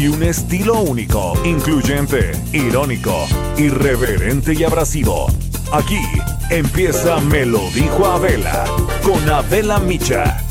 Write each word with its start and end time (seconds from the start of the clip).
Y 0.00 0.08
un 0.08 0.22
estilo 0.22 0.80
único, 0.80 1.34
incluyente, 1.44 2.32
irónico, 2.54 3.26
irreverente 3.58 4.54
y 4.54 4.64
abrasivo. 4.64 5.26
Aquí 5.72 6.00
empieza 6.48 7.20
Me 7.20 7.44
lo 7.44 7.60
dijo 7.74 8.06
Abela, 8.06 8.64
con 9.02 9.28
Abela 9.28 9.78
Micha. 9.78 10.42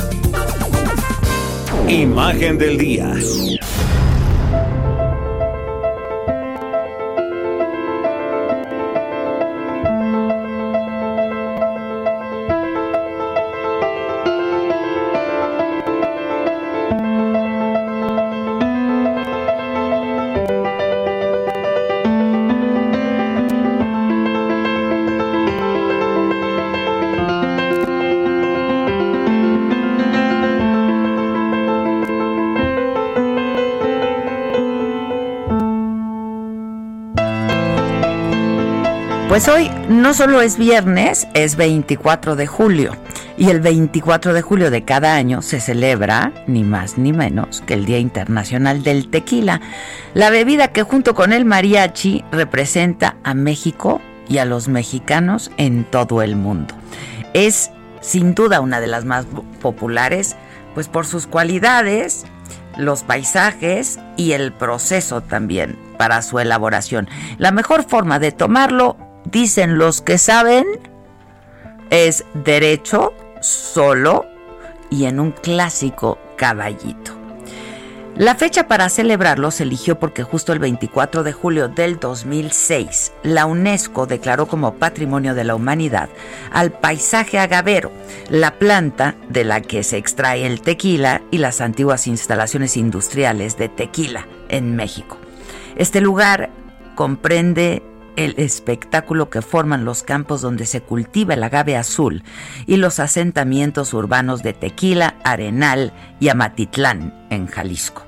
Imagen 1.88 2.60
del 2.60 2.78
día. 2.78 3.12
Pues 39.40 39.48
hoy 39.48 39.72
no 39.88 40.14
solo 40.14 40.42
es 40.42 40.58
viernes, 40.58 41.26
es 41.34 41.56
24 41.56 42.36
de 42.36 42.46
julio. 42.46 42.92
Y 43.38 43.50
el 43.50 43.62
24 43.62 44.34
de 44.34 44.42
julio 44.42 44.70
de 44.70 44.84
cada 44.84 45.16
año 45.16 45.42
se 45.42 45.62
celebra, 45.62 46.34
ni 46.46 46.66
más 46.66 46.98
ni 46.98 47.14
menos, 47.14 47.62
que 47.62 47.76
el 47.76 47.86
Día 47.86 48.00
Internacional 48.00 48.84
del 48.84 49.10
Tequila, 49.10 49.62
la 50.14 50.30
bebida 50.30 50.74
que 50.74 50.84
junto 50.84 51.16
con 51.16 51.32
el 51.32 51.46
mariachi 51.46 52.26
representa 52.34 53.16
a 53.24 53.34
México 53.34 54.02
y 54.28 54.40
a 54.40 54.46
los 54.46 54.68
mexicanos 54.68 55.52
en 55.56 55.86
todo 55.86 56.22
el 56.22 56.36
mundo. 56.36 56.76
Es 57.34 57.72
sin 58.02 58.36
duda 58.36 58.60
una 58.60 58.82
de 58.82 58.88
las 58.88 59.06
más 59.06 59.26
populares, 59.62 60.36
pues 60.74 60.90
por 60.90 61.06
sus 61.06 61.28
cualidades, 61.28 62.26
los 62.76 63.04
paisajes 63.04 64.02
y 64.18 64.34
el 64.34 64.52
proceso 64.52 65.22
también 65.22 65.80
para 65.98 66.22
su 66.24 66.40
elaboración. 66.40 67.08
La 67.38 67.52
mejor 67.52 67.86
forma 67.88 68.20
de 68.20 68.34
tomarlo 68.34 68.98
dicen 69.32 69.78
los 69.78 70.02
que 70.02 70.18
saben, 70.18 70.66
es 71.90 72.26
derecho, 72.34 73.14
solo 73.42 74.26
y 74.90 75.06
en 75.06 75.20
un 75.20 75.32
clásico 75.32 76.18
caballito. 76.36 77.20
La 78.20 78.36
fecha 78.36 78.68
para 78.68 78.90
celebrarlo 78.90 79.50
se 79.50 79.64
eligió 79.64 79.98
porque 79.98 80.24
justo 80.24 80.52
el 80.52 80.60
24 80.60 81.24
de 81.24 81.32
julio 81.32 81.70
del 81.70 82.00
2006 82.00 83.14
la 83.24 83.46
UNESCO 83.46 84.08
declaró 84.08 84.46
como 84.46 84.74
Patrimonio 84.74 85.36
de 85.36 85.46
la 85.46 85.56
Humanidad 85.56 86.10
al 86.52 86.72
paisaje 86.72 87.40
agavero, 87.40 87.94
la 88.30 88.56
planta 88.56 89.16
de 89.30 89.46
la 89.46 89.62
que 89.62 89.84
se 89.84 89.96
extrae 89.96 90.46
el 90.46 90.60
tequila 90.60 91.22
y 91.32 91.38
las 91.38 91.62
antiguas 91.62 92.08
instalaciones 92.08 92.76
industriales 92.76 93.58
de 93.58 93.70
tequila 93.70 94.28
en 94.50 94.76
México. 94.76 95.18
Este 95.78 96.02
lugar 96.02 96.50
comprende 96.96 97.82
el 98.20 98.36
espectáculo 98.38 99.30
que 99.30 99.42
forman 99.42 99.86
los 99.86 100.04
campos 100.04 100.42
donde 100.42 100.66
se 100.66 100.82
cultiva 100.82 101.36
el 101.36 101.44
agave 101.44 101.78
azul 101.78 102.24
y 102.68 102.76
los 102.76 103.00
asentamientos 103.00 103.94
urbanos 103.94 104.44
de 104.44 104.52
Tequila, 104.52 105.16
Arenal 105.24 105.94
y 106.20 106.28
Amatitlán, 106.28 107.28
en 107.30 107.48
Jalisco. 107.48 108.04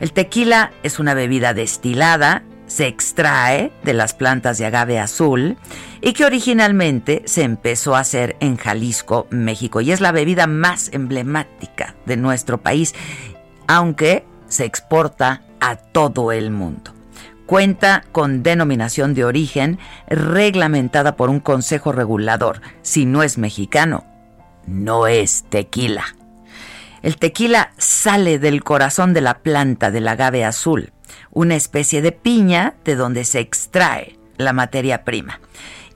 El 0.00 0.12
tequila 0.12 0.70
es 0.82 0.98
una 0.98 1.14
bebida 1.14 1.54
destilada, 1.54 2.42
se 2.66 2.86
extrae 2.88 3.72
de 3.84 3.94
las 3.94 4.12
plantas 4.12 4.58
de 4.58 4.66
agave 4.66 4.98
azul 4.98 5.56
y 6.02 6.12
que 6.12 6.26
originalmente 6.26 7.22
se 7.24 7.42
empezó 7.42 7.96
a 7.96 8.00
hacer 8.00 8.36
en 8.40 8.58
Jalisco, 8.58 9.26
México, 9.30 9.80
y 9.80 9.92
es 9.92 10.02
la 10.02 10.12
bebida 10.12 10.46
más 10.46 10.90
emblemática 10.92 11.94
de 12.04 12.18
nuestro 12.18 12.58
país, 12.58 12.94
aunque 13.66 14.26
se 14.46 14.66
exporta 14.66 15.42
a 15.58 15.76
todo 15.76 16.32
el 16.32 16.50
mundo 16.50 16.97
cuenta 17.48 18.04
con 18.12 18.42
denominación 18.42 19.14
de 19.14 19.24
origen 19.24 19.78
reglamentada 20.06 21.16
por 21.16 21.30
un 21.30 21.40
consejo 21.40 21.92
regulador. 21.92 22.60
Si 22.82 23.06
no 23.06 23.22
es 23.22 23.38
mexicano, 23.38 24.04
no 24.66 25.06
es 25.06 25.46
tequila. 25.48 26.04
El 27.00 27.16
tequila 27.16 27.72
sale 27.78 28.38
del 28.38 28.62
corazón 28.62 29.14
de 29.14 29.22
la 29.22 29.38
planta 29.38 29.90
del 29.90 30.08
agave 30.08 30.44
azul, 30.44 30.92
una 31.30 31.56
especie 31.56 32.02
de 32.02 32.12
piña 32.12 32.74
de 32.84 32.96
donde 32.96 33.24
se 33.24 33.40
extrae 33.40 34.18
la 34.36 34.52
materia 34.52 35.04
prima. 35.04 35.40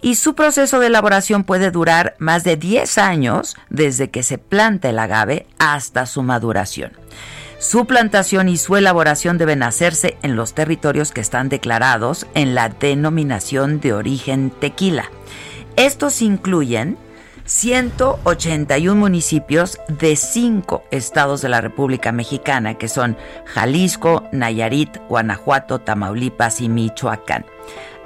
Y 0.00 0.14
su 0.14 0.34
proceso 0.34 0.80
de 0.80 0.86
elaboración 0.86 1.44
puede 1.44 1.70
durar 1.70 2.14
más 2.18 2.44
de 2.44 2.56
10 2.56 2.96
años 2.96 3.58
desde 3.68 4.10
que 4.10 4.22
se 4.22 4.38
planta 4.38 4.88
el 4.88 4.98
agave 4.98 5.46
hasta 5.58 6.06
su 6.06 6.22
maduración. 6.22 6.92
Su 7.62 7.86
plantación 7.86 8.48
y 8.48 8.56
su 8.56 8.74
elaboración 8.74 9.38
deben 9.38 9.62
hacerse 9.62 10.16
en 10.22 10.34
los 10.34 10.52
territorios 10.52 11.12
que 11.12 11.20
están 11.20 11.48
declarados 11.48 12.26
en 12.34 12.56
la 12.56 12.68
denominación 12.68 13.78
de 13.78 13.92
origen 13.92 14.50
tequila. 14.50 15.12
Estos 15.76 16.22
incluyen 16.22 16.98
181 17.44 18.96
municipios 19.00 19.78
de 19.86 20.16
cinco 20.16 20.82
estados 20.90 21.40
de 21.40 21.50
la 21.50 21.60
República 21.60 22.10
Mexicana, 22.10 22.78
que 22.78 22.88
son 22.88 23.16
Jalisco, 23.46 24.24
Nayarit, 24.32 24.98
Guanajuato, 25.08 25.78
Tamaulipas 25.78 26.60
y 26.60 26.68
Michoacán. 26.68 27.46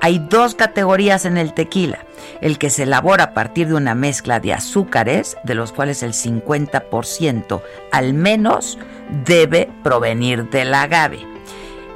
Hay 0.03 0.19
dos 0.19 0.55
categorías 0.55 1.25
en 1.25 1.39
el 1.39 1.55
tequila, 1.55 2.05
el 2.43 2.59
que 2.59 2.69
se 2.69 2.83
elabora 2.83 3.25
a 3.25 3.35
partir 3.35 3.69
de 3.69 3.75
una 3.75 3.95
mezcla 3.95 4.39
de 4.39 4.53
azúcares, 4.53 5.39
de 5.45 5.55
los 5.55 5.73
cuales 5.73 6.03
el 6.03 6.13
50% 6.13 7.63
al 7.91 8.13
menos 8.13 8.79
debe 9.25 9.71
provenir 9.83 10.49
del 10.51 10.75
agave. 10.75 11.27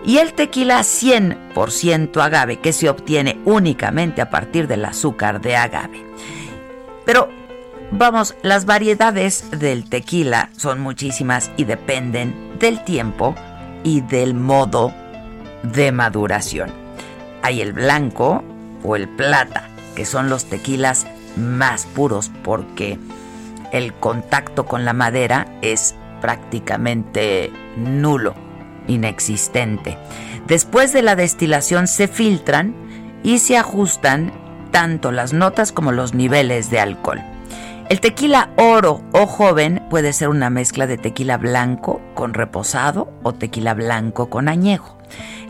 Y 0.04 0.18
el 0.18 0.32
tequila 0.32 0.80
100% 0.80 2.22
agave, 2.22 2.58
que 2.58 2.72
se 2.72 2.88
obtiene 2.88 3.38
únicamente 3.44 4.22
a 4.22 4.30
partir 4.30 4.66
del 4.66 4.84
azúcar 4.84 5.40
de 5.40 5.56
agave. 5.56 6.04
Pero 7.04 7.28
vamos, 7.90 8.34
las 8.42 8.64
variedades 8.64 9.50
del 9.50 9.88
tequila 9.88 10.50
son 10.56 10.80
muchísimas 10.80 11.50
y 11.56 11.64
dependen 11.64 12.58
del 12.58 12.82
tiempo 12.84 13.34
y 13.84 14.00
del 14.00 14.34
modo 14.34 14.92
de 15.62 15.92
maduración. 15.92 16.70
Hay 17.42 17.60
el 17.60 17.72
blanco 17.72 18.42
o 18.82 18.96
el 18.96 19.08
plata, 19.08 19.68
que 19.94 20.06
son 20.06 20.30
los 20.30 20.46
tequilas 20.46 21.06
más 21.36 21.86
puros 21.86 22.30
porque 22.42 22.98
el 23.72 23.92
contacto 23.94 24.66
con 24.66 24.84
la 24.84 24.92
madera 24.92 25.46
es 25.62 25.94
prácticamente 26.20 27.50
nulo, 27.76 28.34
inexistente. 28.86 29.96
Después 30.46 30.92
de 30.92 31.02
la 31.02 31.16
destilación 31.16 31.86
se 31.86 32.08
filtran 32.08 32.74
y 33.22 33.38
se 33.38 33.56
ajustan 33.56 34.32
tanto 34.70 35.12
las 35.12 35.32
notas 35.32 35.72
como 35.72 35.92
los 35.92 36.14
niveles 36.14 36.70
de 36.70 36.80
alcohol. 36.80 37.20
El 37.88 38.00
tequila 38.00 38.50
oro 38.56 39.02
o 39.12 39.26
joven 39.26 39.82
puede 39.90 40.12
ser 40.12 40.28
una 40.28 40.48
mezcla 40.48 40.86
de 40.86 40.96
tequila 40.96 41.38
blanco 41.38 42.00
con 42.14 42.34
reposado 42.34 43.12
o 43.24 43.32
tequila 43.32 43.74
blanco 43.74 44.30
con 44.30 44.48
añejo. 44.48 44.96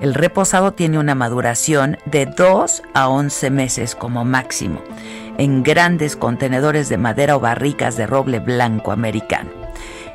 El 0.00 0.14
reposado 0.14 0.72
tiene 0.72 0.98
una 0.98 1.14
maduración 1.14 1.98
de 2.06 2.24
2 2.24 2.82
a 2.94 3.08
11 3.10 3.50
meses 3.50 3.94
como 3.94 4.24
máximo, 4.24 4.80
en 5.36 5.62
grandes 5.62 6.16
contenedores 6.16 6.88
de 6.88 6.96
madera 6.96 7.36
o 7.36 7.40
barricas 7.40 7.98
de 7.98 8.06
roble 8.06 8.38
blanco 8.38 8.92
americano. 8.92 9.59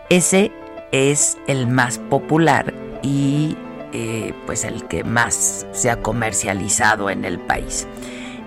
Ese 0.09 0.51
es 0.91 1.37
el 1.47 1.67
más 1.67 1.97
popular 1.97 2.73
y 3.01 3.57
eh, 3.91 4.33
pues 4.45 4.63
el 4.63 4.85
que 4.87 5.03
más 5.03 5.65
se 5.71 5.89
ha 5.89 6.01
comercializado 6.01 7.09
en 7.09 7.25
el 7.25 7.39
país. 7.39 7.87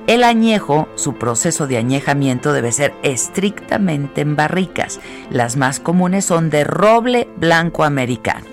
El 0.07 0.25
añejo, 0.25 0.89
su 0.95 1.15
proceso 1.15 1.67
de 1.67 1.77
añejamiento 1.77 2.53
debe 2.53 2.73
ser 2.73 2.95
estrictamente 3.03 4.23
en 4.23 4.37
barricas. 4.37 5.01
Las 5.31 5.57
más 5.57 5.81
comunes 5.81 6.25
son 6.25 6.49
de 6.49 6.65
roble 6.65 7.29
blanco 7.37 7.85
americano. 7.85 8.47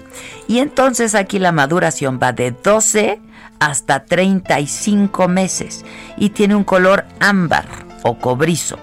Y 0.48 0.60
entonces 0.60 1.16
aquí 1.16 1.40
la 1.40 1.52
maduración 1.52 2.20
va 2.22 2.34
de 2.34 2.52
12 2.52 3.22
hasta 3.60 4.04
35 4.04 5.28
meses 5.28 5.86
y 6.18 6.32
tiene 6.32 6.56
un 6.56 6.64
color 6.64 7.06
ámbar 7.20 7.66
o 8.04 8.18
cobrizo. 8.18 8.78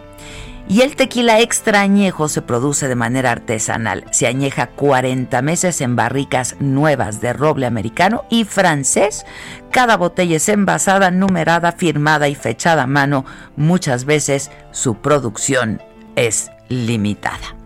Y 0.72 0.80
el 0.80 0.96
tequila 0.96 1.38
extra 1.40 1.82
añejo 1.82 2.30
se 2.30 2.40
produce 2.40 2.88
de 2.88 2.94
manera 2.94 3.30
artesanal. 3.30 4.06
Se 4.10 4.26
añeja 4.26 4.68
40 4.68 5.42
meses 5.42 5.82
en 5.82 5.96
barricas 5.96 6.56
nuevas 6.60 7.20
de 7.20 7.34
roble 7.34 7.66
americano 7.66 8.24
y 8.30 8.44
francés. 8.44 9.26
Cada 9.70 9.98
botella 9.98 10.36
es 10.36 10.48
envasada, 10.48 11.10
numerada, 11.10 11.72
firmada 11.72 12.28
y 12.28 12.34
fechada 12.34 12.84
a 12.84 12.86
mano. 12.86 13.26
Muchas 13.54 14.06
veces 14.06 14.50
su 14.70 14.94
producción 14.94 15.82
es 16.16 16.50
limitada. 16.70 17.61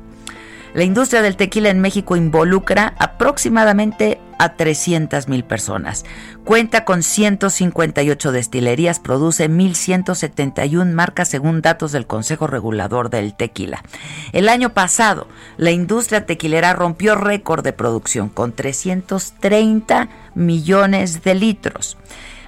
La 0.77 0.85
industria 0.85 1.23
del 1.23 1.39
tequila 1.39 1.71
en 1.71 1.81
México 1.81 2.17
involucra 2.17 2.93
aproximadamente 2.99 4.21
a 4.39 4.57
300 4.57 5.27
mil 5.27 5.43
personas. 5.43 6.05
Cuenta 6.45 6.85
con 6.85 7.03
158 7.03 8.31
destilerías, 8.31 9.01
produce 9.01 9.49
1.171 9.49 10.93
marcas 10.93 11.29
según 11.29 11.63
datos 11.63 11.93
del 11.93 12.07
Consejo 12.07 12.47
Regulador 12.47 13.09
del 13.09 13.35
Tequila. 13.35 13.83
El 14.35 14.51
año 14.51 14.75
pasado, 14.75 15.29
la 15.57 15.71
industria 15.71 16.27
tequilera 16.27 16.75
rompió 16.75 17.15
récord 17.15 17.65
de 17.65 17.73
producción 17.73 18.29
con 18.29 18.53
330 18.53 20.11
millones 20.35 21.23
de 21.25 21.37
litros 21.37 21.97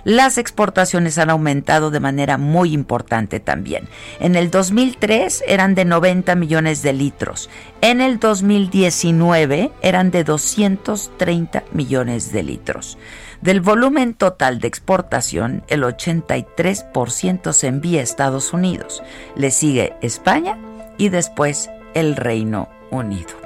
las 0.09 0.39
exportaciones 0.39 1.19
han 1.19 1.29
aumentado 1.29 1.91
de 1.91 2.01
manera 2.01 2.39
muy 2.39 2.73
importante 2.73 3.41
también. 3.41 3.87
En 4.21 4.37
el 4.37 4.51
2003 4.51 5.45
eran 5.47 5.75
de 5.75 5.85
90 5.85 6.35
millones 6.35 6.81
de 6.81 6.95
litros. 6.95 7.51
En 7.83 8.01
el 8.01 8.19
2019 8.19 9.71
eran 9.83 10.11
de 10.11 10.25
230 10.25 11.63
millones 11.73 12.33
de 12.33 12.43
litros. 12.43 12.97
Del 13.43 13.61
volumen 13.61 14.15
total 14.15 14.61
de 14.61 14.69
exportación, 14.69 15.63
el 15.69 15.83
83% 15.83 17.53
se 17.53 17.67
envía 17.67 18.01
a 18.01 18.05
Estados 18.05 18.55
Unidos. 18.55 19.03
Le 19.37 19.51
sigue 19.51 19.93
España 20.01 20.57
y 20.97 21.11
después 21.11 21.69
el 21.93 22.17
Reino 22.17 22.71
Unido. 22.91 23.37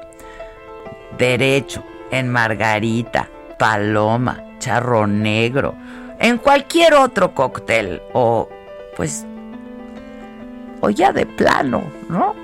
Derecho, 1.18 1.82
en 2.12 2.28
Margarita, 2.28 3.28
Paloma, 3.58 4.44
Charro 4.60 5.08
Negro, 5.08 5.74
en 6.22 6.38
cualquier 6.38 6.94
otro 6.94 7.34
cóctel 7.34 8.00
o 8.14 8.48
pues 8.96 9.26
o 10.80 10.90
ya 10.90 11.12
de 11.12 11.26
plano, 11.26 11.84
¿no? 12.08 12.34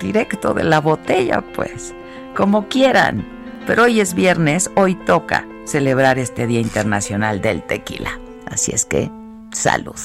Directo 0.00 0.54
de 0.54 0.64
la 0.64 0.80
botella, 0.80 1.42
pues, 1.54 1.94
como 2.36 2.68
quieran. 2.68 3.26
Pero 3.66 3.84
hoy 3.84 4.00
es 4.00 4.14
viernes, 4.14 4.70
hoy 4.76 4.94
toca 4.94 5.44
celebrar 5.64 6.18
este 6.18 6.46
Día 6.46 6.60
Internacional 6.60 7.40
del 7.40 7.62
Tequila. 7.64 8.18
Así 8.46 8.72
es 8.72 8.84
que, 8.84 9.10
salud. 9.52 9.96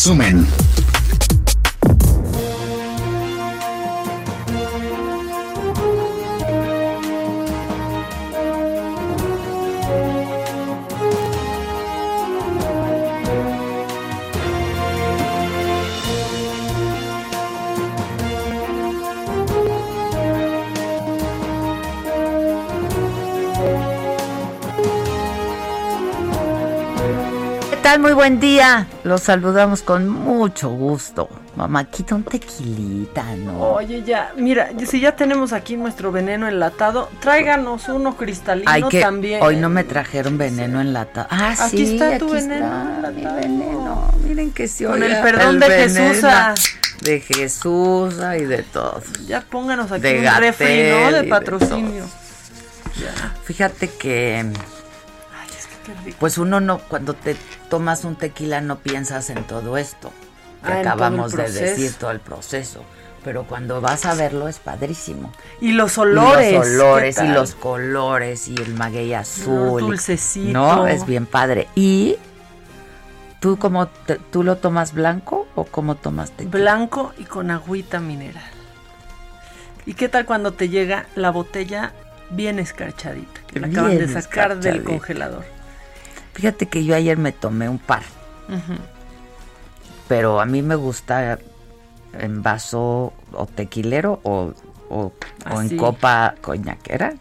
Resumen. 0.00 0.69
Buen 28.30 28.40
día. 28.40 28.86
Los 29.02 29.22
saludamos 29.22 29.82
con 29.82 30.08
mucho 30.08 30.68
gusto. 30.70 31.28
Mamá, 31.56 31.84
quita 31.84 32.14
un 32.14 32.22
tequilita, 32.22 33.24
¿no? 33.36 33.72
Oye, 33.72 34.04
ya, 34.04 34.32
mira, 34.36 34.70
si 34.86 35.00
ya 35.00 35.16
tenemos 35.16 35.52
aquí 35.52 35.76
nuestro 35.76 36.12
veneno 36.12 36.46
enlatado, 36.46 37.08
tráiganos 37.20 37.88
uno 37.88 38.16
cristalino 38.16 38.88
que, 38.88 39.00
también. 39.00 39.42
Hoy 39.42 39.56
no 39.56 39.68
me 39.68 39.82
trajeron 39.82 40.38
veneno 40.38 40.80
enlatado. 40.80 41.26
Ah, 41.30 41.56
aquí 41.58 41.86
sí, 41.86 41.94
está 41.94 42.10
aquí 42.10 42.18
tu 42.20 42.34
está 42.34 42.54
veneno. 42.54 43.10
mi 43.12 43.24
veneno. 43.24 44.10
Miren 44.24 44.52
que 44.52 44.68
sí. 44.68 44.84
Con 44.84 45.02
el 45.02 45.20
perdón 45.22 45.58
de 45.58 45.66
Jesús. 45.66 46.24
ah. 46.24 46.54
De 47.02 47.20
Jesús 47.20 48.14
y 48.38 48.44
de 48.44 48.62
todo. 48.62 49.02
Ya 49.26 49.40
pónganos 49.40 49.90
aquí 49.90 50.02
De 50.02 50.18
un 50.20 50.36
refri, 50.36 50.90
¿no? 50.90 51.10
De 51.10 51.22
de 51.22 51.28
patrocinio. 51.28 52.04
Fíjate 53.44 53.88
que 53.88 54.36
Ay, 54.38 55.48
es 55.58 55.66
que 55.66 55.74
qué 55.86 55.98
rico. 56.04 56.16
pues 56.20 56.36
uno 56.38 56.60
no 56.60 56.78
cuando 56.78 57.14
te 57.14 57.36
tomas 57.70 58.04
un 58.04 58.16
tequila 58.16 58.60
no 58.60 58.78
piensas 58.80 59.30
en 59.30 59.44
todo 59.44 59.78
esto 59.78 60.12
que 60.66 60.72
Ah, 60.72 60.80
acabamos 60.80 61.32
de 61.32 61.50
decir 61.50 61.94
todo 61.94 62.10
el 62.10 62.20
proceso. 62.20 62.84
Pero 63.24 63.44
cuando 63.44 63.80
vas 63.80 64.04
a 64.06 64.14
verlo 64.14 64.48
es 64.48 64.58
padrísimo. 64.58 65.30
Y 65.60 65.72
los 65.72 65.96
Y 65.96 66.00
olores. 66.00 66.52
los 66.54 66.66
olores 66.66 67.18
¿qué 67.18 67.24
y 67.24 67.28
los 67.28 67.54
colores 67.54 68.48
y 68.48 68.54
el 68.56 68.74
maguey 68.74 69.12
azul. 69.14 69.80
dulcecito. 69.80 70.52
No, 70.52 70.86
es 70.86 71.04
bien 71.06 71.26
padre. 71.26 71.68
Y 71.74 72.16
tú 73.40 73.58
cómo 73.58 73.88
te- 73.88 74.16
tú 74.16 74.42
lo 74.42 74.56
tomas 74.56 74.92
blanco 74.94 75.46
o 75.54 75.64
cómo 75.64 75.94
tomas 75.96 76.30
tequila? 76.30 76.50
Blanco 76.50 77.12
y 77.18 77.24
con 77.24 77.50
agüita 77.50 78.00
mineral. 78.00 78.42
¿Y 79.86 79.94
qué 79.94 80.08
tal 80.08 80.24
cuando 80.26 80.52
te 80.52 80.68
llega 80.68 81.06
la 81.14 81.30
botella 81.30 81.92
bien 82.30 82.58
escarchadita? 82.58 83.40
Que 83.46 83.60
la 83.60 83.66
acaban 83.68 83.96
de 83.98 84.08
sacar 84.08 84.58
del 84.60 84.82
congelador. 84.82 85.44
Fíjate 86.40 86.68
que 86.68 86.84
yo 86.86 86.94
ayer 86.96 87.18
me 87.18 87.32
tomé 87.32 87.68
un 87.68 87.78
par, 87.78 88.00
Ujú. 88.48 88.78
pero 90.08 90.40
a 90.40 90.46
mí 90.46 90.62
me 90.62 90.74
gusta 90.74 91.38
en 92.14 92.42
vaso 92.42 93.12
o 93.34 93.44
tequilero 93.46 94.20
o, 94.22 94.54
o- 94.88 95.12
o 95.52 95.60
en 95.60 95.76
copa 95.76 96.34
coñaquera. 96.40 97.12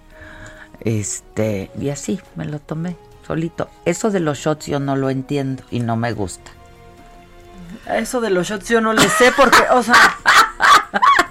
Este, 0.79 1.69
y 1.77 1.89
así 1.89 2.17
me 2.37 2.45
lo 2.45 2.59
tomé 2.59 2.95
solito. 3.27 3.69
Eso 3.83 4.09
de 4.09 4.21
los 4.21 4.37
shots 4.37 4.67
yo 4.67 4.79
no 4.79 4.95
lo 4.95 5.09
entiendo 5.09 5.63
y 5.69 5.81
no 5.81 5.97
me 5.97 6.13
gusta. 6.13 6.51
Eso 7.93 8.21
de 8.21 8.29
los 8.29 8.47
shots 8.47 8.69
yo 8.69 8.79
no 8.79 8.93
le 8.93 9.09
sé 9.09 9.33
porque, 9.35 9.63
o 9.71 9.83
sea... 9.83 9.95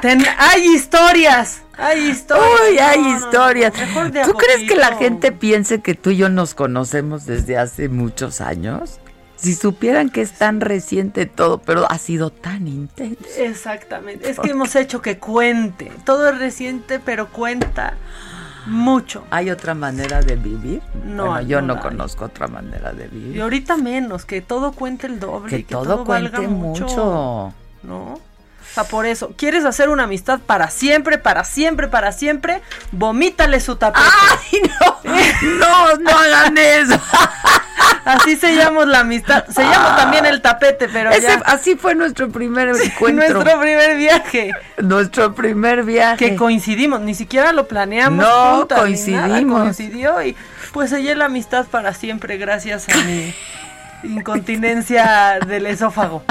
ten- 0.00 0.24
hay 0.38 0.62
historias. 0.74 1.62
Hay 1.76 2.08
historias. 2.10 2.48
Uy, 2.70 2.78
hay 2.78 2.98
No, 3.00 3.04
no, 3.04 3.10
no, 3.10 3.18
historias. 3.18 3.72
¿Tú 4.24 4.32
crees 4.34 4.68
que 4.68 4.76
la 4.76 4.96
gente 4.96 5.32
piense 5.32 5.80
que 5.80 5.94
tú 5.94 6.10
y 6.10 6.16
yo 6.16 6.28
nos 6.28 6.54
conocemos 6.54 7.26
desde 7.26 7.58
hace 7.58 7.88
muchos 7.88 8.40
años? 8.40 9.00
Si 9.36 9.54
supieran 9.54 10.08
que 10.08 10.22
es 10.22 10.32
tan 10.32 10.60
reciente 10.60 11.26
todo, 11.26 11.58
pero 11.58 11.90
ha 11.90 11.98
sido 11.98 12.30
tan 12.30 12.66
intenso. 12.68 13.24
Exactamente. 13.38 14.30
Es 14.30 14.38
que 14.38 14.50
hemos 14.50 14.74
hecho 14.76 15.02
que 15.02 15.18
cuente. 15.18 15.90
Todo 16.04 16.28
es 16.30 16.38
reciente, 16.38 17.00
pero 17.00 17.28
cuenta 17.28 17.94
mucho. 18.66 19.24
¿Hay 19.30 19.50
otra 19.50 19.74
manera 19.74 20.22
de 20.22 20.36
vivir? 20.36 20.80
No 21.04 21.26
Bueno, 21.26 21.42
yo 21.48 21.60
no 21.60 21.80
conozco 21.80 22.24
otra 22.26 22.46
manera 22.46 22.92
de 22.92 23.06
Y 23.06 23.08
vivir. 23.08 23.42
ahorita 23.42 23.76
menos, 23.76 24.24
que 24.24 24.40
todo 24.40 24.72
cuente 24.72 25.08
el 25.08 25.18
doble. 25.20 25.50
Que 25.50 25.58
y 25.58 25.62
que 25.64 25.74
todo 25.74 26.04
valga 26.04 26.38
cuente 26.38 26.48
mucho. 26.48 27.52
¿No? 27.82 28.18
Sea, 28.74 28.84
por 28.84 29.06
eso, 29.06 29.32
¿quieres 29.36 29.64
hacer 29.64 29.88
una 29.88 30.02
amistad 30.04 30.40
para 30.44 30.68
siempre, 30.68 31.16
para 31.18 31.44
siempre, 31.44 31.86
para 31.86 32.10
siempre? 32.10 32.60
Vomítale 32.90 33.60
su 33.60 33.76
tapete. 33.76 34.04
¡Ay, 34.52 34.62
no! 34.80 34.98
¡No, 35.58 35.96
no 35.98 36.10
hagan 36.10 36.58
eso! 36.58 37.00
Así 38.04 38.36
se 38.36 38.54
llama 38.54 38.84
la 38.84 39.00
amistad. 39.00 39.46
Se 39.46 39.62
llama 39.62 39.96
también 39.96 40.26
el 40.26 40.42
tapete, 40.42 40.88
pero 40.92 41.10
Ese- 41.10 41.22
ya. 41.22 41.42
así 41.46 41.74
fue 41.76 41.94
nuestro 41.94 42.28
primer 42.28 42.68
encuentro. 42.68 43.32
Nuestro 43.40 43.60
primer 43.60 43.96
viaje. 43.96 44.50
Nuestro 44.78 45.34
primer 45.34 45.84
viaje. 45.84 46.16
Que 46.16 46.36
coincidimos, 46.36 47.00
ni 47.00 47.14
siquiera 47.14 47.52
lo 47.52 47.66
planeamos. 47.66 48.22
No, 48.24 48.56
juntas, 48.58 48.80
coincidimos. 48.80 49.60
coincidió 49.62 50.20
y 50.22 50.36
pues 50.72 50.90
sellé 50.90 51.14
la 51.14 51.26
amistad 51.26 51.64
para 51.66 51.94
siempre 51.94 52.36
gracias 52.36 52.86
a 52.90 52.96
mi 53.04 53.34
incontinencia 54.02 55.38
del 55.46 55.66
esófago. 55.66 56.24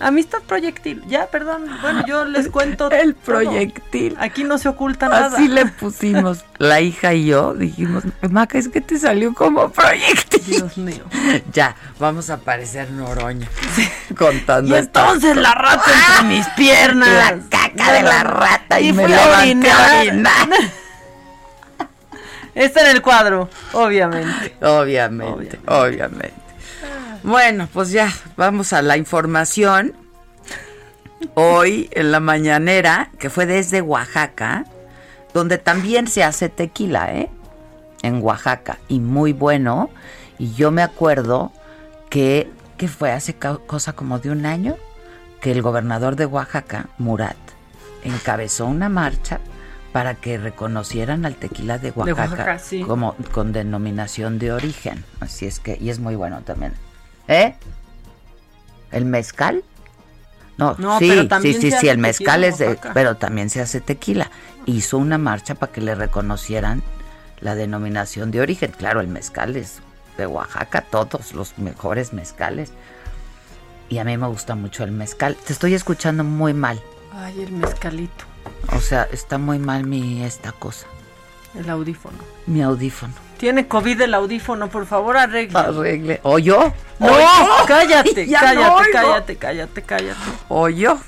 Amistad 0.00 0.40
proyectil. 0.46 1.02
Ya, 1.06 1.26
perdón. 1.26 1.66
Bueno, 1.80 2.04
yo 2.06 2.24
les 2.24 2.48
cuento. 2.48 2.90
El 2.90 3.14
todo. 3.14 3.24
proyectil. 3.36 4.16
Aquí 4.18 4.44
no 4.44 4.58
se 4.58 4.68
oculta 4.68 5.08
nada. 5.08 5.26
Así 5.26 5.48
le 5.48 5.66
pusimos. 5.66 6.44
La 6.58 6.80
hija 6.80 7.14
y 7.14 7.26
yo 7.26 7.54
dijimos, 7.54 8.04
Maca, 8.30 8.58
es 8.58 8.68
que 8.68 8.80
te 8.80 8.98
salió 8.98 9.34
como 9.34 9.70
proyectil. 9.70 10.42
Dios 10.46 10.76
mío. 10.78 11.04
Ya, 11.52 11.76
vamos 11.98 12.30
a 12.30 12.38
parecer 12.38 12.90
Noroña. 12.90 13.48
Contando 14.16 14.74
Y 14.74 14.78
entonces 14.78 15.36
la 15.36 15.54
rata 15.54 15.90
entre 16.18 16.28
mis 16.36 16.46
piernas. 16.50 17.08
La 17.08 17.38
caca 17.48 17.92
de 17.92 18.02
la 18.02 18.24
rata 18.24 18.80
y, 18.80 18.88
Y 18.88 18.92
me 18.92 19.08
levanté 19.08 19.70
a 19.70 20.00
orinar. 20.00 20.48
orinar. 20.48 20.48
Está 22.54 22.82
en 22.82 22.96
el 22.96 23.02
cuadro, 23.02 23.48
obviamente. 23.72 24.54
Obviamente, 24.60 25.58
obviamente. 25.66 26.34
Bueno, 27.24 27.68
pues 27.72 27.90
ya, 27.90 28.12
vamos 28.36 28.72
a 28.72 28.82
la 28.82 28.96
información. 28.96 29.94
Hoy 31.34 31.88
en 31.92 32.10
la 32.10 32.18
mañanera, 32.18 33.10
que 33.18 33.30
fue 33.30 33.46
desde 33.46 33.80
Oaxaca, 33.80 34.64
donde 35.32 35.58
también 35.58 36.08
se 36.08 36.24
hace 36.24 36.48
tequila, 36.48 37.14
¿eh? 37.14 37.30
En 38.02 38.20
Oaxaca, 38.22 38.78
y 38.88 38.98
muy 38.98 39.32
bueno. 39.32 39.90
Y 40.38 40.52
yo 40.54 40.72
me 40.72 40.82
acuerdo 40.82 41.52
que, 42.10 42.50
que 42.76 42.88
fue 42.88 43.12
hace 43.12 43.36
cosa 43.36 43.92
como 43.92 44.18
de 44.18 44.30
un 44.30 44.44
año, 44.44 44.76
que 45.40 45.52
el 45.52 45.62
gobernador 45.62 46.16
de 46.16 46.26
Oaxaca, 46.26 46.88
Murat, 46.98 47.36
encabezó 48.02 48.66
una 48.66 48.88
marcha 48.88 49.38
para 49.92 50.16
que 50.16 50.38
reconocieran 50.38 51.24
al 51.24 51.36
tequila 51.36 51.78
de 51.78 51.90
Oaxaca, 51.90 52.22
Oaxaca, 52.22 52.58
sí. 52.58 52.82
como 52.82 53.14
con 53.30 53.52
denominación 53.52 54.40
de 54.40 54.52
origen. 54.52 55.04
Así 55.20 55.46
es 55.46 55.60
que, 55.60 55.78
y 55.80 55.90
es 55.90 56.00
muy 56.00 56.16
bueno 56.16 56.40
también. 56.40 56.72
¿Eh? 57.32 57.54
¿El 58.90 59.04
mezcal? 59.06 59.64
No, 60.58 60.76
No, 60.78 60.98
sí, 60.98 61.08
pero 61.10 61.40
sí, 61.40 61.54
sí, 61.54 61.70
sí, 61.72 61.88
el 61.88 61.98
mezcal 61.98 62.44
es 62.44 62.58
de, 62.58 62.78
pero 62.92 63.16
también 63.16 63.48
se 63.48 63.60
hace 63.60 63.80
tequila. 63.80 64.30
Hizo 64.66 64.98
una 64.98 65.18
marcha 65.18 65.54
para 65.54 65.72
que 65.72 65.80
le 65.80 65.94
reconocieran 65.94 66.82
la 67.40 67.54
denominación 67.54 68.30
de 68.30 68.40
origen. 68.42 68.70
Claro, 68.72 69.00
el 69.00 69.08
mezcal 69.08 69.56
es 69.56 69.80
de 70.18 70.26
Oaxaca, 70.26 70.82
todos 70.82 71.32
los 71.32 71.58
mejores 71.58 72.12
mezcales. 72.12 72.70
Y 73.88 73.98
a 73.98 74.04
mí 74.04 74.16
me 74.16 74.26
gusta 74.28 74.54
mucho 74.54 74.84
el 74.84 74.92
mezcal. 74.92 75.36
Te 75.36 75.52
estoy 75.52 75.74
escuchando 75.74 76.22
muy 76.22 76.54
mal. 76.54 76.80
Ay, 77.14 77.42
el 77.42 77.52
mezcalito. 77.52 78.24
O 78.76 78.80
sea, 78.80 79.08
está 79.10 79.38
muy 79.38 79.58
mal 79.58 79.84
mi 79.84 80.22
esta 80.22 80.52
cosa, 80.52 80.86
El 81.58 81.68
audífono. 81.70 82.18
mi 82.46 82.62
audífono. 82.62 83.14
Tiene 83.42 83.66
COVID 83.66 84.00
el 84.02 84.14
audífono, 84.14 84.68
por 84.68 84.86
favor, 84.86 85.16
arregle. 85.16 85.58
Arregle. 85.58 86.20
¿O 86.22 86.38
yo? 86.38 86.72
No, 87.00 87.08
¿O 87.08 87.18
yo? 87.18 87.26
cállate, 87.66 88.24
no 88.24 88.32
cállate, 88.38 88.92
cállate, 88.92 89.36
cállate, 89.36 89.82
cállate. 89.82 90.20
¿O 90.46 90.68
yo? 90.68 91.00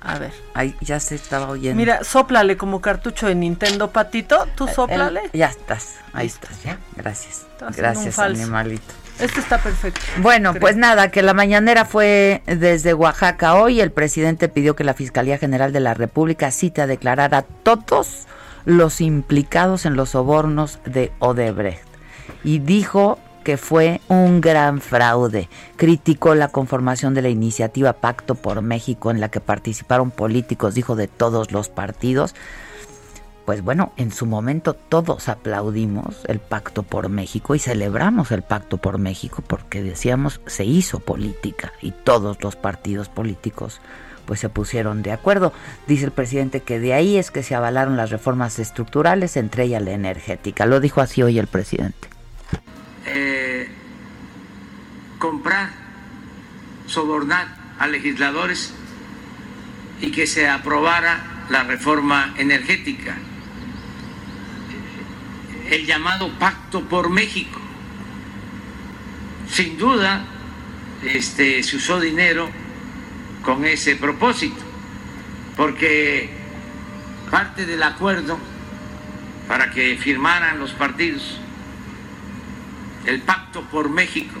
A 0.00 0.18
ver. 0.18 0.32
Ay, 0.54 0.74
ya 0.80 0.98
se 1.00 1.16
estaba 1.16 1.50
oyendo. 1.50 1.76
Mira, 1.76 2.02
sóplale 2.02 2.56
como 2.56 2.80
cartucho 2.80 3.26
de 3.26 3.34
Nintendo, 3.34 3.90
patito. 3.90 4.46
Tú 4.54 4.68
El- 4.68 4.74
sóplale. 4.74 5.20
ya 5.34 5.48
estás, 5.48 5.96
ahí 6.14 6.28
estás, 6.28 6.62
ya. 6.62 6.78
Gracias. 6.96 7.44
Estás 7.52 7.76
Gracias, 7.76 8.18
animalito. 8.18 8.94
Este 9.20 9.40
está 9.40 9.58
perfecto. 9.58 10.00
Bueno, 10.22 10.52
Creo. 10.52 10.62
pues 10.62 10.76
nada, 10.76 11.10
que 11.10 11.20
la 11.20 11.34
mañanera 11.34 11.84
fue 11.84 12.42
desde 12.46 12.94
Oaxaca 12.94 13.54
hoy. 13.56 13.82
El 13.82 13.92
presidente 13.92 14.48
pidió 14.48 14.74
que 14.74 14.82
la 14.84 14.94
Fiscalía 14.94 15.36
General 15.36 15.74
de 15.74 15.80
la 15.80 15.92
República 15.92 16.50
cite 16.52 16.80
a 16.80 16.86
declarar 16.86 17.34
a 17.34 17.42
todos 17.42 18.26
los 18.68 19.00
implicados 19.00 19.86
en 19.86 19.96
los 19.96 20.10
sobornos 20.10 20.78
de 20.84 21.10
Odebrecht. 21.20 21.88
Y 22.44 22.58
dijo 22.58 23.18
que 23.42 23.56
fue 23.56 24.02
un 24.08 24.42
gran 24.42 24.82
fraude. 24.82 25.48
Criticó 25.76 26.34
la 26.34 26.48
conformación 26.48 27.14
de 27.14 27.22
la 27.22 27.30
iniciativa 27.30 27.94
Pacto 27.94 28.34
por 28.34 28.60
México 28.60 29.10
en 29.10 29.20
la 29.20 29.30
que 29.30 29.40
participaron 29.40 30.10
políticos, 30.10 30.74
dijo, 30.74 30.96
de 30.96 31.08
todos 31.08 31.50
los 31.50 31.70
partidos 31.70 32.34
pues 33.46 33.64
bueno, 33.64 33.92
en 33.96 34.12
su 34.12 34.26
momento 34.26 34.74
todos 34.74 35.30
aplaudimos 35.30 36.22
el 36.26 36.38
Pacto 36.38 36.82
por 36.82 37.08
México 37.08 37.54
y 37.54 37.58
celebramos 37.58 38.30
el 38.30 38.42
Pacto 38.42 38.76
por 38.76 38.98
México 38.98 39.42
porque 39.46 39.82
decíamos 39.82 40.42
se 40.44 40.66
hizo 40.66 41.00
política 41.00 41.72
y 41.80 41.92
todos 41.92 42.42
los 42.42 42.56
partidos 42.56 43.08
políticos 43.08 43.80
pues 44.28 44.40
se 44.40 44.50
pusieron 44.50 45.02
de 45.02 45.10
acuerdo. 45.10 45.54
Dice 45.86 46.04
el 46.04 46.10
presidente 46.10 46.60
que 46.60 46.78
de 46.78 46.92
ahí 46.92 47.16
es 47.16 47.30
que 47.30 47.42
se 47.42 47.54
avalaron 47.54 47.96
las 47.96 48.10
reformas 48.10 48.58
estructurales, 48.58 49.38
entre 49.38 49.64
ellas 49.64 49.80
la 49.82 49.92
energética. 49.92 50.66
Lo 50.66 50.80
dijo 50.80 51.00
así 51.00 51.22
hoy 51.22 51.38
el 51.38 51.46
presidente. 51.46 52.08
eh, 53.06 53.66
comprar, 55.18 55.70
sobornar 56.86 57.48
a 57.78 57.86
legisladores 57.86 58.74
y 60.02 60.10
que 60.10 60.26
se 60.26 60.46
aprobara 60.46 61.46
la 61.48 61.64
reforma 61.64 62.34
energética, 62.36 63.16
el 65.70 65.86
llamado 65.86 66.30
Pacto 66.38 66.82
por 66.82 67.08
México. 67.08 67.60
Sin 69.50 69.78
duda, 69.78 70.22
este, 71.02 71.62
se 71.62 71.76
usó 71.76 71.98
dinero 71.98 72.50
con 73.42 73.64
ese 73.64 73.96
propósito, 73.96 74.62
porque 75.56 76.30
parte 77.30 77.66
del 77.66 77.82
acuerdo 77.82 78.38
para 79.46 79.70
que 79.70 79.96
firmaran 79.96 80.58
los 80.58 80.72
partidos 80.72 81.40
el 83.06 83.22
pacto 83.22 83.62
por 83.62 83.88
México, 83.88 84.38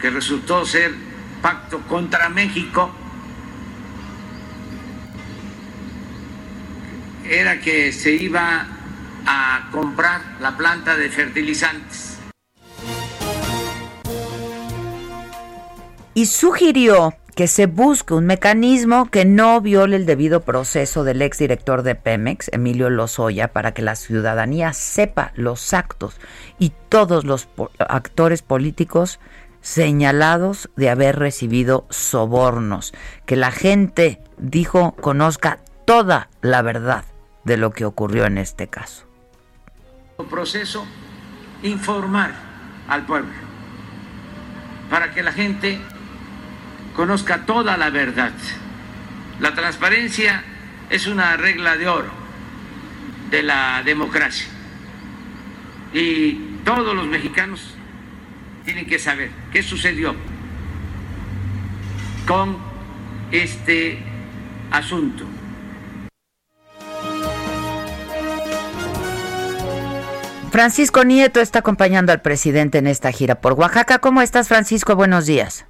que 0.00 0.10
resultó 0.10 0.64
ser 0.64 0.94
pacto 1.42 1.80
contra 1.82 2.28
México, 2.28 2.90
era 7.28 7.60
que 7.60 7.92
se 7.92 8.12
iba 8.12 8.66
a 9.26 9.68
comprar 9.70 10.36
la 10.40 10.56
planta 10.56 10.96
de 10.96 11.10
fertilizantes. 11.10 12.14
y 16.14 16.26
sugirió 16.26 17.12
que 17.34 17.48
se 17.48 17.66
busque 17.66 18.14
un 18.14 18.26
mecanismo 18.26 19.10
que 19.10 19.24
no 19.24 19.60
viole 19.60 19.96
el 19.96 20.06
debido 20.06 20.42
proceso 20.42 21.02
del 21.02 21.20
exdirector 21.20 21.82
de 21.82 21.94
Pemex, 21.96 22.48
Emilio 22.52 22.90
Lozoya, 22.90 23.52
para 23.52 23.74
que 23.74 23.82
la 23.82 23.96
ciudadanía 23.96 24.72
sepa 24.72 25.32
los 25.34 25.74
actos 25.74 26.16
y 26.58 26.72
todos 26.88 27.24
los 27.24 27.48
actores 27.78 28.42
políticos 28.42 29.18
señalados 29.60 30.70
de 30.76 30.90
haber 30.90 31.18
recibido 31.18 31.86
sobornos, 31.90 32.92
que 33.26 33.36
la 33.36 33.50
gente, 33.50 34.20
dijo, 34.36 34.92
conozca 35.00 35.58
toda 35.86 36.28
la 36.40 36.62
verdad 36.62 37.04
de 37.44 37.56
lo 37.56 37.70
que 37.72 37.84
ocurrió 37.84 38.26
en 38.26 38.38
este 38.38 38.68
caso. 38.68 39.06
proceso 40.30 40.86
informar 41.62 42.32
al 42.88 43.06
pueblo 43.06 43.32
para 44.90 45.12
que 45.12 45.22
la 45.22 45.32
gente 45.32 45.80
conozca 46.94 47.44
toda 47.44 47.76
la 47.76 47.90
verdad. 47.90 48.32
La 49.40 49.54
transparencia 49.54 50.42
es 50.90 51.06
una 51.06 51.36
regla 51.36 51.76
de 51.76 51.88
oro 51.88 52.10
de 53.30 53.42
la 53.42 53.82
democracia 53.84 54.46
y 55.92 56.34
todos 56.64 56.94
los 56.94 57.06
mexicanos 57.06 57.74
tienen 58.64 58.86
que 58.86 58.98
saber 58.98 59.30
qué 59.52 59.62
sucedió 59.62 60.14
con 62.26 62.56
este 63.30 63.98
asunto. 64.70 65.24
Francisco 70.50 71.02
Nieto 71.02 71.40
está 71.40 71.58
acompañando 71.58 72.12
al 72.12 72.22
presidente 72.22 72.78
en 72.78 72.86
esta 72.86 73.10
gira 73.10 73.40
por 73.40 73.54
Oaxaca. 73.54 73.98
¿Cómo 73.98 74.22
estás, 74.22 74.46
Francisco? 74.46 74.94
Buenos 74.94 75.26
días. 75.26 75.66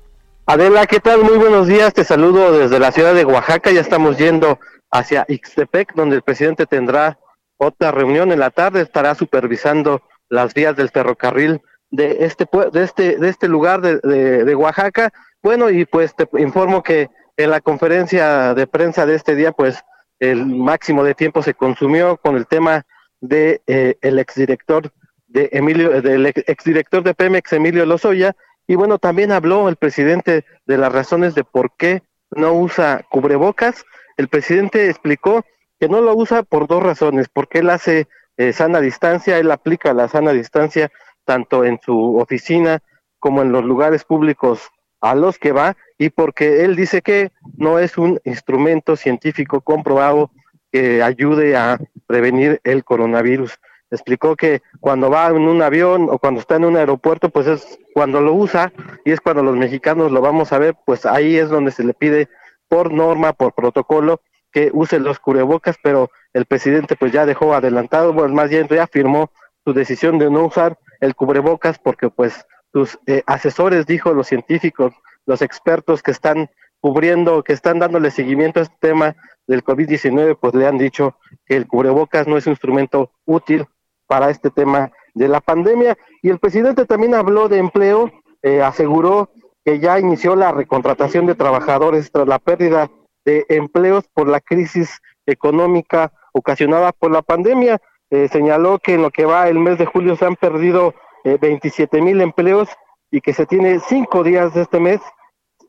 Adela, 0.47 0.87
¿qué 0.87 1.01
tal? 1.01 1.23
Muy 1.23 1.39
buenos 1.39 1.67
días. 1.67 1.95
Te 1.95 2.05
saludo 2.05 2.53
desde 2.57 2.79
la 2.79 2.93
ciudad 2.93 3.15
de 3.15 3.25
Oaxaca. 3.25 3.71
Ya 3.71 3.81
estamos 3.81 4.19
yendo 4.19 4.59
hacia 4.91 5.25
Ixtepec, 5.29 5.95
donde 5.95 6.17
el 6.17 6.23
presidente 6.23 6.67
tendrá 6.67 7.19
otra 7.57 7.91
reunión 7.93 8.31
en 8.31 8.41
la 8.41 8.51
tarde. 8.51 8.83
Estará 8.83 9.15
supervisando 9.15 10.03
las 10.29 10.53
vías 10.53 10.77
del 10.77 10.91
ferrocarril 10.91 11.63
de 11.91 12.25
este 12.27 12.47
de 12.73 12.83
este 12.83 13.17
de 13.19 13.29
este 13.29 13.49
lugar 13.49 13.81
de, 13.81 13.99
de- 14.45 14.55
Oaxaca. 14.55 15.13
Bueno, 15.43 15.71
y 15.71 15.87
pues 15.87 16.15
te 16.15 16.29
informo 16.39 16.83
que 16.83 17.09
en 17.37 17.51
la 17.51 17.61
conferencia 17.61 18.55
de 18.55 18.67
prensa 18.67 19.07
de 19.07 19.15
este 19.15 19.35
día, 19.35 19.53
pues 19.53 19.83
el 20.21 20.45
máximo 20.47 21.05
de 21.05 21.15
tiempo 21.15 21.43
se 21.43 21.55
consumió 21.55 22.17
con 22.19 22.37
el 22.37 22.47
tema 22.47 22.85
de 23.21 23.63
eh, 23.67 23.97
el 24.03 24.19
exdirector 24.19 24.91
de 25.27 25.49
Emilio, 25.53 26.03
del 26.03 26.27
ex- 26.27 26.45
exdirector 26.47 27.03
de 27.03 27.15
Pemex, 27.15 27.53
Emilio 27.53 27.85
Lozoya, 27.87 28.37
y 28.67 28.77
bueno, 28.77 28.99
también 28.99 29.33
habló 29.33 29.69
el 29.69 29.77
presidente 29.77 30.45
de 30.67 30.79
las 30.79 30.93
razones 30.93 31.35
de 31.35 31.45
por 31.45 31.77
qué 31.77 32.03
no 32.31 32.55
usa 32.55 33.05
cubrebocas. 33.11 33.85
El 34.17 34.29
presidente 34.29 34.89
explicó 34.89 35.45
que 35.79 35.89
no 35.89 36.01
lo 36.01 36.15
usa 36.15 36.43
por 36.43 36.67
dos 36.67 36.83
razones, 36.83 37.29
porque 37.33 37.59
él 37.59 37.71
hace 37.71 38.09
eh, 38.37 38.53
sana 38.53 38.81
distancia, 38.81 39.39
él 39.39 39.51
aplica 39.51 39.93
la 39.93 40.09
sana 40.09 40.33
distancia 40.33 40.91
tanto 41.25 41.65
en 41.65 41.81
su 41.83 42.17
oficina 42.17 42.83
como 43.19 43.43
en 43.43 43.53
los 43.53 43.65
lugares 43.65 44.05
públicos 44.05 44.71
a 45.01 45.15
los 45.15 45.39
que 45.39 45.53
va, 45.53 45.77
y 45.99 46.11
porque 46.11 46.65
él 46.65 46.77
dice 46.77 47.03
que 47.03 47.31
no 47.57 47.79
es 47.79 47.99
un 47.99 48.21
instrumento 48.25 48.97
científico 48.97 49.61
comprobado 49.61 50.31
que 50.73 51.03
ayude 51.03 51.57
a 51.57 51.79
prevenir 52.07 52.61
el 52.65 52.85
coronavirus. 52.85 53.59
Explicó 53.95 54.37
que 54.37 54.61
cuando 54.81 55.09
va 55.09 55.29
en 55.29 55.49
un 55.49 55.63
avión 55.63 56.09
o 56.11 56.19
cuando 56.19 56.41
está 56.41 56.57
en 56.57 56.65
un 56.65 56.77
aeropuerto, 56.77 57.29
pues 57.31 57.47
es 57.47 57.79
cuando 57.95 58.21
lo 58.21 58.35
usa 58.35 58.73
y 59.05 59.13
es 59.13 59.21
cuando 59.21 59.43
los 59.43 59.57
mexicanos 59.57 60.11
lo 60.11 60.21
vamos 60.21 60.53
a 60.53 60.59
ver, 60.59 60.75
pues 60.85 61.07
ahí 61.07 61.37
es 61.37 61.49
donde 61.49 61.71
se 61.71 61.85
le 61.85 61.95
pide 61.95 62.29
por 62.69 62.93
norma, 62.93 63.33
por 63.33 63.53
protocolo, 63.53 64.21
que 64.51 64.71
use 64.73 64.99
los 64.99 65.19
cubrebocas, 65.19 65.77
pero 65.83 66.11
el 66.33 66.45
presidente 66.47 66.97
pues 66.97 67.13
ya 67.13 67.25
dejó 67.25 67.55
adelantado, 67.55 68.13
bueno, 68.13 68.35
más 68.35 68.51
bien 68.51 68.67
ya 68.69 68.87
firmó 68.87 69.31
su 69.65 69.73
decisión 69.73 70.19
de 70.19 70.31
no 70.31 70.47
usar 70.47 70.79
el 71.01 71.15
cubrebocas 71.15 71.79
porque 71.79 72.11
pues 72.11 72.47
sus 72.73 72.99
eh, 73.07 73.23
asesores, 73.27 73.87
dijo 73.87 74.13
los 74.13 74.27
científicos, 74.27 74.93
los 75.27 75.41
expertos 75.41 76.03
que 76.03 76.11
están 76.11 76.51
cubriendo, 76.81 77.43
que 77.45 77.53
están 77.53 77.79
dándole 77.79 78.11
seguimiento 78.11 78.61
a 78.61 78.65
este 78.65 78.77
tema 78.81 79.17
del 79.47 79.63
COVID-19, 79.63 80.37
pues 80.41 80.55
le 80.55 80.67
han 80.67 80.79
dicho 80.79 81.17
que 81.47 81.57
el 81.57 81.67
cubrebocas 81.67 82.27
no 82.27 82.37
es 82.37 82.47
un 82.47 82.53
instrumento 82.53 83.11
útil 83.25 83.67
para 84.07 84.31
este 84.31 84.51
tema 84.51 84.93
de 85.15 85.29
la 85.29 85.41
pandemia. 85.41 85.97
Y 86.23 86.31
el 86.31 86.39
presidente 86.39 86.87
también 86.87 87.15
habló 87.15 87.49
de 87.49 87.59
empleo, 87.59 88.11
eh, 88.43 88.63
aseguró 88.63 89.31
que 89.65 89.79
ya 89.79 89.99
inició 89.99 90.37
la 90.37 90.53
recontratación 90.53 91.27
de 91.27 91.35
trabajadores 91.35 92.11
tras 92.13 92.29
la 92.29 92.39
pérdida 92.39 92.91
de 93.25 93.47
empleos 93.49 94.05
por 94.13 94.29
la 94.29 94.41
crisis 94.41 95.01
económica 95.27 96.13
ocasionada 96.33 96.93
por 96.93 97.11
la 97.11 97.23
pandemia. 97.23 97.81
Eh, 98.11 98.29
señaló 98.29 98.79
que 98.79 98.95
en 98.95 99.03
lo 99.03 99.11
que 99.11 99.25
va 99.25 99.49
el 99.49 99.59
mes 99.59 99.79
de 99.79 99.87
julio 99.87 100.17
se 100.17 100.27
han 100.27 100.37
perdido 100.37 100.95
eh, 101.25 101.39
27 101.41 102.03
mil 102.03 102.21
empleos 102.21 102.69
y 103.11 103.21
que 103.21 103.33
se 103.33 103.47
tiene 103.47 103.81
cinco 103.81 104.23
días 104.23 104.53
de 104.55 104.63
este 104.63 104.79
mes, 104.79 105.01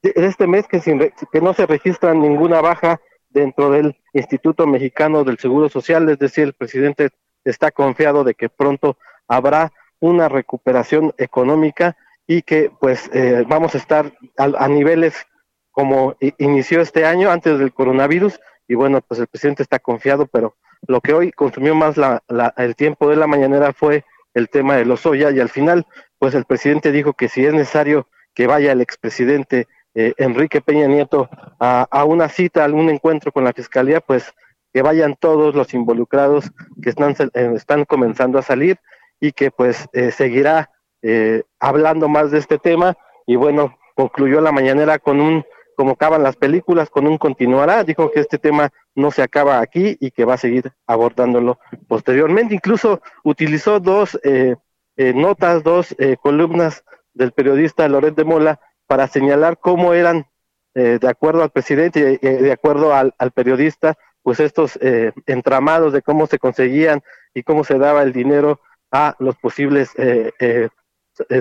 de 0.01 0.13
este 0.15 0.47
mes 0.47 0.67
que, 0.67 0.81
sin, 0.81 0.99
que 0.99 1.41
no 1.41 1.53
se 1.53 1.65
registra 1.65 2.13
ninguna 2.13 2.59
baja 2.59 2.99
dentro 3.29 3.69
del 3.69 3.95
Instituto 4.13 4.65
Mexicano 4.65 5.23
del 5.23 5.37
Seguro 5.37 5.69
Social, 5.69 6.09
es 6.09 6.19
decir, 6.19 6.45
el 6.45 6.53
presidente 6.53 7.09
está 7.45 7.71
confiado 7.71 8.23
de 8.23 8.35
que 8.35 8.49
pronto 8.49 8.97
habrá 9.27 9.71
una 9.99 10.27
recuperación 10.27 11.13
económica 11.17 11.95
y 12.27 12.41
que 12.41 12.71
pues 12.79 13.09
eh, 13.13 13.45
vamos 13.47 13.75
a 13.75 13.77
estar 13.77 14.13
a, 14.37 14.43
a 14.43 14.67
niveles 14.67 15.25
como 15.71 16.15
inició 16.37 16.81
este 16.81 17.05
año 17.05 17.31
antes 17.31 17.59
del 17.59 17.73
coronavirus 17.73 18.39
y 18.67 18.75
bueno 18.75 19.01
pues 19.01 19.19
el 19.19 19.27
presidente 19.27 19.63
está 19.63 19.79
confiado 19.79 20.25
pero 20.25 20.55
lo 20.87 21.01
que 21.01 21.13
hoy 21.13 21.31
consumió 21.31 21.75
más 21.75 21.97
la, 21.97 22.23
la, 22.27 22.53
el 22.57 22.75
tiempo 22.75 23.09
de 23.09 23.15
la 23.15 23.27
mañanera 23.27 23.73
fue 23.73 24.03
el 24.33 24.49
tema 24.49 24.75
de 24.75 24.85
los 24.85 25.05
Lozoya 25.05 25.31
y 25.31 25.39
al 25.39 25.49
final 25.49 25.85
pues 26.19 26.35
el 26.35 26.45
presidente 26.45 26.91
dijo 26.91 27.13
que 27.13 27.29
si 27.29 27.45
es 27.45 27.53
necesario 27.53 28.07
que 28.33 28.47
vaya 28.47 28.71
el 28.71 28.81
expresidente 28.81 29.67
eh, 29.95 30.13
Enrique 30.17 30.61
Peña 30.61 30.87
Nieto 30.87 31.29
a, 31.59 31.87
a, 31.89 32.03
una 32.03 32.27
cita, 32.27 32.65
a 32.65 32.67
un 32.67 32.89
encuentro 32.89 33.31
con 33.31 33.45
la 33.45 33.53
fiscalía, 33.53 34.01
pues 34.01 34.33
que 34.75 34.81
vayan 34.81 35.15
todos 35.17 35.55
los 35.55 35.73
involucrados 35.73 36.51
que 36.83 36.89
están, 36.89 37.15
eh, 37.33 37.53
están 37.55 37.85
comenzando 37.85 38.37
a 38.37 38.41
salir 38.41 38.77
y 39.21 39.31
que 39.31 39.49
pues 39.49 39.87
eh, 39.93 40.11
seguirá 40.11 40.69
eh, 41.01 41.43
hablando 41.61 42.09
más 42.09 42.29
de 42.31 42.39
este 42.39 42.57
tema 42.57 42.97
y 43.25 43.37
bueno, 43.37 43.77
concluyó 43.95 44.41
la 44.41 44.51
mañanera 44.51 44.99
con 44.99 45.21
un, 45.21 45.45
como 45.77 45.91
acaban 45.91 46.23
las 46.23 46.35
películas, 46.35 46.89
con 46.89 47.07
un 47.07 47.17
continuará, 47.17 47.85
dijo 47.85 48.11
que 48.11 48.19
este 48.19 48.37
tema 48.37 48.69
no 48.95 49.11
se 49.11 49.23
acaba 49.23 49.61
aquí 49.61 49.95
y 50.01 50.11
que 50.11 50.25
va 50.25 50.33
a 50.33 50.37
seguir 50.37 50.73
abordándolo 50.87 51.57
posteriormente. 51.87 52.53
Incluso 52.53 52.99
utilizó 53.23 53.79
dos 53.79 54.19
eh, 54.25 54.57
eh, 54.97 55.13
notas, 55.13 55.63
dos 55.63 55.95
columnas 56.21 56.83
del 57.13 57.31
periodista 57.31 57.87
Loret 57.87 58.15
de 58.15 58.25
Mola 58.25 58.59
para 58.87 59.07
señalar 59.07 59.57
cómo 59.57 59.93
eran, 59.93 60.25
de 60.73 61.07
acuerdo 61.07 61.43
al 61.43 61.51
presidente 61.51 62.19
y 62.21 62.27
de 62.27 62.51
acuerdo 62.51 62.93
al 62.93 63.31
periodista, 63.33 63.97
pues 64.25 64.39
estos 64.39 64.79
eh, 64.81 65.11
entramados 65.27 65.93
de 65.93 66.01
cómo 66.01 66.25
se 66.25 66.39
conseguían 66.39 67.03
y 67.35 67.43
cómo 67.43 67.63
se 67.63 67.77
daba 67.77 68.01
el 68.01 68.11
dinero 68.11 68.59
a 68.91 69.15
los 69.19 69.35
posibles 69.35 69.91
eh, 69.99 70.31
eh, 70.39 70.69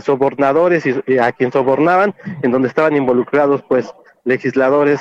sobornadores 0.02 0.84
y, 0.84 0.94
y, 1.06 1.16
a 1.16 1.32
quien 1.32 1.50
sobornaban, 1.50 2.14
en 2.42 2.50
donde 2.50 2.68
estaban 2.68 2.94
involucrados 2.94 3.62
pues 3.62 3.90
legisladores 4.24 5.00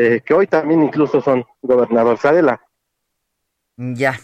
eh, 0.00 0.22
que 0.24 0.32
hoy 0.32 0.46
también 0.46 0.82
incluso 0.82 1.20
son 1.20 1.44
gobernadores. 1.60 2.24
Adela. 2.24 2.62
Ya. 3.76 4.18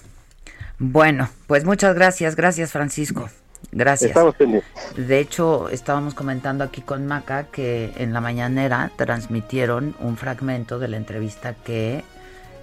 Bueno, 0.79 1.29
pues 1.47 1.67
muchas 1.67 1.95
gracias, 1.95 2.37
gracias 2.37 2.73
Francisco. 2.73 3.29
Gracias. 3.71 4.11
Estamos 4.11 4.35
pendientes. 4.37 4.73
De 4.97 5.19
hecho, 5.19 5.69
estábamos 5.69 6.15
comentando 6.15 6.65
aquí 6.65 6.81
con 6.81 7.07
Maca 7.07 7.49
que 7.51 7.93
en 7.97 8.15
la 8.15 8.23
mañanera 8.23 8.93
transmitieron 8.97 9.95
un 10.01 10.17
fragmento 10.17 10.79
de 10.79 10.89
la 10.89 10.97
entrevista 10.97 11.55
que 11.55 12.05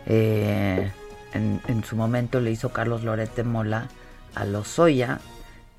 eh, 0.05 0.91
en, 1.33 1.61
en, 1.67 1.83
su 1.83 1.95
momento 1.95 2.39
le 2.39 2.51
hizo 2.51 2.69
Carlos 2.69 3.03
Lorete 3.03 3.43
Mola 3.43 3.87
a 4.35 4.45
Lozoya 4.45 5.19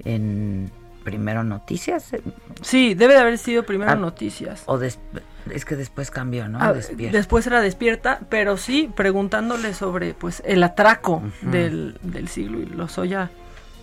en 0.05 0.71
Primero 1.05 1.45
Noticias. 1.45 2.11
Sí, 2.61 2.95
debe 2.95 3.15
de 3.15 3.21
haber 3.21 3.39
sido 3.39 3.65
Primero 3.65 3.91
ah, 3.91 3.97
Noticias. 3.97 4.63
O 4.67 4.81
es 4.81 5.65
que 5.65 5.77
después 5.77 6.11
cambió, 6.11 6.49
¿no? 6.49 6.59
Ah. 6.61 6.73
Después 6.73 7.47
era 7.47 7.61
Despierta, 7.61 8.21
pero 8.29 8.57
sí 8.57 8.91
preguntándole 8.95 9.75
sobre 9.75 10.15
pues 10.15 10.43
el 10.47 10.63
atraco 10.63 11.17
uh 11.17 11.23
-huh. 11.23 11.51
del, 11.51 11.99
del 12.03 12.29
siglo 12.29 12.61
y 12.61 12.67
Lozoya 12.67 13.31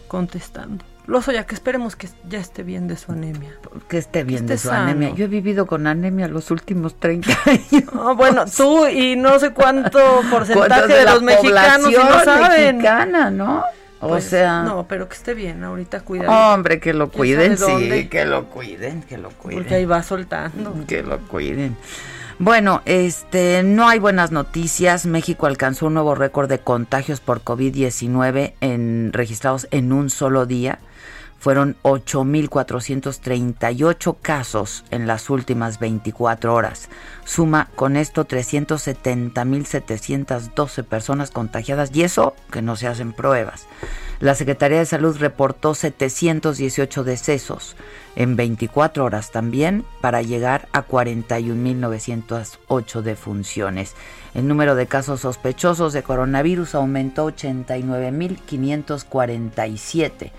contestando. 0.08 0.86
Lozoya, 1.10 1.46
que 1.46 1.56
esperemos 1.56 1.96
que 1.96 2.08
ya 2.30 2.40
esté 2.40 2.62
bien 2.62 2.88
de 2.88 2.96
su 2.96 3.12
anemia. 3.12 3.50
Que 3.88 3.98
esté 3.98 4.24
bien 4.24 4.46
que 4.46 4.54
esté 4.54 4.54
de 4.54 4.58
su 4.60 4.68
sano. 4.70 4.84
anemia. 4.84 5.10
Yo 5.16 5.26
he 5.26 5.28
vivido 5.28 5.66
con 5.66 5.88
anemia 5.88 6.28
los 6.28 6.52
últimos 6.52 7.00
30 7.00 7.30
años. 7.46 7.84
Oh, 7.94 8.16
bueno, 8.16 8.46
tú 8.46 8.88
y 8.88 9.16
no 9.16 9.40
sé 9.40 9.50
cuánto 9.52 10.00
porcentaje 10.32 10.88
de, 10.88 11.00
de, 11.00 11.06
los 11.06 11.24
mexicanos 11.24 11.92
no 11.92 12.24
saben. 12.24 12.78
mexicana, 12.78 13.32
¿no? 13.32 13.64
O 14.02 14.10
pues, 14.10 14.26
sea. 14.26 14.62
No, 14.62 14.88
pero 14.88 15.10
que 15.10 15.16
esté 15.16 15.34
bien, 15.34 15.64
ahorita 15.64 16.02
cuidado. 16.02 16.54
Hombre, 16.54 16.80
que 16.80 16.94
lo 16.94 17.10
cuiden, 17.10 17.58
sí, 17.58 18.08
que 18.08 18.26
lo 18.26 18.46
cuiden, 18.46 19.02
que 19.02 19.18
lo 19.18 19.30
cuiden. 19.30 19.64
Porque 19.64 19.76
ahí 19.76 19.86
va 19.86 20.04
soltando. 20.04 20.76
Que 20.88 21.02
lo 21.02 21.18
cuiden. 21.28 21.76
Bueno, 22.38 22.82
este, 22.86 23.64
no 23.64 23.90
hay 23.90 24.00
buenas 24.00 24.32
noticias. 24.32 25.06
México 25.06 25.48
alcanzó 25.48 25.88
un 25.88 25.96
nuevo 25.96 26.16
récord 26.16 26.48
de 26.48 26.60
contagios 26.60 27.20
por 27.20 27.44
COVID-19 27.44 28.54
en, 28.62 29.12
registrados 29.12 29.68
en 29.72 29.92
un 29.92 30.10
solo 30.10 30.46
día. 30.46 30.80
Fueron 31.40 31.78
8.438 31.84 34.18
casos 34.22 34.84
en 34.92 35.08
las 35.08 35.30
últimas 35.30 35.80
24 35.80 36.54
horas. 36.54 36.90
Suma 37.24 37.70
con 37.76 37.96
esto 37.96 38.28
370.712 38.28 40.84
personas 40.84 41.32
contagiadas 41.32 41.92
y 41.94 42.04
eso 42.04 42.36
que 42.52 42.62
no 42.62 42.76
se 42.76 42.88
hacen 42.88 43.14
pruebas. 43.14 43.68
La 44.20 44.36
Secretaría 44.36 44.80
de 44.80 44.86
Salud 44.86 45.16
reportó 45.18 45.74
718 45.74 47.06
decesos 47.06 47.78
en 48.18 48.36
24 48.36 49.06
horas 49.06 49.32
también 49.32 49.86
para 50.02 50.22
llegar 50.22 50.68
a 50.74 50.86
41.908 50.86 53.02
defunciones. 53.02 53.96
El 54.34 54.50
número 54.50 54.76
de 54.76 54.88
casos 54.88 55.22
sospechosos 55.22 55.94
de 55.94 56.04
coronavirus 56.04 56.76
aumentó 56.76 57.32
89.547. 57.32 60.32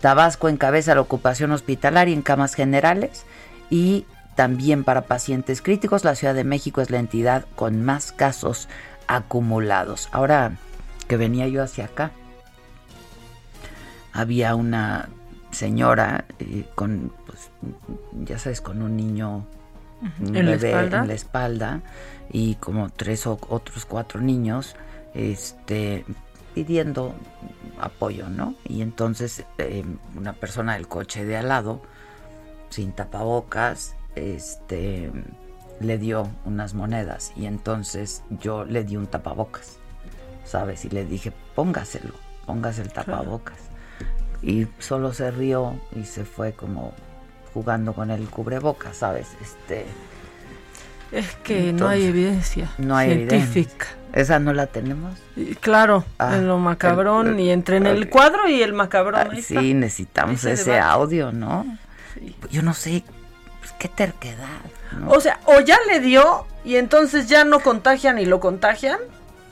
Tabasco 0.00 0.48
encabeza 0.48 0.94
la 0.94 1.00
ocupación 1.00 1.52
hospitalaria 1.52 2.14
en 2.14 2.22
camas 2.22 2.54
generales 2.54 3.24
y 3.70 4.06
también 4.36 4.84
para 4.84 5.02
pacientes 5.02 5.62
críticos. 5.62 6.04
La 6.04 6.14
Ciudad 6.14 6.34
de 6.34 6.44
México 6.44 6.80
es 6.80 6.90
la 6.90 6.98
entidad 6.98 7.46
con 7.56 7.84
más 7.84 8.12
casos 8.12 8.68
acumulados. 9.08 10.08
Ahora 10.12 10.52
que 11.08 11.16
venía 11.16 11.48
yo 11.48 11.62
hacia 11.62 11.86
acá, 11.86 12.12
había 14.12 14.54
una 14.54 15.08
señora 15.50 16.26
eh, 16.38 16.64
con, 16.74 17.12
pues, 17.26 17.50
ya 18.24 18.38
sabes, 18.38 18.60
con 18.60 18.82
un 18.82 18.96
niño, 18.96 19.46
un 20.20 20.36
¿En, 20.36 20.46
bebé 20.46 20.72
la 20.72 21.00
en 21.00 21.08
la 21.08 21.14
espalda 21.14 21.80
y 22.30 22.56
como 22.56 22.90
tres 22.90 23.26
o 23.26 23.38
otros 23.48 23.86
cuatro 23.86 24.20
niños, 24.20 24.76
este, 25.14 26.04
pidiendo 26.58 27.14
apoyo, 27.80 28.28
¿no? 28.28 28.56
Y 28.64 28.82
entonces 28.82 29.44
eh, 29.58 29.84
una 30.16 30.32
persona 30.32 30.74
del 30.74 30.88
coche 30.88 31.24
de 31.24 31.36
al 31.36 31.46
lado, 31.46 31.80
sin 32.68 32.90
tapabocas, 32.90 33.94
este, 34.16 35.12
le 35.78 35.98
dio 35.98 36.28
unas 36.44 36.74
monedas 36.74 37.32
y 37.36 37.46
entonces 37.46 38.24
yo 38.40 38.64
le 38.64 38.82
di 38.82 38.96
un 38.96 39.06
tapabocas, 39.06 39.78
¿sabes? 40.44 40.84
Y 40.84 40.88
le 40.88 41.04
dije, 41.04 41.32
póngaselo, 41.54 42.12
póngase 42.44 42.82
el 42.82 42.92
tapabocas. 42.92 43.58
Y 44.42 44.66
solo 44.80 45.12
se 45.12 45.30
rió 45.30 45.80
y 45.94 46.06
se 46.06 46.24
fue 46.24 46.54
como 46.54 46.92
jugando 47.54 47.92
con 47.92 48.10
el 48.10 48.28
cubrebocas, 48.28 48.96
¿sabes? 48.96 49.28
Este. 49.40 49.86
Es 51.12 51.34
que 51.36 51.70
entonces, 51.70 51.80
no 51.80 51.88
hay 51.88 52.04
evidencia 52.04 52.70
no 52.78 52.96
hay 52.96 53.14
científica. 53.14 53.86
Evidencia. 53.86 53.98
¿Esa 54.12 54.38
no 54.38 54.52
la 54.52 54.66
tenemos? 54.66 55.14
Y 55.36 55.54
claro, 55.54 56.04
ah, 56.18 56.36
en 56.36 56.48
lo 56.48 56.58
macabrón 56.58 57.34
el, 57.34 57.40
y 57.40 57.50
entre 57.50 57.76
en 57.76 57.86
el 57.86 58.08
cuadro 58.08 58.48
y 58.48 58.62
el 58.62 58.72
macabrón. 58.72 59.28
Ah, 59.32 59.36
sí, 59.42 59.74
necesitamos 59.74 60.36
ese, 60.44 60.52
ese 60.52 60.78
audio, 60.78 61.30
¿no? 61.30 61.66
Sí. 62.14 62.34
Yo 62.50 62.62
no 62.62 62.72
sé 62.74 63.04
Pues 63.60 63.72
qué 63.78 63.88
terquedad. 63.88 64.60
¿no? 64.98 65.10
O 65.10 65.20
sea, 65.20 65.40
o 65.44 65.60
ya 65.60 65.78
le 65.86 66.00
dio 66.00 66.46
y 66.64 66.76
entonces 66.76 67.28
ya 67.28 67.44
no 67.44 67.60
contagian 67.60 68.18
y 68.18 68.24
lo 68.24 68.40
contagian, 68.40 68.98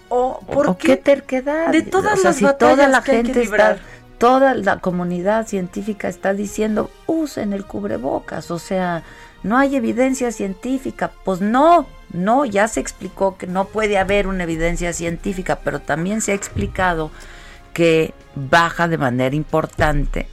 o 0.08 0.40
¿por 0.46 0.68
¿O 0.68 0.78
qué? 0.78 0.96
terquedad? 0.96 1.70
De 1.70 1.82
todas 1.82 2.14
O 2.14 2.16
sea, 2.16 2.30
las 2.30 2.36
si 2.36 2.44
batallas 2.44 2.76
toda 2.76 2.88
la 2.88 3.02
que 3.02 3.10
hay 3.12 3.18
que 3.18 3.24
gente 3.24 3.40
librar. 3.44 3.72
está, 3.76 3.86
toda 4.18 4.54
la 4.54 4.78
comunidad 4.78 5.46
científica 5.46 6.08
está 6.08 6.32
diciendo, 6.32 6.90
usen 7.06 7.52
el 7.52 7.64
cubrebocas, 7.66 8.50
o 8.50 8.58
sea, 8.58 9.02
no 9.42 9.56
hay 9.56 9.76
evidencia 9.76 10.32
científica. 10.32 11.12
Pues 11.24 11.40
no, 11.40 11.86
no, 12.12 12.44
ya 12.44 12.68
se 12.68 12.80
explicó 12.80 13.36
que 13.36 13.46
no 13.46 13.66
puede 13.66 13.98
haber 13.98 14.26
una 14.26 14.44
evidencia 14.44 14.92
científica, 14.92 15.60
pero 15.62 15.80
también 15.80 16.20
se 16.20 16.32
ha 16.32 16.34
explicado 16.34 17.10
que 17.72 18.14
baja 18.34 18.88
de 18.88 18.98
manera 18.98 19.36
importante 19.36 20.28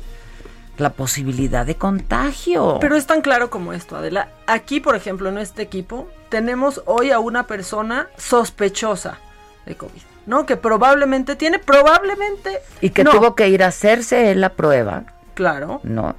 la 0.78 0.92
posibilidad 0.92 1.66
de 1.66 1.76
contagio. 1.76 2.78
Pero 2.80 2.96
es 2.96 3.06
tan 3.06 3.22
claro 3.22 3.50
como 3.50 3.74
esto, 3.74 3.96
Adela. 3.96 4.30
Aquí, 4.48 4.80
por 4.80 4.96
ejemplo, 4.96 5.30
en 5.30 5.38
este 5.38 5.62
equipo, 5.62 6.08
tenemos 6.30 6.82
hoy 6.86 7.12
a 7.12 7.20
una 7.20 7.46
persona 7.46 8.08
sospechosa 8.18 9.20
de 9.66 9.76
COVID, 9.76 10.02
¿no? 10.26 10.46
Que 10.46 10.58
probablemente 10.58 11.36
tiene, 11.36 11.60
probablemente... 11.60 12.60
y 12.82 12.90
que 12.90 13.04
no, 13.04 13.12
tuvo 13.12 13.36
que 13.36 13.50
ir 13.50 13.64
a 13.64 13.68
hacerse 13.68 14.34
la 14.36 14.50
prueba, 14.50 15.04
Claro, 15.36 15.82
¿no? 15.84 16.16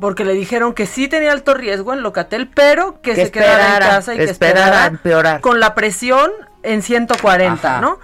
Porque 0.00 0.24
le 0.24 0.32
dijeron 0.34 0.72
que 0.74 0.86
sí 0.86 1.08
tenía 1.08 1.32
alto 1.32 1.54
riesgo 1.54 1.92
en 1.92 2.02
Locatel, 2.02 2.48
pero 2.48 3.00
que, 3.02 3.14
Que 3.14 3.26
se 3.26 3.30
quedara 3.30 3.74
en 3.74 3.80
casa 3.80 4.14
y 4.14 4.18
que 4.18 4.24
esperara 4.24 4.60
esperara 4.64 4.86
empeorar. 4.86 5.40
con 5.40 5.60
la 5.60 5.74
presión 5.74 6.30
en 6.62 6.82
140, 6.82 7.68
Ajá. 7.68 7.80
¿no? 7.80 7.98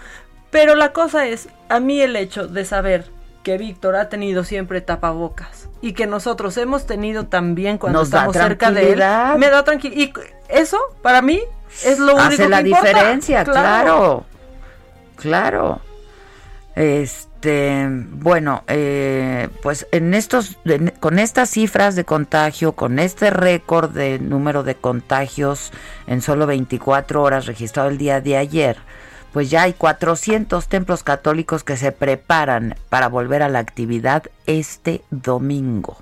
Pero 0.51 0.75
la 0.75 0.93
cosa 0.93 1.27
es, 1.27 1.49
a 1.69 1.81
mí 1.81 2.01
el 2.01 2.17
hecho 2.17 2.47
de 2.47 2.65
saber 2.65 3.07
que 3.43 3.57
Víctor 3.59 3.97
ha 3.97 4.09
tenido 4.09 4.45
siempre 4.45 4.81
tapabocas 4.81 5.69
y 5.81 5.93
que 5.93 6.07
nosotros 6.07 6.57
hemos 6.57 6.87
tenido 6.87 7.27
también 7.27 7.79
cuando 7.79 8.01
Nos 8.01 8.09
estamos 8.09 8.35
cerca 8.37 8.71
de 8.71 8.93
él, 8.93 9.03
me 9.39 9.49
da 9.51 9.65
tranquilidad. 9.65 10.01
Y 10.01 10.13
eso, 10.49 10.79
para 11.03 11.23
mí, 11.23 11.41
es 11.85 11.99
lo 11.99 12.17
único 12.17 12.49
la 12.49 12.63
que 12.63 12.69
importa. 12.69 12.89
diferencia, 12.89 13.45
claro. 13.45 14.25
Claro. 15.17 15.81
Este, 16.75 17.28
bueno, 17.43 18.65
eh, 18.67 19.49
pues 19.63 19.87
en 19.93 20.15
estos, 20.15 20.59
con 21.01 21.19
estas 21.19 21.51
cifras 21.51 21.95
de 21.95 22.05
contagio, 22.05 22.73
con 22.73 22.99
este 22.99 23.31
récord 23.31 23.91
de 23.91 24.19
número 24.19 24.63
de 24.65 24.75
contagios 24.75 25.73
en 26.07 26.21
solo 26.21 26.47
24 26.47 27.23
horas 27.23 27.47
registrado 27.47 27.89
el 27.89 27.99
día 27.99 28.21
de 28.21 28.37
ayer, 28.37 28.77
pues 29.33 29.51
ya 29.51 29.63
hay 29.63 29.73
400 29.75 30.67
templos 30.69 31.03
católicos 31.03 31.63
que 31.63 31.77
se 31.77 31.93
preparan 31.93 32.75
para 32.89 33.09
volver 33.09 33.43
a 33.43 33.49
la 33.49 33.61
actividad 33.61 34.25
este 34.47 35.03
domingo. 35.11 35.99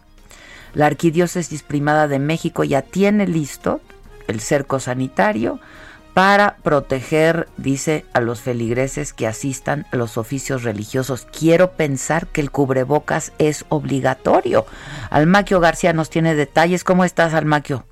La 0.75 0.87
Arquidiócesis 0.87 1.63
Primada 1.63 2.09
de 2.09 2.19
México 2.19 2.65
ya 2.65 2.83
tiene 2.83 3.27
listo 3.27 3.81
el 4.27 4.41
cerco 4.41 4.81
sanitario 4.81 5.61
para 6.17 6.57
proteger, 6.63 7.47
dice, 7.59 8.07
a 8.15 8.23
los 8.23 8.41
feligreses 8.41 9.13
que 9.13 9.27
asistan 9.27 9.85
a 9.93 9.97
los 9.97 10.17
oficios 10.17 10.63
religiosos. 10.63 11.27
Quiero 11.27 11.73
pensar 11.73 12.27
que 12.29 12.41
el 12.41 12.51
cubrebocas 12.51 13.35
es 13.37 13.67
obligatorio. 13.69 14.65
Almaquio 15.11 15.61
García 15.61 15.93
nos 15.93 16.09
tiene 16.09 16.35
detalles. 16.35 16.85
¿Cómo 16.85 17.05
estás, 17.05 17.35
Almaquio? 17.35 17.85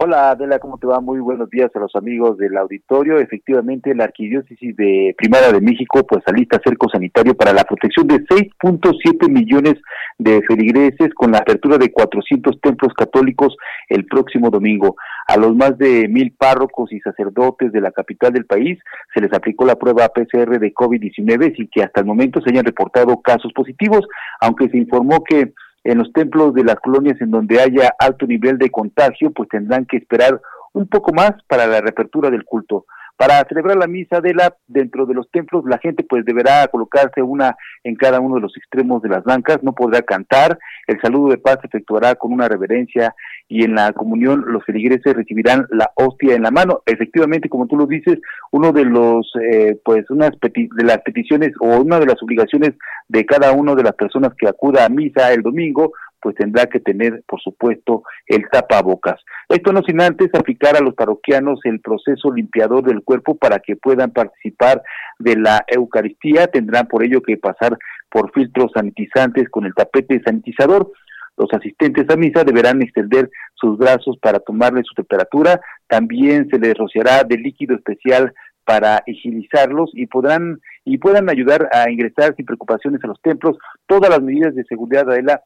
Hola 0.00 0.30
Adela, 0.30 0.60
¿cómo 0.60 0.78
te 0.78 0.86
va? 0.86 1.00
Muy 1.00 1.18
buenos 1.18 1.50
días 1.50 1.74
a 1.74 1.80
los 1.80 1.96
amigos 1.96 2.38
del 2.38 2.56
auditorio. 2.56 3.18
Efectivamente, 3.18 3.96
la 3.96 4.04
Arquidiócesis 4.04 4.76
de 4.76 5.12
Primera 5.18 5.50
de 5.50 5.60
México 5.60 6.06
pues 6.06 6.22
alista 6.26 6.60
cerco 6.64 6.88
sanitario 6.88 7.34
para 7.34 7.52
la 7.52 7.64
protección 7.64 8.06
de 8.06 8.24
6.7 8.26 9.28
millones 9.28 9.74
de 10.16 10.40
feligreses 10.42 11.12
con 11.14 11.32
la 11.32 11.38
apertura 11.38 11.78
de 11.78 11.90
400 11.90 12.60
templos 12.60 12.94
católicos 12.94 13.56
el 13.88 14.06
próximo 14.06 14.50
domingo. 14.50 14.94
A 15.28 15.36
los 15.36 15.54
más 15.54 15.76
de 15.76 16.08
mil 16.08 16.32
párrocos 16.32 16.90
y 16.90 17.00
sacerdotes 17.00 17.70
de 17.70 17.82
la 17.82 17.92
capital 17.92 18.32
del 18.32 18.46
país 18.46 18.78
se 19.12 19.20
les 19.20 19.30
aplicó 19.34 19.66
la 19.66 19.76
prueba 19.76 20.08
PCR 20.08 20.58
de 20.58 20.72
COVID-19 20.72 21.54
sin 21.54 21.68
que 21.68 21.82
hasta 21.82 22.00
el 22.00 22.06
momento 22.06 22.40
se 22.40 22.48
hayan 22.48 22.64
reportado 22.64 23.20
casos 23.20 23.52
positivos, 23.52 24.06
aunque 24.40 24.70
se 24.70 24.78
informó 24.78 25.22
que 25.22 25.52
en 25.84 25.98
los 25.98 26.10
templos 26.14 26.54
de 26.54 26.64
las 26.64 26.76
colonias 26.76 27.20
en 27.20 27.30
donde 27.30 27.60
haya 27.60 27.92
alto 27.98 28.26
nivel 28.26 28.56
de 28.56 28.70
contagio, 28.70 29.30
pues 29.30 29.50
tendrán 29.50 29.84
que 29.84 29.98
esperar 29.98 30.40
un 30.72 30.86
poco 30.86 31.12
más 31.12 31.32
para 31.46 31.66
la 31.66 31.82
reapertura 31.82 32.30
del 32.30 32.44
culto. 32.44 32.86
Para 33.18 33.44
celebrar 33.48 33.76
la 33.76 33.88
misa 33.88 34.20
de 34.20 34.32
la 34.32 34.54
dentro 34.68 35.04
de 35.04 35.12
los 35.12 35.28
templos, 35.32 35.64
la 35.66 35.78
gente 35.78 36.04
pues 36.08 36.24
deberá 36.24 36.68
colocarse 36.68 37.20
una 37.20 37.56
en 37.82 37.96
cada 37.96 38.20
uno 38.20 38.36
de 38.36 38.42
los 38.42 38.56
extremos 38.56 39.02
de 39.02 39.08
las 39.08 39.24
bancas, 39.24 39.58
no 39.64 39.72
podrá 39.72 40.02
cantar, 40.02 40.56
el 40.86 41.00
saludo 41.00 41.30
de 41.30 41.38
paz 41.38 41.58
se 41.60 41.66
efectuará 41.66 42.14
con 42.14 42.32
una 42.32 42.46
reverencia 42.48 43.14
y 43.48 43.64
en 43.64 43.74
la 43.74 43.92
comunión 43.92 44.44
los 44.46 44.64
feligreses 44.64 45.14
recibirán 45.14 45.66
la 45.70 45.90
hostia 45.96 46.36
en 46.36 46.42
la 46.42 46.52
mano. 46.52 46.82
Efectivamente, 46.86 47.48
como 47.48 47.66
tú 47.66 47.76
lo 47.76 47.86
dices, 47.86 48.20
uno 48.52 48.70
de 48.72 48.84
los 48.84 49.28
eh, 49.42 49.80
pues 49.84 50.08
unas 50.10 50.30
peti- 50.32 50.68
de 50.72 50.84
las 50.84 50.98
peticiones 50.98 51.50
o 51.60 51.78
una 51.78 51.98
de 51.98 52.06
las 52.06 52.22
obligaciones 52.22 52.74
de 53.08 53.26
cada 53.26 53.50
una 53.52 53.74
de 53.74 53.82
las 53.82 53.94
personas 53.94 54.32
que 54.38 54.46
acuda 54.48 54.84
a 54.84 54.88
misa 54.88 55.32
el 55.32 55.42
domingo 55.42 55.92
pues 56.20 56.34
tendrá 56.36 56.66
que 56.66 56.80
tener, 56.80 57.22
por 57.26 57.40
supuesto, 57.40 58.02
el 58.26 58.48
tapabocas. 58.50 59.20
Esto 59.48 59.72
no 59.72 59.82
sin 59.82 60.00
antes 60.00 60.28
aplicar 60.34 60.76
a 60.76 60.80
los 60.80 60.94
parroquianos 60.94 61.60
el 61.64 61.80
proceso 61.80 62.32
limpiador 62.32 62.84
del 62.84 63.02
cuerpo 63.02 63.36
para 63.36 63.58
que 63.60 63.76
puedan 63.76 64.10
participar 64.10 64.82
de 65.18 65.36
la 65.36 65.64
Eucaristía. 65.68 66.46
Tendrán 66.48 66.86
por 66.88 67.04
ello 67.04 67.22
que 67.22 67.36
pasar 67.36 67.78
por 68.10 68.32
filtros 68.32 68.72
sanitizantes 68.74 69.48
con 69.48 69.64
el 69.64 69.74
tapete 69.74 70.20
sanitizador. 70.24 70.90
Los 71.36 71.52
asistentes 71.52 72.10
a 72.10 72.16
misa 72.16 72.42
deberán 72.42 72.82
extender 72.82 73.30
sus 73.54 73.78
brazos 73.78 74.18
para 74.20 74.40
tomarle 74.40 74.82
su 74.82 74.94
temperatura. 74.94 75.60
También 75.86 76.48
se 76.50 76.58
les 76.58 76.74
rociará 76.74 77.22
de 77.22 77.36
líquido 77.36 77.76
especial 77.76 78.34
para 78.64 79.02
higienizarlos 79.06 79.90
y 79.94 80.06
podrán 80.06 80.60
y 80.84 80.98
puedan 80.98 81.30
ayudar 81.30 81.68
a 81.72 81.90
ingresar 81.90 82.34
sin 82.36 82.44
preocupaciones 82.44 83.02
a 83.04 83.06
los 83.06 83.20
templos. 83.22 83.56
Todas 83.86 84.10
las 84.10 84.20
medidas 84.20 84.54
de 84.54 84.64
seguridad 84.64 85.06
de 85.06 85.22
la 85.22 85.42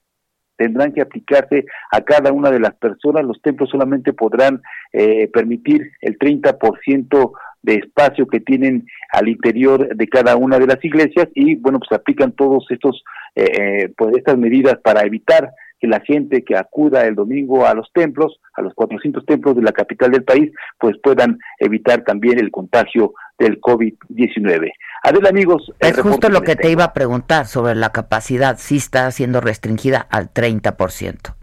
tendrán 0.56 0.92
que 0.92 1.00
aplicarse 1.00 1.64
a 1.90 2.00
cada 2.02 2.32
una 2.32 2.50
de 2.50 2.60
las 2.60 2.74
personas. 2.74 3.24
Los 3.24 3.40
templos 3.42 3.70
solamente 3.70 4.12
podrán 4.12 4.62
eh, 4.92 5.28
permitir 5.28 5.90
el 6.00 6.18
30% 6.18 7.32
de 7.62 7.74
espacio 7.74 8.26
que 8.26 8.40
tienen 8.40 8.86
al 9.12 9.28
interior 9.28 9.94
de 9.94 10.08
cada 10.08 10.36
una 10.36 10.58
de 10.58 10.66
las 10.66 10.84
iglesias 10.84 11.28
y 11.34 11.54
bueno, 11.56 11.78
pues 11.78 11.92
aplican 11.92 12.32
todos 12.32 12.66
estos 12.70 13.04
eh, 13.34 13.44
eh, 13.44 13.92
pues 13.96 14.16
estas 14.16 14.36
medidas 14.36 14.78
para 14.82 15.02
evitar 15.02 15.52
que 15.80 15.88
la 15.88 16.00
gente 16.00 16.44
que 16.44 16.56
acuda 16.56 17.06
el 17.06 17.14
domingo 17.14 17.66
a 17.66 17.74
los 17.74 17.90
templos, 17.92 18.38
a 18.54 18.62
los 18.62 18.72
400 18.74 19.26
templos 19.26 19.56
de 19.56 19.62
la 19.62 19.72
capital 19.72 20.12
del 20.12 20.22
país, 20.22 20.52
pues 20.78 20.96
puedan 21.02 21.38
evitar 21.58 22.04
también 22.04 22.38
el 22.38 22.52
contagio 22.52 23.14
del 23.42 23.60
COVID-19. 23.60 24.72
Adel, 25.02 25.26
amigos, 25.26 25.72
el 25.80 25.90
Es 25.90 26.00
justo 26.00 26.28
lo 26.28 26.42
que 26.42 26.56
te 26.56 26.70
iba 26.70 26.84
a 26.84 26.92
preguntar 26.92 27.46
sobre 27.46 27.74
la 27.74 27.90
capacidad. 27.90 28.56
Sí 28.58 28.76
está 28.76 29.10
siendo 29.10 29.40
restringida 29.40 29.98
al 29.98 30.32
30%. 30.32 31.34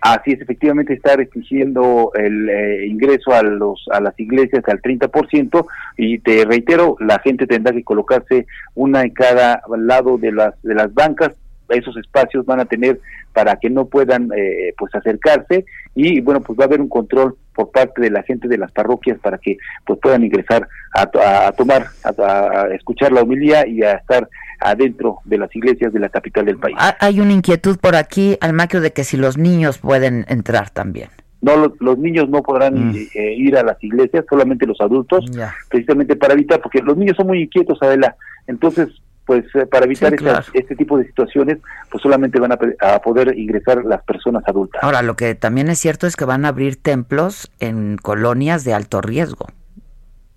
Así 0.00 0.32
es, 0.32 0.40
efectivamente 0.40 0.94
está 0.94 1.16
restringiendo 1.16 2.12
el 2.14 2.48
eh, 2.48 2.86
ingreso 2.86 3.32
a 3.32 3.42
los 3.42 3.84
a 3.90 4.00
las 4.00 4.18
iglesias 4.18 4.62
al 4.68 4.80
30% 4.80 5.66
y 5.96 6.20
te 6.20 6.44
reitero, 6.44 6.96
la 7.00 7.18
gente 7.18 7.48
tendrá 7.48 7.72
que 7.72 7.82
colocarse 7.82 8.46
una 8.76 9.02
en 9.02 9.10
cada 9.10 9.60
lado 9.76 10.16
de 10.16 10.30
las 10.30 10.60
de 10.62 10.74
las 10.74 10.94
bancas, 10.94 11.32
esos 11.68 11.96
espacios 11.96 12.44
van 12.46 12.60
a 12.60 12.64
tener 12.64 13.00
para 13.32 13.56
que 13.56 13.70
no 13.70 13.86
puedan 13.86 14.30
eh, 14.36 14.72
pues 14.78 14.94
acercarse 14.94 15.64
y 15.94 16.20
bueno, 16.20 16.40
pues 16.40 16.58
va 16.58 16.64
a 16.64 16.66
haber 16.66 16.80
un 16.80 16.88
control 16.88 17.36
por 17.54 17.70
parte 17.70 18.00
de 18.00 18.10
la 18.10 18.22
gente 18.22 18.48
de 18.48 18.56
las 18.58 18.70
parroquias 18.72 19.18
para 19.18 19.38
que 19.38 19.58
pues 19.84 19.98
puedan 20.00 20.24
ingresar 20.24 20.68
a, 20.94 21.06
to- 21.06 21.20
a 21.20 21.50
tomar, 21.52 21.86
a, 22.04 22.22
a 22.22 22.74
escuchar 22.74 23.12
la 23.12 23.22
homilía 23.22 23.66
y 23.66 23.82
a 23.82 23.92
estar 23.92 24.28
adentro 24.60 25.18
de 25.24 25.38
las 25.38 25.54
iglesias 25.54 25.92
de 25.92 26.00
la 26.00 26.08
capital 26.08 26.44
del 26.46 26.58
país. 26.58 26.76
Ha- 26.78 26.96
Hay 27.00 27.20
una 27.20 27.32
inquietud 27.32 27.78
por 27.78 27.94
aquí, 27.96 28.36
Almaquio, 28.40 28.80
de 28.80 28.92
que 28.92 29.04
si 29.04 29.16
los 29.16 29.36
niños 29.38 29.78
pueden 29.78 30.24
entrar 30.28 30.70
también. 30.70 31.08
No, 31.40 31.56
los, 31.56 31.72
los 31.80 31.96
niños 31.98 32.28
no 32.28 32.42
podrán 32.42 32.90
Mm. 32.90 32.96
eh, 33.14 33.34
ir 33.36 33.56
a 33.56 33.62
las 33.62 33.82
iglesias, 33.84 34.24
solamente 34.28 34.66
los 34.66 34.80
adultos, 34.80 35.24
precisamente 35.68 36.16
para 36.16 36.34
evitar, 36.34 36.60
porque 36.60 36.80
los 36.82 36.96
niños 36.96 37.16
son 37.16 37.28
muy 37.28 37.42
inquietos, 37.42 37.78
Adela. 37.80 38.16
Entonces, 38.48 38.88
pues 39.28 39.44
eh, 39.54 39.66
para 39.66 39.84
evitar 39.84 40.10
Sí, 40.10 40.16
claro. 40.16 40.44
este 40.54 40.74
tipo 40.74 40.96
de 40.98 41.04
situaciones, 41.06 41.58
pues 41.90 42.02
solamente 42.02 42.40
van 42.40 42.50
a, 42.52 42.58
a 42.80 43.00
poder 43.02 43.38
ingresar 43.38 43.84
las 43.84 44.02
personas 44.02 44.42
adultas. 44.46 44.82
Ahora, 44.82 45.02
lo 45.02 45.14
que 45.16 45.34
también 45.34 45.68
es 45.68 45.78
cierto 45.78 46.06
es 46.06 46.16
que 46.16 46.24
van 46.24 46.46
a 46.46 46.48
abrir 46.48 46.82
templos 46.82 47.52
en 47.60 47.98
colonias 47.98 48.64
de 48.64 48.72
alto 48.72 49.02
riesgo, 49.02 49.46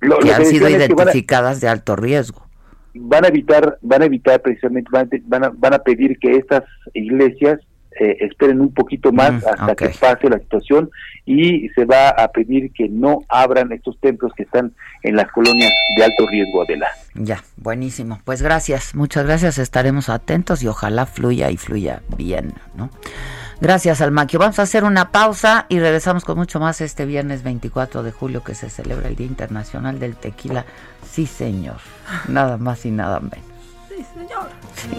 Lo- 0.02 0.20
que 0.20 0.28
lo 0.28 0.36
han 0.36 0.46
sido 0.46 0.68
que 0.68 0.76
a- 0.76 0.78
identificadas 0.78 1.62
de 1.62 1.70
alto 1.70 1.96
riesgo. 1.96 2.46
van 2.94 3.24
a 3.24 3.30
evitar, 3.30 3.78
van 3.82 4.02
a 4.02 4.06
evitar 4.06 4.42
precisamente, 4.42 4.90
van 4.92 5.06
a, 5.06 5.18
van 5.26 5.44
a, 5.46 5.52
van 5.56 5.74
a 5.74 5.80
pedir 5.80 6.20
que 6.20 6.36
estas 6.36 6.64
iglesias 6.94 7.60
eh, 8.04 8.18
esperen 8.22 8.62
un 8.62 8.74
poquito 8.74 9.12
más 9.12 9.32
Mm, 9.32 9.48
hasta 9.48 9.76
que 9.76 9.90
pase 9.90 10.30
la 10.30 10.40
situación 10.40 10.90
y 11.26 11.70
se 11.70 11.86
va 11.86 12.10
a 12.10 12.28
pedir 12.30 12.72
que 12.74 12.90
no 12.90 13.20
abran 13.30 13.72
estos 13.72 14.00
templos 14.00 14.32
que 14.36 14.44
están 14.44 14.74
en 15.04 15.16
las 15.16 15.32
colonias 15.32 15.72
de 15.96 16.04
alto 16.04 16.28
riesgo, 16.28 16.64
Adela. 16.64 16.88
Ya, 17.14 17.44
buenísimo. 17.58 18.20
Pues 18.26 18.42
gracias, 18.42 18.96
muchas 18.96 19.26
gracias. 19.26 19.60
Estaremos 19.60 20.10
atentos 20.10 20.64
y 20.64 20.68
ojalá 20.68 21.06
fluya 21.06 21.52
y 21.52 21.58
fluya 21.58 22.02
bien, 22.18 22.54
¿no? 22.76 22.90
Gracias, 23.60 24.02
Almaquio. 24.02 24.40
Vamos 24.40 24.58
a 24.58 24.64
hacer 24.64 24.84
una 24.84 25.12
pausa 25.12 25.68
y 25.70 25.80
regresamos 25.80 26.26
con 26.26 26.38
mucho 26.38 26.60
más 26.60 26.82
este 26.82 27.06
viernes 27.06 27.44
24 27.44 28.02
de 28.02 28.12
julio 28.12 28.44
que 28.44 28.56
se 28.56 28.72
celebra 28.72 29.08
el 29.08 29.16
Día 29.16 29.28
Internacional 29.28 30.00
del 30.00 30.16
Tequila. 30.16 30.66
Sí, 31.08 31.28
señor. 31.28 31.78
Nada 32.28 32.58
más 32.58 32.84
y 32.88 32.92
nada 32.92 33.20
menos. 33.20 33.38
Sí, 33.88 34.04
señor. 34.16 34.50
Sí. 34.74 34.90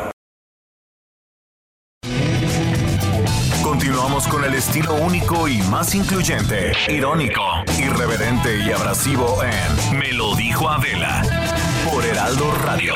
Con 4.31 4.45
el 4.45 4.53
estilo 4.53 4.95
único 4.95 5.49
y 5.49 5.61
más 5.63 5.93
incluyente, 5.93 6.71
irónico, 6.87 7.41
irreverente 7.77 8.59
y 8.65 8.71
abrasivo 8.71 9.43
en 9.43 9.99
Me 9.99 10.13
lo 10.13 10.33
dijo 10.37 10.69
Adela 10.69 11.21
por 11.91 12.05
Heraldo 12.05 12.49
Radio. 12.63 12.93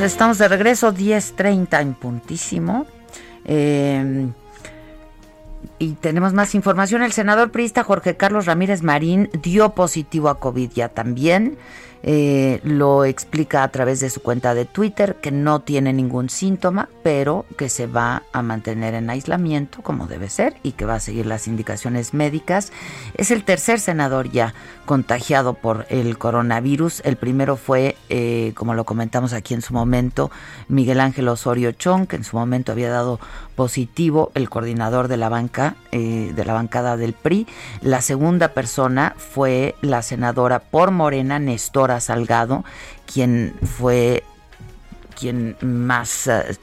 Estamos 0.00 0.38
de 0.38 0.48
regreso, 0.48 0.94
10.30 0.94 1.82
en 1.82 1.94
puntísimo. 1.94 2.86
Eh, 3.44 4.30
y 5.78 5.92
tenemos 5.92 6.32
más 6.32 6.54
información. 6.54 7.02
El 7.02 7.12
senador 7.12 7.50
priista 7.50 7.84
Jorge 7.84 8.16
Carlos 8.16 8.46
Ramírez 8.46 8.82
Marín 8.82 9.30
dio 9.42 9.70
positivo 9.70 10.28
a 10.28 10.38
COVID 10.38 10.70
ya 10.72 10.88
también. 10.88 11.58
Eh, 12.08 12.60
lo 12.62 13.04
explica 13.04 13.64
a 13.64 13.68
través 13.68 13.98
de 13.98 14.10
su 14.10 14.20
cuenta 14.20 14.54
de 14.54 14.64
Twitter 14.64 15.16
que 15.16 15.32
no 15.32 15.60
tiene 15.60 15.92
ningún 15.92 16.28
síntoma, 16.28 16.88
pero 17.02 17.46
que 17.58 17.68
se 17.68 17.88
va 17.88 18.22
a 18.32 18.42
mantener 18.42 18.94
en 18.94 19.10
aislamiento 19.10 19.82
como 19.82 20.06
debe 20.06 20.28
ser 20.28 20.54
y 20.62 20.72
que 20.72 20.84
va 20.84 20.94
a 20.94 21.00
seguir 21.00 21.26
las 21.26 21.48
indicaciones 21.48 22.14
médicas. 22.14 22.70
Es 23.14 23.32
el 23.32 23.42
tercer 23.42 23.80
senador 23.80 24.30
ya 24.30 24.54
contagiado 24.84 25.54
por 25.54 25.86
el 25.88 26.16
coronavirus. 26.16 27.00
El 27.04 27.16
primero 27.16 27.56
fue, 27.56 27.96
eh, 28.08 28.52
como 28.54 28.74
lo 28.74 28.84
comentamos 28.84 29.32
aquí 29.32 29.54
en 29.54 29.62
su 29.62 29.74
momento, 29.74 30.30
Miguel 30.68 31.00
Ángel 31.00 31.26
Osorio 31.26 31.72
Chong, 31.72 32.06
que 32.06 32.14
en 32.14 32.24
su 32.24 32.36
momento 32.36 32.70
había 32.70 32.90
dado 32.90 33.18
positivo, 33.56 34.30
el 34.34 34.48
coordinador 34.48 35.08
de 35.08 35.16
la 35.16 35.28
banca, 35.28 35.74
eh, 35.90 36.32
de 36.34 36.44
la 36.44 36.52
bancada 36.52 36.96
del 36.96 37.14
PRI. 37.14 37.46
La 37.80 38.02
segunda 38.02 38.48
persona 38.48 39.14
fue 39.16 39.74
la 39.80 40.02
senadora 40.02 40.60
por 40.60 40.92
Morena, 40.92 41.38
Nestora 41.38 42.00
Salgado, 42.00 42.64
quien 43.12 43.54
fue 43.78 44.22
quien 45.18 45.56
más 45.62 46.26
uh, 46.26 46.54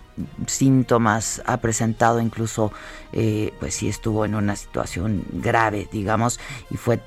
síntomas 0.45 1.41
ha 1.45 1.57
presentado, 1.57 2.21
incluso 2.21 2.71
eh, 3.11 3.51
pues 3.59 3.73
sí 3.73 3.89
estuvo 3.89 4.25
en 4.25 4.35
una 4.35 4.55
situación 4.55 5.25
grave, 5.31 5.89
digamos, 5.91 6.39
y 6.69 6.77
fue 6.77 7.01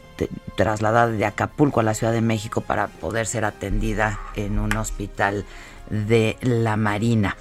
trasladada 0.57 1.13
de 1.13 1.25
Acapulco 1.25 1.81
a 1.81 1.85
la 1.85 1.95
Ciudad 1.95 2.13
de 2.13 2.23
México 2.23 2.63
para 2.63 2.89
poder 2.89 3.27
ser 3.27 3.45
atendida 3.45 4.19
en 4.35 4.59
un 4.59 4.77
hospital 4.77 5.45
de 5.91 6.37
la 6.41 6.77
Marina. 6.77 7.37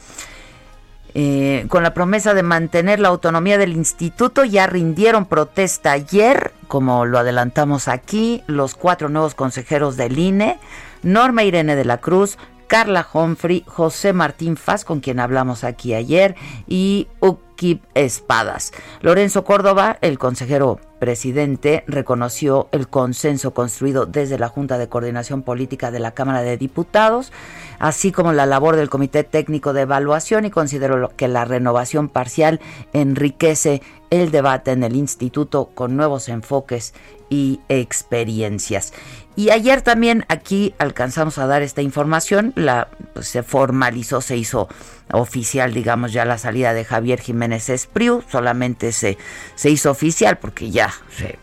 Eh, 1.17 1.65
con 1.69 1.82
la 1.82 1.93
promesa 1.93 2.34
de 2.34 2.43
mantener 2.43 2.99
la 2.99 3.08
autonomía 3.08 3.58
del 3.58 3.71
instituto, 3.71 4.43
ya 4.43 4.67
rindieron 4.67 5.25
protesta 5.25 5.93
ayer, 5.93 6.51
como 6.67 7.06
lo 7.06 7.17
adelantamos 7.17 7.88
aquí, 7.88 8.43
los 8.47 8.75
cuatro 8.75 9.08
nuevos 9.08 9.34
consejeros 9.34 9.95
del 9.95 10.19
INE, 10.19 10.60
Norma 11.04 11.43
Irene 11.45 11.78
de 11.78 11.86
la 11.86 11.99
Cruz, 11.99 12.38
Carla 12.67 13.08
Humphrey, 13.13 13.63
José 13.65 14.12
Martín 14.12 14.58
Faz, 14.58 14.84
con 14.84 14.99
quien 14.99 15.21
hablamos 15.21 15.63
aquí 15.63 15.93
ayer, 15.93 16.36
y 16.67 17.08
Ukip 17.55 17.83
Espadas. 17.93 18.73
Lorenzo 18.99 19.45
Córdoba, 19.45 19.97
el 20.01 20.19
consejero 20.19 20.81
presidente, 20.99 21.85
reconoció 21.87 22.67
el 22.73 22.89
consenso 22.89 23.53
construido 23.53 24.05
desde 24.05 24.37
la 24.37 24.49
Junta 24.49 24.77
de 24.77 24.89
Coordinación 24.89 25.41
Política 25.41 25.89
de 25.89 25.99
la 25.99 26.11
Cámara 26.11 26.41
de 26.41 26.57
Diputados, 26.57 27.31
así 27.79 28.11
como 28.11 28.33
la 28.33 28.45
labor 28.45 28.75
del 28.75 28.89
Comité 28.89 29.23
Técnico 29.23 29.71
de 29.71 29.81
Evaluación 29.81 30.43
y 30.43 30.51
consideró 30.51 31.09
que 31.15 31.29
la 31.29 31.45
renovación 31.45 32.09
parcial 32.09 32.59
enriquece 32.91 33.81
el 34.09 34.31
debate 34.31 34.71
en 34.71 34.83
el 34.83 34.95
instituto 34.97 35.69
con 35.73 35.95
nuevos 35.95 36.27
enfoques 36.27 36.93
y 37.29 37.61
experiencias. 37.69 38.91
Y 39.35 39.49
ayer 39.49 39.81
también 39.81 40.25
aquí 40.29 40.73
alcanzamos 40.77 41.37
a 41.37 41.47
dar 41.47 41.61
esta 41.61 41.81
información, 41.81 42.53
la, 42.55 42.87
pues, 43.13 43.27
se 43.27 43.43
formalizó, 43.43 44.21
se 44.21 44.37
hizo 44.37 44.69
oficial, 45.11 45.73
digamos, 45.73 46.13
ya 46.13 46.23
la 46.23 46.37
salida 46.37 46.73
de 46.73 46.85
Javier 46.85 47.19
Jiménez 47.19 47.69
Espriu, 47.69 48.23
solamente 48.29 48.91
se, 48.91 49.17
se 49.55 49.69
hizo 49.69 49.91
oficial 49.91 50.37
porque 50.37 50.71
ya 50.71 50.93
se, 51.17 51.37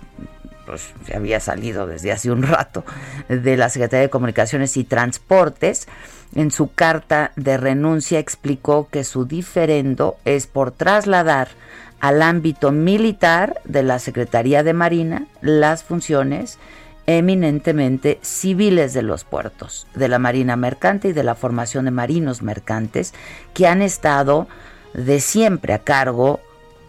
pues, 0.65 0.95
se 1.07 1.15
había 1.15 1.39
salido 1.39 1.87
desde 1.87 2.13
hace 2.13 2.31
un 2.31 2.43
rato 2.43 2.85
de 3.29 3.57
la 3.59 3.69
Secretaría 3.69 4.03
de 4.03 4.11
Comunicaciones 4.11 4.77
y 4.79 4.85
Transportes. 4.85 5.87
En 6.35 6.51
su 6.51 6.73
carta 6.73 7.33
de 7.37 7.59
renuncia 7.59 8.19
explicó 8.19 8.89
que 8.91 9.05
su 9.05 9.27
diferendo 9.27 10.17
es 10.25 10.47
por 10.47 10.71
trasladar 10.71 11.49
al 12.01 12.23
ámbito 12.23 12.73
militar 12.73 13.61
de 13.65 13.83
la 13.83 13.99
Secretaría 13.99 14.63
de 14.63 14.73
Marina 14.73 15.27
las 15.43 15.85
funciones 15.85 16.59
eminentemente 17.07 18.19
civiles 18.23 18.95
de 18.95 19.03
los 19.03 19.25
puertos, 19.25 19.87
de 19.95 20.09
la 20.09 20.19
Marina 20.19 20.57
Mercante 20.57 21.09
y 21.09 21.13
de 21.13 21.25
la 21.25 21.35
formación 21.35 21.87
de 21.87 21.91
marinos 21.91 22.43
mercantes 22.43 23.13
que 23.55 23.67
han 23.67 23.83
estado 23.83 24.47
de 24.95 25.21
siempre 25.21 25.73
a 25.73 25.81
cargo 25.81 26.41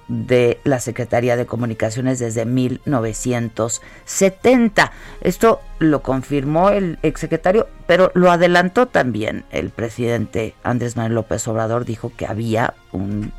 de 0.08 0.60
la 0.64 0.80
Secretaría 0.80 1.36
de 1.36 1.46
Comunicaciones 1.46 2.18
desde 2.20 2.46
1970. 2.46 4.92
Esto 5.22 5.60
lo 5.80 6.04
confirmó 6.04 6.70
el 6.70 7.00
exsecretario, 7.02 7.68
pero 7.88 8.12
lo 8.14 8.32
adelantó 8.32 8.86
también 8.88 9.46
el 9.52 9.70
presidente 9.70 10.54
Andrés 10.64 10.96
Manuel 10.98 11.16
López 11.16 11.48
Obrador, 11.48 11.86
dijo 11.86 12.12
que 12.16 12.28
había 12.28 12.76
un 12.92 13.34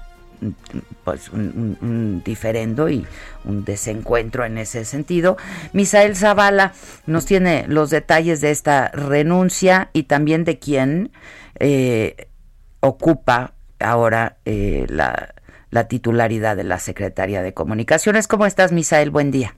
pues 1.05 1.31
un, 1.31 2.23
diferendo 2.25 2.89
y 2.89 3.07
un 3.45 3.65
desencuentro 3.65 4.45
en 4.45 4.59
ese 4.59 4.85
sentido. 4.85 5.37
Misael 5.73 6.17
Zavala 6.17 6.73
nos 7.07 7.27
tiene 7.27 7.65
los 7.69 7.91
detalles 7.91 8.41
de 8.41 8.51
esta 8.51 8.89
renuncia 8.89 9.91
y 9.93 10.05
también 10.05 10.45
de 10.45 10.59
quién 10.59 11.11
eh, 11.59 12.29
ocupa 12.81 13.55
ahora 13.79 14.37
eh, 14.45 14.87
la, 14.89 15.35
la 15.71 15.89
titularidad 15.89 16.57
de 16.57 16.65
la 16.65 16.79
Secretaría 16.79 17.43
de 17.43 17.55
Comunicaciones. 17.55 18.29
¿Cómo 18.29 18.47
estás, 18.47 18.73
Misael? 18.73 19.11
Buen 19.11 19.31
día. 19.31 19.55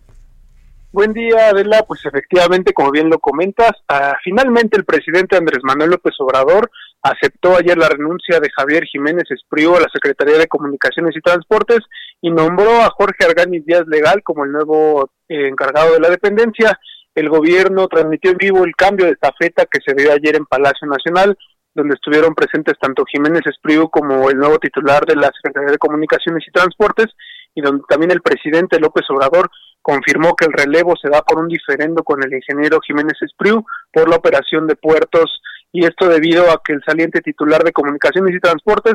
Buen 0.96 1.12
día, 1.12 1.50
Adela. 1.50 1.84
Pues 1.86 2.00
efectivamente, 2.06 2.72
como 2.72 2.90
bien 2.90 3.10
lo 3.10 3.18
comentas, 3.18 3.72
ah, 3.88 4.16
finalmente 4.24 4.78
el 4.78 4.86
presidente 4.86 5.36
Andrés 5.36 5.58
Manuel 5.62 5.90
López 5.90 6.14
Obrador 6.20 6.70
aceptó 7.08 7.56
ayer 7.56 7.76
la 7.76 7.88
renuncia 7.88 8.40
de 8.40 8.50
Javier 8.50 8.84
Jiménez 8.84 9.24
Espriu 9.30 9.74
a 9.74 9.80
la 9.80 9.88
Secretaría 9.92 10.38
de 10.38 10.48
Comunicaciones 10.48 11.16
y 11.16 11.20
Transportes 11.20 11.80
y 12.20 12.30
nombró 12.30 12.82
a 12.82 12.90
Jorge 12.90 13.24
Arganis 13.24 13.64
Díaz 13.64 13.84
Legal 13.86 14.22
como 14.22 14.44
el 14.44 14.52
nuevo 14.52 15.10
eh, 15.28 15.48
encargado 15.48 15.92
de 15.92 16.00
la 16.00 16.10
dependencia. 16.10 16.78
El 17.14 17.28
gobierno 17.28 17.88
transmitió 17.88 18.30
en 18.30 18.38
vivo 18.38 18.64
el 18.64 18.74
cambio 18.76 19.06
de 19.06 19.12
estafeta 19.12 19.66
que 19.66 19.80
se 19.84 19.94
dio 19.94 20.12
ayer 20.12 20.36
en 20.36 20.46
Palacio 20.46 20.86
Nacional, 20.86 21.36
donde 21.74 21.94
estuvieron 21.94 22.34
presentes 22.34 22.74
tanto 22.80 23.04
Jiménez 23.04 23.42
Espriu 23.46 23.88
como 23.90 24.30
el 24.30 24.38
nuevo 24.38 24.58
titular 24.58 25.04
de 25.06 25.16
la 25.16 25.30
Secretaría 25.34 25.72
de 25.72 25.78
Comunicaciones 25.78 26.44
y 26.46 26.50
Transportes, 26.50 27.06
y 27.54 27.62
donde 27.62 27.84
también 27.88 28.10
el 28.10 28.20
presidente 28.20 28.78
López 28.78 29.04
Obrador 29.10 29.50
confirmó 29.82 30.34
que 30.34 30.46
el 30.46 30.52
relevo 30.52 30.94
se 31.00 31.08
da 31.08 31.22
por 31.22 31.38
un 31.38 31.48
diferendo 31.48 32.02
con 32.02 32.22
el 32.22 32.34
ingeniero 32.34 32.80
Jiménez 32.80 33.16
Espriu 33.20 33.64
por 33.92 34.08
la 34.08 34.16
operación 34.16 34.66
de 34.66 34.74
puertos 34.74 35.40
y 35.72 35.84
esto 35.84 36.08
debido 36.08 36.50
a 36.50 36.60
que 36.64 36.72
el 36.72 36.82
saliente 36.84 37.20
titular 37.20 37.62
de 37.62 37.72
Comunicaciones 37.72 38.34
y 38.34 38.40
Transportes 38.40 38.94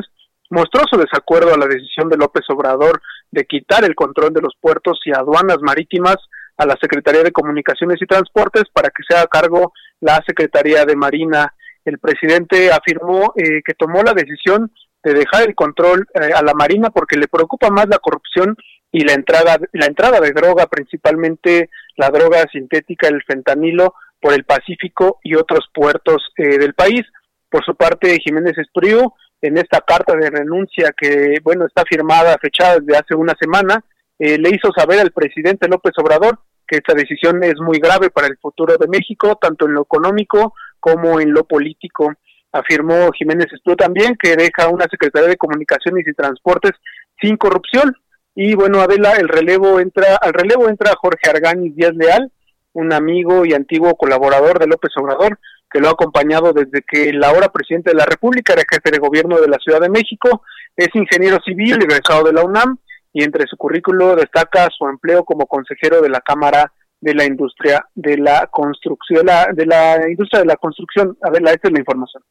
mostró 0.50 0.82
su 0.90 0.98
desacuerdo 0.98 1.54
a 1.54 1.58
la 1.58 1.66
decisión 1.66 2.08
de 2.08 2.16
López 2.16 2.44
Obrador 2.48 3.00
de 3.30 3.44
quitar 3.44 3.84
el 3.84 3.94
control 3.94 4.32
de 4.34 4.42
los 4.42 4.54
puertos 4.60 5.00
y 5.04 5.12
aduanas 5.12 5.58
marítimas 5.60 6.16
a 6.58 6.66
la 6.66 6.76
Secretaría 6.80 7.22
de 7.22 7.32
Comunicaciones 7.32 8.00
y 8.00 8.06
Transportes 8.06 8.64
para 8.72 8.90
que 8.90 9.02
sea 9.08 9.22
a 9.22 9.26
cargo 9.26 9.72
la 10.00 10.22
Secretaría 10.26 10.84
de 10.84 10.96
Marina. 10.96 11.54
El 11.84 11.98
presidente 11.98 12.70
afirmó 12.70 13.32
eh, 13.36 13.62
que 13.64 13.74
tomó 13.74 14.02
la 14.02 14.12
decisión 14.12 14.70
de 15.02 15.14
dejar 15.14 15.48
el 15.48 15.54
control 15.54 16.06
eh, 16.14 16.32
a 16.34 16.42
la 16.42 16.54
Marina 16.54 16.90
porque 16.90 17.16
le 17.16 17.28
preocupa 17.28 17.70
más 17.70 17.88
la 17.88 17.98
corrupción 17.98 18.56
y 18.92 19.04
la 19.04 19.14
entrada 19.14 19.58
la 19.72 19.86
entrada 19.86 20.20
de 20.20 20.32
droga, 20.32 20.66
principalmente 20.66 21.70
la 21.96 22.10
droga 22.10 22.44
sintética, 22.52 23.08
el 23.08 23.22
fentanilo 23.22 23.94
por 24.22 24.32
el 24.32 24.44
Pacífico 24.44 25.18
y 25.24 25.34
otros 25.34 25.68
puertos 25.74 26.22
eh, 26.36 26.56
del 26.56 26.74
país. 26.74 27.02
Por 27.50 27.64
su 27.64 27.74
parte, 27.74 28.18
Jiménez 28.20 28.56
Espriu, 28.56 29.12
en 29.42 29.58
esta 29.58 29.80
carta 29.80 30.16
de 30.16 30.30
renuncia 30.30 30.94
que, 30.96 31.38
bueno, 31.42 31.66
está 31.66 31.82
firmada, 31.84 32.38
fechada 32.40 32.78
desde 32.78 32.96
hace 32.96 33.14
una 33.16 33.34
semana, 33.38 33.84
eh, 34.18 34.38
le 34.38 34.50
hizo 34.50 34.70
saber 34.74 35.00
al 35.00 35.10
presidente 35.10 35.66
López 35.68 35.92
Obrador 35.98 36.38
que 36.66 36.76
esta 36.76 36.94
decisión 36.94 37.42
es 37.42 37.56
muy 37.58 37.78
grave 37.80 38.10
para 38.10 38.28
el 38.28 38.38
futuro 38.38 38.76
de 38.78 38.86
México, 38.86 39.36
tanto 39.40 39.66
en 39.66 39.74
lo 39.74 39.82
económico 39.82 40.54
como 40.78 41.20
en 41.20 41.32
lo 41.32 41.44
político. 41.44 42.12
Afirmó 42.52 43.10
Jiménez 43.12 43.46
Espriu 43.52 43.74
también 43.74 44.16
que 44.16 44.36
deja 44.36 44.68
una 44.68 44.86
Secretaría 44.88 45.28
de 45.28 45.36
Comunicaciones 45.36 46.06
y 46.06 46.14
Transportes 46.14 46.72
sin 47.20 47.36
corrupción. 47.36 47.96
Y 48.34 48.54
bueno, 48.54 48.80
Adela, 48.80 49.14
el 49.14 49.28
relevo 49.28 49.80
entra, 49.80 50.16
al 50.20 50.32
relevo 50.32 50.68
entra 50.68 50.94
Jorge 50.98 51.28
Arganis 51.28 51.74
Díaz 51.74 51.94
Leal, 51.94 52.30
un 52.74 52.92
amigo 52.92 53.44
y 53.44 53.54
antiguo 53.54 53.96
colaborador 53.96 54.58
de 54.58 54.66
López 54.66 54.92
Obrador, 54.96 55.38
que 55.70 55.80
lo 55.80 55.88
ha 55.88 55.92
acompañado 55.92 56.52
desde 56.52 56.82
que 56.86 57.08
el 57.08 57.22
ahora 57.24 57.48
presidente 57.48 57.90
de 57.90 57.96
la 57.96 58.04
República 58.04 58.52
era 58.52 58.62
jefe 58.70 58.90
de 58.90 58.98
gobierno 58.98 59.40
de 59.40 59.48
la 59.48 59.58
Ciudad 59.58 59.80
de 59.80 59.88
México, 59.88 60.42
es 60.76 60.88
ingeniero 60.94 61.38
civil 61.44 61.82
egresado 61.82 62.24
de 62.24 62.32
la 62.32 62.44
UNAM 62.44 62.78
y 63.12 63.24
entre 63.24 63.46
su 63.46 63.56
currículo 63.56 64.16
destaca 64.16 64.68
su 64.76 64.86
empleo 64.86 65.24
como 65.24 65.46
consejero 65.46 66.00
de 66.00 66.08
la 66.08 66.20
Cámara 66.20 66.72
de 67.00 67.14
la 67.14 67.24
Industria 67.24 67.86
de 67.94 68.16
la 68.16 68.48
Construcción, 68.50 69.26
de 69.26 69.66
la, 69.66 70.08
industria 70.08 70.40
de 70.40 70.46
la 70.46 70.56
construcción. 70.56 71.16
A 71.22 71.30
ver, 71.30 71.42
esta 71.42 71.68
es 71.68 71.72
la 71.72 71.80
información. 71.80 72.22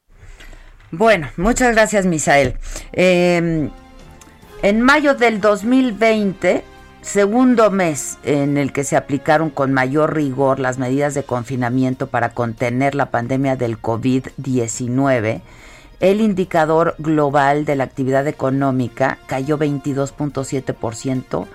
Bueno, 0.91 1.27
muchas 1.37 1.73
gracias, 1.73 2.05
Misael. 2.05 2.55
Eh, 2.93 3.69
en 4.63 4.81
mayo 4.81 5.15
del 5.15 5.41
2020 5.41 6.63
segundo 7.01 7.71
mes 7.71 8.17
en 8.23 8.57
el 8.57 8.71
que 8.71 8.83
se 8.83 8.95
aplicaron 8.95 9.49
con 9.49 9.73
mayor 9.73 10.15
rigor 10.15 10.59
las 10.59 10.77
medidas 10.77 11.13
de 11.13 11.23
confinamiento 11.23 12.07
para 12.07 12.29
contener 12.29 12.95
la 12.95 13.11
pandemia 13.11 13.55
del 13.55 13.81
COVID-19, 13.81 15.41
el 15.99 16.21
indicador 16.21 16.95
global 16.97 17.65
de 17.65 17.75
la 17.75 17.83
actividad 17.83 18.27
económica 18.27 19.19
cayó 19.27 19.57
22.7% 19.57 21.47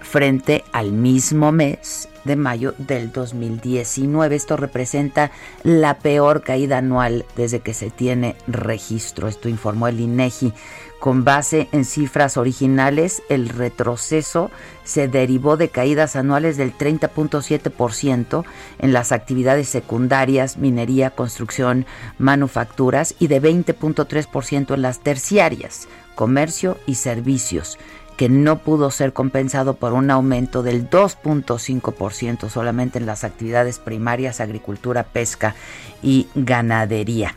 frente 0.00 0.64
al 0.72 0.92
mismo 0.92 1.52
mes 1.52 2.08
de 2.24 2.36
mayo 2.36 2.74
del 2.78 3.10
2019. 3.12 4.36
Esto 4.36 4.56
representa 4.56 5.30
la 5.64 5.98
peor 5.98 6.42
caída 6.42 6.78
anual 6.78 7.24
desde 7.36 7.60
que 7.60 7.74
se 7.74 7.90
tiene 7.90 8.36
registro. 8.46 9.28
Esto 9.28 9.48
informó 9.48 9.88
el 9.88 10.00
INEGI. 10.00 10.52
Con 10.98 11.22
base 11.22 11.68
en 11.70 11.84
cifras 11.84 12.36
originales, 12.36 13.22
el 13.28 13.48
retroceso 13.48 14.50
se 14.82 15.06
derivó 15.06 15.56
de 15.56 15.68
caídas 15.68 16.16
anuales 16.16 16.56
del 16.56 16.76
30.7% 16.76 18.44
en 18.80 18.92
las 18.92 19.12
actividades 19.12 19.68
secundarias, 19.68 20.58
minería, 20.58 21.10
construcción, 21.10 21.86
manufacturas 22.18 23.14
y 23.20 23.28
de 23.28 23.40
20.3% 23.40 24.74
en 24.74 24.82
las 24.82 24.98
terciarias, 24.98 25.86
comercio 26.16 26.76
y 26.84 26.96
servicios 26.96 27.78
que 28.16 28.28
no 28.28 28.58
pudo 28.58 28.90
ser 28.90 29.12
compensado 29.12 29.74
por 29.74 29.92
un 29.92 30.10
aumento 30.10 30.64
del 30.64 30.90
2.5% 30.90 32.48
solamente 32.48 32.98
en 32.98 33.06
las 33.06 33.22
actividades 33.22 33.78
primarias, 33.78 34.40
agricultura, 34.40 35.04
pesca 35.04 35.54
y 36.02 36.26
ganadería. 36.34 37.36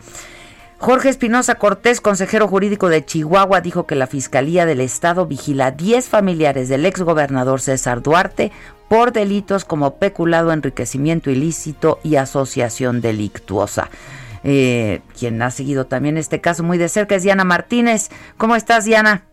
Jorge 0.82 1.10
Espinosa 1.10 1.54
Cortés, 1.60 2.02
consejero 2.02 2.48
jurídico 2.48 2.90
de 2.90 3.06
Chihuahua, 3.06 3.62
dijo 3.62 3.86
que 3.86 3.94
la 3.94 4.08
Fiscalía 4.08 4.66
del 4.66 4.82
Estado 4.82 5.28
vigila 5.28 5.68
a 5.68 5.72
10 5.72 6.10
familiares 6.10 6.70
del 6.70 6.88
exgobernador 6.88 7.62
César 7.62 8.02
Duarte 8.02 8.52
por 8.90 9.12
delitos 9.12 9.64
como 9.64 9.98
peculado, 9.98 10.52
enriquecimiento 10.52 11.30
ilícito 11.30 12.00
y 12.02 12.16
asociación 12.16 13.00
delictuosa. 13.00 13.92
Eh, 14.44 15.02
quien 15.20 15.40
ha 15.44 15.52
seguido 15.52 15.86
también 15.86 16.18
este 16.18 16.42
caso 16.42 16.64
muy 16.64 16.80
de 16.80 16.90
cerca 16.90 17.14
es 17.14 17.22
Diana 17.22 17.44
Martínez. 17.44 18.10
¿Cómo 18.38 18.56
estás, 18.56 18.84
Diana? 18.84 19.31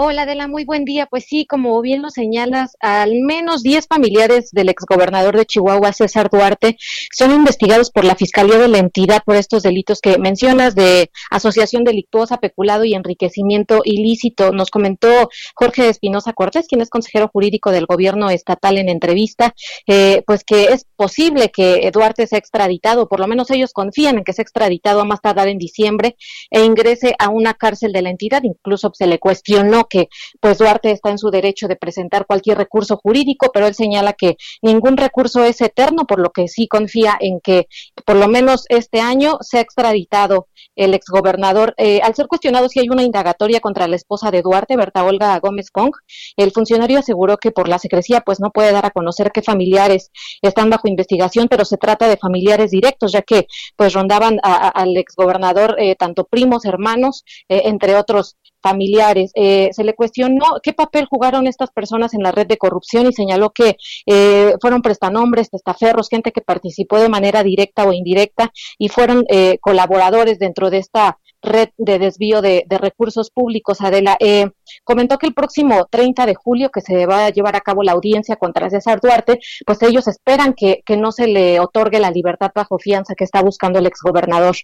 Hola, 0.00 0.22
Adela, 0.22 0.46
muy 0.46 0.64
buen 0.64 0.84
día. 0.84 1.06
Pues 1.06 1.24
sí, 1.24 1.44
como 1.44 1.82
bien 1.82 2.02
lo 2.02 2.10
señalas, 2.10 2.76
al 2.78 3.14
menos 3.20 3.64
10 3.64 3.88
familiares 3.88 4.52
del 4.52 4.68
exgobernador 4.68 5.36
de 5.36 5.44
Chihuahua, 5.44 5.92
César 5.92 6.30
Duarte, 6.30 6.76
son 7.10 7.32
investigados 7.32 7.90
por 7.90 8.04
la 8.04 8.14
Fiscalía 8.14 8.58
de 8.58 8.68
la 8.68 8.78
entidad 8.78 9.24
por 9.26 9.34
estos 9.34 9.64
delitos 9.64 10.00
que 10.00 10.16
mencionas 10.16 10.76
de 10.76 11.10
asociación 11.32 11.82
delictuosa, 11.82 12.36
peculado 12.36 12.84
y 12.84 12.94
enriquecimiento 12.94 13.80
ilícito. 13.84 14.52
Nos 14.52 14.70
comentó 14.70 15.30
Jorge 15.56 15.88
Espinosa 15.88 16.32
Cortés, 16.32 16.68
quien 16.68 16.80
es 16.80 16.90
consejero 16.90 17.26
jurídico 17.32 17.72
del 17.72 17.86
gobierno 17.86 18.30
estatal 18.30 18.78
en 18.78 18.88
entrevista, 18.88 19.52
eh, 19.88 20.22
pues 20.28 20.44
que 20.44 20.66
es 20.66 20.86
posible 20.94 21.50
que 21.50 21.90
Duarte 21.92 22.28
sea 22.28 22.38
extraditado, 22.38 23.08
por 23.08 23.18
lo 23.18 23.26
menos 23.26 23.50
ellos 23.50 23.72
confían 23.72 24.18
en 24.18 24.22
que 24.22 24.32
sea 24.32 24.44
extraditado 24.44 25.00
a 25.00 25.04
más 25.04 25.20
tardar 25.20 25.48
en 25.48 25.58
diciembre 25.58 26.14
e 26.52 26.64
ingrese 26.64 27.16
a 27.18 27.30
una 27.30 27.54
cárcel 27.54 27.92
de 27.92 28.02
la 28.02 28.10
entidad. 28.10 28.44
Incluso 28.44 28.92
se 28.94 29.08
le 29.08 29.18
cuestionó 29.18 29.87
que 29.88 30.08
pues 30.40 30.58
Duarte 30.58 30.90
está 30.90 31.10
en 31.10 31.18
su 31.18 31.30
derecho 31.30 31.68
de 31.68 31.76
presentar 31.76 32.26
cualquier 32.26 32.58
recurso 32.58 32.96
jurídico, 32.96 33.50
pero 33.52 33.66
él 33.66 33.74
señala 33.74 34.12
que 34.12 34.36
ningún 34.62 34.96
recurso 34.96 35.44
es 35.44 35.60
eterno, 35.60 36.04
por 36.06 36.20
lo 36.20 36.30
que 36.30 36.48
sí 36.48 36.68
confía 36.68 37.16
en 37.20 37.40
que 37.40 37.66
por 38.04 38.16
lo 38.16 38.28
menos 38.28 38.64
este 38.68 39.00
año 39.00 39.38
se 39.40 39.58
ha 39.58 39.60
extraditado 39.60 40.48
el 40.76 40.94
exgobernador. 40.94 41.74
Eh, 41.76 42.00
al 42.02 42.14
ser 42.14 42.26
cuestionado 42.26 42.68
si 42.68 42.80
hay 42.80 42.88
una 42.88 43.02
indagatoria 43.02 43.60
contra 43.60 43.88
la 43.88 43.96
esposa 43.96 44.30
de 44.30 44.42
Duarte, 44.42 44.76
Berta 44.76 45.04
Olga 45.04 45.38
Gómez 45.40 45.70
Pong, 45.72 45.92
el 46.36 46.52
funcionario 46.52 46.98
aseguró 46.98 47.36
que 47.36 47.50
por 47.50 47.68
la 47.68 47.78
secrecía 47.78 48.20
pues 48.20 48.40
no 48.40 48.50
puede 48.50 48.72
dar 48.72 48.86
a 48.86 48.90
conocer 48.90 49.32
qué 49.32 49.42
familiares 49.42 50.10
están 50.42 50.70
bajo 50.70 50.88
investigación, 50.88 51.48
pero 51.48 51.64
se 51.64 51.76
trata 51.76 52.08
de 52.08 52.16
familiares 52.16 52.70
directos, 52.70 53.12
ya 53.12 53.22
que 53.22 53.46
pues 53.76 53.92
rondaban 53.92 54.38
al 54.42 54.96
exgobernador 54.96 55.76
eh, 55.78 55.96
tanto 55.96 56.24
primos, 56.24 56.64
hermanos, 56.64 57.24
eh, 57.48 57.62
entre 57.64 57.96
otros 57.96 58.36
familiares. 58.62 59.30
Eh, 59.34 59.70
se 59.72 59.84
le 59.84 59.94
cuestionó 59.94 60.60
qué 60.62 60.72
papel 60.72 61.06
jugaron 61.06 61.46
estas 61.46 61.70
personas 61.70 62.14
en 62.14 62.22
la 62.22 62.32
red 62.32 62.46
de 62.46 62.56
corrupción 62.56 63.06
y 63.06 63.12
señaló 63.12 63.50
que 63.50 63.76
eh, 64.06 64.54
fueron 64.60 64.82
prestanombres, 64.82 65.50
testaferros, 65.50 66.08
gente 66.08 66.32
que 66.32 66.40
participó 66.40 66.98
de 66.98 67.08
manera 67.08 67.42
directa 67.42 67.84
o 67.84 67.92
indirecta 67.92 68.50
y 68.78 68.88
fueron 68.88 69.24
eh, 69.28 69.58
colaboradores 69.60 70.38
dentro 70.38 70.70
de 70.70 70.78
esta 70.78 71.18
red 71.42 71.68
de 71.76 71.98
desvío 71.98 72.42
de, 72.42 72.64
recursos 72.68 73.30
públicos. 73.30 73.80
Adela 73.80 74.16
eh, 74.20 74.50
comentó 74.84 75.18
que 75.18 75.26
el 75.26 75.34
próximo 75.34 75.86
30 75.90 76.26
de 76.26 76.34
julio, 76.34 76.70
que 76.70 76.80
se 76.80 77.06
va 77.06 77.26
a 77.26 77.30
llevar 77.30 77.56
a 77.56 77.60
cabo 77.60 77.82
la 77.82 77.92
audiencia 77.92 78.36
contra 78.36 78.70
César 78.70 79.00
Duarte, 79.00 79.40
pues 79.66 79.82
ellos 79.82 80.06
esperan 80.08 80.54
que, 80.54 80.82
que 80.84 80.96
no 80.96 81.12
se 81.12 81.26
le 81.26 81.60
otorgue 81.60 81.98
la 81.98 82.10
libertad 82.10 82.50
bajo 82.54 82.78
fianza 82.78 83.14
que 83.14 83.24
está 83.24 83.42
buscando 83.42 83.78
el 83.78 83.86
exgobernador. 83.86 84.56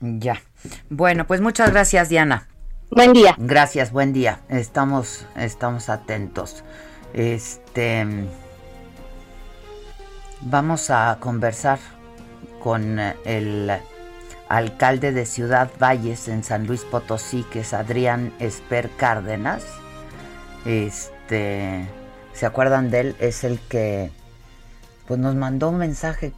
Ya. 0.00 0.40
Bueno, 0.88 1.26
pues 1.26 1.40
muchas 1.40 1.70
gracias, 1.70 2.08
Diana. 2.08 2.49
Buen 2.90 3.12
día. 3.12 3.36
Gracias, 3.38 3.92
buen 3.92 4.12
día. 4.12 4.40
Estamos, 4.48 5.24
estamos 5.36 5.88
atentos. 5.88 6.64
Este 7.14 8.04
vamos 10.40 10.90
a 10.90 11.18
conversar 11.20 11.78
con 12.60 12.98
el 12.98 13.70
alcalde 14.48 15.12
de 15.12 15.24
Ciudad 15.24 15.70
Valles 15.80 16.26
en 16.26 16.42
San 16.42 16.66
Luis 16.66 16.82
Potosí, 16.82 17.44
que 17.44 17.60
es 17.60 17.74
Adrián 17.74 18.32
Esper 18.40 18.90
Cárdenas. 18.96 19.64
Este, 20.64 21.86
¿se 22.32 22.46
acuerdan 22.46 22.90
de 22.90 23.00
él? 23.00 23.16
Es 23.20 23.44
el 23.44 23.60
que 23.60 24.10
pues 25.06 25.20
nos 25.20 25.36
mandó 25.36 25.68
un 25.68 25.78
mensaje 25.78 26.32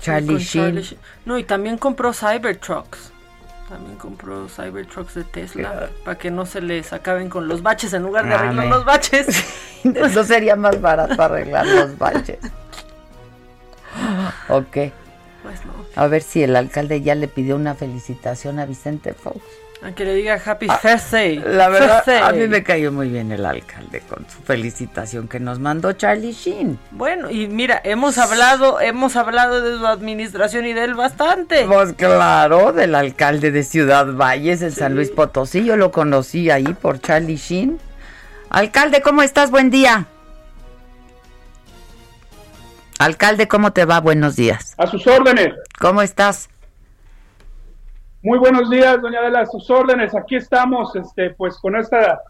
Charlie 0.00 0.38
Sheen. 0.38 0.80
No, 1.24 1.38
y 1.38 1.44
también 1.44 1.76
compró 1.76 2.12
Cybertrucks. 2.12 3.12
También 3.70 3.96
compró 3.98 4.48
Cybertrucks 4.48 5.14
de 5.14 5.22
Tesla 5.22 5.90
para 6.04 6.18
que 6.18 6.28
no 6.28 6.44
se 6.44 6.60
les 6.60 6.92
acaben 6.92 7.28
con 7.28 7.46
los 7.46 7.62
baches 7.62 7.92
en 7.92 8.02
lugar 8.02 8.26
de 8.26 8.34
arreglar 8.34 8.66
los 8.66 8.84
baches. 8.84 9.28
Eso 9.84 10.24
sería 10.24 10.56
más 10.56 10.80
barato 10.80 11.22
arreglar 11.22 11.64
los 11.66 11.96
baches. 11.96 12.40
ok. 14.48 14.76
Pues 15.44 15.64
no. 15.64 15.72
A 15.94 16.08
ver 16.08 16.22
si 16.22 16.42
el 16.42 16.56
alcalde 16.56 17.00
ya 17.00 17.14
le 17.14 17.28
pidió 17.28 17.54
una 17.54 17.76
felicitación 17.76 18.58
a 18.58 18.66
Vicente 18.66 19.14
Fox. 19.14 19.40
A 19.82 19.92
que 19.92 20.04
le 20.04 20.14
diga 20.14 20.38
Happy 20.44 20.66
ah, 20.68 20.78
Birthday. 20.82 21.38
La 21.38 21.70
verdad, 21.70 22.06
a 22.22 22.32
mí 22.32 22.46
me 22.48 22.62
cayó 22.62 22.92
muy 22.92 23.08
bien 23.08 23.32
el 23.32 23.46
alcalde 23.46 24.00
con 24.00 24.26
su 24.28 24.42
felicitación 24.42 25.26
que 25.26 25.40
nos 25.40 25.58
mandó 25.58 25.92
Charlie 25.94 26.32
Sheen. 26.32 26.78
Bueno, 26.90 27.30
y 27.30 27.48
mira, 27.48 27.80
hemos 27.82 28.18
hablado, 28.18 28.78
hemos 28.80 29.16
hablado 29.16 29.62
de 29.62 29.78
su 29.78 29.86
administración 29.86 30.66
y 30.66 30.74
de 30.74 30.84
él 30.84 30.94
bastante. 30.94 31.64
Pues 31.64 31.94
claro, 31.94 32.74
del 32.74 32.94
alcalde 32.94 33.50
de 33.52 33.62
Ciudad 33.62 34.06
Valles, 34.12 34.60
en 34.60 34.72
San 34.72 34.94
Luis 34.94 35.10
Potosí. 35.10 35.64
Yo 35.64 35.78
lo 35.78 35.90
conocí 35.92 36.50
ahí 36.50 36.74
por 36.74 37.00
Charlie 37.00 37.36
Sheen. 37.36 37.80
Alcalde, 38.50 39.00
¿cómo 39.00 39.22
estás? 39.22 39.50
Buen 39.50 39.70
día. 39.70 40.06
Alcalde, 42.98 43.48
¿cómo 43.48 43.72
te 43.72 43.86
va? 43.86 43.98
Buenos 44.00 44.36
días. 44.36 44.74
A 44.76 44.86
sus 44.86 45.06
órdenes. 45.06 45.54
¿Cómo 45.78 46.02
estás? 46.02 46.50
Muy 48.22 48.38
buenos 48.38 48.68
días, 48.68 49.00
doña 49.00 49.20
Adela, 49.20 49.40
a 49.40 49.46
sus 49.46 49.70
órdenes. 49.70 50.14
Aquí 50.14 50.36
estamos, 50.36 50.94
este, 50.94 51.30
pues 51.30 51.56
con 51.56 51.74
esta, 51.74 52.20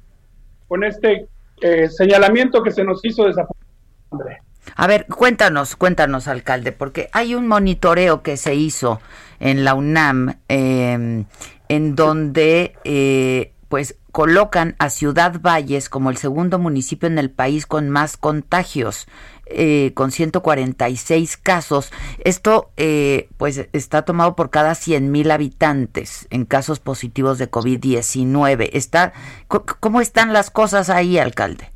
con 0.69 0.85
este 0.85 1.29
eh, 1.61 1.89
señalamiento 1.89 2.63
que 2.63 2.71
se 2.71 2.85
nos 2.85 3.05
hizo 3.05 3.25
desafortunadamente. 3.27 4.43
A 4.77 4.87
ver, 4.87 5.07
cuéntanos, 5.07 5.75
cuéntanos, 5.75 6.29
alcalde, 6.29 6.71
porque 6.71 7.09
hay 7.13 7.35
un 7.35 7.49
monitoreo 7.49 8.23
que 8.23 8.37
se 8.37 8.55
hizo 8.55 9.01
en 9.41 9.65
la 9.65 9.75
UNAM, 9.75 10.37
em, 10.47 11.25
en 11.69 11.97
donde, 11.97 12.75
eh, 12.85 13.53
pues, 13.69 13.97
colocan 14.13 14.77
a 14.79 14.91
Ciudad 14.91 15.41
Valles 15.41 15.89
como 15.89 16.11
el 16.11 16.17
segundo 16.17 16.59
municipio 16.59 17.07
en 17.07 17.19
el 17.19 17.31
país 17.31 17.67
con 17.67 17.89
más 17.91 18.17
contagios. 18.17 19.07
Eh, 19.53 19.91
con 19.95 20.13
146 20.13 21.37
casos. 21.37 21.91
Esto, 22.25 22.71
eh, 22.77 23.29
pues, 23.37 23.69
está 23.73 24.03
tomado 24.03 24.37
por 24.37 24.51
cada 24.51 24.77
100 24.77 25.11
mil 25.11 25.29
habitantes 25.33 26.29
en 26.31 26.45
casos 26.45 26.79
positivos 26.79 27.39
de 27.39 27.51
COVID-19. 27.51 28.71
Está, 28.75 29.13
¿Cómo 29.49 30.01
están 30.01 30.33
las 30.33 30.53
cosas 30.53 30.89
ahí, 30.89 31.19
alcalde? 31.19 31.73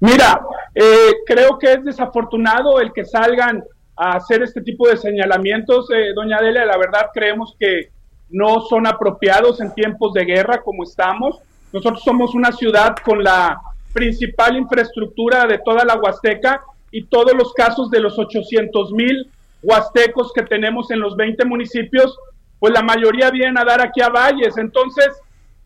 Mira, 0.00 0.42
eh, 0.74 1.12
creo 1.26 1.58
que 1.58 1.72
es 1.72 1.84
desafortunado 1.84 2.80
el 2.80 2.92
que 2.92 3.06
salgan 3.06 3.64
a 3.96 4.16
hacer 4.16 4.42
este 4.42 4.60
tipo 4.60 4.86
de 4.88 4.98
señalamientos, 4.98 5.88
doña 6.14 6.38
Delia. 6.42 6.66
La 6.66 6.76
verdad, 6.76 7.06
creemos 7.14 7.56
que 7.58 7.91
no 8.32 8.62
son 8.62 8.86
apropiados 8.86 9.60
en 9.60 9.72
tiempos 9.74 10.12
de 10.14 10.24
guerra 10.24 10.62
como 10.62 10.82
estamos. 10.82 11.38
Nosotros 11.72 12.02
somos 12.02 12.34
una 12.34 12.50
ciudad 12.50 12.96
con 13.04 13.22
la 13.22 13.60
principal 13.92 14.56
infraestructura 14.56 15.46
de 15.46 15.58
toda 15.58 15.84
la 15.84 15.96
Huasteca 15.96 16.62
y 16.90 17.04
todos 17.04 17.34
los 17.34 17.52
casos 17.52 17.90
de 17.90 18.00
los 18.00 18.18
800 18.18 18.92
mil 18.92 19.30
huastecos 19.62 20.32
que 20.34 20.42
tenemos 20.42 20.90
en 20.90 21.00
los 21.00 21.16
20 21.16 21.44
municipios, 21.44 22.18
pues 22.58 22.72
la 22.72 22.82
mayoría 22.82 23.30
vienen 23.30 23.58
a 23.58 23.64
dar 23.64 23.80
aquí 23.80 24.00
a 24.00 24.08
Valles. 24.08 24.56
Entonces, 24.56 25.08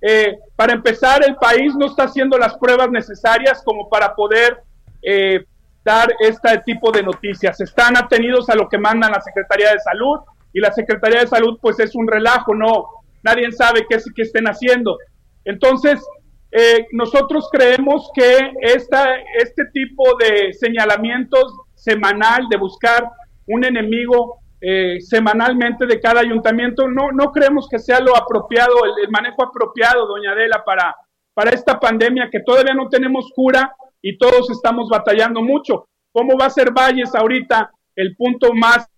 eh, 0.00 0.36
para 0.54 0.72
empezar, 0.72 1.24
el 1.24 1.36
país 1.36 1.74
no 1.74 1.86
está 1.86 2.04
haciendo 2.04 2.36
las 2.36 2.56
pruebas 2.58 2.90
necesarias 2.90 3.62
como 3.64 3.88
para 3.88 4.14
poder 4.14 4.58
eh, 5.02 5.44
dar 5.84 6.12
este 6.20 6.58
tipo 6.64 6.90
de 6.90 7.02
noticias. 7.02 7.60
Están 7.60 7.96
atenidos 7.96 8.50
a 8.50 8.54
lo 8.54 8.68
que 8.68 8.78
mandan 8.78 9.12
la 9.12 9.20
Secretaría 9.20 9.72
de 9.72 9.80
Salud 9.80 10.18
y 10.56 10.60
la 10.60 10.72
Secretaría 10.72 11.20
de 11.20 11.26
Salud 11.26 11.58
pues 11.60 11.78
es 11.80 11.94
un 11.94 12.08
relajo, 12.08 12.54
no, 12.54 12.86
nadie 13.22 13.52
sabe 13.52 13.84
qué, 13.86 13.98
qué 14.14 14.22
estén 14.22 14.46
haciendo. 14.46 14.96
Entonces, 15.44 16.02
eh, 16.50 16.86
nosotros 16.92 17.50
creemos 17.52 18.10
que 18.14 18.52
esta, 18.62 19.16
este 19.38 19.66
tipo 19.74 20.16
de 20.18 20.54
señalamientos 20.54 21.54
semanal, 21.74 22.48
de 22.48 22.56
buscar 22.56 23.06
un 23.46 23.66
enemigo 23.66 24.38
eh, 24.62 24.98
semanalmente 24.98 25.84
de 25.84 26.00
cada 26.00 26.22
ayuntamiento, 26.22 26.88
no, 26.88 27.12
no 27.12 27.32
creemos 27.32 27.68
que 27.68 27.78
sea 27.78 28.00
lo 28.00 28.16
apropiado, 28.16 28.76
el, 28.86 29.10
manejo 29.10 29.44
apropiado, 29.44 30.06
doña 30.06 30.32
Adela, 30.32 30.64
para, 30.64 30.96
para 31.34 31.50
esta 31.50 31.78
pandemia 31.78 32.30
que 32.32 32.40
todavía 32.40 32.72
no 32.72 32.88
tenemos 32.88 33.30
cura 33.34 33.76
y 34.00 34.16
todos 34.16 34.48
estamos 34.48 34.88
batallando 34.88 35.42
mucho. 35.42 35.86
¿Cómo 36.12 36.38
va 36.38 36.46
a 36.46 36.50
ser 36.50 36.72
Valles 36.72 37.14
ahorita 37.14 37.70
el 37.94 38.16
punto 38.16 38.54
más, 38.54 38.88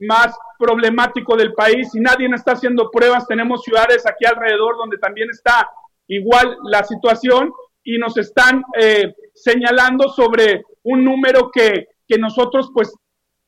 más 0.00 0.36
problemático 0.58 1.36
del 1.36 1.52
país? 1.52 1.90
Si 1.92 2.00
nadie 2.00 2.28
está 2.34 2.52
haciendo 2.52 2.90
pruebas, 2.90 3.26
tenemos 3.26 3.62
ciudades 3.62 4.06
aquí 4.06 4.24
alrededor 4.24 4.76
donde 4.76 4.98
también 4.98 5.28
está 5.30 5.68
igual 6.08 6.56
la 6.64 6.84
situación 6.84 7.52
y 7.82 7.98
nos 7.98 8.16
están 8.16 8.62
eh, 8.78 9.14
señalando 9.34 10.08
sobre 10.08 10.64
un 10.82 11.04
número 11.04 11.50
que, 11.52 11.88
que 12.06 12.18
nosotros 12.18 12.70
pues 12.74 12.92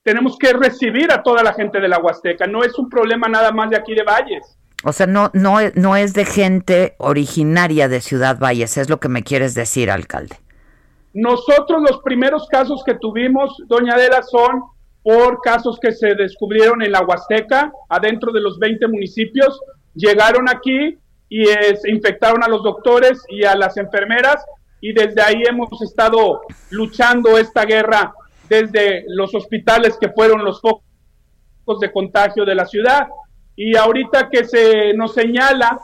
tenemos 0.02 0.36
que 0.38 0.52
recibir 0.52 1.12
a 1.12 1.22
toda 1.22 1.42
la 1.42 1.52
gente 1.52 1.80
de 1.80 1.88
la 1.88 1.98
Huasteca. 1.98 2.46
No 2.46 2.62
es 2.62 2.78
un 2.78 2.88
problema 2.88 3.28
nada 3.28 3.52
más 3.52 3.70
de 3.70 3.76
aquí 3.76 3.94
de 3.94 4.04
Valles. 4.04 4.58
O 4.84 4.92
sea, 4.92 5.06
no, 5.06 5.30
no, 5.34 5.58
no 5.74 5.96
es 5.96 6.14
de 6.14 6.24
gente 6.24 6.94
originaria 6.98 7.88
de 7.88 8.00
Ciudad 8.00 8.38
Valles, 8.38 8.76
es 8.76 8.88
lo 8.88 9.00
que 9.00 9.08
me 9.08 9.24
quieres 9.24 9.54
decir, 9.54 9.90
alcalde. 9.90 10.36
Nosotros 11.14 11.82
los 11.82 12.00
primeros 12.02 12.46
casos 12.48 12.82
que 12.86 12.94
tuvimos, 12.94 13.56
doña 13.66 13.94
Adela, 13.94 14.22
son 14.22 14.62
por 15.08 15.40
casos 15.40 15.78
que 15.80 15.92
se 15.92 16.14
descubrieron 16.14 16.82
en 16.82 16.92
la 16.92 17.00
Huasteca, 17.00 17.72
adentro 17.88 18.30
de 18.30 18.42
los 18.42 18.58
20 18.58 18.88
municipios. 18.88 19.58
Llegaron 19.94 20.50
aquí, 20.50 20.98
y 21.28 21.44
se 21.44 21.90
infectaron 21.90 22.42
a 22.42 22.48
los 22.48 22.62
doctores 22.62 23.22
y 23.28 23.44
a 23.44 23.54
las 23.54 23.76
enfermeras 23.76 24.44
y 24.80 24.92
desde 24.92 25.20
ahí 25.20 25.42
hemos 25.48 25.80
estado 25.82 26.40
luchando 26.70 27.36
esta 27.36 27.64
guerra 27.64 28.14
desde 28.48 29.04
los 29.08 29.34
hospitales 29.34 29.98
que 30.00 30.08
fueron 30.08 30.44
los 30.44 30.60
focos 30.60 31.80
de 31.80 31.92
contagio 31.92 32.44
de 32.44 32.54
la 32.54 32.64
ciudad 32.64 33.08
y 33.56 33.76
ahorita 33.76 34.28
que 34.30 34.44
se 34.44 34.94
nos 34.94 35.12
señala 35.12 35.78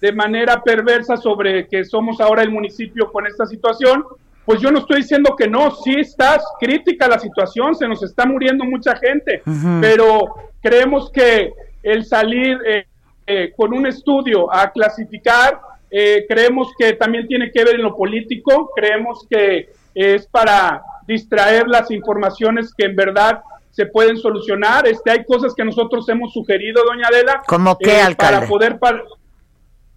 de 0.00 0.12
manera 0.12 0.62
perversa 0.62 1.16
sobre 1.16 1.66
que 1.68 1.84
somos 1.84 2.20
ahora 2.20 2.42
el 2.42 2.50
municipio 2.50 3.10
con 3.12 3.26
esta 3.26 3.46
situación, 3.46 4.04
pues 4.50 4.62
yo 4.62 4.72
no 4.72 4.80
estoy 4.80 5.02
diciendo 5.02 5.36
que 5.38 5.46
no, 5.46 5.70
sí 5.76 5.92
estás 5.96 6.42
crítica 6.58 7.06
la 7.06 7.20
situación, 7.20 7.72
se 7.76 7.86
nos 7.86 8.02
está 8.02 8.26
muriendo 8.26 8.64
mucha 8.64 8.96
gente, 8.96 9.44
pero 9.80 10.50
creemos 10.60 11.08
que 11.12 11.52
el 11.84 12.04
salir 12.04 12.58
eh, 12.66 12.84
eh, 13.28 13.52
con 13.56 13.72
un 13.72 13.86
estudio 13.86 14.52
a 14.52 14.72
clasificar, 14.72 15.60
eh, 15.88 16.26
creemos 16.28 16.72
que 16.76 16.94
también 16.94 17.28
tiene 17.28 17.52
que 17.52 17.62
ver 17.62 17.76
en 17.76 17.82
lo 17.82 17.96
político, 17.96 18.72
creemos 18.74 19.24
que 19.30 19.68
es 19.94 20.26
para 20.26 20.82
distraer 21.06 21.68
las 21.68 21.88
informaciones 21.92 22.74
que 22.76 22.86
en 22.86 22.96
verdad 22.96 23.42
se 23.70 23.86
pueden 23.86 24.16
solucionar. 24.16 24.84
Este, 24.88 25.12
hay 25.12 25.24
cosas 25.26 25.54
que 25.54 25.64
nosotros 25.64 26.08
hemos 26.08 26.32
sugerido, 26.32 26.82
doña 26.82 27.06
Adela. 27.06 27.40
¿Cómo 27.46 27.78
qué, 27.78 27.98
eh, 27.98 28.02
alcalde? 28.02 28.48
Para 28.48 28.48
poder, 28.48 28.80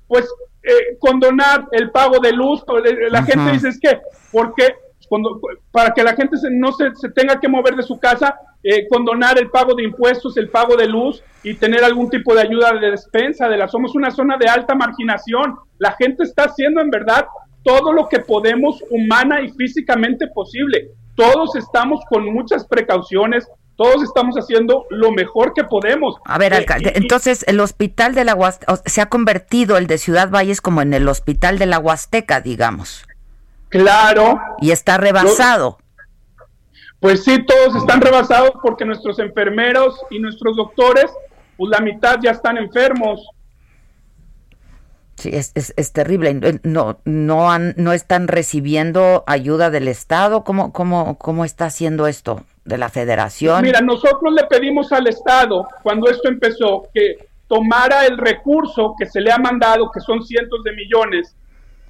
pues, 0.07 0.27
condonar 0.99 1.67
el 1.71 1.91
pago 1.91 2.19
de 2.19 2.31
luz. 2.31 2.63
La 3.09 3.23
gente 3.23 3.51
dice, 3.51 3.69
es 3.69 3.79
que, 3.79 3.99
¿por 4.31 4.53
qué? 4.55 4.75
Cuando, 5.09 5.39
para 5.71 5.93
que 5.93 6.03
la 6.03 6.15
gente 6.15 6.37
no 6.51 6.71
se, 6.71 6.93
se 6.95 7.09
tenga 7.09 7.39
que 7.39 7.47
mover 7.47 7.75
de 7.75 7.83
su 7.83 7.99
casa, 7.99 8.35
eh, 8.65 8.87
condonar 8.87 9.37
el 9.37 9.49
pago 9.49 9.75
de 9.75 9.83
impuestos, 9.83 10.37
el 10.37 10.49
pago 10.49 10.77
de 10.77 10.87
luz 10.87 11.21
y 11.43 11.55
tener 11.55 11.83
algún 11.83 12.09
tipo 12.09 12.33
de 12.33 12.41
ayuda 12.41 12.71
de 12.71 12.91
despensa. 12.91 13.49
De 13.49 13.57
la, 13.57 13.67
somos 13.67 13.93
una 13.93 14.09
zona 14.09 14.37
de 14.37 14.47
alta 14.47 14.73
marginación. 14.73 15.55
La 15.79 15.91
gente 15.91 16.23
está 16.23 16.45
haciendo 16.45 16.79
en 16.79 16.89
verdad 16.89 17.25
todo 17.63 17.91
lo 17.91 18.07
que 18.07 18.19
podemos 18.19 18.81
humana 18.89 19.41
y 19.41 19.49
físicamente 19.51 20.27
posible. 20.27 20.91
Todos 21.15 21.57
estamos 21.57 22.05
con 22.09 22.25
muchas 22.33 22.65
precauciones, 22.65 23.47
todos 23.75 24.03
estamos 24.03 24.35
haciendo 24.35 24.85
lo 24.89 25.11
mejor 25.11 25.53
que 25.53 25.63
podemos. 25.63 26.15
A 26.25 26.37
ver, 26.37 26.53
eh, 26.53 26.57
alcalde, 26.57 26.93
entonces 26.95 27.43
el 27.47 27.59
hospital 27.59 28.13
de 28.15 28.23
la 28.23 28.35
Huasteca 28.35 28.77
se 28.85 29.01
ha 29.01 29.07
convertido 29.07 29.77
el 29.77 29.87
de 29.87 29.97
Ciudad 29.97 30.29
Valles 30.29 30.61
como 30.61 30.81
en 30.81 30.93
el 30.93 31.07
hospital 31.07 31.57
de 31.57 31.65
la 31.65 31.79
Huasteca, 31.79 32.41
digamos. 32.41 33.05
Claro. 33.69 34.39
Y 34.59 34.71
está 34.71 34.97
rebasado. 34.97 35.79
Pues 36.99 37.23
sí, 37.23 37.43
todos 37.45 37.75
están 37.75 37.99
rebasados 38.01 38.51
porque 38.61 38.85
nuestros 38.85 39.19
enfermeros 39.19 39.99
y 40.09 40.19
nuestros 40.19 40.55
doctores, 40.55 41.11
pues 41.57 41.69
la 41.69 41.79
mitad 41.79 42.17
ya 42.21 42.31
están 42.31 42.57
enfermos. 42.57 43.27
Sí, 45.15 45.31
es, 45.33 45.51
es, 45.53 45.91
terrible. 45.91 46.59
No, 46.63 46.99
no, 47.03 47.51
han, 47.51 47.73
no 47.77 47.93
están 47.93 48.27
recibiendo 48.27 49.23
ayuda 49.27 49.69
del 49.69 49.87
Estado. 49.87 50.43
¿Cómo, 50.43 50.71
cómo, 50.71 51.17
¿Cómo 51.17 51.45
está 51.45 51.65
haciendo 51.65 52.07
esto? 52.07 52.45
¿De 52.65 52.77
la 52.77 52.89
Federación? 52.89 53.61
Mira, 53.61 53.81
nosotros 53.81 54.33
le 54.33 54.45
pedimos 54.45 54.91
al 54.93 55.07
Estado, 55.07 55.67
cuando 55.81 56.09
esto 56.09 56.29
empezó, 56.29 56.83
que 56.93 57.27
tomara 57.47 58.05
el 58.05 58.17
recurso 58.17 58.95
que 58.97 59.05
se 59.05 59.19
le 59.19 59.31
ha 59.31 59.37
mandado, 59.37 59.91
que 59.91 59.99
son 59.99 60.23
cientos 60.23 60.63
de 60.63 60.71
millones, 60.71 61.35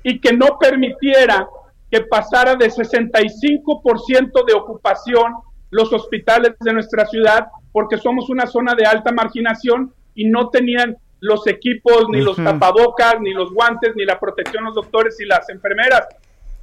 y 0.02 0.20
que 0.20 0.34
no 0.34 0.58
permitiera 0.60 1.48
que 1.92 2.02
pasara 2.02 2.56
de 2.56 2.72
65% 2.72 4.46
de 4.46 4.54
ocupación 4.54 5.34
los 5.70 5.94
hospitales 5.94 6.54
de 6.60 6.74
nuestra 6.74 7.06
ciudad, 7.06 7.48
porque 7.72 7.98
somos 7.98 8.30
una 8.30 8.48
zona 8.48 8.74
de 8.76 8.86
alta 8.86 9.12
marginación 9.12 9.94
y 10.16 10.26
no 10.30 10.50
tenían 10.50 10.98
los 11.20 11.48
equipos, 11.48 12.10
ni 12.10 12.22
los 12.22 12.36
tapabocas, 12.36 13.16
ni 13.22 13.32
los 13.32 13.54
guantes, 13.54 13.96
ni 13.96 14.06
la 14.06 14.20
protección 14.20 14.66
los 14.66 14.76
doctores 14.76 15.20
y 15.22 15.26
las 15.26 15.48
enfermeras. 15.50 16.08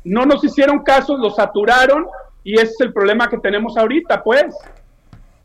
No 0.04 0.26
nos 0.26 0.44
hicieron 0.44 0.80
caso, 0.80 1.16
los 1.16 1.36
saturaron 1.36 2.06
y 2.44 2.54
ese 2.54 2.72
es 2.72 2.80
el 2.80 2.92
problema 2.92 3.28
que 3.28 3.38
tenemos 3.38 3.76
ahorita, 3.76 4.22
pues. 4.22 4.54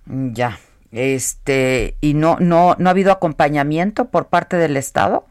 Ya. 0.05 0.59
Este, 0.91 1.95
y 1.99 2.13
no 2.13 2.37
no 2.39 2.75
no 2.77 2.89
ha 2.89 2.91
habido 2.91 3.11
acompañamiento 3.11 4.05
por 4.05 4.27
parte 4.27 4.55
del 4.55 4.77
Estado? 4.77 5.25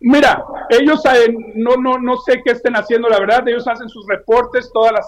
Mira, 0.00 0.44
ellos 0.68 1.02
eh, 1.06 1.34
no, 1.54 1.76
no, 1.76 1.98
no 1.98 2.16
sé 2.18 2.42
qué 2.44 2.52
estén 2.52 2.76
haciendo, 2.76 3.08
la 3.08 3.18
verdad, 3.18 3.48
ellos 3.48 3.66
hacen 3.66 3.88
sus 3.88 4.06
reportes 4.06 4.70
todas 4.72 4.92
las, 4.92 5.06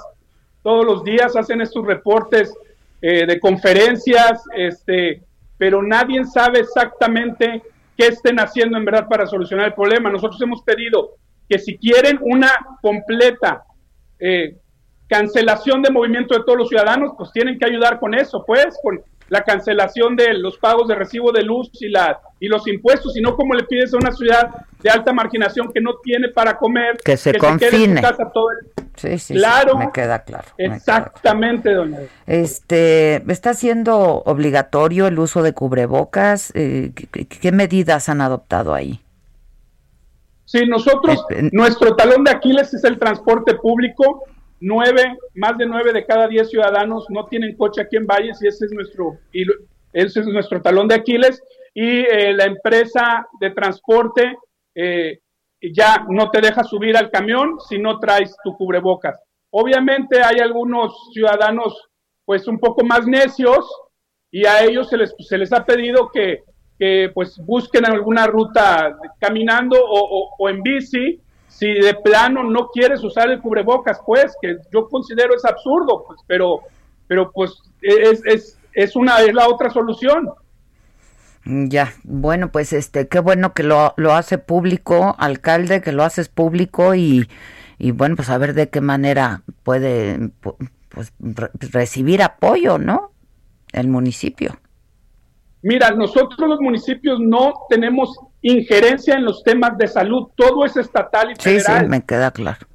todos 0.63 0.85
los 0.85 1.05
días, 1.05 1.37
hacen 1.37 1.61
estos 1.61 1.87
reportes 1.87 2.53
eh, 3.01 3.27
de 3.27 3.39
conferencias, 3.39 4.43
este, 4.57 5.23
pero 5.59 5.83
nadie 5.83 6.25
sabe 6.25 6.61
exactamente 6.61 7.63
qué 7.97 8.07
estén 8.09 8.41
haciendo 8.41 8.79
en 8.79 8.85
verdad 8.85 9.07
para 9.09 9.27
solucionar 9.27 9.67
el 9.67 9.75
problema. 9.75 10.11
Nosotros 10.11 10.41
hemos 10.41 10.63
pedido 10.63 11.11
que 11.49 11.59
si 11.59 11.77
quieren 11.77 12.19
una 12.23 12.51
completa 12.81 13.65
eh, 14.19 14.57
cancelación 15.09 15.83
de 15.83 15.91
movimiento 15.91 16.35
de 16.35 16.45
todos 16.45 16.59
los 16.59 16.69
ciudadanos, 16.69 17.13
pues 17.17 17.33
tienen 17.33 17.59
que 17.59 17.67
ayudar 17.67 17.99
con 17.99 18.15
eso, 18.15 18.45
pues, 18.47 18.77
con 18.83 19.01
la 19.29 19.43
cancelación 19.43 20.17
de 20.17 20.35
los 20.35 20.59
pagos 20.59 20.89
de 20.89 20.95
recibo 20.95 21.33
de 21.33 21.43
luz 21.43 21.71
y, 21.81 21.89
la, 21.89 22.19
y 22.41 22.49
los 22.49 22.67
impuestos, 22.67 23.13
sino 23.13 23.37
como 23.37 23.55
le 23.55 23.65
pides 23.65 23.93
a 23.93 23.99
una 23.99 24.13
ciudad 24.13 24.51
de 24.81 24.91
alta 24.91 25.13
marginación 25.13 25.71
que 25.73 25.81
no 25.81 25.97
tiene 26.03 26.29
para 26.29 26.57
comer, 26.57 26.99
que 27.05 27.17
se 27.17 27.35
confine. 27.35 28.01
todo 28.33 28.49
Sí, 28.97 29.17
sí, 29.19 29.35
claro, 29.35 29.77
me 29.79 29.93
queda 29.93 30.25
claro. 30.25 30.49
Exactamente, 30.57 31.73
doña. 31.73 32.01
Este, 32.27 33.23
¿está 33.31 33.55
siendo 33.55 34.23
obligatorio 34.25 35.07
el 35.07 35.21
uso 35.21 35.43
de 35.43 35.55
cubrebocas? 35.55 36.51
Eh, 36.57 36.93
¿qué, 37.13 37.53
medidas 37.53 38.09
han 38.09 38.21
adoptado 38.21 38.75
ahí? 38.75 39.01
Sí, 40.47 40.67
nosotros, 40.67 41.25
nuestro 41.53 41.95
talón 41.95 42.25
de 42.25 42.33
Aquiles 42.33 42.75
es 42.75 42.83
el 42.83 42.99
transporte 42.99 43.55
público. 43.55 44.25
Nueve, 44.61 45.17
más 45.35 45.57
de 45.57 45.67
nueve 45.67 45.93
de 45.93 46.05
cada 46.05 46.27
diez 46.27 46.51
ciudadanos 46.51 47.07
no 47.11 47.27
tienen 47.27 47.57
coche 47.57 47.81
aquí 47.81 47.97
en 47.97 48.07
Valles 48.07 48.43
y 48.43 48.49
ese 48.49 48.67
es 48.67 48.73
nuestro, 48.73 49.19
y 49.33 49.45
ese 49.93 50.21
es 50.21 50.27
nuestro 50.27 50.61
talón 50.61 50.89
de 50.89 50.97
Aquiles. 50.97 51.43
Y 51.75 52.01
eh, 52.01 52.33
la 52.35 52.45
empresa 52.45 53.27
de 53.41 53.51
transporte 53.51 54.37
eh, 54.75 55.21
ya 55.61 56.05
no 56.09 56.31
te 56.31 56.41
deja 56.41 56.65
subir 56.65 56.97
al 56.97 57.11
camión 57.11 57.59
si 57.69 57.79
no 57.79 57.99
traes 57.99 58.35
tu 58.43 58.57
cubrebocas. 58.57 59.21
Obviamente 59.51 60.23
hay 60.23 60.41
algunos 60.41 61.11
ciudadanos 61.13 61.89
pues 62.25 62.47
un 62.47 62.59
poco 62.59 62.85
más 62.85 63.07
necios 63.07 63.67
y 64.31 64.45
a 64.45 64.63
ellos 64.63 64.89
se 64.91 64.97
les, 64.99 65.15
se 65.19 65.39
les 65.39 65.53
ha 65.53 65.65
pedido 65.65 66.11
que, 66.13 66.43
que 66.79 67.11
pues 67.15 67.39
busquen 67.45 67.87
alguna 67.87 68.27
ruta 68.27 68.97
caminando 69.19 69.77
o, 69.83 70.35
o, 70.39 70.49
en 70.49 70.63
bici 70.63 71.21
si 71.59 71.75
de 71.75 71.95
plano 71.95 72.45
no 72.45 72.69
quieres 72.69 73.03
usar 73.03 73.29
el 73.31 73.41
cubrebocas, 73.41 74.01
pues, 74.07 74.37
que 74.41 74.59
yo 74.73 74.89
considero 74.89 75.35
es 75.35 75.45
absurdo, 75.45 76.05
pues, 76.07 76.21
pero, 76.25 76.61
pero 77.09 77.33
pues 77.33 77.61
es, 77.83 78.23
es, 78.25 78.59
es 78.73 78.95
una, 78.95 79.19
es 79.23 79.35
la 79.35 79.49
otra 79.49 79.69
solución. 79.69 80.31
Mm, 81.45 81.67
ya, 81.67 81.95
bueno, 82.05 82.53
pues 82.53 82.73
este, 82.73 83.09
qué 83.09 83.19
bueno 83.19 83.55
que 83.55 83.65
lo, 83.65 83.93
lo 83.97 84.15
hace 84.15 84.39
público, 84.39 85.17
alcalde, 85.19 85.81
que 85.81 85.91
lo 85.91 86.05
haces 86.05 86.29
público 86.29 86.95
y, 86.95 87.29
y 87.77 87.91
bueno, 87.91 88.15
pues 88.15 88.31
a 88.31 88.39
ver 88.39 88.55
de 88.55 88.69
qué 88.69 88.81
manera 88.81 89.43
puede 89.65 90.31
pues, 90.91 91.13
recibir 91.73 92.23
apoyo, 92.23 92.79
¿no? 92.79 93.11
El 93.73 93.89
municipio. 93.89 94.61
Mira, 95.63 95.91
nosotros 95.91 96.49
los 96.49 96.61
municipios 96.61 97.19
no 97.19 97.53
tenemos 97.69 98.17
injerencia 98.43 99.15
en 99.15 99.25
los 99.25 99.43
temas 99.43 99.77
de 99.79 99.89
salud, 99.89 100.29
todo 100.37 100.65
es 100.65 100.77
estatal 100.77 101.33
y 101.33 101.35
federal. 101.35 101.79
Sí, 101.79 101.85
sí, 101.85 101.91
me 101.91 102.05
queda 102.05 102.31
claro. 102.31 102.67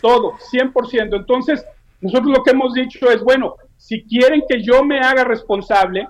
Todo, 0.00 0.32
100%. 0.52 1.16
Entonces, 1.16 1.64
nosotros 2.00 2.36
lo 2.36 2.42
que 2.42 2.50
hemos 2.50 2.74
dicho 2.74 3.10
es, 3.10 3.22
bueno, 3.22 3.56
si 3.76 4.02
quieren 4.04 4.42
que 4.48 4.62
yo 4.62 4.84
me 4.84 5.00
haga 5.00 5.24
responsable, 5.24 6.06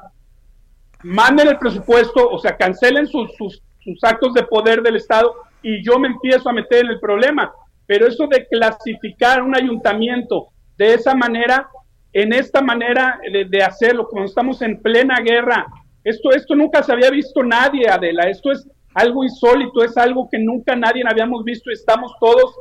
manden 1.03 1.49
el 1.49 1.59
presupuesto, 1.59 2.29
o 2.29 2.39
sea, 2.39 2.57
cancelen 2.57 3.07
sus, 3.07 3.31
sus, 3.37 3.63
actos 4.03 4.35
de 4.35 4.43
poder 4.43 4.83
del 4.83 4.97
Estado 4.97 5.35
y 5.63 5.83
yo 5.83 5.99
me 5.99 6.09
empiezo 6.09 6.49
a 6.49 6.53
meter 6.53 6.85
en 6.85 6.91
el 6.93 7.01
problema. 7.01 7.53
Pero 7.87 8.07
eso 8.07 8.27
de 8.27 8.47
clasificar 8.47 9.43
un 9.43 9.57
ayuntamiento 9.57 10.49
de 10.77 10.95
esa 10.95 11.15
manera, 11.15 11.69
en 12.13 12.33
esta 12.33 12.61
manera 12.61 13.19
de, 13.49 13.63
hacerlo, 13.63 14.09
cuando 14.09 14.29
estamos 14.29 14.63
en 14.63 14.81
plena 14.81 15.21
guerra, 15.21 15.67
esto, 16.05 16.31
esto 16.33 16.55
nunca 16.55 16.83
se 16.83 16.93
había 16.93 17.11
visto 17.11 17.43
nadie, 17.43 17.89
Adela, 17.89 18.29
esto 18.29 18.53
es 18.53 18.67
algo 18.95 19.25
insólito, 19.25 19.83
es 19.83 19.97
algo 19.97 20.29
que 20.31 20.39
nunca 20.39 20.75
nadie 20.77 21.03
habíamos 21.09 21.45
visto, 21.45 21.71
estamos 21.71 22.13
todos 22.21 22.55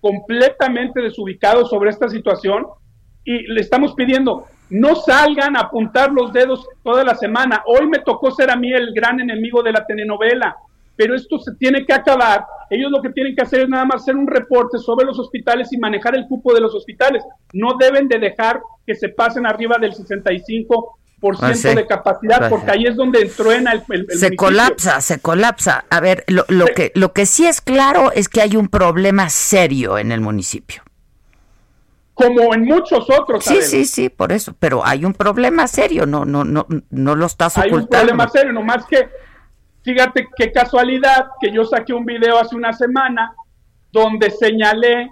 completamente 0.00 1.00
desubicados 1.00 1.70
sobre 1.70 1.90
esta 1.90 2.08
situación 2.08 2.66
y 3.24 3.46
le 3.52 3.60
estamos 3.60 3.94
pidiendo, 3.94 4.46
no 4.70 4.94
salgan 4.94 5.56
a 5.56 5.60
apuntar 5.60 6.12
los 6.12 6.32
dedos 6.32 6.66
toda 6.82 7.04
la 7.04 7.14
semana. 7.14 7.62
Hoy 7.66 7.86
me 7.86 7.98
tocó 7.98 8.30
ser 8.30 8.50
a 8.50 8.56
mí 8.56 8.72
el 8.72 8.92
gran 8.94 9.20
enemigo 9.20 9.62
de 9.62 9.72
la 9.72 9.84
telenovela, 9.84 10.56
pero 10.96 11.14
esto 11.14 11.38
se 11.38 11.54
tiene 11.56 11.84
que 11.84 11.92
acabar. 11.92 12.44
Ellos 12.70 12.90
lo 12.90 13.02
que 13.02 13.10
tienen 13.10 13.34
que 13.34 13.42
hacer 13.42 13.62
es 13.62 13.68
nada 13.68 13.84
más 13.84 14.02
hacer 14.02 14.16
un 14.16 14.26
reporte 14.26 14.78
sobre 14.78 15.06
los 15.06 15.18
hospitales 15.18 15.72
y 15.72 15.78
manejar 15.78 16.14
el 16.14 16.26
cupo 16.28 16.54
de 16.54 16.60
los 16.60 16.74
hospitales. 16.74 17.24
No 17.52 17.74
deben 17.78 18.06
de 18.06 18.18
dejar 18.18 18.60
que 18.86 18.94
se 18.94 19.08
pasen 19.08 19.44
arriba 19.44 19.76
del 19.78 19.92
65 19.92 20.99
por 21.20 21.36
ah, 21.40 21.54
ciento 21.54 21.80
de 21.80 21.86
capacidad, 21.86 22.48
porque 22.48 22.70
ahí 22.70 22.86
es 22.86 22.96
donde 22.96 23.26
truena 23.26 23.72
el, 23.72 23.82
el, 23.90 24.18
se 24.18 24.34
colapsa, 24.36 25.00
se 25.00 25.20
colapsa. 25.20 25.84
A 25.90 26.00
ver, 26.00 26.24
lo, 26.26 26.44
lo 26.48 26.66
que 26.66 26.92
lo 26.94 27.12
que 27.12 27.26
sí 27.26 27.46
es 27.46 27.60
claro 27.60 28.10
es 28.12 28.28
que 28.28 28.40
hay 28.40 28.56
un 28.56 28.68
problema 28.68 29.28
serio 29.28 29.98
en 29.98 30.12
el 30.12 30.20
municipio 30.20 30.82
como 32.20 32.54
en 32.54 32.64
muchos 32.64 33.08
otros. 33.08 33.42
Sí, 33.44 33.62
sí, 33.62 33.86
sí, 33.86 34.10
por 34.10 34.30
eso. 34.30 34.54
Pero 34.58 34.84
hay 34.84 35.06
un 35.06 35.14
problema 35.14 35.66
serio, 35.66 36.04
no, 36.04 36.26
no, 36.26 36.44
no, 36.44 36.66
no 36.90 37.14
lo 37.16 37.24
estás 37.24 37.56
ocultando. 37.56 37.76
Hay 37.76 37.82
un 37.82 37.88
problema 37.88 38.28
serio, 38.28 38.52
nomás 38.52 38.84
que, 38.84 39.08
fíjate 39.82 40.28
qué 40.36 40.52
casualidad 40.52 41.28
que 41.40 41.50
yo 41.50 41.64
saqué 41.64 41.94
un 41.94 42.04
video 42.04 42.38
hace 42.38 42.54
una 42.54 42.74
semana 42.74 43.34
donde 43.90 44.30
señalé 44.30 45.10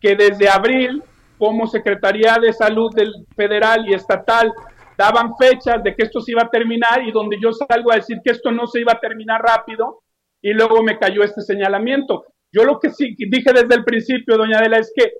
que 0.00 0.16
desde 0.16 0.50
abril, 0.50 1.02
como 1.38 1.66
Secretaría 1.66 2.36
de 2.38 2.52
Salud 2.52 2.94
del 2.94 3.26
federal 3.34 3.88
y 3.88 3.94
estatal 3.94 4.52
daban 4.98 5.36
fechas 5.36 5.80
de 5.84 5.94
que 5.94 6.02
esto 6.02 6.20
se 6.20 6.32
iba 6.32 6.42
a 6.42 6.50
terminar 6.50 7.04
y 7.06 7.12
donde 7.12 7.38
yo 7.40 7.52
salgo 7.52 7.92
a 7.92 7.96
decir 7.96 8.18
que 8.22 8.32
esto 8.32 8.50
no 8.50 8.66
se 8.66 8.80
iba 8.80 8.92
a 8.92 9.00
terminar 9.00 9.40
rápido 9.40 10.02
y 10.42 10.52
luego 10.52 10.82
me 10.82 10.98
cayó 10.98 11.22
este 11.22 11.40
señalamiento. 11.40 12.24
Yo 12.50 12.64
lo 12.64 12.80
que 12.80 12.90
sí 12.90 13.14
dije 13.16 13.52
desde 13.52 13.76
el 13.76 13.84
principio, 13.84 14.36
doña 14.36 14.58
Adela, 14.58 14.78
es 14.78 14.92
que 14.94 15.12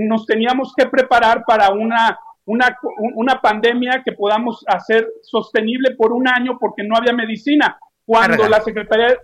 nos 0.00 0.26
teníamos 0.26 0.74
que 0.76 0.86
preparar 0.86 1.44
para 1.46 1.70
una, 1.70 2.18
una, 2.44 2.76
una 3.14 3.40
pandemia 3.40 4.02
que 4.04 4.12
podamos 4.12 4.64
hacer 4.66 5.06
sostenible 5.22 5.94
por 5.94 6.12
un 6.12 6.26
año 6.26 6.58
porque 6.58 6.82
no 6.82 6.96
había 6.96 7.12
medicina. 7.12 7.78
Cuando 8.04 8.48
la 8.48 8.60
Secretaría 8.60 9.16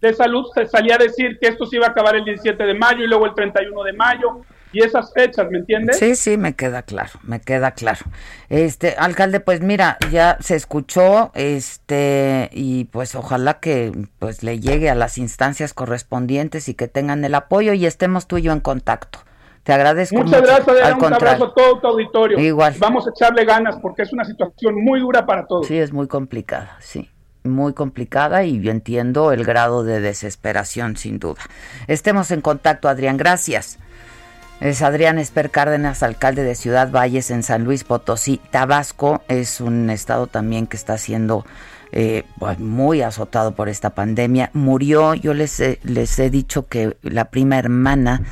de 0.00 0.14
Salud 0.14 0.46
se 0.54 0.66
salía 0.66 0.94
a 0.94 0.98
decir 0.98 1.36
que 1.40 1.48
esto 1.48 1.66
se 1.66 1.76
iba 1.76 1.86
a 1.86 1.90
acabar 1.90 2.14
el 2.14 2.24
17 2.24 2.62
de 2.62 2.74
mayo 2.74 3.02
y 3.02 3.08
luego 3.08 3.26
el 3.26 3.34
31 3.34 3.82
de 3.82 3.92
mayo 3.92 4.42
y 4.72 4.82
esas 4.82 5.12
fechas, 5.12 5.50
¿me 5.50 5.58
entiendes? 5.58 5.98
Sí, 5.98 6.14
sí, 6.14 6.36
me 6.36 6.54
queda 6.54 6.82
claro, 6.82 7.18
me 7.22 7.40
queda 7.40 7.72
claro. 7.72 8.00
Este, 8.48 8.94
alcalde, 8.98 9.40
pues 9.40 9.60
mira, 9.60 9.98
ya 10.10 10.36
se 10.40 10.56
escuchó, 10.56 11.30
este, 11.34 12.50
y 12.52 12.84
pues 12.84 13.14
ojalá 13.14 13.60
que 13.60 13.92
pues 14.18 14.42
le 14.42 14.60
llegue 14.60 14.90
a 14.90 14.94
las 14.94 15.18
instancias 15.18 15.74
correspondientes 15.74 16.68
y 16.68 16.74
que 16.74 16.88
tengan 16.88 17.24
el 17.24 17.34
apoyo 17.34 17.72
y 17.72 17.86
estemos 17.86 18.26
tú 18.26 18.38
y 18.38 18.42
yo 18.42 18.52
en 18.52 18.60
contacto. 18.60 19.20
Te 19.62 19.74
agradezco. 19.74 20.16
Muchas 20.16 20.40
gracias, 20.40 20.96
un 20.96 21.12
abrazo 21.12 21.44
a 21.44 21.54
todo 21.54 21.78
tu 21.78 21.86
auditorio. 21.88 22.38
Igual. 22.38 22.74
Vamos 22.78 23.06
a 23.06 23.10
echarle 23.10 23.44
ganas 23.44 23.76
porque 23.82 24.02
es 24.02 24.12
una 24.12 24.24
situación 24.24 24.82
muy 24.82 25.00
dura 25.00 25.26
para 25.26 25.46
todos. 25.46 25.66
Sí, 25.66 25.76
es 25.76 25.92
muy 25.92 26.08
complicada, 26.08 26.76
sí. 26.80 27.10
Muy 27.44 27.74
complicada 27.74 28.44
y 28.44 28.60
yo 28.60 28.70
entiendo 28.70 29.30
el 29.30 29.44
grado 29.44 29.84
de 29.84 30.00
desesperación, 30.00 30.96
sin 30.96 31.18
duda. 31.18 31.42
Estemos 31.86 32.30
en 32.30 32.40
contacto, 32.40 32.88
Adrián. 32.88 33.18
Gracias. 33.18 33.78
Es 34.60 34.82
Adrián 34.82 35.18
Esper 35.18 35.50
Cárdenas, 35.50 36.02
alcalde 36.02 36.42
de 36.42 36.56
Ciudad 36.56 36.90
Valles 36.90 37.30
en 37.30 37.44
San 37.44 37.62
Luis 37.62 37.84
Potosí. 37.84 38.40
Tabasco 38.50 39.22
es 39.28 39.60
un 39.60 39.88
estado 39.88 40.26
también 40.26 40.66
que 40.66 40.76
está 40.76 40.98
siendo 40.98 41.46
eh, 41.92 42.24
pues, 42.40 42.58
muy 42.58 43.02
azotado 43.02 43.54
por 43.54 43.68
esta 43.68 43.90
pandemia. 43.90 44.50
Murió, 44.54 45.14
yo 45.14 45.32
les 45.32 45.62
les 45.84 46.18
he 46.18 46.28
dicho 46.28 46.66
que 46.66 46.96
la 47.02 47.26
prima 47.26 47.56
hermana 47.56 48.22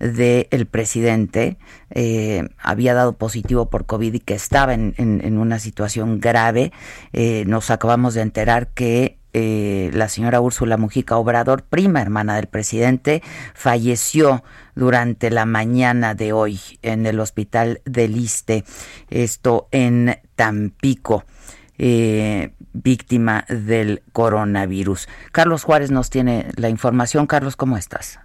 del 0.00 0.66
presidente 0.66 1.56
eh, 1.90 2.48
había 2.58 2.92
dado 2.92 3.12
positivo 3.12 3.70
por 3.70 3.86
COVID 3.86 4.14
y 4.14 4.20
que 4.20 4.34
estaba 4.34 4.74
en, 4.74 5.38
una 5.38 5.60
situación 5.60 6.18
grave. 6.18 6.72
Eh, 7.12 7.44
nos 7.46 7.70
acabamos 7.70 8.14
de 8.14 8.22
enterar 8.22 8.68
que 8.68 9.18
eh, 9.32 9.90
la 9.92 10.08
señora 10.08 10.40
Úrsula 10.40 10.76
Mujica 10.78 11.16
Obrador, 11.16 11.62
prima 11.62 12.00
hermana 12.00 12.36
del 12.36 12.46
presidente, 12.46 13.22
falleció 13.54 14.42
durante 14.76 15.30
la 15.30 15.46
mañana 15.46 16.14
de 16.14 16.32
hoy 16.32 16.60
en 16.82 17.06
el 17.06 17.18
hospital 17.18 17.80
del 17.84 18.16
Iste, 18.16 18.64
esto 19.10 19.66
en 19.72 20.20
Tampico. 20.36 21.24
víctima 22.72 23.44
del 23.48 24.02
coronavirus. 24.12 25.08
Carlos 25.32 25.64
Juárez 25.64 25.90
nos 25.90 26.10
tiene 26.10 26.52
la 26.56 26.68
información. 26.68 27.26
Carlos, 27.26 27.56
¿cómo 27.56 27.76
estás? 27.76 28.20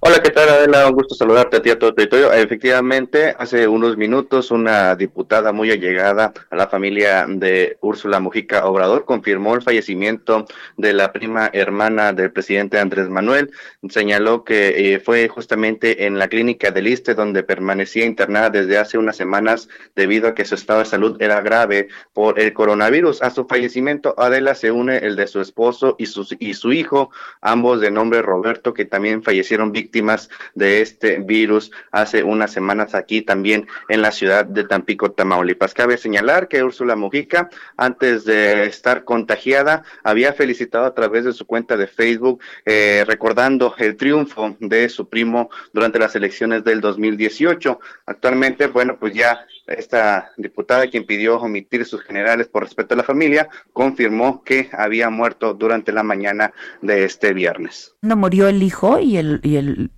Hola, 0.00 0.22
¿qué 0.22 0.30
tal 0.30 0.48
Adela? 0.48 0.86
Un 0.86 0.92
gusto 0.92 1.16
saludarte 1.16 1.56
a 1.56 1.62
ti 1.62 1.70
a 1.70 1.78
todo 1.78 1.90
el 1.90 1.96
territorio. 1.96 2.32
Efectivamente, 2.32 3.34
hace 3.36 3.66
unos 3.66 3.96
minutos 3.96 4.52
una 4.52 4.94
diputada 4.94 5.52
muy 5.52 5.72
allegada 5.72 6.32
a 6.50 6.54
la 6.54 6.68
familia 6.68 7.26
de 7.28 7.78
Úrsula 7.80 8.20
Mujica 8.20 8.64
Obrador 8.66 9.04
confirmó 9.04 9.56
el 9.56 9.62
fallecimiento 9.62 10.46
de 10.76 10.92
la 10.92 11.12
prima 11.12 11.50
hermana 11.52 12.12
del 12.12 12.30
presidente 12.30 12.78
Andrés 12.78 13.08
Manuel. 13.08 13.50
Señaló 13.88 14.44
que 14.44 14.94
eh, 14.94 15.00
fue 15.00 15.26
justamente 15.26 16.06
en 16.06 16.16
la 16.16 16.28
clínica 16.28 16.70
del 16.70 16.86
Iste 16.86 17.16
donde 17.16 17.42
permanecía 17.42 18.06
internada 18.06 18.50
desde 18.50 18.78
hace 18.78 18.98
unas 18.98 19.16
semanas 19.16 19.68
debido 19.96 20.28
a 20.28 20.34
que 20.34 20.44
su 20.44 20.54
estado 20.54 20.78
de 20.78 20.84
salud 20.84 21.20
era 21.20 21.40
grave 21.40 21.88
por 22.12 22.38
el 22.38 22.52
coronavirus. 22.52 23.20
A 23.20 23.30
su 23.30 23.46
fallecimiento, 23.48 24.14
Adela 24.16 24.54
se 24.54 24.70
une 24.70 24.98
el 24.98 25.16
de 25.16 25.26
su 25.26 25.40
esposo 25.40 25.96
y 25.98 26.06
su, 26.06 26.24
y 26.38 26.54
su 26.54 26.72
hijo, 26.72 27.10
ambos 27.40 27.80
de 27.80 27.90
nombre 27.90 28.22
Roberto, 28.22 28.72
que 28.72 28.84
también 28.84 29.24
fallecieron 29.24 29.72
víctimas 29.72 29.87
víctimas 29.88 30.28
de 30.54 30.82
este 30.82 31.18
virus 31.18 31.70
hace 31.92 32.22
unas 32.22 32.52
semanas 32.52 32.94
aquí 32.94 33.22
también 33.22 33.66
en 33.88 34.02
la 34.02 34.12
ciudad 34.12 34.44
de 34.44 34.64
Tampico, 34.64 35.12
Tamaulipas. 35.12 35.72
Cabe 35.72 35.96
señalar 35.96 36.46
que 36.48 36.62
Úrsula 36.62 36.94
Mujica, 36.94 37.48
antes 37.78 38.26
de 38.26 38.66
estar 38.66 39.04
contagiada, 39.04 39.84
había 40.04 40.34
felicitado 40.34 40.84
a 40.84 40.94
través 40.94 41.24
de 41.24 41.32
su 41.32 41.46
cuenta 41.46 41.78
de 41.78 41.86
Facebook, 41.86 42.40
eh, 42.66 43.04
recordando 43.06 43.74
el 43.78 43.96
triunfo 43.96 44.56
de 44.60 44.90
su 44.90 45.08
primo 45.08 45.48
durante 45.72 45.98
las 45.98 46.14
elecciones 46.14 46.64
del 46.64 46.82
2018. 46.82 47.80
Actualmente, 48.04 48.66
bueno, 48.66 48.98
pues 48.98 49.14
ya 49.14 49.46
esta 49.68 50.32
diputada, 50.36 50.88
quien 50.88 51.04
pidió 51.04 51.38
omitir 51.38 51.84
sus 51.84 52.02
generales 52.02 52.48
por 52.48 52.64
respeto 52.64 52.94
a 52.94 52.96
la 52.96 53.04
familia, 53.04 53.48
confirmó 53.72 54.42
que 54.42 54.68
había 54.72 55.10
muerto 55.10 55.54
durante 55.54 55.92
la 55.92 56.02
mañana 56.02 56.52
de 56.82 57.04
este 57.04 57.32
viernes. 57.32 57.94
¿No 58.00 58.16
murió 58.16 58.48
el 58.48 58.62
hijo 58.62 58.98
y 58.98 59.16
el... 59.16 59.40
Y 59.42 59.56
el... 59.56 59.90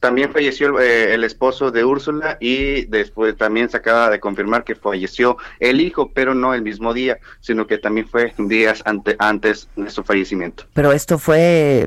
También 0.00 0.32
falleció 0.32 0.80
eh, 0.80 1.14
el 1.14 1.24
esposo 1.24 1.70
de 1.70 1.84
Úrsula 1.84 2.38
y 2.40 2.86
después 2.86 3.36
también 3.36 3.68
se 3.68 3.76
acaba 3.76 4.08
de 4.08 4.18
confirmar 4.18 4.64
que 4.64 4.74
falleció 4.74 5.36
el 5.58 5.80
hijo, 5.80 6.10
pero 6.12 6.34
no 6.34 6.54
el 6.54 6.62
mismo 6.62 6.94
día, 6.94 7.18
sino 7.40 7.66
que 7.66 7.78
también 7.78 8.08
fue 8.08 8.32
días 8.38 8.82
ante, 8.86 9.16
antes 9.18 9.68
de 9.76 9.90
su 9.90 10.02
fallecimiento. 10.02 10.64
Pero 10.72 10.92
esto 10.92 11.18
fue 11.18 11.86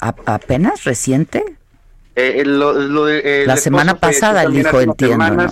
apenas 0.00 0.84
reciente. 0.84 1.44
Eh, 2.16 3.44
la 3.46 3.56
semana 3.56 3.96
pasada 3.96 4.44
el 4.44 4.56
hijo 4.56 4.80
entiendo. 4.80 5.46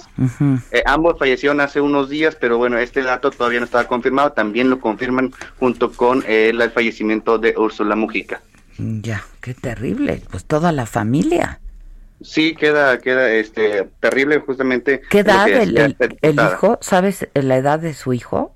Eh, 0.70 0.82
ambos 0.86 1.18
fallecieron 1.18 1.60
hace 1.60 1.80
unos 1.80 2.08
días, 2.08 2.36
pero 2.36 2.56
bueno, 2.56 2.78
este 2.78 3.02
dato 3.02 3.30
todavía 3.30 3.58
no 3.58 3.64
estaba 3.64 3.88
confirmado. 3.88 4.32
También 4.32 4.70
lo 4.70 4.78
confirman 4.78 5.32
junto 5.58 5.90
con 5.92 6.22
eh, 6.26 6.50
el 6.50 6.70
fallecimiento 6.70 7.38
de 7.38 7.54
Úrsula 7.56 7.96
Mujica. 7.96 8.40
Ya, 8.78 9.24
qué 9.40 9.54
terrible. 9.54 10.22
Pues 10.30 10.44
toda 10.44 10.70
la 10.70 10.86
familia. 10.86 11.60
Sí, 12.20 12.54
queda, 12.54 12.98
queda, 12.98 13.30
este, 13.32 13.88
terrible 13.98 14.38
justamente. 14.38 15.02
¿Qué 15.10 15.20
edad 15.20 15.48
el, 15.48 15.96
el, 16.20 16.34
hijo? 16.34 16.78
¿Sabes 16.80 17.26
la 17.34 17.56
edad 17.56 17.80
de 17.80 17.94
su 17.94 18.12
hijo? 18.12 18.54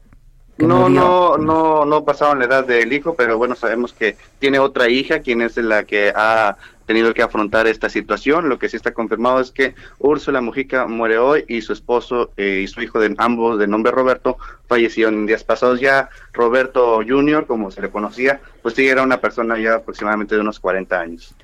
No, 0.58 0.88
no, 0.88 1.36
no, 1.36 1.84
no 1.84 2.04
pasaron 2.04 2.38
la 2.38 2.46
edad 2.46 2.64
del 2.64 2.92
hijo, 2.92 3.14
pero 3.14 3.36
bueno, 3.36 3.54
sabemos 3.54 3.92
que 3.92 4.16
tiene 4.38 4.58
otra 4.58 4.88
hija, 4.88 5.18
quien 5.18 5.42
es 5.42 5.56
la 5.58 5.84
que 5.84 6.12
ha 6.14 6.56
tenido 6.86 7.12
que 7.12 7.22
afrontar 7.22 7.66
esta 7.66 7.88
situación. 7.88 8.48
Lo 8.48 8.58
que 8.58 8.68
sí 8.68 8.76
está 8.76 8.94
confirmado 8.94 9.40
es 9.40 9.50
que 9.50 9.74
Úrsula 9.98 10.40
Mujica 10.40 10.86
muere 10.86 11.18
hoy 11.18 11.44
y 11.48 11.60
su 11.60 11.72
esposo 11.72 12.32
eh, 12.36 12.60
y 12.62 12.66
su 12.68 12.80
hijo 12.80 13.00
de 13.00 13.14
ambos 13.18 13.58
de 13.58 13.66
nombre 13.66 13.92
Roberto 13.92 14.38
fallecieron 14.68 15.14
en 15.14 15.26
días 15.26 15.44
pasados 15.44 15.80
ya. 15.80 16.08
Roberto 16.32 17.00
Jr., 17.06 17.46
como 17.46 17.70
se 17.70 17.82
le 17.82 17.90
conocía, 17.90 18.40
pues 18.62 18.74
sí 18.74 18.86
era 18.86 19.02
una 19.02 19.20
persona 19.20 19.58
ya 19.58 19.74
aproximadamente 19.74 20.34
de 20.34 20.40
unos 20.40 20.60
40 20.60 20.98
años. 20.98 21.34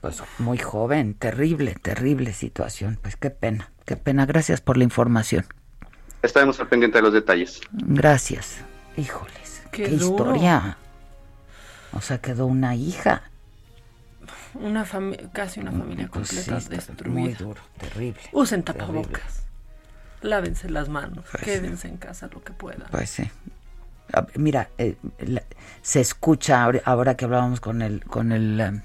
Pues 0.00 0.22
muy 0.38 0.58
joven, 0.58 1.14
terrible, 1.14 1.76
terrible 1.80 2.32
situación. 2.32 2.98
Pues 3.00 3.16
qué 3.16 3.30
pena, 3.30 3.70
qué 3.84 3.96
pena. 3.96 4.26
Gracias 4.26 4.60
por 4.60 4.76
la 4.76 4.84
información. 4.84 5.44
Estaremos 6.22 6.58
al 6.60 6.68
pendiente 6.68 6.98
de 6.98 7.02
los 7.02 7.12
detalles. 7.12 7.60
Gracias. 7.72 8.58
Híjoles, 8.96 9.62
qué, 9.72 9.88
historia. 9.88 10.76
O 11.92 12.00
sea, 12.00 12.18
quedó 12.18 12.46
una 12.46 12.74
hija 12.74 13.31
una 14.54 14.86
casi 15.32 15.60
una 15.60 15.72
familia 15.72 16.08
pues 16.12 16.30
completa 16.30 16.68
destruida. 16.68 17.20
Muy 17.20 17.34
duro, 17.34 17.60
terrible. 17.78 18.20
Usen 18.32 18.62
tapabocas. 18.62 19.44
Lávense 20.20 20.70
las 20.70 20.88
manos, 20.88 21.24
pues 21.30 21.42
quédense 21.42 21.88
en 21.88 21.96
casa 21.96 22.28
lo 22.32 22.42
que 22.42 22.52
puedan. 22.52 22.88
Pues 22.90 23.10
sí. 23.10 23.30
Mira, 24.36 24.68
eh, 24.78 24.96
se 25.80 26.00
escucha 26.00 26.64
ahora, 26.84 27.16
que 27.16 27.24
hablábamos 27.24 27.60
con 27.60 27.82
el 27.82 28.04
con 28.04 28.30
el 28.30 28.60
em, 28.60 28.82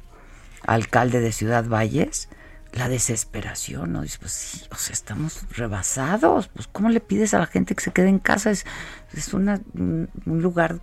alcalde 0.65 1.20
de 1.20 1.32
Ciudad 1.32 1.65
Valles 1.65 2.30
la 2.74 2.89
desesperación, 2.89 3.93
¿no? 3.93 4.01
Dice, 4.01 4.18
pues 4.20 4.32
sí, 4.32 4.61
o 4.72 4.76
sea, 4.76 4.93
estamos 4.93 5.43
rebasados. 5.55 6.47
Pues, 6.49 6.68
¿cómo 6.68 6.89
le 6.89 6.99
pides 6.99 7.34
a 7.34 7.39
la 7.39 7.47
gente 7.47 7.76
que 7.76 7.84
se 7.84 7.91
quede 7.91 8.09
en 8.09 8.20
casa? 8.20 8.51
Es, 8.51 8.65
es 9.13 9.34
una, 9.34 9.61
un 9.76 10.09
lugar 10.26 10.80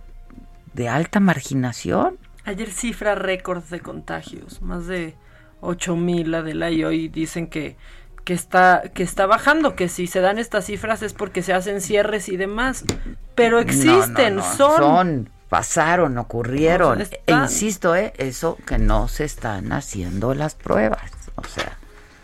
de 0.73 0.89
alta 0.89 1.19
marginación. 1.19 2.17
Ayer 2.45 2.69
cifra 2.71 3.15
récords 3.15 3.69
de 3.69 3.79
contagios, 3.79 4.61
más 4.61 4.85
de 4.87 5.15
8 5.61 5.95
mil 5.95 6.31
la 6.31 6.71
y 6.71 6.83
hoy 6.83 7.07
dicen 7.07 7.47
que, 7.47 7.75
que, 8.23 8.33
está, 8.33 8.83
que 8.93 9.03
está 9.03 9.25
bajando, 9.25 9.75
que 9.75 9.89
si 9.89 10.07
se 10.07 10.21
dan 10.21 10.37
estas 10.37 10.65
cifras 10.65 11.01
es 11.01 11.13
porque 11.13 11.41
se 11.41 11.53
hacen 11.53 11.81
cierres 11.81 12.29
y 12.29 12.37
demás, 12.37 12.85
pero 13.33 13.59
existen, 13.59 14.41
son... 14.41 14.77
Son, 14.77 15.29
pasaron, 15.49 16.17
ocurrieron. 16.17 17.01
e 17.01 17.33
insisto, 17.33 17.95
¿eh? 17.95 18.13
eso 18.17 18.57
que 18.65 18.77
no 18.77 19.07
se 19.07 19.23
están 19.25 19.71
haciendo 19.71 20.33
las 20.33 20.55
pruebas, 20.55 21.11
o 21.35 21.43
sea, 21.43 21.77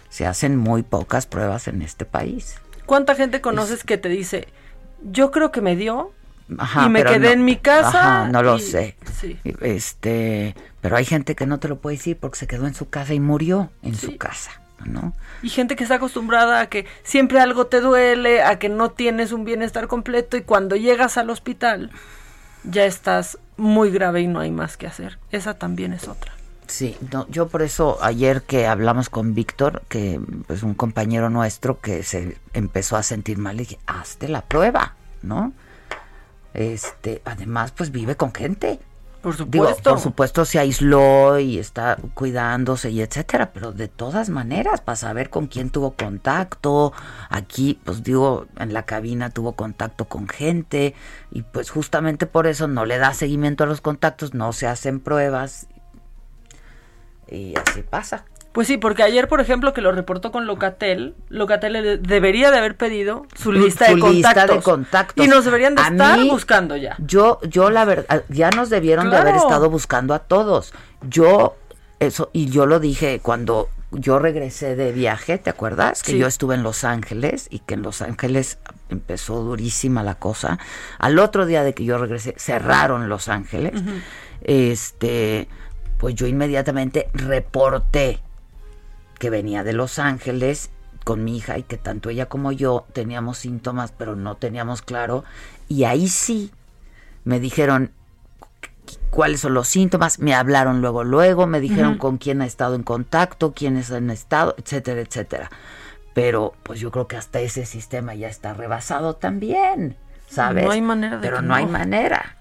se 0.09 0.26
hacen 0.26 0.57
muy 0.57 0.84
pocas 0.84 1.26
pruebas 1.26 1.67
en 1.67 1.82
este 1.82 2.05
país. 2.05 2.57
¿Cuánta 2.86 3.15
gente 3.15 3.41
conoces 3.41 3.84
que 3.84 3.97
te 3.97 4.09
dice, 4.09 4.47
yo 5.01 5.32
creo 5.32 5.51
que 5.51 5.61
me 5.61 5.76
dio, 5.76 6.11
y 6.86 6.89
me 6.89 7.04
quedé 7.04 7.34
en 7.34 7.45
mi 7.45 7.58
casa. 7.58 8.28
no 8.28 8.43
lo 8.43 8.60
sé. 8.60 8.95
Este, 9.62 10.56
pero 10.82 10.97
hay 10.97 11.06
gente 11.06 11.36
que 11.36 11.45
no 11.45 11.60
te 11.60 11.68
lo 11.68 11.80
puede 11.80 11.97
decir 11.97 12.18
porque 12.18 12.39
se 12.39 12.47
quedó 12.47 12.68
en 12.68 12.74
su 12.74 12.89
casa 12.89 13.14
y 13.14 13.20
murió 13.20 13.72
en 13.82 13.95
su 13.95 14.18
casa. 14.18 14.52
¿no? 14.86 15.14
Y 15.43 15.49
gente 15.49 15.76
que 15.76 15.84
está 15.84 15.95
acostumbrada 15.95 16.62
a 16.62 16.66
que 16.68 16.88
siempre 17.04 17.39
algo 17.39 17.68
te 17.68 17.82
duele, 17.82 18.41
a 18.41 18.58
que 18.58 18.68
no 18.70 18.89
tienes 18.89 19.32
un 19.32 19.45
bienestar 19.45 19.88
completo 19.88 20.38
y 20.38 20.41
cuando 20.41 20.76
llegas 20.76 21.18
al 21.18 21.30
hospital 21.30 21.91
ya 22.64 22.86
estás 22.86 23.38
muy 23.58 23.91
grave 23.91 24.22
y 24.22 24.28
no 24.28 24.39
hay 24.39 24.52
más 24.52 24.78
que 24.78 24.88
hacer. 24.88 25.20
Esa 25.32 25.56
también 25.56 25.93
es 25.93 26.08
otra. 26.08 26.34
Sí, 26.68 26.95
no, 27.12 27.28
yo 27.28 27.49
por 27.49 27.64
eso 27.64 27.97
ayer 28.02 28.43
que 28.43 28.66
hablamos 28.66 29.10
con 29.10 29.34
Víctor, 29.34 29.84
que 29.89 30.14
es 30.14 30.20
pues, 30.47 30.64
un 30.64 30.74
compañero 30.74 31.30
nuestro 31.30 31.82
que 31.82 32.02
se 32.04 32.38
empezó 32.54 32.95
a 32.95 33.04
sentir 33.04 33.38
mal, 33.38 33.58
le 33.58 33.64
dije, 33.64 33.80
hazte 33.88 34.30
la 34.30 34.41
prueba, 34.41 34.95
¿no? 35.22 35.52
Este, 36.54 37.22
además, 37.26 37.72
pues 37.72 37.91
vive 37.91 38.16
con 38.16 38.34
gente. 38.34 38.80
Por 39.22 39.36
supuesto. 39.36 39.91
por 39.91 39.99
supuesto 39.99 40.45
se 40.45 40.58
aisló 40.58 41.38
y 41.38 41.60
está 41.60 41.95
cuidándose 42.16 42.89
y 42.89 43.02
etcétera, 43.02 43.52
pero 43.54 43.72
de 43.72 43.88
todas 43.88 44.30
maneras, 44.30 44.82
para 44.82 44.95
saber 44.95 45.30
con 45.30 45.45
quién 45.45 45.70
tuvo 45.70 45.91
contacto, 45.91 46.91
aquí, 47.30 47.80
pues 47.84 48.02
digo, 48.04 48.47
en 48.58 48.74
la 48.74 48.84
cabina 48.84 49.30
tuvo 49.30 49.52
contacto 49.52 50.06
con 50.06 50.28
gente 50.28 50.95
y 51.30 51.43
pues 51.43 51.70
justamente 51.70 52.26
por 52.26 52.47
eso 52.47 52.68
no 52.68 52.86
le 52.86 52.97
da 52.97 53.14
seguimiento 53.14 53.64
a 53.64 53.68
los 53.68 53.80
contactos, 53.80 54.34
no 54.34 54.54
se 54.54 54.66
hacen 54.66 54.99
pruebas 54.99 55.68
y 57.28 57.54
así 57.56 57.84
pasa. 57.84 58.26
Pues 58.52 58.68
sí, 58.68 58.78
porque 58.78 59.04
ayer, 59.04 59.28
por 59.30 59.39
ejemplo, 59.39 59.74
que 59.74 59.82
lo 59.82 59.91
reportó 59.93 60.32
con 60.32 60.45
Locatel, 60.45 61.16
Locatel 61.30 62.02
debería 62.02 62.52
de 62.52 62.58
haber 62.58 62.76
pedido 62.76 63.26
su 63.34 63.54
lista, 63.54 63.86
de, 63.86 63.99
contactos, 64.62 65.26
Y 65.26 65.30
nos 65.30 65.45
deberían 65.45 65.76
de 65.76 65.82
estar 65.82 66.20
buscando 66.26 66.76
ya. 66.76 66.97
Yo, 66.99 67.39
yo 67.43 67.70
la 67.70 67.86
verdad, 67.86 68.24
ya 68.28 68.49
nos 68.49 68.70
debieron 68.70 69.10
de 69.10 69.18
haber 69.18 69.36
estado 69.36 69.70
buscando 69.70 70.14
a 70.14 70.20
todos. 70.20 70.74
Yo, 71.02 71.56
eso, 71.99 72.30
y 72.34 72.49
yo 72.49 72.66
lo 72.66 72.82
dije 72.82 73.22
cuando 73.22 73.70
yo 73.91 74.20
regresé 74.20 74.76
de 74.76 74.91
viaje, 74.91 75.38
¿te 75.38 75.49
acuerdas? 75.49 76.04
Que 76.04 76.18
yo 76.18 76.28
estuve 76.28 76.56
en 76.56 76.64
Los 76.64 76.84
Ángeles 76.84 77.47
y 77.49 77.60
que 77.60 77.76
en 77.76 77.84
Los 77.84 78.02
Ángeles 78.02 78.58
empezó 78.89 79.43
durísima 79.43 80.04
la 80.04 80.16
cosa. 80.16 80.60
Al 80.97 81.20
otro 81.20 81.45
día 81.45 81.64
de 81.64 81.74
que 81.74 81.86
yo 81.86 81.97
regresé, 81.97 82.36
cerraron 82.38 83.08
Los 83.08 83.30
Ángeles. 83.30 83.82
Este, 84.41 85.47
pues 85.97 86.16
yo 86.16 86.28
inmediatamente 86.28 87.10
reporté 87.14 88.22
que 89.22 89.30
venía 89.30 89.63
de 89.63 89.74
Los 89.74 89.99
Ángeles 89.99 90.72
con 91.03 91.24
mi 91.24 91.38
hija 91.38 91.59
y 91.59 91.61
que 91.61 91.78
tanto 91.78 92.09
ella 92.09 92.26
como 92.26 92.51
yo 92.51 92.88
teníamos 92.91 93.38
síntomas, 93.38 93.93
pero 93.95 94.15
no 94.15 94.36
teníamos 94.36 94.82
claro. 94.82 95.24
Y 95.67 95.84
ahí 95.84 96.07
sí 96.07 96.51
me 97.24 97.39
dijeron 97.39 97.91
cuáles 99.11 99.41
son 99.41 99.53
los 99.53 99.67
síntomas, 99.67 100.17
me 100.17 100.34
hablaron 100.34 100.82
luego, 100.82 101.03
luego, 101.03 101.45
me 101.45 101.59
dijeron 101.59 101.99
con 101.99 102.17
quién 102.17 102.41
ha 102.41 102.47
estado 102.47 102.74
en 102.74 102.82
contacto, 102.82 103.53
quiénes 103.53 103.91
han 103.91 104.09
estado, 104.09 104.55
etcétera, 104.57 105.01
etcétera. 105.01 105.51
Pero 106.15 106.55
pues 106.63 106.80
yo 106.80 106.89
creo 106.89 107.07
que 107.07 107.15
hasta 107.15 107.41
ese 107.41 107.67
sistema 107.67 108.15
ya 108.15 108.28
está 108.28 108.55
rebasado 108.55 109.17
también, 109.17 109.97
¿sabes? 110.28 110.65
No 110.65 110.72
hay 110.72 110.82
manera 110.82 111.17
de 111.17 111.22
Pero 111.22 111.43
no, 111.43 111.53
hay 111.53 111.67
manera. 111.67 112.38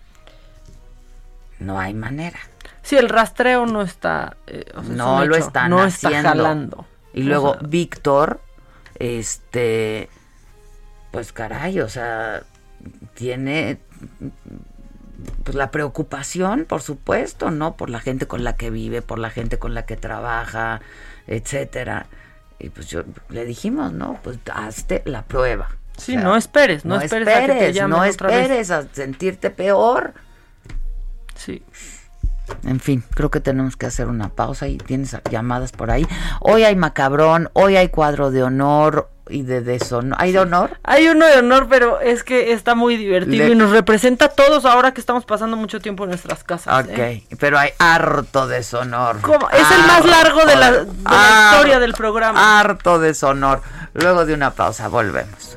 No 1.59 1.79
hay 1.79 1.93
manera. 1.93 2.41
Sí, 2.83 2.97
el 2.97 3.09
rastreo 3.09 3.67
no 3.67 3.83
está. 3.83 4.37
Eh, 4.47 4.65
no 4.89 5.25
lo 5.25 5.37
están 5.37 5.71
no 5.71 5.85
está 5.85 6.11
jalando. 6.23 6.87
Y 7.13 7.23
luego 7.23 7.57
Víctor, 7.63 8.41
este, 8.99 10.09
pues 11.11 11.33
caray, 11.33 11.81
o 11.81 11.89
sea, 11.89 12.43
tiene 13.15 13.79
pues 15.45 15.55
la 15.55 15.71
preocupación, 15.71 16.65
por 16.65 16.83
supuesto, 16.83 17.51
¿no? 17.51 17.77
Por 17.77 17.91
la 17.91 18.01
gente 18.01 18.27
con 18.27 18.45
la 18.45 18.57
que 18.57 18.71
vive, 18.71 19.03
por 19.03 19.19
la 19.19 19.31
gente 19.31 19.59
con 19.59 19.75
la 19.75 19.85
que 19.85 19.97
trabaja, 19.97 20.81
etcétera. 21.27 22.07
Y 22.59 22.71
pues 22.71 22.89
yo 22.89 23.05
le 23.29 23.45
dijimos, 23.45 23.93
¿no? 23.93 24.21
Pues 24.23 24.39
hazte 24.53 25.03
la 25.05 25.25
prueba. 25.25 25.71
Sí, 25.97 26.17
no 26.17 26.37
esperes, 26.37 26.85
no, 26.85 26.99
esperes, 27.01 27.29
a 27.29 27.47
que 27.47 27.73
te 27.73 27.87
no 27.87 28.05
esperes 28.05 28.71
a 28.71 28.87
sentirte 28.93 29.51
peor. 29.51 30.15
Sí. 31.35 31.63
En 32.65 32.81
fin, 32.81 33.03
creo 33.15 33.31
que 33.31 33.41
tenemos 33.41 33.77
que 33.77 33.87
hacer 33.87 34.09
una 34.09 34.29
pausa 34.29 34.69
y 34.69 34.77
tienes 34.79 35.17
llamadas 35.31 35.73
por 35.73 35.91
ahí. 35.91 36.07
Hoy 36.41 36.65
hay 36.65 36.77
macabrón, 36.77 37.49
hoy 37.55 37.77
hay 37.77 37.89
cuadro 37.89 38.31
de 38.31 38.43
honor 38.43 39.09
y 39.29 39.43
de 39.43 39.61
deshonor. 39.61 40.17
¿Hay 40.21 40.33
de 40.33 40.41
honor? 40.41 40.77
Hay 40.83 41.07
uno 41.09 41.25
de 41.25 41.39
honor, 41.39 41.69
pero 41.71 42.01
es 42.01 42.25
que 42.25 42.53
está 42.53 42.75
muy 42.75 42.97
divertido 42.97 43.47
Le- 43.47 43.53
y 43.53 43.55
nos 43.55 43.71
representa 43.71 44.25
a 44.25 44.29
todos 44.31 44.65
ahora 44.65 44.93
que 44.93 45.01
estamos 45.01 45.25
pasando 45.25 45.57
mucho 45.57 45.81
tiempo 45.81 46.03
en 46.05 46.11
nuestras 46.11 46.43
casas. 46.43 46.85
Ok, 46.85 46.99
¿eh? 46.99 47.25
pero 47.39 47.57
hay 47.59 47.71
harto 47.79 48.49
deshonor. 48.49 49.21
¿Cómo? 49.21 49.49
Es 49.51 49.71
el 49.71 49.87
más 49.87 50.05
largo 50.05 50.45
de 50.45 50.57
la, 50.57 50.73
de 50.73 50.85
la 50.85 50.93
Harto- 51.05 51.55
historia 51.57 51.79
del 51.79 51.93
programa. 51.95 52.59
Harto 52.61 52.99
deshonor. 52.99 53.63
Luego 53.95 54.27
de 54.27 54.35
una 54.35 54.51
pausa, 54.51 54.89
volvemos. 54.89 55.57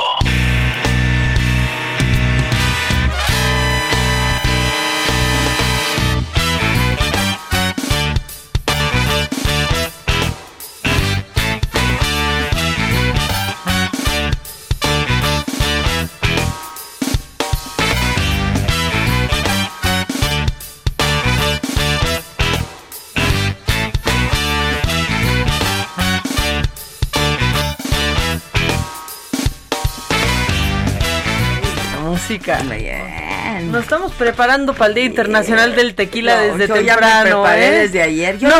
Bien. 32.45 33.71
Nos 33.71 33.83
estamos 33.83 34.13
preparando 34.13 34.73
para 34.73 34.89
el 34.89 34.95
Día 34.95 35.05
Internacional 35.05 35.75
del 35.75 35.93
Tequila 35.95 36.35
No, 36.35 36.41
desde 36.57 36.67
yo 36.67 36.73
temprano. 36.75 37.01
ya 37.01 37.23
me 37.23 37.29
preparé 37.29 37.67
¿eh? 37.67 37.79
desde 37.81 38.01
ayer. 38.01 38.37
Yo, 38.39 38.49
No. 38.49 38.55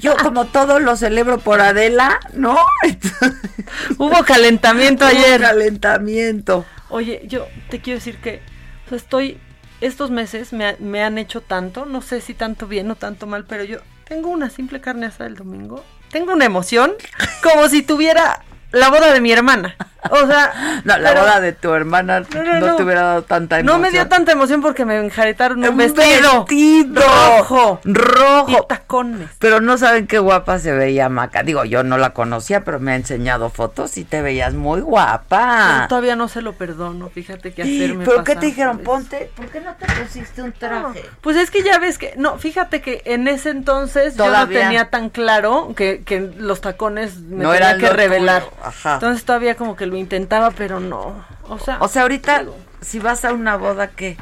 yo 0.00 0.16
como 0.16 0.46
todo 0.46 0.80
lo 0.80 0.96
celebro 0.96 1.38
por 1.38 1.60
Adela, 1.60 2.18
¿no? 2.34 2.56
Hubo 3.98 4.24
calentamiento 4.24 5.04
Hubo 5.04 5.10
ayer. 5.16 5.40
calentamiento. 5.40 6.64
Oye, 6.88 7.22
yo 7.26 7.46
te 7.68 7.80
quiero 7.80 7.98
decir 7.98 8.16
que 8.18 8.42
o 8.86 8.88
sea, 8.88 8.98
estoy, 8.98 9.38
estos 9.80 10.10
meses 10.10 10.52
me, 10.52 10.76
me 10.80 11.02
han 11.04 11.18
hecho 11.18 11.40
tanto, 11.40 11.86
no 11.86 12.02
sé 12.02 12.20
si 12.20 12.34
tanto 12.34 12.66
bien 12.66 12.90
o 12.90 12.96
tanto 12.96 13.26
mal, 13.26 13.44
pero 13.44 13.62
yo 13.64 13.78
tengo 14.08 14.28
una 14.28 14.50
simple 14.50 14.80
carne 14.80 15.06
asada 15.06 15.28
el 15.28 15.36
domingo, 15.36 15.84
tengo 16.10 16.32
una 16.32 16.44
emoción 16.44 16.92
como 17.44 17.68
si 17.68 17.82
tuviera 17.82 18.42
la 18.72 18.88
boda 18.90 19.12
de 19.12 19.20
mi 19.20 19.30
hermana. 19.32 19.76
O 20.10 20.26
sea, 20.26 20.80
No, 20.84 20.96
la 20.98 21.10
pero 21.10 21.20
boda 21.22 21.40
de 21.40 21.52
tu 21.52 21.72
hermana 21.74 22.20
no, 22.20 22.26
No, 22.42 22.60
no, 22.60 22.66
no. 22.68 22.76
te 22.76 22.82
hubiera 22.82 23.02
dado 23.02 23.22
tanta 23.22 23.58
emoción. 23.60 23.76
No 23.80 23.82
me 23.82 23.90
dio 23.90 24.08
tanta 24.08 24.32
emoción 24.32 24.62
porque 24.62 24.84
me 24.84 24.98
enjaretaron 24.98 25.58
un, 25.62 25.68
Un 25.68 25.76
vestido, 25.76 26.44
vestido 26.46 27.02
rojo, 27.38 27.80
rojo. 27.84 28.50
y 28.50 28.66
tacones. 28.68 29.28
Pero 29.38 29.60
no 29.60 29.76
saben 29.78 30.06
qué 30.06 30.18
guapa 30.18 30.58
se 30.58 30.72
veía 30.72 31.08
Maca. 31.08 31.42
Digo, 31.42 31.64
yo 31.64 31.82
no 31.82 31.98
la 31.98 32.10
conocía, 32.10 32.64
pero 32.64 32.80
me 32.80 32.92
ha 32.92 32.96
enseñado 32.96 33.50
fotos 33.50 33.96
y 33.98 34.04
te 34.04 34.22
veías 34.22 34.54
muy 34.54 34.80
guapa. 34.80 35.74
Pero 35.76 35.88
todavía 35.88 36.16
no 36.16 36.28
se 36.28 36.42
lo 36.42 36.54
perdono, 36.54 37.08
fíjate 37.10 37.52
que 37.52 37.62
hacerme 37.62 38.04
¿Pero 38.04 38.24
qué 38.24 38.36
te 38.36 38.46
dijeron? 38.46 38.78
Ponte, 38.78 39.30
¿por 39.36 39.46
qué 39.46 39.60
no 39.60 39.74
te 39.74 39.86
pusiste 40.02 40.42
un 40.42 40.52
traje? 40.52 41.04
Pues 41.20 41.36
es 41.36 41.50
que 41.50 41.62
ya 41.62 41.78
ves 41.78 41.98
que, 41.98 42.14
no, 42.16 42.38
fíjate 42.38 42.80
que 42.80 43.02
en 43.04 43.28
ese 43.28 43.50
entonces 43.50 44.16
yo 44.16 44.24
Todavía. 44.24 44.60
no 44.60 44.64
tenía 44.66 44.90
tan 44.90 45.10
claro 45.10 45.72
que, 45.76 46.02
que 46.04 46.20
los 46.36 46.60
tacones 46.60 47.18
me 47.20 47.44
No 47.44 47.52
tenía 47.52 47.76
que 47.78 47.90
revelar. 47.90 48.44
ajá. 48.64 48.94
Entonces 48.94 49.24
todavía 49.24 49.54
como 49.56 49.76
que 49.76 49.86
lo 49.90 49.96
intentaba, 49.96 50.50
pero 50.52 50.80
no. 50.80 51.24
O 51.48 51.58
sea, 51.58 51.78
O 51.80 51.88
sea, 51.88 52.02
ahorita, 52.02 52.44
si 52.80 52.98
vas 52.98 53.24
a 53.24 53.32
una 53.32 53.56
boda, 53.56 53.88
¿qué? 53.88 54.16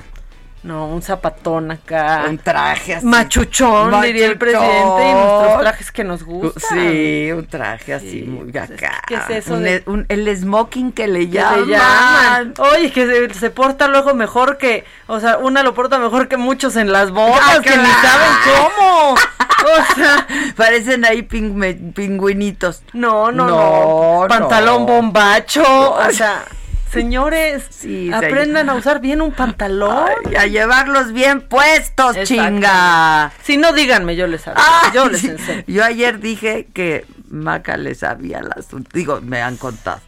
No, 0.63 0.87
un 0.89 1.03
zapatón 1.03 1.71
acá. 1.71 2.25
Un 2.29 2.39
traje 2.39 2.97
así. 2.97 3.07
Machuchón, 3.07 4.01
diría 4.03 4.27
el 4.27 4.39
Machuchón. 4.39 4.39
presidente, 4.39 5.09
y 5.11 5.13
nuestros 5.15 5.61
trajes 5.61 5.93
que 5.93 6.05
nos 6.05 6.23
gustan. 6.25 6.79
Sí, 6.79 7.31
un 7.33 7.47
traje 7.47 7.95
así 7.95 8.11
Sí, 8.11 8.23
muy 8.25 8.51
pues, 8.53 8.65
acá. 8.71 9.03
¿qué 9.07 9.15
es 9.15 9.31
eso 9.31 9.55
Un- 9.55 9.63
de- 9.65 9.83
un- 9.87 10.07
el 10.09 10.37
smoking 10.37 10.93
que 10.93 11.07
le 11.07 11.21
Que 11.21 11.29
llaman. 11.29 11.61
le 11.67 11.77
llaman. 11.77 12.55
Oye, 12.59 12.91
que 12.93 13.07
se, 13.07 13.35
se 13.39 13.51
porta 13.51 13.89
luego 13.89 14.15
mejor 14.15 14.59
que, 14.59 14.85
o 15.07 15.21
sea, 15.21 15.39
una 15.39 15.63
lo 15.63 15.75
porta 15.75 15.99
mejor 15.99 16.29
que 16.29 16.37
muchos 16.37 16.77
en 16.77 16.91
las 16.93 17.11
bodas, 17.13 17.41
Ah, 17.43 17.61
que 17.63 17.71
ni 17.77 17.87
saben 17.87 18.33
cómo. 18.77 19.15
O 19.59 19.95
sea, 19.97 20.25
Parecen 20.57 21.05
ahí 21.05 21.23
pingüinitos. 21.23 22.83
No, 22.93 23.33
no, 23.33 23.47
No, 23.49 24.21
no. 24.23 24.29
Pantalón 24.29 24.87
no. 24.87 24.93
bombacho. 24.93 25.63
O 25.95 26.11
sea, 26.13 26.45
señores, 26.91 27.65
Sí, 27.71 28.13
aprendan 28.13 28.69
a 28.69 28.75
usar 28.75 29.01
bien 29.01 29.21
un 29.23 29.33
pantalón. 29.33 30.11
Y 30.31 30.37
a 30.37 30.47
llevarlos 30.47 31.13
bien 31.13 31.41
puestos, 31.41 32.17
chinga. 32.25 33.33
Si 33.43 33.57
no, 33.57 33.73
díganme, 33.73 34.17
yo 34.17 34.27
les. 34.27 34.47
Ay, 34.49 34.91
yo 34.95 35.09
les 35.09 35.25
enseño. 35.25 35.65
Yo 35.67 35.85
ayer 35.85 36.21
dije 36.21 36.69
que 36.73 37.07
Maca 37.29 37.77
le 37.77 37.95
sabía 37.95 38.43
las... 38.43 38.69
Digo, 38.93 39.21
me 39.21 39.43
han 39.43 39.57
contado. 39.57 40.01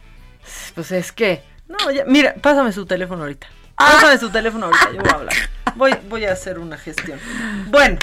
Pues 0.75 0.91
es 0.91 1.11
que. 1.11 1.43
No, 1.67 1.91
ya, 1.91 2.03
mira, 2.05 2.35
pásame 2.41 2.71
su 2.71 2.85
teléfono 2.85 3.23
ahorita. 3.23 3.47
Ah. 3.77 3.91
Pásame 3.93 4.17
su 4.17 4.29
teléfono 4.29 4.65
ahorita, 4.65 4.91
yo 4.91 4.99
voy 4.99 5.09
a 5.09 5.15
hablar. 5.15 5.35
Voy, 5.75 5.95
voy 6.09 6.25
a 6.25 6.33
hacer 6.33 6.59
una 6.59 6.77
gestión. 6.77 7.19
Bueno, 7.67 7.97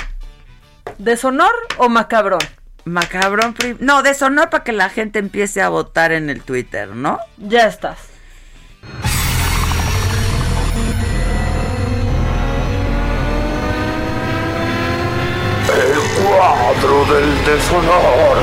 ¿deshonor 0.99 1.53
o 1.76 1.89
macabrón? 1.89 2.41
Macabrón. 2.85 3.55
No, 3.81 4.03
deshonor 4.03 4.49
para 4.49 4.64
que 4.64 4.72
la 4.72 4.89
gente 4.89 5.18
empiece 5.18 5.61
a 5.61 5.68
votar 5.68 6.12
en 6.12 6.31
el 6.31 6.43
Twitter, 6.43 6.89
¿no? 6.89 7.18
Ya 7.37 7.66
estás. 7.66 7.99
El 15.68 16.24
cuadro 16.24 17.14
del 17.14 17.45
deshonor. 17.45 18.39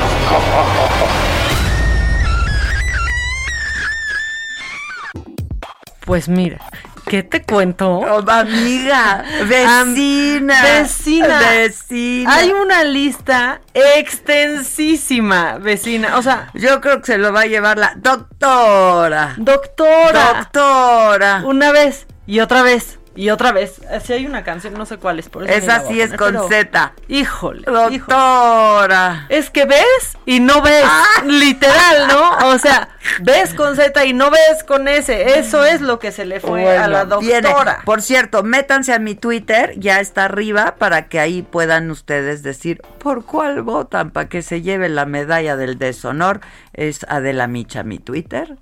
Pues 6.04 6.28
mira, 6.28 6.58
¿qué 7.06 7.22
te 7.22 7.42
cuento? 7.42 7.88
Oh, 7.98 8.30
amiga, 8.30 9.24
vecina. 9.48 10.62
Vecina. 10.62 11.40
Vecina. 11.40 12.34
Hay 12.34 12.50
una 12.50 12.84
lista 12.84 13.60
extensísima, 13.74 15.58
vecina. 15.58 16.16
O 16.16 16.22
sea, 16.22 16.50
Yo 16.54 16.80
creo 16.80 17.00
que 17.00 17.06
se 17.06 17.18
lo 17.18 17.32
va 17.32 17.42
a 17.42 17.46
llevar 17.46 17.78
la 17.78 17.92
doctora. 17.96 19.34
doctora. 19.36 20.34
Doctora. 20.52 21.42
Una 21.44 21.72
vez 21.72 22.06
y 22.26 22.40
otra 22.40 22.62
vez 22.62 22.98
y 23.16 23.30
otra 23.30 23.50
vez. 23.52 23.80
Si 24.04 24.12
hay 24.12 24.26
una 24.26 24.44
canción, 24.44 24.74
no 24.74 24.86
sé 24.86 24.98
cuál 24.98 25.18
es. 25.18 25.28
Por 25.28 25.44
eso 25.44 25.52
Esa 25.52 25.80
sí 25.88 26.00
es 26.00 26.12
con 26.14 26.32
pero- 26.32 26.48
Z. 26.48 26.92
Híjole. 27.08 27.60
híjole. 27.62 27.96
Doctora. 28.06 29.26
Es 29.28 29.50
que 29.50 29.64
ves 29.64 30.16
y 30.26 30.40
no 30.40 30.60
ves, 30.62 30.84
Ah. 30.86 31.22
literal, 31.24 32.08
¿no? 32.08 32.48
O 32.48 32.58
sea, 32.58 32.88
ves 33.22 33.54
con 33.54 33.76
Z 33.76 34.04
y 34.04 34.12
no 34.12 34.30
ves 34.30 34.64
con 34.66 34.86
S. 34.88 35.38
Eso 35.38 35.64
es 35.64 35.80
lo 35.80 35.98
que 35.98 36.12
se 36.12 36.24
le 36.24 36.40
fue 36.40 36.76
a 36.76 36.88
la 36.88 37.04
viene. 37.18 37.42
doctora. 37.42 37.82
Por 37.84 38.02
cierto, 38.02 38.42
métanse 38.42 38.92
a 38.92 38.98
mi 38.98 39.14
Twitter, 39.14 39.74
ya 39.76 40.00
está 40.00 40.24
arriba, 40.26 40.74
para 40.78 41.08
que 41.08 41.20
ahí 41.20 41.42
puedan 41.42 41.90
ustedes 41.90 42.42
decir 42.42 42.82
por 42.98 43.24
cuál 43.24 43.62
votan, 43.62 44.10
para 44.10 44.28
que 44.28 44.42
se 44.42 44.62
lleve 44.62 44.88
la 44.88 45.06
medalla 45.06 45.56
del 45.56 45.78
deshonor. 45.78 46.40
Es 46.72 47.04
Adela 47.08 47.46
Micha, 47.46 47.82
mi 47.82 47.98
Twitter. 47.98 48.56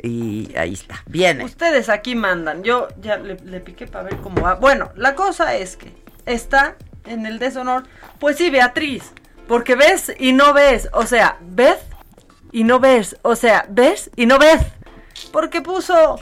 Y 0.00 0.54
ahí 0.56 0.72
está, 0.72 1.02
viene. 1.06 1.44
Ustedes 1.44 1.88
aquí 1.88 2.14
mandan. 2.14 2.62
Yo 2.62 2.88
ya 3.00 3.18
le, 3.18 3.36
piqué 3.60 3.86
para 3.86 4.04
ver 4.04 4.16
cómo 4.18 4.40
va. 4.40 4.54
Bueno, 4.54 4.90
la 4.96 5.14
cosa 5.14 5.54
es 5.54 5.76
que 5.76 5.92
está 6.24 6.76
en 7.04 7.26
el 7.26 7.38
deshonor. 7.38 7.84
Pues 8.18 8.36
sí, 8.36 8.50
Beatriz. 8.50 9.12
Porque 9.46 9.74
ves 9.74 10.12
y 10.18 10.32
no 10.32 10.54
ves. 10.54 10.88
O 10.92 11.06
sea, 11.06 11.36
ves 11.40 11.78
y 12.52 12.64
no 12.64 12.80
ves. 12.80 13.16
O 13.22 13.36
sea, 13.36 13.66
ves 13.68 14.10
y 14.16 14.26
no 14.26 14.38
ves. 14.38 14.62
Porque 15.30 15.60
puso. 15.60 16.18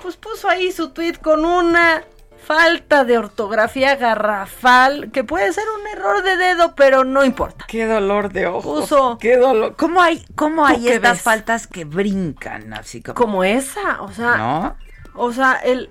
Pues 0.00 0.16
puso 0.16 0.48
ahí 0.48 0.70
su 0.70 0.90
tweet 0.90 1.14
con 1.14 1.44
una 1.44 2.04
falta 2.44 3.04
de 3.04 3.18
ortografía 3.18 3.96
garrafal. 3.96 5.10
Que 5.12 5.24
puede 5.24 5.52
ser 5.52 5.64
un 5.80 5.86
error 5.86 6.22
de 6.22 6.36
dedo, 6.36 6.74
pero 6.74 7.04
no 7.04 7.24
importa. 7.24 7.64
Qué 7.68 7.86
dolor 7.86 8.32
de 8.32 8.46
ojos. 8.46 8.80
Puso. 8.82 9.18
Qué 9.18 9.36
dolor. 9.36 9.76
¿Cómo 9.76 10.02
hay, 10.02 10.24
cómo 10.34 10.66
¿Tú 10.66 10.74
hay 10.74 10.88
estas 10.88 11.18
ves? 11.18 11.22
faltas 11.22 11.66
que 11.66 11.84
brincan 11.84 12.72
así 12.74 13.02
como? 13.02 13.14
Como 13.14 13.44
esa. 13.44 14.02
O 14.02 14.12
sea. 14.12 14.36
¿No? 14.36 14.76
O 15.14 15.32
sea, 15.32 15.54
el. 15.64 15.90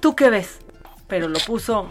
¿Tú 0.00 0.16
qué 0.16 0.30
ves? 0.30 0.58
Pero 1.06 1.28
lo 1.28 1.38
puso 1.40 1.88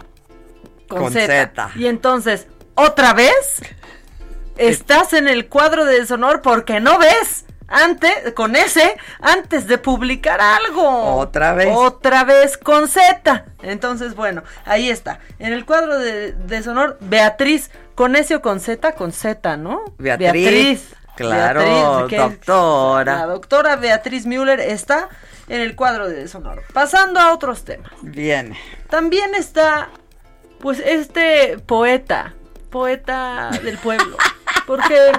con, 0.88 1.02
Con 1.02 1.12
Z. 1.12 1.26
Z. 1.26 1.70
Y 1.76 1.86
entonces, 1.86 2.46
¿otra 2.74 3.12
vez? 3.14 3.62
Estás 4.56 5.14
en 5.14 5.28
el 5.28 5.48
cuadro 5.48 5.84
de 5.84 6.00
deshonor 6.00 6.42
porque 6.42 6.80
no 6.80 6.98
ves 6.98 7.46
antes, 7.70 8.32
con 8.34 8.56
ese, 8.56 8.96
antes 9.20 9.66
de 9.66 9.78
publicar 9.78 10.40
algo. 10.40 11.14
Otra 11.16 11.54
vez. 11.54 11.68
Otra 11.74 12.24
vez 12.24 12.58
con 12.58 12.88
Z. 12.88 13.44
Entonces, 13.62 14.14
bueno, 14.14 14.42
ahí 14.66 14.90
está. 14.90 15.20
En 15.38 15.52
el 15.52 15.64
cuadro 15.64 15.98
de 15.98 16.32
deshonor, 16.32 16.98
Beatriz, 17.00 17.70
con 17.94 18.16
S 18.16 18.34
o 18.34 18.42
con 18.42 18.60
Z, 18.60 18.92
con 18.92 19.12
Z, 19.12 19.56
¿no? 19.56 19.84
Beatriz. 19.98 20.94
Claro, 21.16 21.60
Beatriz, 22.08 22.18
doctora. 22.18 23.16
La 23.16 23.26
doctora 23.26 23.76
Beatriz 23.76 24.26
Müller 24.26 24.58
está 24.60 25.08
en 25.48 25.60
el 25.60 25.76
cuadro 25.76 26.08
de 26.08 26.14
deshonor. 26.16 26.62
Pasando 26.72 27.20
a 27.20 27.32
otros 27.32 27.64
temas. 27.64 27.90
Viene. 28.02 28.58
También 28.88 29.34
está, 29.34 29.90
pues, 30.60 30.78
este 30.78 31.58
poeta, 31.66 32.34
poeta 32.70 33.50
del 33.62 33.76
pueblo. 33.78 34.16
Porque 34.66 35.12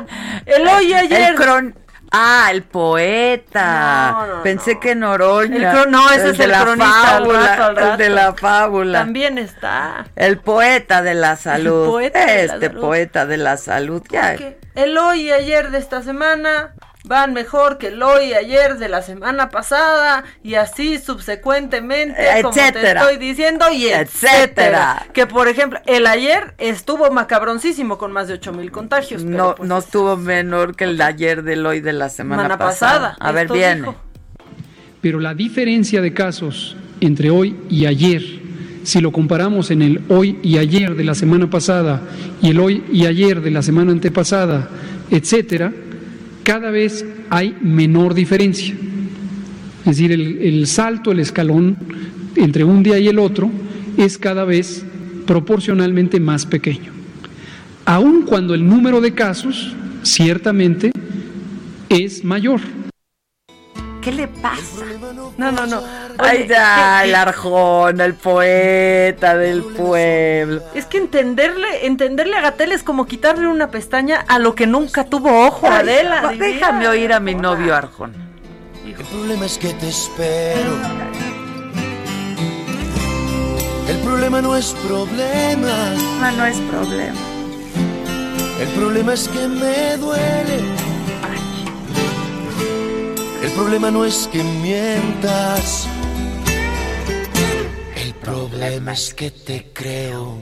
el 0.46 0.68
hoy 0.68 0.94
ayer. 0.94 1.32
El 1.32 1.36
cron- 1.36 1.76
Ah, 2.12 2.50
el 2.52 2.64
poeta. 2.64 4.12
No, 4.12 4.28
no, 4.28 4.44
Pensé 4.44 4.80
que 4.80 4.96
Noroña. 4.96 5.84
El 5.84 5.92
no, 5.92 6.12
ese 6.12 6.32
es 6.32 6.40
el 6.40 6.52
cronista, 6.52 7.16
al 7.16 7.24
fábula, 7.24 7.56
rato, 7.56 7.64
al 7.82 7.92
El 7.92 7.98
de 7.98 8.10
la 8.10 8.34
fábula. 8.34 9.00
También 9.00 9.38
está. 9.38 10.06
El 10.18 10.38
poeta 10.40 11.02
de 11.02 11.14
la 11.14 11.38
salud. 11.38 11.88
poeta 11.90 12.20
de 12.20 12.26
la 12.48 12.54
este 12.54 12.68
salud. 12.68 12.82
poeta 12.82 13.26
de 13.26 13.38
la 13.38 13.56
salud. 13.58 14.04
Ya. 14.10 14.36
El 14.76 14.98
hoy 14.98 15.22
y 15.22 15.32
ayer 15.32 15.72
de 15.72 15.78
esta 15.78 16.02
semana 16.04 16.74
van 17.04 17.34
mejor 17.34 17.78
que 17.78 17.88
el 17.88 18.02
hoy 18.04 18.26
y 18.30 18.34
ayer 18.34 18.78
de 18.78 18.88
la 18.88 19.02
semana 19.02 19.50
pasada 19.50 20.24
y 20.44 20.54
así 20.56 21.00
subsecuentemente, 21.00 22.16
como 22.42 22.54
te 22.54 22.60
Etcétera. 22.68 23.02
estoy 23.02 23.18
diciendo, 23.18 23.66
y 23.72 23.88
etcétera. 23.88 24.02
Etcétera. 24.44 25.08
Que 25.14 25.26
por 25.28 25.48
ejemplo, 25.48 25.80
el 25.88 26.06
ayer 26.08 26.54
estuvo 26.58 27.10
macabroncísimo 27.12 27.98
con 27.98 28.12
más 28.12 28.28
de 28.28 28.36
8 28.36 28.54
mil 28.54 28.72
contagios. 28.72 29.24
pero, 29.24 29.38
No, 29.38 29.56
pues, 29.56 29.68
no 29.70 29.78
estuvo 29.80 30.16
menor 30.18 30.76
que 30.76 30.84
el 30.86 30.98
de 30.98 31.04
ayer 31.04 31.44
del 31.44 31.66
hoy 31.66 31.80
de 31.82 31.94
la 31.94 32.10
semana, 32.10 32.44
Semana 32.44 32.58
pasada. 32.58 33.10
pasada, 33.14 33.18
A 33.20 33.32
ver, 33.32 33.48
viene. 33.52 33.76
dijo. 33.82 33.96
Pero 35.02 35.20
la 35.20 35.34
diferencia 35.34 36.02
de 36.02 36.14
casos 36.14 36.76
entre 37.00 37.32
hoy 37.32 37.56
y 37.70 37.88
ayer, 37.88 38.22
si 38.84 39.02
lo 39.02 39.12
comparamos 39.12 39.72
en 39.72 39.82
el 39.82 40.02
hoy 40.10 40.38
y 40.44 40.60
ayer 40.60 40.96
de 40.96 41.04
la 41.04 41.16
semana 41.16 41.50
pasada 41.50 42.02
y 42.42 42.52
el 42.52 42.60
hoy 42.60 42.84
y 42.92 43.08
ayer 43.08 43.42
de 43.42 43.50
la 43.50 43.64
semana 43.64 43.92
antepasada, 43.92 44.70
etcétera, 45.10 45.72
cada 46.52 46.70
vez 46.70 47.06
hay 47.30 47.56
menor 47.62 48.14
diferencia. 48.14 48.76
Es 49.86 49.86
decir, 49.86 50.12
el, 50.12 50.38
el 50.42 50.68
salto, 50.68 51.14
el 51.14 51.22
escalón 51.22 51.78
entre 52.36 52.66
un 52.66 52.84
día 52.84 53.00
y 53.00 53.08
el 53.08 53.20
otro 53.20 53.50
es 53.98 54.18
cada 54.18 54.44
vez 54.44 54.84
proporcionalmente 55.26 56.20
más 56.20 56.46
pequeño. 56.46 56.92
Aun 57.86 58.24
cuando 58.24 58.54
el 58.54 58.68
número 58.68 59.00
de 59.00 59.14
casos 59.14 59.74
ciertamente 60.04 60.92
es 61.88 62.26
mayor. 62.26 62.60
¿Qué 64.02 64.12
le 64.12 64.28
pasa? 64.28 64.84
No, 65.38 65.52
no, 65.52 65.68
no. 65.68 65.82
Ay, 66.18 66.38
Oye, 66.40 66.48
ya, 66.48 67.02
que- 67.04 67.10
el 67.10 67.16
Arjona, 67.16 68.06
el 68.06 68.16
poeta 68.16 69.38
del 69.38 69.64
pueblo. 69.64 70.62
Es 70.74 70.86
que 70.88 70.98
entenderle, 70.98 71.86
entenderle 71.86 72.36
a 72.36 72.42
Gatel 72.42 72.72
es 72.72 72.82
como 72.84 73.06
quitarle 73.06 73.48
una 73.48 73.70
pestaña 73.70 74.26
a 74.28 74.40
lo 74.40 74.56
que 74.56 74.66
nunca 74.66 75.04
tuvo 75.06 75.46
ojo, 75.48 75.68
Ay, 75.68 75.82
Adela. 75.82 76.22
va- 76.24 76.34
déjame 76.34 76.88
oír 76.88 77.14
a 77.14 77.20
mi 77.20 77.36
novio 77.36 77.76
Arjona. 77.76 78.16
El 78.86 78.94
problema 79.06 79.46
es 79.46 79.58
que 79.60 79.74
te 79.76 79.88
espero. 79.90 80.72
El 83.88 83.98
problema 84.00 84.42
no 84.42 84.56
es 84.56 84.74
problema. 84.88 85.94
No, 86.22 86.32
no 86.32 86.46
es 86.46 86.58
problema. 86.58 87.20
El 88.60 88.68
problema 88.70 89.14
es 89.14 89.28
que 89.28 89.48
me 89.48 89.98
duele. 89.98 90.91
El 93.42 93.52
problema 93.52 93.90
no 93.90 94.06
es 94.06 94.28
que 94.32 94.44
mientas. 94.44 95.88
El 97.96 98.14
problema 98.16 98.94
es 98.94 99.14
que 99.14 99.32
te 99.32 99.72
creo. 99.74 100.38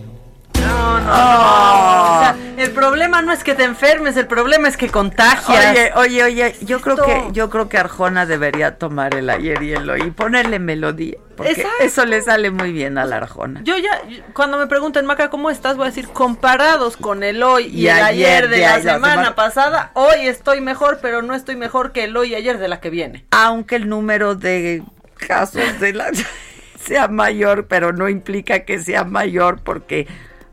No, 0.62 0.99
no, 0.99 1.05
no. 1.07 2.18
O 2.18 2.20
sea, 2.22 2.36
el 2.57 2.72
problema 2.72 3.22
no 3.22 3.32
es 3.32 3.43
que 3.43 3.55
te 3.55 3.64
enfermes, 3.64 4.18
el 4.18 4.28
problema 4.28 4.68
es 4.68 4.78
que 4.78 4.89
contagias. 4.89 5.72
Oye, 5.72 5.91
oye, 5.95 6.24
oye, 6.24 6.55
yo 6.62 6.82
creo 6.82 6.97
que 6.97 7.28
yo 7.32 7.49
creo 7.49 7.70
que 7.70 7.78
Arjona 7.78 8.26
debería 8.26 8.78
tomar 8.78 9.16
el 9.16 9.30
ayer 9.30 9.62
y 9.64 9.74
el 9.74 9.89
hoy 9.89 10.01
y 10.07 10.12
ponerle 10.12 10.60
melodía, 10.60 11.18
porque 11.38 11.51
Exacto. 11.53 11.84
eso 11.84 12.05
le 12.05 12.22
sale 12.22 12.51
muy 12.51 12.72
bien 12.74 12.97
a 12.97 13.05
la 13.05 13.18
Arjona. 13.18 13.62
Yo 13.64 13.78
ya, 13.78 14.01
cuando 14.34 14.57
me 14.57 14.68
pregunten, 14.68 15.05
Maca, 15.05 15.30
¿cómo 15.30 15.49
estás? 15.49 15.78
Voy 15.78 15.86
a 15.86 15.89
decir, 15.89 16.10
comparados 16.10 16.97
con 16.97 17.24
el 17.24 17.41
hoy 17.43 17.66
y, 17.68 17.82
Y 17.84 17.88
el 17.88 18.01
ayer 18.03 18.28
ayer 18.43 18.49
de 18.49 18.55
de 18.57 18.62
la 18.64 18.74
ahí, 18.76 18.84
la 18.84 18.93
semana, 18.93 19.14
semana- 19.14 19.36
pasada, 19.36 19.91
hoy 19.93 20.28
estoy 20.28 20.60
mejor, 20.62 20.99
pero 21.01 21.22
no 21.22 21.34
estoy 21.36 21.55
mejor 21.55 21.91
que 21.91 22.03
el 22.03 22.18
hoy 22.18 22.32
y 22.34 22.36
ayer 22.36 22.57
de 22.60 22.68
la 22.68 22.80
que 22.82 22.89
viene. 22.89 23.26
Aunque 23.32 23.78
el 23.78 23.88
número 23.88 24.36
de 24.36 24.84
casos 25.16 25.80
de 25.80 25.93
la 25.93 26.12
sea 26.86 27.07
mayor, 27.07 27.68
pero 27.68 27.93
no 27.93 28.10
implica 28.10 28.60
que 28.62 28.80
sea 28.80 29.03
mayor 29.05 29.60
porque 29.64 30.07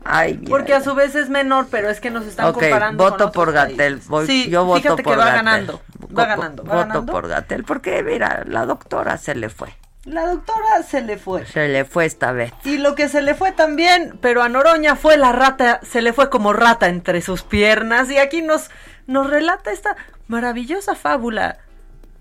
ay, 0.07 0.37
mira. 0.37 0.49
Porque 0.49 0.73
a 0.73 0.81
su 0.81 0.93
vez 0.95 1.15
es 1.15 1.29
menor, 1.29 1.67
pero 1.69 1.89
es 1.89 1.99
que 1.99 2.09
nos 2.11 2.25
están 2.25 2.47
Ok, 2.47 2.59
comparando 2.61 3.03
voto 3.03 3.31
por 3.31 3.51
Gatel. 3.51 4.01
sí, 4.25 4.49
yo 4.49 4.65
voto 4.65 4.81
fíjate 4.81 5.03
por 5.03 5.13
que 5.13 5.19
va 5.19 5.31
ganando. 5.31 5.81
Va 6.17 6.25
ganando, 6.25 6.63
va 6.63 6.69
voto 6.75 6.87
ganando. 6.87 7.11
por 7.11 7.27
Gatel, 7.27 7.63
porque 7.63 8.03
mira, 8.03 8.43
la 8.47 8.65
doctora 8.65 9.17
se 9.17 9.35
le 9.35 9.49
fue. 9.49 9.69
La 10.05 10.25
doctora 10.25 10.83
se 10.87 11.01
le 11.01 11.17
fue. 11.17 11.45
Se 11.45 11.67
le 11.67 11.83
fue 11.83 12.05
esta 12.05 12.31
vez. 12.31 12.53
Y 12.63 12.77
lo 12.77 12.95
que 12.95 13.09
se 13.09 13.21
le 13.21 13.35
fue 13.35 13.51
también, 13.51 14.17
pero 14.21 14.41
a 14.41 14.47
Noroña 14.47 14.95
fue 14.95 15.17
la 15.17 15.33
rata, 15.33 15.81
se 15.83 16.01
le 16.01 16.13
fue 16.13 16.29
como 16.29 16.53
rata 16.53 16.87
entre 16.87 17.21
sus 17.21 17.43
piernas. 17.43 18.09
Y 18.09 18.17
aquí 18.17 18.41
nos, 18.41 18.69
nos 19.05 19.29
relata 19.29 19.69
esta 19.71 19.97
maravillosa 20.27 20.95
fábula 20.95 21.57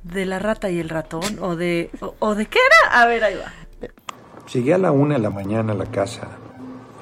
de 0.02 0.26
la 0.26 0.40
rata 0.40 0.68
y 0.68 0.80
el 0.80 0.88
ratón, 0.88 1.38
o 1.40 1.54
de, 1.54 1.90
o, 2.00 2.16
o 2.18 2.34
de 2.34 2.46
qué 2.46 2.58
era. 2.58 3.00
A 3.02 3.06
ver, 3.06 3.22
ahí 3.22 3.36
va. 3.36 3.52
Llegué 4.52 4.74
a 4.74 4.78
la 4.78 4.90
una 4.90 5.14
de 5.14 5.20
la 5.20 5.30
mañana 5.30 5.72
a 5.72 5.76
la 5.76 5.86
casa, 5.86 6.22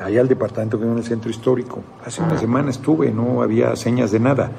allá 0.00 0.20
al 0.20 0.28
departamento 0.28 0.78
que 0.78 0.84
vive 0.84 0.92
en 0.92 0.98
el 0.98 1.04
centro 1.04 1.30
histórico. 1.30 1.80
Hace 2.04 2.22
una 2.22 2.38
semana 2.38 2.70
estuve, 2.70 3.10
no 3.10 3.42
había 3.42 3.76
señas 3.76 4.10
de 4.10 4.20
nada. 4.20 4.50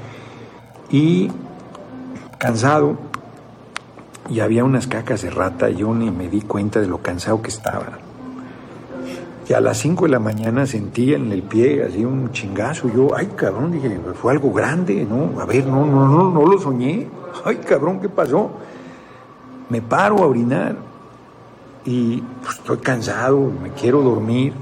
Y 0.90 1.32
cansado, 2.38 2.98
y 4.30 4.40
había 4.40 4.64
unas 4.64 4.88
cacas 4.88 5.22
de 5.22 5.30
rata, 5.30 5.70
yo 5.70 5.94
ni 5.94 6.10
me 6.12 6.30
di 6.30 6.42
cuenta 6.42 6.80
de 6.80 6.88
lo 6.88 7.00
cansado 7.00 7.42
que 7.42 7.50
estaba. 7.50 8.00
Y 9.48 9.54
a 9.54 9.62
las 9.62 9.78
5 9.78 10.06
de 10.06 10.12
la 10.12 10.20
mañana 10.20 10.66
sentí 10.66 11.14
en 11.14 11.32
el 11.32 11.44
pie 11.44 11.84
así 11.84 12.04
un 12.04 12.32
chingazo. 12.32 12.90
Yo, 12.90 13.16
ay 13.16 13.28
cabrón, 13.36 13.72
dije, 13.72 14.00
fue 14.20 14.32
algo 14.32 14.52
grande, 14.52 15.06
¿no? 15.08 15.40
A 15.40 15.46
ver, 15.46 15.68
no, 15.68 15.86
no, 15.86 16.08
no, 16.08 16.32
no 16.32 16.46
lo 16.46 16.60
soñé. 16.60 17.08
Ay 17.46 17.58
cabrón, 17.58 18.00
¿qué 18.00 18.08
pasó? 18.08 18.50
Me 19.70 19.82
paro 19.82 20.20
a 20.20 20.26
orinar 20.26 20.78
y 21.84 22.24
pues, 22.42 22.56
estoy 22.56 22.78
cansado, 22.78 23.52
me 23.62 23.72
quiero 23.72 24.02
dormir 24.02 24.54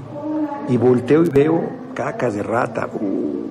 y 0.68 0.76
volteo 0.76 1.24
y 1.24 1.28
veo 1.28 1.62
cacas 1.94 2.34
de 2.34 2.42
rata. 2.42 2.88
Uh. 2.92 3.50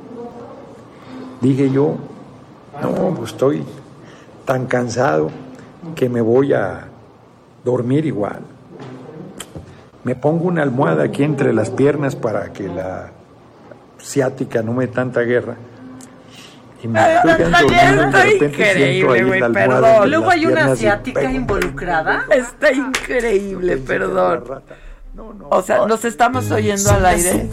Dije 1.41 1.69
yo, 1.69 1.95
no, 2.81 3.13
pues 3.15 3.31
estoy 3.31 3.63
tan 4.45 4.65
cansado 4.65 5.29
que 5.95 6.09
me 6.09 6.21
voy 6.21 6.53
a 6.53 6.85
dormir 7.63 8.05
igual. 8.05 8.39
Me 10.03 10.15
pongo 10.15 10.45
una 10.47 10.63
almohada 10.63 11.03
aquí 11.03 11.23
entre 11.23 11.53
las 11.53 11.69
piernas 11.69 12.15
para 12.15 12.51
que 12.51 12.67
la 12.67 13.11
ciática 14.01 14.61
no 14.61 14.73
me 14.73 14.87
dé 14.87 14.93
tanta 14.93 15.21
guerra. 15.21 15.55
Y 16.81 16.87
me 16.87 16.99
Ay, 16.99 17.15
estoy 17.15 17.35
quedando 17.35 17.57
está 17.57 17.61
dormido 17.61 17.93
y 17.93 17.95
de 17.95 18.23
repente 18.23 18.45
increíble, 18.45 18.85
siento 18.85 19.11
ahí 19.13 19.23
güey, 19.23 19.39
la 19.39 19.45
almohada 19.45 19.81
perdón. 19.81 20.09
Luego 20.09 20.29
hay 20.29 20.45
una 20.45 20.65
asiática 20.65 21.31
involucrada. 21.31 22.25
Está 22.29 22.71
increíble, 22.73 23.77
perdón. 23.77 24.43
O 25.49 25.61
sea, 25.61 25.85
¿nos 25.85 26.05
estamos 26.05 26.49
oyendo 26.51 26.91
al 26.91 27.05
aire? 27.05 27.49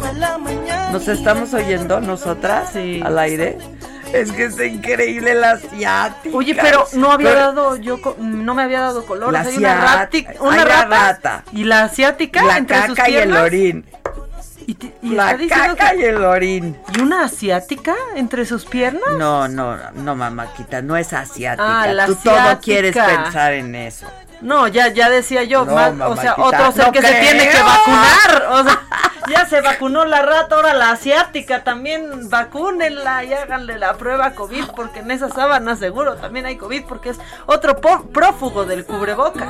¿Nos 0.92 1.08
estamos 1.08 1.52
oyendo 1.54 2.00
nosotras 2.00 2.74
al 2.76 3.18
aire? 3.18 3.58
Es 4.12 4.32
que 4.32 4.46
está 4.46 4.64
increíble 4.64 5.34
la 5.34 5.52
asiática. 5.52 6.36
Oye, 6.36 6.54
pero 6.60 6.86
no 6.94 7.12
había 7.12 7.34
dado, 7.34 7.76
yo 7.76 7.98
no 8.18 8.54
me 8.54 8.62
había 8.62 8.80
dado 8.80 9.06
color. 9.06 9.32
La 9.32 9.42
hay 9.42 9.56
una, 9.56 10.08
rati- 10.10 10.26
la 10.40 10.64
rata, 10.64 10.86
rata. 10.88 11.44
y 11.52 11.62
la 11.64 11.82
asiática 11.84 12.42
la 12.42 12.56
entre 12.56 12.86
sus 12.86 12.96
caca 12.96 13.08
y 13.10 13.14
el 13.14 13.22
piernas. 13.24 13.42
orín. 13.44 13.86
Y, 15.02 15.10
la 15.14 15.36
caca 15.48 15.90
que- 15.92 15.96
y 16.00 16.04
el 16.04 16.24
orín. 16.24 16.76
¿Y 16.96 17.00
una 17.02 17.24
asiática 17.24 17.94
entre 18.16 18.46
sus 18.46 18.64
piernas? 18.64 19.02
No, 19.16 19.46
no, 19.48 19.76
no, 19.92 20.16
mamáquita, 20.16 20.82
no 20.82 20.96
es 20.96 21.12
asiática. 21.12 21.82
Ah, 21.82 21.86
la 21.92 22.06
Tú 22.06 22.16
todo 22.16 22.58
quieres 22.60 22.96
pensar 22.96 23.52
en 23.52 23.74
eso. 23.76 24.06
No, 24.40 24.68
ya, 24.68 24.88
ya 24.88 25.10
decía 25.10 25.42
yo, 25.44 25.64
No, 25.64 25.72
más- 25.74 25.92
o 26.00 26.16
sea, 26.16 26.34
otro 26.38 26.72
ser 26.72 26.86
no 26.86 26.92
que 26.92 27.02
se 27.02 27.14
tiene 27.14 27.48
que 27.48 27.62
vacunar. 27.62 28.46
O 28.50 28.64
sea, 28.64 28.80
ya 29.28 29.46
se 29.46 29.60
vacunó 29.60 30.04
la 30.04 30.22
rata, 30.22 30.54
ahora 30.56 30.72
la 30.74 30.90
asiática 30.92 31.62
también 31.62 32.28
vacúnenla 32.30 33.24
y 33.24 33.32
háganle 33.34 33.78
la 33.78 33.94
prueba 33.94 34.32
COVID, 34.32 34.64
porque 34.74 35.00
en 35.00 35.10
esa 35.10 35.28
sábana 35.28 35.76
seguro 35.76 36.16
también 36.16 36.46
hay 36.46 36.56
COVID, 36.56 36.84
porque 36.86 37.10
es 37.10 37.18
otro 37.46 37.76
prófugo 37.80 38.64
del 38.64 38.84
cubrebocas. 38.86 39.48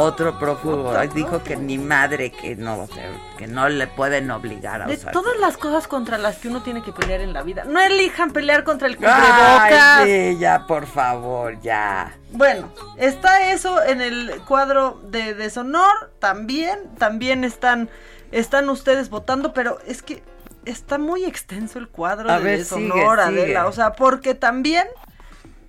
Otro 0.00 0.38
prófugo 0.38 0.92
dijo 1.12 1.42
que 1.42 1.56
ni 1.56 1.76
madre 1.76 2.30
que 2.30 2.54
no, 2.54 2.82
o 2.82 2.86
sea, 2.86 3.10
que 3.36 3.48
no 3.48 3.68
le 3.68 3.88
pueden 3.88 4.30
obligar 4.30 4.80
a 4.82 4.86
De 4.86 4.94
usar. 4.94 5.12
todas 5.12 5.36
las 5.40 5.56
cosas 5.56 5.88
contra 5.88 6.18
las 6.18 6.36
que 6.36 6.46
uno 6.46 6.62
tiene 6.62 6.82
que 6.84 6.92
pelear 6.92 7.20
en 7.20 7.32
la 7.32 7.42
vida, 7.42 7.64
no 7.64 7.80
elijan 7.80 8.30
pelear 8.30 8.62
contra 8.62 8.86
el 8.86 8.92
Ay, 8.94 8.98
cubrebocas. 8.98 10.04
sí, 10.04 10.36
ya, 10.38 10.66
por 10.68 10.86
favor, 10.86 11.60
ya. 11.62 12.16
Bueno, 12.30 12.72
está 12.96 13.50
eso 13.50 13.82
en 13.82 14.00
el 14.00 14.40
cuadro 14.46 15.00
de 15.10 15.34
deshonor, 15.34 16.12
también, 16.20 16.78
también 16.98 17.42
están, 17.42 17.90
están 18.30 18.68
ustedes 18.70 19.10
votando, 19.10 19.52
pero 19.52 19.78
es 19.84 20.02
que 20.02 20.22
está 20.64 20.98
muy 20.98 21.24
extenso 21.24 21.80
el 21.80 21.88
cuadro 21.88 22.30
A 22.30 22.38
de 22.38 22.44
ver, 22.44 22.58
deshonor, 22.60 23.18
sigue, 23.18 23.40
Adela, 23.40 23.46
sigue. 23.46 23.58
o 23.68 23.72
sea, 23.72 23.92
porque 23.94 24.36
también, 24.36 24.86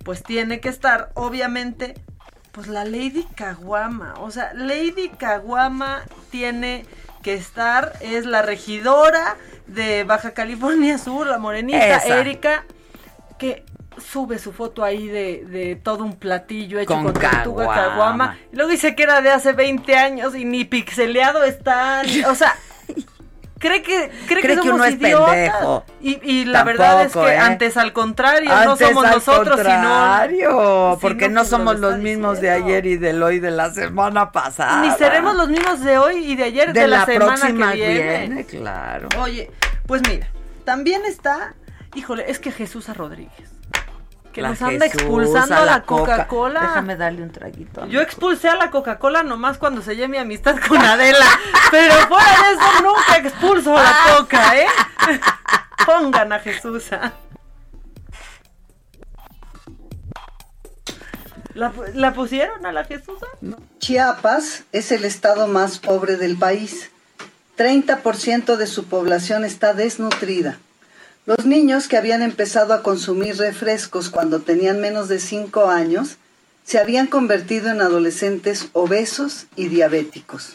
pues 0.04 0.22
tiene 0.22 0.60
que 0.60 0.68
estar, 0.68 1.10
obviamente, 1.14 1.94
pues 2.52 2.66
la 2.66 2.84
Lady 2.84 3.26
Caguama, 3.34 4.14
o 4.18 4.30
sea, 4.30 4.52
Lady 4.54 5.08
Caguama 5.10 6.02
tiene 6.30 6.84
que 7.22 7.34
estar, 7.34 7.92
es 8.00 8.26
la 8.26 8.42
regidora 8.42 9.36
de 9.66 10.04
Baja 10.04 10.32
California 10.32 10.98
Sur, 10.98 11.26
la 11.26 11.38
morenita 11.38 11.96
Esa. 11.96 12.20
Erika, 12.20 12.64
que 13.38 13.64
sube 13.98 14.38
su 14.38 14.52
foto 14.52 14.82
ahí 14.82 15.06
de, 15.08 15.44
de 15.44 15.76
todo 15.76 16.04
un 16.04 16.16
platillo 16.16 16.78
hecho 16.78 16.94
Con 16.94 17.04
con, 17.04 17.14
tortuga 17.14 17.66
caguama. 17.66 18.38
Y 18.52 18.56
luego 18.56 18.70
dice 18.70 18.94
que 18.94 19.02
era 19.02 19.20
de 19.20 19.30
hace 19.30 19.52
20 19.52 19.96
años 19.96 20.34
y 20.34 20.44
ni 20.44 20.64
pixeleado 20.64 21.44
están. 21.44 22.06
O 22.28 22.34
sea, 22.34 22.56
cree 23.60 23.82
que, 23.82 24.10
cree, 24.26 24.42
Cree 24.42 24.56
que 24.56 24.56
somos 24.56 24.74
uno 24.74 24.84
es 24.84 24.94
idiotas. 24.94 25.30
pendejo. 25.30 25.84
Y, 26.00 26.18
y 26.28 26.44
la 26.46 26.64
verdad 26.64 27.04
es 27.04 27.12
que 27.12 27.20
¿eh? 27.20 27.38
antes 27.38 27.76
al 27.76 27.92
contrario, 27.92 28.48
no 28.48 28.72
Antes 28.72 28.88
somos 28.88 29.04
al 29.04 29.10
nosotros, 29.14 29.56
contrario, 29.56 30.48
sino. 30.50 30.98
porque 31.00 31.26
sino 31.26 31.34
no 31.36 31.42
que 31.42 31.48
somos 31.48 31.78
lo 31.78 31.90
los 31.90 31.98
mismos 32.00 32.40
de 32.40 32.50
ayer 32.50 32.86
y 32.86 32.96
del 32.96 33.22
hoy 33.22 33.38
de 33.38 33.52
la 33.52 33.70
semana 33.72 34.32
pasada. 34.32 34.80
Ni 34.80 34.90
seremos 34.92 35.36
los 35.36 35.48
mismos 35.48 35.80
de 35.84 35.98
hoy 35.98 36.16
y 36.24 36.34
de 36.36 36.44
ayer 36.44 36.72
de, 36.72 36.80
de 36.80 36.88
la, 36.88 36.98
la, 37.00 37.06
semana 37.06 37.34
próxima 37.36 37.72
que 37.72 37.88
viene. 37.92 38.44
claro. 38.46 39.08
Oye, 39.20 39.50
pues 39.86 40.02
mira, 40.08 40.26
también 40.64 41.04
está, 41.04 41.54
híjole, 41.94 42.30
es 42.30 42.38
que 42.38 42.50
Jesús 42.52 42.88
Rodríguez, 42.96 43.49
que 44.40 44.42
La 44.42 44.48
nos 44.50 44.62
anda 44.62 44.86
Jesús, 44.86 45.02
expulsando 45.02 45.54
a 45.56 45.58
la 45.60 45.64
la 45.66 45.82
Coca. 45.82 46.12
Coca-Cola. 46.16 46.60
Déjame 46.62 46.96
darle 46.96 47.22
un 47.22 47.30
traguito. 47.30 47.86
Yo 47.88 48.00
expulsé 48.00 48.48
a 48.48 48.56
la 48.56 48.70
Coca-Cola 48.70 49.22
nomás 49.22 49.58
cuando 49.58 49.82
sellé 49.82 50.08
mi 50.08 50.16
amistad 50.16 50.56
con 50.66 50.78
Adela, 50.78 51.26
pero 51.70 51.94
fuera 52.08 52.24
de 52.48 52.54
eso 52.54 52.82
nunca 52.82 53.16
expulso 53.18 53.76
a 53.76 53.82
la 53.82 53.96
Coca, 54.16 54.56
¿eh? 54.58 54.66
Pongan 55.86 56.32
a 56.32 56.38
Jesús. 56.40 56.90
¿ah? 56.92 57.12
¿La, 61.54 61.72
pu- 61.72 61.92
la 61.94 62.12
pusieron 62.14 62.64
a 62.64 62.72
la 62.72 62.84
Jesús? 62.84 63.18
Chiapas 63.78 64.64
es 64.72 64.92
el 64.92 65.04
estado 65.04 65.46
más 65.48 65.78
pobre 65.78 66.16
del 66.16 66.36
país. 66.38 66.90
30% 67.58 68.56
de 68.56 68.66
su 68.66 68.84
población 68.86 69.44
está 69.44 69.74
desnutrida. 69.74 70.58
Los 71.30 71.46
niños 71.46 71.86
que 71.86 71.96
habían 71.96 72.22
empezado 72.22 72.74
a 72.74 72.82
consumir 72.82 73.36
refrescos 73.36 74.10
cuando 74.10 74.40
tenían 74.40 74.80
menos 74.80 75.06
de 75.06 75.20
5 75.20 75.70
años 75.70 76.16
se 76.64 76.80
habían 76.80 77.06
convertido 77.06 77.70
en 77.70 77.80
adolescentes 77.80 78.68
obesos 78.72 79.46
y 79.54 79.68
diabéticos. 79.68 80.52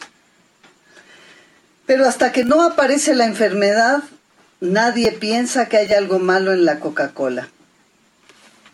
Pero 1.86 2.06
hasta 2.06 2.30
que 2.30 2.44
no 2.44 2.62
aparece 2.62 3.14
la 3.14 3.24
enfermedad, 3.24 4.02
nadie 4.60 5.12
piensa 5.12 5.66
que 5.66 5.78
hay 5.78 5.94
algo 5.94 6.18
malo 6.18 6.52
en 6.52 6.66
la 6.66 6.78
Coca-Cola. 6.78 7.48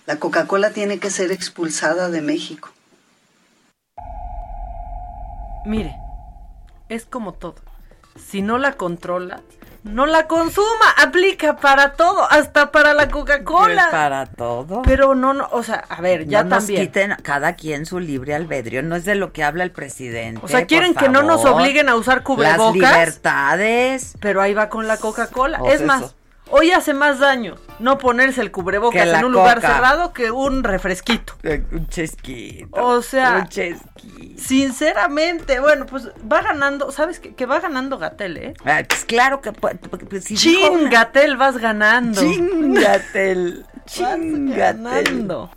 La 0.07 0.19
Coca-Cola 0.19 0.71
tiene 0.71 0.99
que 0.99 1.09
ser 1.09 1.31
expulsada 1.31 2.11
de 2.11 2.21
México. 2.21 2.73
Mire, 5.65 5.95
es 6.89 7.05
como 7.05 7.35
todo. 7.35 7.55
Si 8.17 8.43
no 8.43 8.59
la 8.59 8.73
controla, 8.73 9.41
no 9.85 10.07
la 10.07 10.27
consuma. 10.27 10.67
Aplica 11.03 11.57
para 11.57 11.93
todo, 11.95 12.31
hasta 12.31 12.71
para 12.71 12.95
la 12.95 13.09
Coca-Cola. 13.09 13.89
Pues 13.91 14.01
para 14.01 14.27
todo. 14.27 14.83
Pero 14.83 15.15
no, 15.15 15.35
no, 15.35 15.49
o 15.51 15.63
sea, 15.63 15.85
a 15.89 16.01
ver, 16.01 16.27
ya 16.27 16.45
no 16.45 16.51
nos 16.51 16.59
también. 16.61 16.83
quiten 16.87 17.17
cada 17.23 17.55
quien 17.55 17.87
su 17.87 17.99
libre 18.01 18.35
albedrío, 18.35 18.83
no 18.83 18.97
es 18.97 19.05
de 19.05 19.15
lo 19.15 19.33
que 19.33 19.43
habla 19.45 19.65
el 19.65 19.73
presidente. 19.73 20.41
O 20.43 20.49
sea, 20.49 20.67
quieren 20.67 20.95
que 20.95 21.09
no 21.09 21.23
nos 21.23 21.45
obliguen 21.45 21.89
a 21.89 21.97
usar 21.97 22.17
Las 22.19 22.25
cubrebocas. 22.25 22.75
libertades. 22.75 24.15
Pero 24.21 24.41
ahí 24.41 24.55
va 24.55 24.69
con 24.69 24.87
la 24.89 24.97
Coca-Cola. 24.97 25.59
Pues 25.59 25.81
es 25.81 25.87
más. 25.87 26.15
Hoy 26.53 26.71
hace 26.71 26.95
más 26.95 27.19
daño 27.19 27.57
no 27.81 27.99
ponerse 27.99 28.41
el 28.41 28.53
cubrebocas 28.53 29.09
en 29.09 29.25
un 29.25 29.33
lugar 29.33 29.61
cerrado 29.61 30.13
que 30.13 30.31
un 30.31 30.63
refresquito. 30.63 31.35
Eh, 31.43 31.65
Un 31.73 31.89
chesquito. 31.89 32.69
O 32.81 33.03
sea, 33.03 33.39
Un 33.43 33.49
chesquito. 33.49 34.41
sinceramente, 34.41 35.59
bueno, 35.59 35.87
pues 35.87 36.09
va 36.31 36.43
ganando, 36.43 36.93
¿sabes 36.93 37.19
qué? 37.19 37.35
Que 37.35 37.45
va 37.47 37.59
ganando 37.59 37.99
Gatel, 37.99 38.37
¿eh? 38.37 38.55
Ay, 38.65 38.85
pues 38.85 39.05
claro 39.05 39.41
que 39.41 39.53
pues, 39.53 40.25
si 40.25 40.37
Chin, 40.37 40.89
Gatel, 40.91 41.37
vas 41.37 41.59
ganando. 41.59 42.21
Chingatel. 42.21 43.67
Vas 43.75 43.87
Chingatel. 43.87 44.57
ganando. 44.57 45.51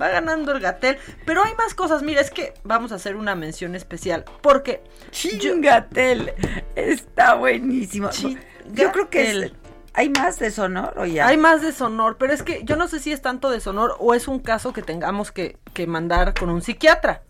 Va 0.00 0.08
ganando 0.08 0.52
el 0.52 0.60
Gatel. 0.60 0.96
Pero 1.26 1.44
hay 1.44 1.54
más 1.56 1.74
cosas. 1.74 2.02
Mira, 2.02 2.22
es 2.22 2.30
que 2.30 2.54
vamos 2.64 2.90
a 2.90 2.94
hacer 2.94 3.16
una 3.16 3.34
mención 3.34 3.74
especial. 3.74 4.24
Porque. 4.40 4.82
Chingatel. 5.10 6.32
Está 6.74 7.34
buenísimo. 7.34 8.08
Yo 8.72 8.92
creo 8.92 9.10
que 9.10 9.22
es- 9.22 9.34
Gatel. 9.34 9.56
Hay 9.96 10.10
más 10.10 10.38
de 10.38 10.50
sonoro 10.50 11.06
ya. 11.06 11.26
Hay 11.26 11.38
más 11.38 11.62
deshonor, 11.62 12.16
pero 12.18 12.32
es 12.32 12.42
que 12.42 12.62
yo 12.64 12.76
no 12.76 12.86
sé 12.86 13.00
si 13.00 13.12
es 13.12 13.22
tanto 13.22 13.50
deshonor 13.50 13.96
o 13.98 14.14
es 14.14 14.28
un 14.28 14.38
caso 14.40 14.72
que 14.72 14.82
tengamos 14.82 15.32
que, 15.32 15.56
que 15.72 15.86
mandar 15.86 16.34
con 16.34 16.50
un 16.50 16.60
psiquiatra. 16.60 17.22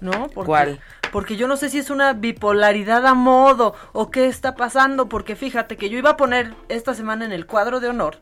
¿No? 0.00 0.26
Porque, 0.34 0.46
¿Cuál? 0.48 0.80
Porque 1.12 1.36
yo 1.36 1.46
no 1.46 1.56
sé 1.56 1.68
si 1.68 1.78
es 1.78 1.88
una 1.88 2.12
bipolaridad 2.12 3.06
a 3.06 3.14
modo 3.14 3.74
o 3.92 4.10
qué 4.10 4.26
está 4.26 4.56
pasando, 4.56 5.08
porque 5.08 5.36
fíjate 5.36 5.76
que 5.76 5.90
yo 5.90 5.96
iba 5.96 6.10
a 6.10 6.16
poner 6.16 6.54
esta 6.68 6.92
semana 6.94 7.24
en 7.24 7.30
el 7.30 7.46
cuadro 7.46 7.78
de 7.78 7.88
honor 7.88 8.16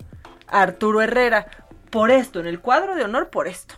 a 0.47 0.61
Arturo 0.61 1.01
Herrera 1.01 1.47
por 1.89 2.11
esto, 2.11 2.39
en 2.39 2.47
el 2.47 2.61
cuadro 2.61 2.95
de 2.95 3.05
honor 3.05 3.31
por 3.31 3.49
esto. 3.49 3.77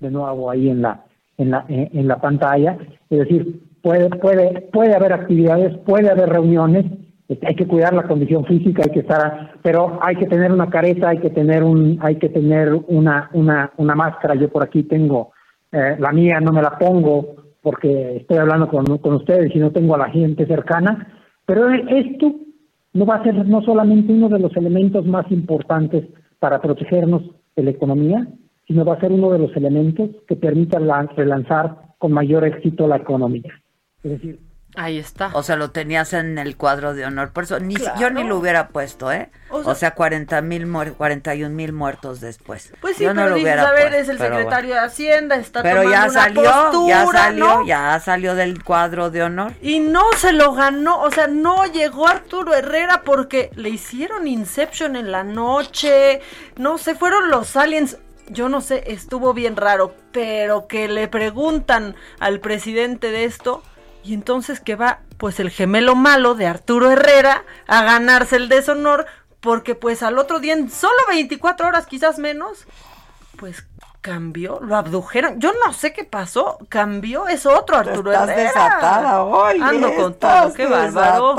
de 0.00 0.10
nuevo 0.10 0.50
ahí 0.50 0.68
en 0.68 0.82
la 0.82 1.02
en 1.38 1.50
la 1.50 1.64
en, 1.68 1.88
en 1.98 2.08
la 2.08 2.20
pantalla 2.20 2.76
es 3.08 3.18
decir 3.20 3.62
puede 3.82 4.10
puede 4.10 4.60
puede 4.72 4.94
haber 4.94 5.14
actividades 5.14 5.76
puede 5.86 6.10
haber 6.10 6.28
reuniones 6.28 6.84
hay 7.28 7.54
que 7.54 7.66
cuidar 7.66 7.94
la 7.94 8.04
condición 8.04 8.44
física 8.44 8.82
hay 8.84 8.92
que 8.92 9.00
estar 9.00 9.54
pero 9.62 9.98
hay 10.02 10.16
que 10.16 10.26
tener 10.26 10.52
una 10.52 10.68
careta 10.68 11.08
hay 11.08 11.18
que 11.18 11.30
tener 11.30 11.62
un 11.62 11.98
hay 12.02 12.16
que 12.16 12.28
tener 12.28 12.74
una 12.88 13.30
una 13.32 13.72
una 13.78 13.94
máscara 13.94 14.34
yo 14.34 14.48
por 14.50 14.62
aquí 14.62 14.82
tengo 14.82 15.32
eh, 15.72 15.96
la 15.98 16.12
mía 16.12 16.40
no 16.40 16.52
me 16.52 16.62
la 16.62 16.78
pongo 16.78 17.36
porque 17.62 18.16
estoy 18.16 18.36
hablando 18.36 18.68
con, 18.68 18.84
con 18.98 19.14
ustedes 19.14 19.54
y 19.54 19.58
no 19.58 19.70
tengo 19.70 19.94
a 19.94 19.98
la 19.98 20.10
gente 20.10 20.46
cercana 20.46 21.08
pero 21.46 21.70
esto 21.70 22.34
no 22.94 23.06
va 23.06 23.16
a 23.16 23.24
ser 23.24 23.46
no 23.46 23.62
solamente 23.62 24.12
uno 24.12 24.28
de 24.28 24.38
los 24.38 24.56
elementos 24.56 25.04
más 25.04 25.30
importantes 25.30 26.04
para 26.38 26.60
protegernos 26.60 27.22
de 27.56 27.62
la 27.62 27.70
economía, 27.70 28.26
sino 28.66 28.84
va 28.84 28.94
a 28.94 29.00
ser 29.00 29.12
uno 29.12 29.30
de 29.30 29.38
los 29.40 29.56
elementos 29.56 30.10
que 30.26 30.36
permitan 30.36 30.86
la- 30.86 31.08
relanzar 31.16 31.76
con 31.98 32.12
mayor 32.12 32.44
éxito 32.44 32.86
la 32.86 32.96
economía. 32.96 33.52
Es 34.02 34.10
decir, 34.12 34.38
Ahí 34.76 34.98
está. 34.98 35.30
O 35.34 35.42
sea, 35.44 35.54
lo 35.54 35.70
tenías 35.70 36.12
en 36.14 36.36
el 36.36 36.56
cuadro 36.56 36.94
de 36.94 37.04
honor. 37.04 37.30
Por 37.32 37.44
eso, 37.44 37.60
ni, 37.60 37.76
Claro. 37.76 38.00
yo 38.00 38.10
ni 38.10 38.24
lo 38.24 38.36
hubiera 38.38 38.68
puesto, 38.68 39.12
¿eh? 39.12 39.30
O 39.50 39.58
O 39.58 39.62
sea- 39.64 39.74
sea, 39.76 39.90
40 39.92 40.40
mil, 40.42 40.66
41 40.96 41.54
mil 41.54 41.72
muertos 41.72 42.20
después. 42.20 42.72
Pues 42.80 42.96
sí, 42.96 43.04
yo 43.04 43.14
no 43.14 43.20
pero 43.22 43.28
lo 43.30 43.34
dices, 43.36 43.52
hubiera 43.54 43.68
a 43.68 43.72
ver, 43.72 43.82
puesto, 43.90 43.98
es 44.02 44.08
el 44.08 44.18
secretario 44.18 44.74
de 44.74 44.80
Hacienda, 44.80 45.36
está 45.36 45.62
Pero 45.62 45.82
tomando 45.82 45.92
ya 45.96 46.04
una 46.04 46.12
salió, 46.12 46.42
postura, 46.42 46.88
ya 46.88 47.06
salió, 47.12 47.44
¿no? 47.46 47.66
ya 47.66 48.00
salió 48.00 48.34
del 48.34 48.64
cuadro 48.64 49.10
de 49.10 49.22
honor. 49.22 49.52
Y 49.62 49.78
no 49.78 50.02
se 50.16 50.32
lo 50.32 50.52
ganó, 50.54 51.00
o 51.02 51.10
sea, 51.12 51.28
no 51.28 51.64
llegó 51.66 52.08
Arturo 52.08 52.52
Herrera 52.52 53.02
porque 53.04 53.50
le 53.54 53.68
hicieron 53.68 54.26
Inception 54.26 54.96
en 54.96 55.12
la 55.12 55.22
noche, 55.22 56.20
no 56.56 56.78
sé, 56.78 56.96
fueron 56.96 57.30
los 57.30 57.54
aliens, 57.56 57.98
yo 58.28 58.48
no 58.48 58.60
sé, 58.60 58.82
estuvo 58.88 59.34
bien 59.34 59.54
raro, 59.56 59.94
pero 60.10 60.66
que 60.66 60.88
le 60.88 61.06
preguntan 61.08 61.94
al 62.18 62.40
presidente 62.40 63.10
de 63.12 63.24
esto 63.24 63.62
y 64.04 64.14
entonces 64.14 64.60
que 64.60 64.76
va 64.76 65.00
pues 65.16 65.40
el 65.40 65.50
gemelo 65.50 65.94
malo 65.94 66.34
de 66.34 66.46
Arturo 66.46 66.90
Herrera 66.90 67.44
a 67.66 67.82
ganarse 67.82 68.36
el 68.36 68.48
deshonor 68.48 69.06
porque 69.40 69.74
pues 69.74 70.02
al 70.02 70.18
otro 70.18 70.40
día, 70.40 70.54
en 70.54 70.70
solo 70.70 70.94
24 71.08 71.68
horas, 71.68 71.86
quizás 71.86 72.18
menos, 72.18 72.66
pues 73.36 73.66
cambió, 74.00 74.58
lo 74.60 74.76
abdujeron. 74.76 75.38
Yo 75.38 75.52
no 75.64 75.72
sé 75.72 75.92
qué 75.92 76.04
pasó, 76.04 76.58
cambió, 76.68 77.28
es 77.28 77.44
otro 77.46 77.76
Arturo 77.76 78.10
Estás 78.12 78.28
Herrera. 78.30 78.48
desatada 78.48 79.22
hoy. 79.22 79.60
Ando 79.60 79.94
con 79.94 80.14
todo, 80.14 80.52
qué 80.54 80.66
bárbaro. 80.66 81.34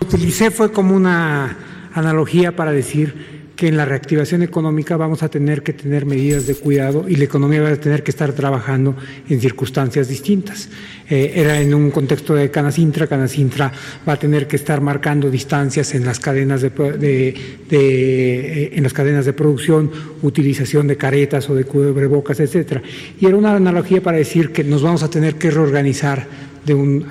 Utilicé 0.00 0.50
fue 0.50 0.72
como 0.72 0.94
una 0.94 1.56
analogía 1.94 2.54
para 2.54 2.72
decir 2.72 3.33
que 3.56 3.68
en 3.68 3.76
la 3.76 3.84
reactivación 3.84 4.42
económica 4.42 4.96
vamos 4.96 5.22
a 5.22 5.28
tener 5.28 5.62
que 5.62 5.72
tener 5.72 6.06
medidas 6.06 6.46
de 6.46 6.54
cuidado 6.54 7.08
y 7.08 7.16
la 7.16 7.24
economía 7.24 7.62
va 7.62 7.68
a 7.70 7.76
tener 7.76 8.02
que 8.02 8.10
estar 8.10 8.32
trabajando 8.32 8.96
en 9.28 9.40
circunstancias 9.40 10.08
distintas. 10.08 10.68
Eh, 11.08 11.32
era 11.36 11.60
en 11.60 11.72
un 11.74 11.90
contexto 11.90 12.34
de 12.34 12.50
Canacintra, 12.50 13.06
Canacintra 13.06 13.72
va 14.06 14.14
a 14.14 14.18
tener 14.18 14.48
que 14.48 14.56
estar 14.56 14.80
marcando 14.80 15.30
distancias 15.30 15.94
en 15.94 16.04
las 16.04 16.18
cadenas 16.18 16.62
de, 16.62 17.34
eh, 17.70 18.70
en 18.72 18.82
las 18.82 18.92
cadenas 18.92 19.24
de 19.24 19.32
producción, 19.32 19.90
utilización 20.22 20.86
de 20.86 20.96
caretas 20.96 21.48
o 21.50 21.54
de 21.54 21.64
cubrebocas, 21.64 22.40
etcétera. 22.40 22.82
Y 23.20 23.26
era 23.26 23.36
una 23.36 23.54
analogía 23.54 24.02
para 24.02 24.16
decir 24.16 24.50
que 24.50 24.64
nos 24.64 24.82
vamos 24.82 25.02
a 25.02 25.10
tener 25.10 25.36
que 25.36 25.50
reorganizar 25.50 26.26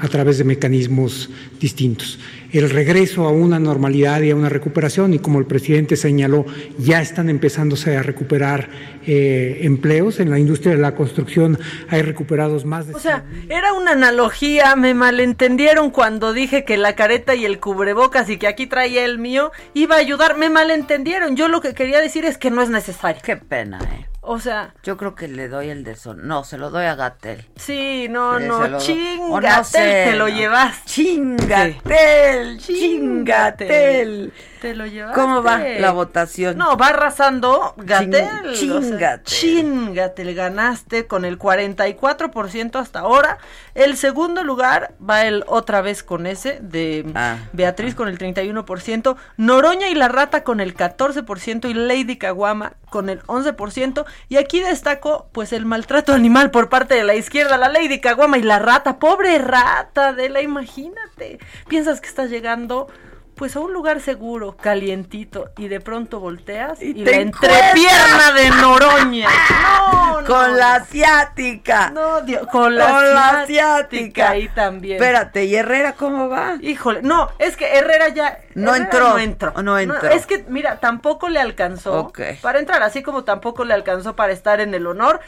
a 0.01 0.07
través 0.07 0.39
de 0.39 0.43
mecanismos 0.43 1.29
distintos. 1.59 2.17
El 2.53 2.69
regreso 2.69 3.25
a 3.25 3.31
una 3.31 3.57
normalidad 3.57 4.21
y 4.21 4.29
a 4.29 4.35
una 4.35 4.47
recuperación, 4.47 5.13
y 5.15 5.19
como 5.19 5.39
el 5.39 5.47
presidente 5.47 5.95
señaló, 5.95 6.45
ya 6.77 7.01
están 7.01 7.29
empezándose 7.29 7.97
a 7.97 8.03
recuperar 8.03 8.69
eh, 9.07 9.61
empleos. 9.63 10.19
En 10.19 10.29
la 10.29 10.37
industria 10.37 10.75
de 10.75 10.81
la 10.81 10.93
construcción 10.93 11.57
hay 11.89 12.03
recuperados 12.03 12.63
más 12.63 12.85
de 12.85 12.93
O 12.93 12.99
sea, 12.99 13.23
era 13.49 13.73
una 13.73 13.93
analogía, 13.93 14.75
me 14.75 14.93
malentendieron 14.93 15.89
cuando 15.89 16.31
dije 16.31 16.63
que 16.63 16.77
la 16.77 16.95
careta 16.95 17.33
y 17.33 17.43
el 17.45 17.59
cubrebocas 17.59 18.29
y 18.29 18.37
que 18.37 18.45
aquí 18.45 18.67
traía 18.67 19.03
el 19.03 19.17
mío 19.17 19.51
iba 19.73 19.95
a 19.95 19.99
ayudar, 19.99 20.37
me 20.37 20.51
malentendieron. 20.51 21.35
Yo 21.35 21.47
lo 21.47 21.59
que 21.59 21.73
quería 21.73 22.01
decir 22.01 22.23
es 22.23 22.37
que 22.37 22.51
no 22.51 22.61
es 22.61 22.69
necesario. 22.69 23.19
Qué 23.25 23.35
pena, 23.35 23.79
¿eh? 23.79 24.12
O 24.25 24.39
sea, 24.39 24.73
Yo 24.83 24.95
creo 24.95 25.15
que 25.15 25.27
le 25.27 25.49
doy 25.49 25.69
el 25.69 25.83
de 25.83 25.95
son. 25.95 26.25
No, 26.27 26.45
se 26.45 26.57
lo 26.57 26.69
doy 26.69 26.85
a 26.85 26.95
Gatel. 26.95 27.45
sí, 27.57 28.07
no, 28.09 28.39
Sí, 28.39 28.45
no, 28.47 28.77
chingatel, 28.79 29.51
no 29.57 29.63
sé, 29.65 30.05
te 30.09 30.15
lo 30.15 30.29
no. 30.29 30.35
llevas. 30.35 30.85
Chingatel, 30.85 32.57
chingatel. 32.59 34.33
Te 34.61 34.75
lo 34.75 34.85
llevaste. 34.85 35.19
¿Cómo 35.19 35.43
va 35.43 35.57
la 35.59 35.91
votación? 35.91 36.57
No, 36.57 36.77
va 36.77 36.87
arrasando 36.87 37.73
Gatel. 37.77 38.53
Chin- 38.55 38.71
o 38.71 38.81
sea, 38.81 39.21
chingatel. 39.21 39.23
chingatel, 39.25 40.35
ganaste 40.35 41.05
con 41.05 41.25
el 41.25 41.37
44% 41.37 42.79
hasta 42.79 42.99
ahora. 42.99 43.39
El 43.75 43.97
segundo 43.97 44.41
lugar 44.45 44.93
va 45.07 45.25
el 45.25 45.43
otra 45.47 45.81
vez 45.81 46.01
con 46.01 46.25
ese 46.27 46.59
de 46.61 47.05
Ah. 47.13 47.39
Beatriz 47.51 47.93
con 47.93 48.07
el 48.07 48.17
31%, 48.17 49.17
Noroña 49.35 49.89
y 49.89 49.95
la 49.95 50.07
Rata 50.07 50.45
con 50.45 50.61
el 50.61 50.73
14% 50.75 51.67
y 51.67 51.73
Lady 51.73 52.17
Caguama 52.17 52.73
con 52.89 53.09
el 53.09 53.21
11%. 53.23 54.05
Y 54.29 54.37
aquí 54.37 54.61
destaco 54.61 55.27
pues 55.31 55.53
el 55.53 55.65
maltrato 55.65 56.13
animal 56.13 56.51
por 56.51 56.69
parte 56.69 56.95
de 56.95 57.03
la 57.03 57.15
izquierda, 57.15 57.57
la 57.57 57.69
Lady 57.69 57.99
Caguama 57.99 58.37
y 58.37 58.43
la 58.43 58.59
Rata. 58.59 58.99
Pobre 58.99 59.37
Rata, 59.37 60.13
de 60.13 60.29
la 60.29 60.41
imagínate. 60.41 61.39
Piensas 61.67 62.01
que 62.01 62.07
estás 62.07 62.29
llegando 62.29 62.87
pues 63.35 63.55
a 63.55 63.59
un 63.59 63.73
lugar 63.73 63.99
seguro, 64.01 64.55
calientito, 64.55 65.49
y 65.57 65.67
de 65.67 65.79
pronto 65.79 66.19
volteas 66.19 66.81
y, 66.81 66.93
te 67.03 67.11
la 67.11 67.17
entrepierna 67.17 68.31
de 68.35 68.49
Noroña. 68.49 69.29
No, 69.63 70.21
no, 70.21 70.27
Con 70.27 70.57
la 70.57 70.75
asiática. 70.75 71.89
No, 71.89 72.21
Dios, 72.21 72.47
con 72.47 72.75
la, 72.75 72.87
Con 72.87 73.13
la 73.13 73.29
asiática. 73.41 73.75
asiática. 73.75 74.29
Ahí 74.29 74.47
también. 74.49 74.95
Espérate, 75.01 75.45
¿y 75.45 75.55
Herrera 75.55 75.93
cómo 75.93 76.29
va? 76.29 76.55
Híjole, 76.61 77.01
no, 77.01 77.29
es 77.39 77.57
que 77.57 77.77
Herrera 77.77 78.09
ya 78.09 78.39
No 78.53 78.71
Herrera 78.75 78.85
entró, 78.85 79.09
No 79.09 79.17
entró. 79.19 79.53
no 79.63 79.77
entró. 79.79 80.09
es 80.09 80.25
que, 80.25 80.45
mira, 80.47 80.79
tampoco 80.79 81.29
le 81.29 81.39
alcanzó 81.39 81.99
Ok. 81.99 82.19
para 82.41 82.59
entrar, 82.59 82.83
así 82.83 83.01
como 83.03 83.23
tampoco 83.23 83.65
le 83.65 83.73
alcanzó 83.73 84.15
para 84.15 84.33
estar 84.33 84.61
en 84.61 84.73
el 84.73 84.87
honor. 84.87 85.19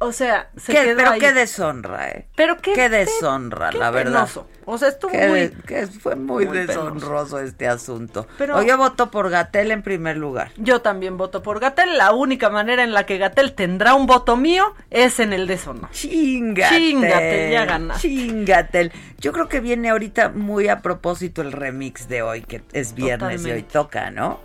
O 0.00 0.12
sea, 0.12 0.48
se 0.56 0.72
¿Qué- 0.72 0.82
quedó 0.84 0.96
pero 0.96 1.10
ahí. 1.10 1.20
qué 1.20 1.32
deshonra, 1.32 2.08
¿eh? 2.10 2.28
Pero 2.36 2.56
qué, 2.58 2.72
Qué 2.72 2.88
deshonra, 2.88 3.70
qué 3.70 3.78
la 3.78 3.90
verdad. 3.90 4.12
penoso. 4.26 4.48
O 4.64 4.76
sea, 4.78 4.88
estuvo 4.88 5.10
Qué 5.10 5.26
muy... 5.28 5.48
que 5.66 5.86
fue 5.86 6.14
muy, 6.14 6.46
muy 6.46 6.58
deshonroso 6.58 7.40
este 7.40 7.66
asunto. 7.66 8.28
Pero- 8.36 8.56
o 8.58 8.62
yo 8.62 8.76
voto 8.76 9.10
por 9.10 9.28
Gatel 9.30 9.70
en 9.70 9.82
primer 9.82 10.16
lugar. 10.16 10.52
Yo 10.56 10.82
también 10.82 11.16
voto 11.16 11.42
por 11.42 11.58
Gatel. 11.58 11.96
La 11.98 12.12
única 12.12 12.48
manera 12.50 12.84
en 12.84 12.92
la 12.92 13.06
que 13.06 13.18
Gatel 13.18 13.54
tendrá 13.54 13.94
un 13.94 14.06
voto 14.06 14.36
mío 14.36 14.74
es 14.90 15.18
en 15.20 15.32
el 15.32 15.46
deshonor. 15.46 15.90
Chingatel. 15.90 16.78
Chingatel, 16.78 17.50
ya 17.52 17.64
ganaste. 17.64 18.08
Chingatel. 18.08 18.92
Yo 19.18 19.32
creo 19.32 19.48
que 19.48 19.60
viene 19.60 19.88
ahorita 19.90 20.28
muy 20.28 20.68
a 20.68 20.80
propósito 20.80 21.42
el 21.42 21.50
remix 21.52 22.08
de 22.08 22.22
hoy, 22.22 22.42
que 22.42 22.62
es 22.72 22.94
viernes 22.94 23.44
y 23.44 23.50
hoy 23.50 23.62
toca, 23.62 24.10
¿no? 24.10 24.38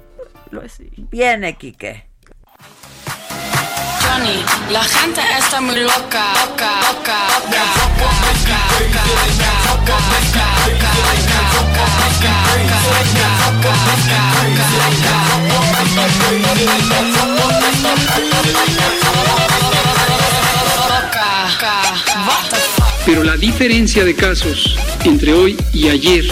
Pues 0.52 0.72
sí. 0.74 0.90
Viene, 1.12 1.58
Quique. 1.58 2.08
La 4.70 4.84
gente 4.84 5.22
está 5.40 5.60
muy 5.60 5.80
loca, 5.80 6.34
Pero 23.08 23.24
la 23.24 23.36
diferencia 23.36 24.06
de 24.06 24.14
casos 24.14 24.78
entre 25.06 25.34
hoy 25.34 25.58
y 25.74 25.90
ayer, 25.90 26.26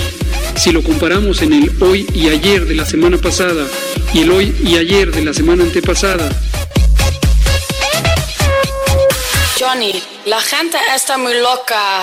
si 0.55 0.71
lo 0.71 0.83
comparamos 0.83 1.41
en 1.41 1.53
el 1.53 1.71
hoy 1.81 2.05
y 2.13 2.29
ayer 2.29 2.65
de 2.65 2.75
la 2.75 2.85
semana 2.85 3.17
pasada 3.17 3.65
y 4.13 4.19
el 4.19 4.31
hoy 4.31 4.55
y 4.63 4.77
ayer 4.77 5.11
de 5.11 5.25
la 5.25 5.33
semana 5.33 5.63
antepasada, 5.63 6.29
Johnny, 9.61 10.01
la 10.25 10.41
gente 10.41 10.75
está 10.95 11.19
muy 11.19 11.35
loca. 11.39 12.01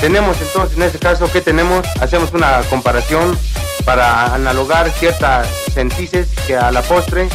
Tenemos 0.00 0.40
entonces, 0.40 0.74
en 0.78 0.84
este 0.84 0.98
caso, 0.98 1.30
¿qué 1.30 1.42
tenemos? 1.42 1.86
Hacemos 2.00 2.32
una 2.32 2.62
comparación 2.70 3.38
para 3.84 4.34
analogar 4.34 4.90
ciertas 4.92 5.46
sentices 5.74 6.28
que 6.46 6.56
a 6.56 6.70
la 6.70 6.80
postre, 6.80 7.28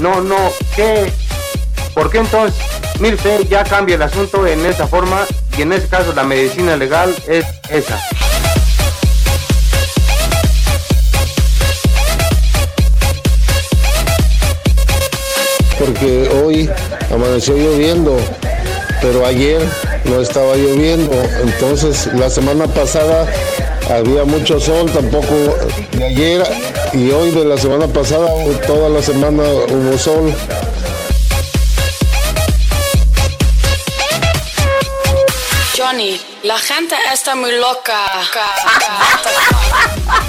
no, 0.00 0.20
no, 0.20 0.36
¿qué? 0.76 1.10
¿Por 1.94 2.10
qué 2.10 2.18
entonces? 2.18 2.60
Mire 3.00 3.16
usted, 3.16 3.48
ya 3.48 3.64
cambia 3.64 3.94
el 3.94 4.02
asunto 4.02 4.46
en 4.46 4.66
esa 4.66 4.86
forma 4.86 5.24
y 5.56 5.62
en 5.62 5.72
ese 5.72 5.88
caso 5.88 6.12
la 6.12 6.24
medicina 6.24 6.76
legal 6.76 7.14
es 7.26 7.46
esa. 7.70 7.98
porque 15.78 16.28
hoy 16.30 16.70
amaneció 17.14 17.56
lloviendo, 17.56 18.16
pero 19.00 19.24
ayer 19.26 19.62
no 20.04 20.20
estaba 20.20 20.56
lloviendo. 20.56 21.12
Entonces, 21.42 22.08
la 22.14 22.28
semana 22.28 22.66
pasada 22.66 23.26
había 23.90 24.24
mucho 24.24 24.58
sol, 24.58 24.90
tampoco 24.92 25.34
de 25.92 26.04
ayer 26.04 26.42
y 26.92 27.10
hoy 27.10 27.30
de 27.30 27.44
la 27.44 27.56
semana 27.56 27.86
pasada, 27.86 28.28
toda 28.66 28.88
la 28.88 29.02
semana 29.02 29.42
hubo 29.42 29.98
sol. 29.98 30.34
Johnny, 35.76 36.20
la 36.42 36.58
gente 36.58 36.94
está 37.12 37.34
muy 37.34 37.52
loca. 37.52 38.06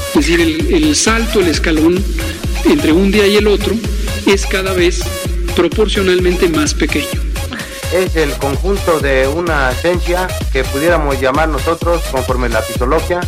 Es 0.10 0.16
decir, 0.16 0.42
el, 0.42 0.74
el 0.74 0.96
salto, 0.96 1.40
el 1.40 1.48
escalón 1.48 2.04
entre 2.66 2.92
un 2.92 3.12
día 3.12 3.28
y 3.28 3.38
el 3.38 3.48
otro 3.48 3.76
es 4.26 4.46
cada 4.46 4.74
vez 4.74 5.02
proporcionalmente 5.56 6.50
más 6.50 6.74
pequeño. 6.74 7.22
Es 7.94 8.16
el 8.16 8.34
conjunto 8.34 9.00
de 9.00 9.28
una 9.28 9.72
esencia 9.72 10.28
que 10.52 10.64
pudiéramos 10.64 11.20
llamar 11.20 11.50
nosotros 11.50 12.02
conforme 12.12 12.50
la 12.50 12.62
fisiología. 12.62 13.22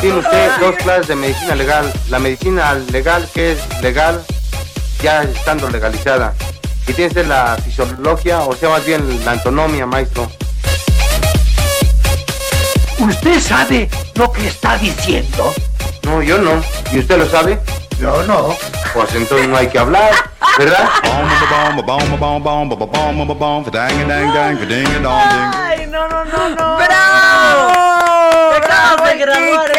Tiene 0.00 0.18
usted 0.18 0.50
dos 0.60 0.76
clases 0.76 1.08
de 1.08 1.16
medicina 1.16 1.54
legal. 1.54 1.90
La 2.10 2.18
medicina 2.18 2.74
legal 2.92 3.28
que 3.32 3.52
es 3.52 3.58
legal 3.82 4.22
ya 5.02 5.22
estando 5.22 5.70
legalizada. 5.70 6.34
Y 6.86 6.92
tiene 6.92 7.08
usted 7.08 7.26
la 7.26 7.56
fisiología, 7.64 8.40
o 8.40 8.54
sea, 8.54 8.68
más 8.70 8.84
bien 8.84 9.24
la 9.24 9.32
antonomia, 9.32 9.86
maestro. 9.86 10.30
¿Usted 12.98 13.40
sabe 13.40 13.88
lo 14.14 14.30
que 14.32 14.48
está 14.48 14.76
diciendo? 14.76 15.52
No, 16.02 16.22
yo 16.22 16.38
no. 16.38 16.62
¿Y 16.92 16.98
usted 16.98 17.18
lo 17.18 17.28
sabe? 17.28 17.58
Yo 17.98 18.22
no. 18.24 18.54
Pues 18.94 19.14
entonces 19.14 19.48
no 19.48 19.56
hay 19.56 19.68
que 19.68 19.78
hablar, 19.78 20.12
¿verdad? 20.58 20.88
Ay, 25.54 25.86
no, 25.86 26.08
no, 26.08 26.24
no, 26.24 26.48
no. 26.50 26.76
¡Bravo! 26.76 28.60
¡Bravo, 28.60 29.04
de 29.04 29.18
graduar 29.18 29.72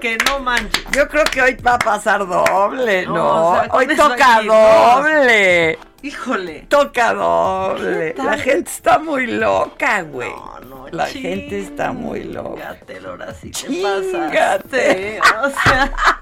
que 0.00 0.18
no 0.26 0.40
manches. 0.40 0.84
Yo 0.92 1.08
creo 1.08 1.24
que 1.24 1.42
hoy 1.42 1.56
va 1.56 1.74
a 1.74 1.78
pasar 1.78 2.26
doble, 2.26 3.06
¿no? 3.06 3.14
No, 3.14 3.48
o 3.48 3.54
sea, 3.54 3.68
hoy 3.72 3.86
toca 3.96 4.36
aquí, 4.36 4.46
no. 4.46 4.54
doble. 4.54 5.78
Híjole. 6.02 6.66
Toca 6.68 7.12
doble. 7.12 8.14
La 8.16 8.38
gente 8.38 8.70
está 8.70 8.98
muy 8.98 9.26
loca, 9.26 10.02
güey. 10.02 10.30
No, 10.68 10.86
La 10.90 11.06
gente 11.06 11.60
está 11.60 11.92
muy 11.92 12.24
loca. 12.24 12.78
Ahora 13.06 13.34
sí 13.34 13.50
te 13.50 13.82
pasaste. 13.82 15.20
O 15.42 15.50
sea. 15.50 15.92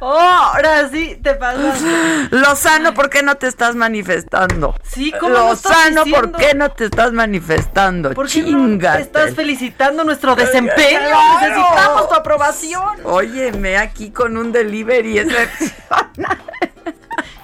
Oh, 0.00 0.18
ahora 0.18 0.88
sí 0.88 1.16
te 1.22 1.34
pasaste. 1.34 1.86
Lozano, 2.30 2.92
¿por 2.92 3.08
qué 3.08 3.22
no 3.22 3.36
te 3.36 3.46
estás 3.46 3.76
manifestando? 3.76 4.74
Sí, 4.82 5.12
¿cómo 5.12 5.32
lo 5.32 5.48
Lozano, 5.50 6.04
¿por 6.06 6.32
qué 6.32 6.54
no 6.54 6.70
te 6.70 6.86
estás 6.86 7.12
manifestando? 7.12 8.12
¿Por 8.14 8.28
qué 8.28 8.42
no 8.42 8.94
estás 8.94 9.34
felicitando 9.34 10.02
nuestro 10.02 10.34
desempeño? 10.34 10.98
Claro. 10.98 11.40
Necesitamos 11.40 12.08
tu 12.08 12.14
aprobación. 12.14 12.98
Óyeme, 13.04 13.76
aquí 13.76 14.10
con 14.10 14.36
un 14.36 14.50
delivery 14.50 15.18
ese 15.18 15.48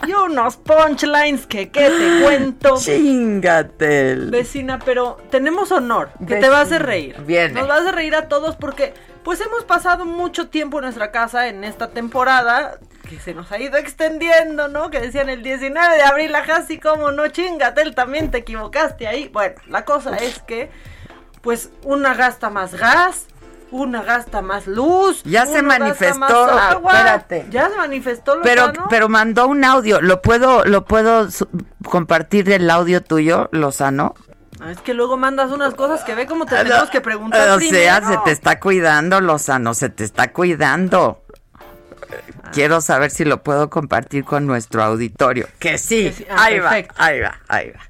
Y 0.06 0.12
unos 0.12 0.56
punchlines 0.56 1.46
que, 1.46 1.70
¿qué 1.70 1.88
te 1.90 2.22
cuento? 2.24 2.76
Chingate. 2.80 4.16
Vecina, 4.16 4.78
pero 4.78 5.18
tenemos 5.30 5.70
honor, 5.72 6.10
que 6.18 6.24
te 6.26 6.34
Vecina. 6.34 6.50
va 6.50 6.58
a 6.58 6.62
hacer 6.62 6.82
reír. 6.84 7.20
Viene. 7.22 7.54
Nos 7.54 7.68
va 7.68 7.76
a 7.76 7.80
hacer 7.80 7.94
reír 7.94 8.14
a 8.14 8.28
todos 8.28 8.56
porque 8.56 8.94
pues 9.22 9.40
hemos 9.40 9.64
pasado 9.64 10.04
mucho 10.04 10.48
tiempo 10.48 10.78
en 10.78 10.84
nuestra 10.84 11.12
casa 11.12 11.46
en 11.48 11.62
esta 11.62 11.90
temporada 11.90 12.78
que 13.08 13.20
se 13.20 13.34
nos 13.34 13.52
ha 13.52 13.58
ido 13.60 13.76
extendiendo, 13.76 14.68
¿no? 14.68 14.90
Que 14.90 15.00
decían 15.00 15.28
el 15.28 15.42
19 15.42 15.96
de 15.96 16.02
abril, 16.02 16.34
ajá, 16.34 16.56
así 16.56 16.78
como 16.78 17.12
no 17.12 17.28
chingatel, 17.28 17.94
también 17.94 18.30
te 18.30 18.38
equivocaste 18.38 19.06
ahí. 19.06 19.28
Bueno, 19.28 19.56
la 19.68 19.84
cosa 19.84 20.16
es 20.16 20.40
que 20.40 20.70
pues 21.42 21.70
una 21.84 22.14
gasta 22.14 22.50
más 22.50 22.74
gas, 22.74 23.26
una 23.72 24.02
gasta 24.02 24.40
más 24.42 24.66
luz. 24.66 25.22
Ya 25.24 25.46
se 25.46 25.62
manifestó, 25.62 26.18
más 26.18 26.30
agua. 26.72 26.92
espérate. 26.92 27.46
Ya 27.50 27.68
se 27.70 27.76
manifestó 27.76 28.38
Pero, 28.42 28.68
Lozano. 28.68 28.86
pero 28.90 29.08
mandó 29.08 29.48
un 29.48 29.64
audio. 29.64 30.00
¿Lo 30.00 30.22
puedo, 30.22 30.64
lo 30.64 30.84
puedo 30.84 31.26
compartir 31.84 32.50
el 32.50 32.70
audio 32.70 33.02
tuyo, 33.02 33.48
Lozano? 33.52 34.14
Ah, 34.60 34.70
Es 34.70 34.80
que 34.80 34.94
luego 34.94 35.16
mandas 35.16 35.50
unas 35.50 35.74
cosas 35.74 36.04
que 36.04 36.14
ve 36.14 36.26
como 36.26 36.46
te 36.46 36.54
tenemos 36.56 36.90
que 36.90 37.00
preguntar 37.00 37.40
O 37.50 37.58
sea, 37.58 37.68
primero. 38.00 38.08
se 38.08 38.18
te 38.24 38.30
está 38.30 38.60
cuidando, 38.60 39.20
Lozano, 39.20 39.74
se 39.74 39.88
te 39.88 40.04
está 40.04 40.32
cuidando. 40.32 41.24
Quiero 42.52 42.80
saber 42.82 43.10
si 43.10 43.24
lo 43.24 43.42
puedo 43.42 43.70
compartir 43.70 44.24
con 44.24 44.46
nuestro 44.46 44.82
auditorio. 44.84 45.48
Que 45.58 45.78
sí. 45.78 46.04
Que 46.04 46.12
sí. 46.12 46.26
Ah, 46.30 46.44
ahí 46.44 46.60
perfecto. 46.60 46.94
va, 47.00 47.04
ahí 47.06 47.20
va, 47.20 47.40
ahí 47.48 47.70
va. 47.70 47.80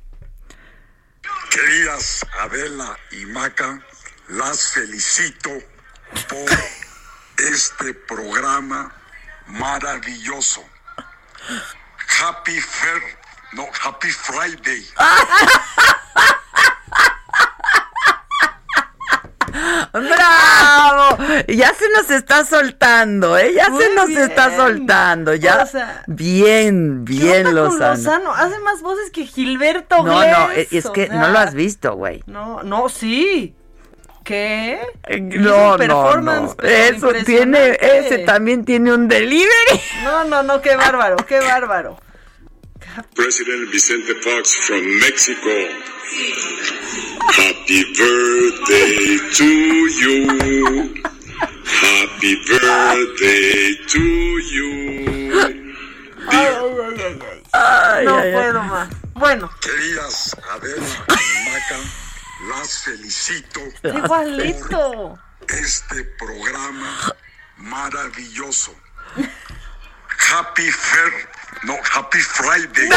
Queridas 1.51 2.25
Adela 2.41 2.97
y 3.11 3.27
Maca, 3.27 3.81
las 4.29 4.69
felicito 4.69 5.51
por 6.29 7.47
este 7.51 7.95
programa 7.95 8.93
maravilloso. 9.47 10.63
Happy 12.21 12.61
Fair, 12.61 13.03
no, 13.53 13.67
Happy 13.85 14.11
Friday. 14.11 14.87
¡Bravo! 19.93 21.19
Ya 21.49 21.75
se 21.75 21.89
nos 21.91 22.11
está 22.11 22.45
soltando, 22.47 23.37
¿eh? 23.37 23.53
Ya 23.55 23.69
Muy 23.69 23.83
se 23.85 23.95
nos 23.95 24.09
bien. 24.09 24.23
está 24.23 24.57
soltando. 24.57 25.35
Ya. 25.35 25.63
O 25.63 25.67
sea, 25.67 26.05
bien, 26.07 27.05
¿Qué 27.07 27.13
bien, 27.13 27.55
Lozano. 27.55 27.95
Lozano? 27.95 28.33
Hace 28.35 28.59
más 28.61 28.81
voces 28.81 29.11
que 29.11 29.27
Gilberto 29.27 30.03
No, 30.03 30.25
no, 30.25 30.51
es 30.53 30.73
es 30.73 30.87
o 30.87 30.93
que 30.93 31.07
sea, 31.09 31.17
no 31.17 31.29
lo 31.29 31.39
has 31.39 31.55
visto, 31.55 31.95
güey. 31.97 32.23
No, 32.27 32.63
no, 32.63 32.89
sí. 32.89 33.55
¿Qué? 34.33 34.79
No, 35.21 35.75
Hizo 35.77 35.87
no, 35.87 36.17
no. 36.23 36.55
pero 36.57 36.97
Eso 36.97 37.13
tiene, 37.27 37.77
ese 37.79 38.19
también 38.21 38.65
tiene 38.65 38.91
un 38.95 39.07
delivery. 39.07 39.81
No, 40.05 40.25
no, 40.25 40.43
no, 40.43 40.63
qué 40.63 40.75
bárbaro, 40.75 41.17
qué 41.29 41.39
bárbaro. 41.41 41.99
President 43.15 43.71
Vicente 43.71 44.15
Fox 44.15 44.57
from 44.67 44.81
Mexico. 45.01 45.51
Happy 47.37 47.85
birthday 47.99 49.19
to 49.37 49.45
you. 50.01 50.95
Happy 51.83 52.37
birthday 52.49 53.77
to 53.87 53.99
you. 53.99 55.33
Ay, 57.53 58.05
no 58.07 58.17
ay, 58.17 58.29
ay. 58.29 58.33
puedo 58.33 58.63
más. 58.63 58.89
Bueno, 59.15 59.51
Queridas 59.61 60.35
Adela 60.51 60.87
y 61.09 61.51
Maca, 61.51 61.77
las 62.49 62.79
felicito 62.79 63.61
igualito. 63.85 65.19
por 65.39 65.53
este 65.53 66.05
programa 66.19 67.15
maravilloso. 67.57 68.75
Happy 70.33 70.71
Fair, 70.71 71.29
no, 71.65 71.77
Happy 71.95 72.21
Friday. 72.21 72.89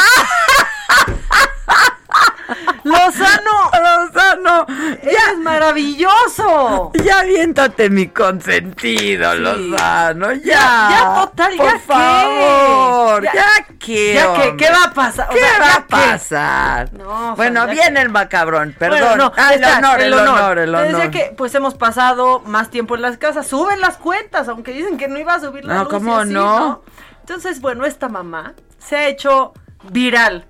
Lozano, 2.83 3.71
Lozano, 3.73 4.65
eres 5.01 5.37
maravilloso. 5.39 6.91
Ya 7.03 7.19
aviéntate 7.21 7.89
mi 7.89 8.07
consentido, 8.09 9.33
Lozano, 9.35 10.33
ya. 10.33 10.43
Ya, 10.45 10.89
ya, 10.91 11.15
total, 11.15 11.55
Por 11.57 11.65
ya 11.65 11.73
qué. 11.73 11.79
favor, 11.79 13.23
Ya- 13.23 13.33
ya, 13.33 13.45
qué. 13.79 14.13
ya 14.13 14.33
qué. 14.35 14.55
¿qué 14.57 14.69
va 14.69 14.83
a 14.85 14.93
pasar? 14.93 15.29
O 15.29 15.33
¿Qué 15.33 15.39
sea, 15.39 15.59
va 15.59 15.73
a 15.73 15.87
pasar? 15.87 16.93
No, 16.93 17.35
bueno, 17.35 17.65
viene 17.67 18.01
el 18.01 18.09
macabrón, 18.09 18.75
perdón. 18.77 18.99
Bueno, 18.99 19.15
no, 19.15 19.31
Ah, 19.35 19.53
el 19.55 19.63
honor, 19.63 20.01
el 20.01 20.13
honor, 20.13 20.59
el 20.59 20.75
honor. 20.75 21.11
que 21.11 21.33
pues 21.35 21.55
hemos 21.55 21.73
pasado 21.75 22.41
más 22.45 22.69
tiempo 22.69 22.95
en 22.95 23.01
las 23.01 23.17
casas. 23.17 23.47
Suben 23.47 23.81
las 23.81 23.97
cuentas, 23.97 24.47
aunque 24.47 24.71
dicen 24.73 24.97
que 24.97 25.07
no 25.07 25.17
iba 25.17 25.33
a 25.33 25.39
subir 25.39 25.65
la 25.65 25.73
No, 25.75 25.83
luz 25.85 25.89
y 25.89 25.95
¿cómo 25.95 26.25
no? 26.25 26.83
Entonces, 27.21 27.59
bueno, 27.61 27.85
esta 27.85 28.07
mamá 28.09 28.53
se 28.77 28.95
ha 28.97 29.07
hecho 29.07 29.53
viral 29.89 30.45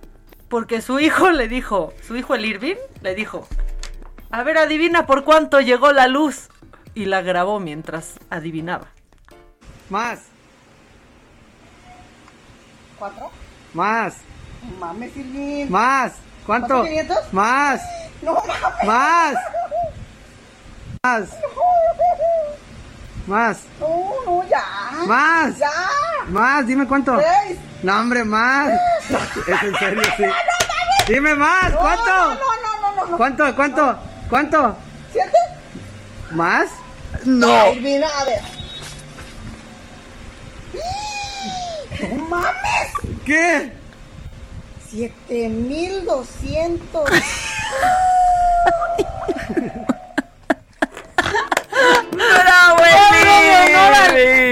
porque 0.50 0.82
su 0.82 1.00
hijo 1.00 1.32
le 1.32 1.48
dijo, 1.48 1.94
su 2.06 2.16
hijo 2.16 2.36
el 2.36 2.46
Irving 2.46 2.76
le 3.02 3.16
dijo, 3.16 3.48
a 4.32 4.44
ver, 4.44 4.58
adivina 4.58 5.06
por 5.06 5.24
cuánto 5.24 5.60
llegó 5.62 5.92
la 5.92 6.08
luz. 6.08 6.50
Y 6.98 7.06
la 7.08 7.22
grabó 7.22 7.60
mientras 7.60 8.14
adivinaba. 8.30 8.88
Más, 9.90 10.20
¿Cuatro? 12.98 13.30
más, 13.74 14.16
Mames, 14.80 15.12
Silvin. 15.14 15.70
más. 15.70 16.14
¿Cuánto? 16.46 16.68
¿Cuánto, 16.68 16.84
500? 16.86 17.34
Más, 17.34 17.82
No 18.22 18.34
mames. 18.36 18.86
más, 18.86 19.36
más, 21.04 21.30
más, 23.28 23.60
No, 23.80 23.88
no, 24.26 24.48
ya. 24.48 24.64
más, 25.06 25.58
Ya. 25.58 25.70
más. 26.30 26.66
Dime 26.66 26.88
cuánto. 26.88 27.20
Seis. 27.20 27.58
No, 27.84 28.00
hombre, 28.00 28.24
más. 28.24 28.70
Es 29.48 29.64
en 29.64 29.76
serio, 29.78 30.02
sí. 30.18 30.24
Dime 31.08 31.36
más, 31.36 31.72
No, 31.72 31.80
¿cuánto? 31.80 32.06
No, 32.06 32.30
no, 32.36 32.36
no, 32.36 32.96
no, 32.96 33.06
no. 33.12 33.18
¿Cuánto, 33.18 33.56
cuánto, 33.56 33.98
cuánto? 34.30 34.76
¿Siete? 35.12 35.38
¿Más? 36.32 36.70
No. 37.26 37.74
Silvin, 37.74 38.04
a 38.04 38.26
ver. 38.26 38.42
¡No 42.12 42.26
mames! 42.26 42.92
¿Qué? 43.26 43.72
Siete 44.90 45.50
mil 45.50 46.06
doscientos. 46.06 47.10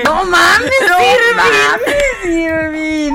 ¡No 0.03 0.23
mames, 0.25 0.71
¡No 0.89 0.99
Irving! 0.99 1.35
mames, 1.35 2.25
Irving! 2.25 3.13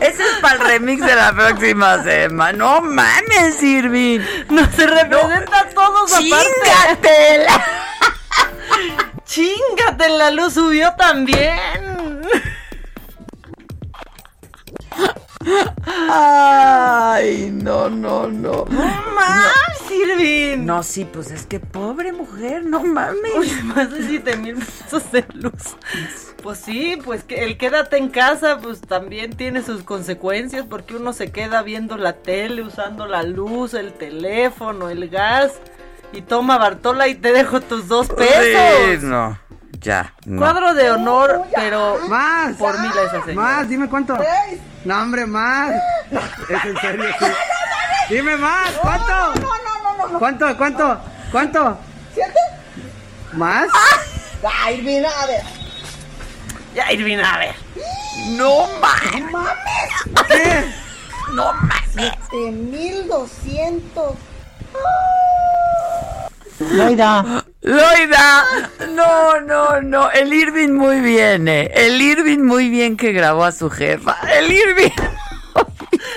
Ese 0.00 0.22
es 0.22 0.34
para 0.40 0.54
el 0.54 0.60
remix 0.60 1.04
de 1.04 1.14
la 1.14 1.32
próxima 1.32 2.02
semana. 2.02 2.52
¡No 2.56 2.80
mames, 2.80 3.62
Irving! 3.62 4.20
No 4.48 4.64
se 4.72 4.86
representa 4.86 5.60
a 5.60 5.68
todos 5.68 6.12
aparte. 6.12 6.28
¡Chingatela! 6.30 7.64
¡Chingate! 9.24 10.08
La 10.08 10.30
luz 10.30 10.54
subió 10.54 10.94
también. 10.96 12.20
Ay, 16.10 17.50
no, 17.52 17.88
no, 17.88 18.26
no. 18.26 18.64
¡Más, 18.66 19.69
Irving! 19.90 20.64
No, 20.64 20.82
sí, 20.82 21.04
pues 21.04 21.30
es 21.30 21.46
que 21.46 21.60
pobre 21.60 22.12
mujer, 22.12 22.64
no 22.64 22.82
mames. 22.82 23.32
Uy, 23.36 23.50
más 23.64 23.90
de 23.90 24.06
7 24.06 24.36
mil 24.36 24.56
pesos 24.56 25.10
de 25.12 25.24
luz. 25.34 25.76
Pues 26.42 26.58
sí, 26.58 26.98
pues 27.04 27.22
que 27.24 27.44
el 27.44 27.58
quédate 27.58 27.98
en 27.98 28.08
casa, 28.08 28.58
pues 28.62 28.80
también 28.80 29.34
tiene 29.36 29.62
sus 29.62 29.82
consecuencias, 29.82 30.64
porque 30.68 30.96
uno 30.96 31.12
se 31.12 31.30
queda 31.30 31.62
viendo 31.62 31.96
la 31.98 32.14
tele, 32.14 32.62
usando 32.62 33.06
la 33.06 33.22
luz, 33.22 33.74
el 33.74 33.92
teléfono, 33.92 34.88
el 34.88 35.08
gas, 35.10 35.52
y 36.12 36.22
toma 36.22 36.58
Bartola 36.58 37.08
y 37.08 37.14
te 37.14 37.32
dejo 37.32 37.60
tus 37.60 37.88
dos 37.88 38.08
pesos. 38.08 39.00
Sí, 39.00 39.06
no, 39.06 39.38
ya. 39.80 40.14
No. 40.24 40.40
Cuadro 40.40 40.74
de 40.74 40.90
honor, 40.90 41.42
pero 41.54 41.98
Más. 42.08 42.56
por 42.56 42.78
mil 42.80 42.90
a 42.90 43.02
esa 43.02 43.24
señora. 43.24 43.34
Más, 43.34 43.68
dime 43.68 43.88
cuánto. 43.88 44.16
Seis. 44.16 44.60
No, 44.84 45.02
hombre, 45.02 45.26
más. 45.26 45.72
Es 46.48 46.64
en 46.64 46.76
serio, 46.78 47.04
sí. 47.18 47.26
Dime 48.14 48.36
más, 48.36 48.72
¿cuánto? 48.82 49.06
No, 49.06 49.34
no, 49.34 49.40
no, 49.40 49.79
no, 49.79 49.79
no. 50.08 50.18
¿Cuánto, 50.18 50.56
cuánto, 50.56 51.00
cuánto? 51.30 51.78
¿Siete? 52.14 52.38
¿Más? 53.32 53.68
Ya, 54.42 54.72
Irving, 54.72 55.04
a 55.04 55.26
ver. 55.26 55.42
Ya, 56.74 56.92
Irving, 56.92 57.18
a 57.18 57.38
ver. 57.38 57.54
No 58.30 58.66
mames. 58.80 59.22
¡No 59.22 59.30
mames! 59.30 59.90
¿Qué? 60.28 60.64
No 61.34 61.52
mames. 61.52 62.12
7200. 62.30 64.14
Loida. 66.72 67.44
Loida. 67.62 68.44
No, 68.90 69.40
no, 69.40 69.80
no. 69.80 70.10
El 70.10 70.32
Irving 70.32 70.70
muy 70.70 71.00
bien, 71.00 71.48
eh. 71.48 71.70
El 71.74 72.00
Irving 72.00 72.40
muy 72.40 72.68
bien 72.68 72.96
que 72.96 73.12
grabó 73.12 73.44
a 73.44 73.52
su 73.52 73.70
jefa. 73.70 74.16
El 74.32 74.50
Irving. 74.52 74.90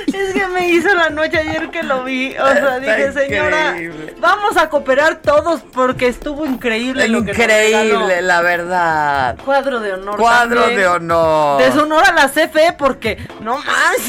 Es 0.07 0.33
que 0.33 0.47
me 0.47 0.67
hizo 0.69 0.93
la 0.95 1.09
noche 1.09 1.37
ayer 1.39 1.69
que 1.69 1.83
lo 1.83 2.03
vi. 2.03 2.31
O 2.37 2.45
sea, 2.45 2.77
Está 2.77 2.79
dije, 2.79 3.11
señora, 3.11 3.67
increíble. 3.69 4.15
vamos 4.19 4.55
a 4.57 4.69
cooperar 4.69 5.21
todos 5.21 5.61
porque 5.73 6.07
estuvo 6.07 6.45
increíble. 6.45 7.07
lo 7.07 7.23
que. 7.25 7.31
Increíble, 7.31 8.21
la 8.21 8.41
verdad. 8.41 9.37
Cuadro 9.43 9.79
de 9.79 9.93
honor. 9.93 10.17
Cuadro 10.17 10.61
también. 10.61 10.79
de 10.79 10.87
honor. 10.87 11.61
Deshonor 11.61 12.05
a 12.05 12.13
la 12.13 12.29
CFE 12.29 12.73
porque 12.77 13.17
no 13.41 13.59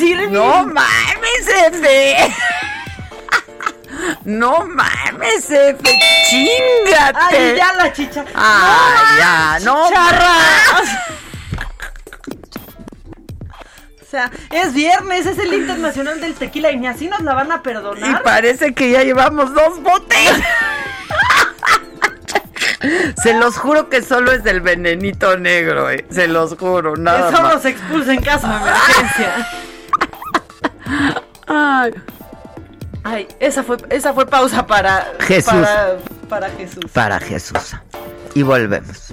Irving. 0.01 0.33
No 0.33 0.65
mames, 0.65 1.49
Efe. 1.67 2.35
No 4.25 4.65
mames, 4.67 5.51
Efe. 5.51 5.99
Chingate. 6.29 7.19
Ay, 7.37 7.55
ya 7.57 7.73
la 7.75 7.93
chicha. 7.93 8.25
Ay, 8.35 9.19
ya, 9.19 9.59
no. 9.63 9.89
Charra. 9.91 10.35
Sea, 14.15 14.31
es 14.53 14.73
viernes, 14.75 15.27
es 15.27 15.39
el 15.41 15.53
Internacional 15.53 16.21
del 16.21 16.35
Tequila 16.35 16.71
y 16.71 16.77
ni 16.77 16.87
así 16.87 17.09
nos 17.09 17.23
la 17.23 17.35
van 17.35 17.51
a 17.51 17.57
Y 17.57 17.59
perdonar. 17.59 18.23
parece 18.23 18.73
que 18.73 18.89
ya 18.93 19.03
llevamos 19.03 19.53
dos 19.53 19.83
botellas. 19.83 20.41
Se 23.21 23.35
los 23.35 23.57
juro 23.57 23.89
que 23.89 24.03
solo 24.03 24.31
es 24.31 24.45
del 24.45 24.61
venenito 24.61 25.37
negro, 25.37 25.91
eh. 25.91 26.05
Se 26.11 26.29
los 26.29 26.57
juro, 26.57 26.95
nada 26.97 27.31
Eso 27.31 27.43
más. 27.43 27.55
nos 27.55 27.65
expulsa 27.65 28.13
en 28.15 28.23
caso 28.23 28.47
de 28.47 28.55
emergencia. 28.55 29.49
Ay. 31.49 31.95
Ay, 33.03 33.29
esa 33.41 33.65
fue, 33.65 33.79
esa 33.91 34.13
fue 34.15 34.27
pausa 34.27 34.65
para 34.65 35.09
Jesús. 35.21 35.53
Para, 35.53 35.97
para 36.29 36.51
Jesús. 36.51 36.85
Para 36.93 37.19
Jesús. 37.19 37.75
Y 38.35 38.43
volvemos. 38.43 39.13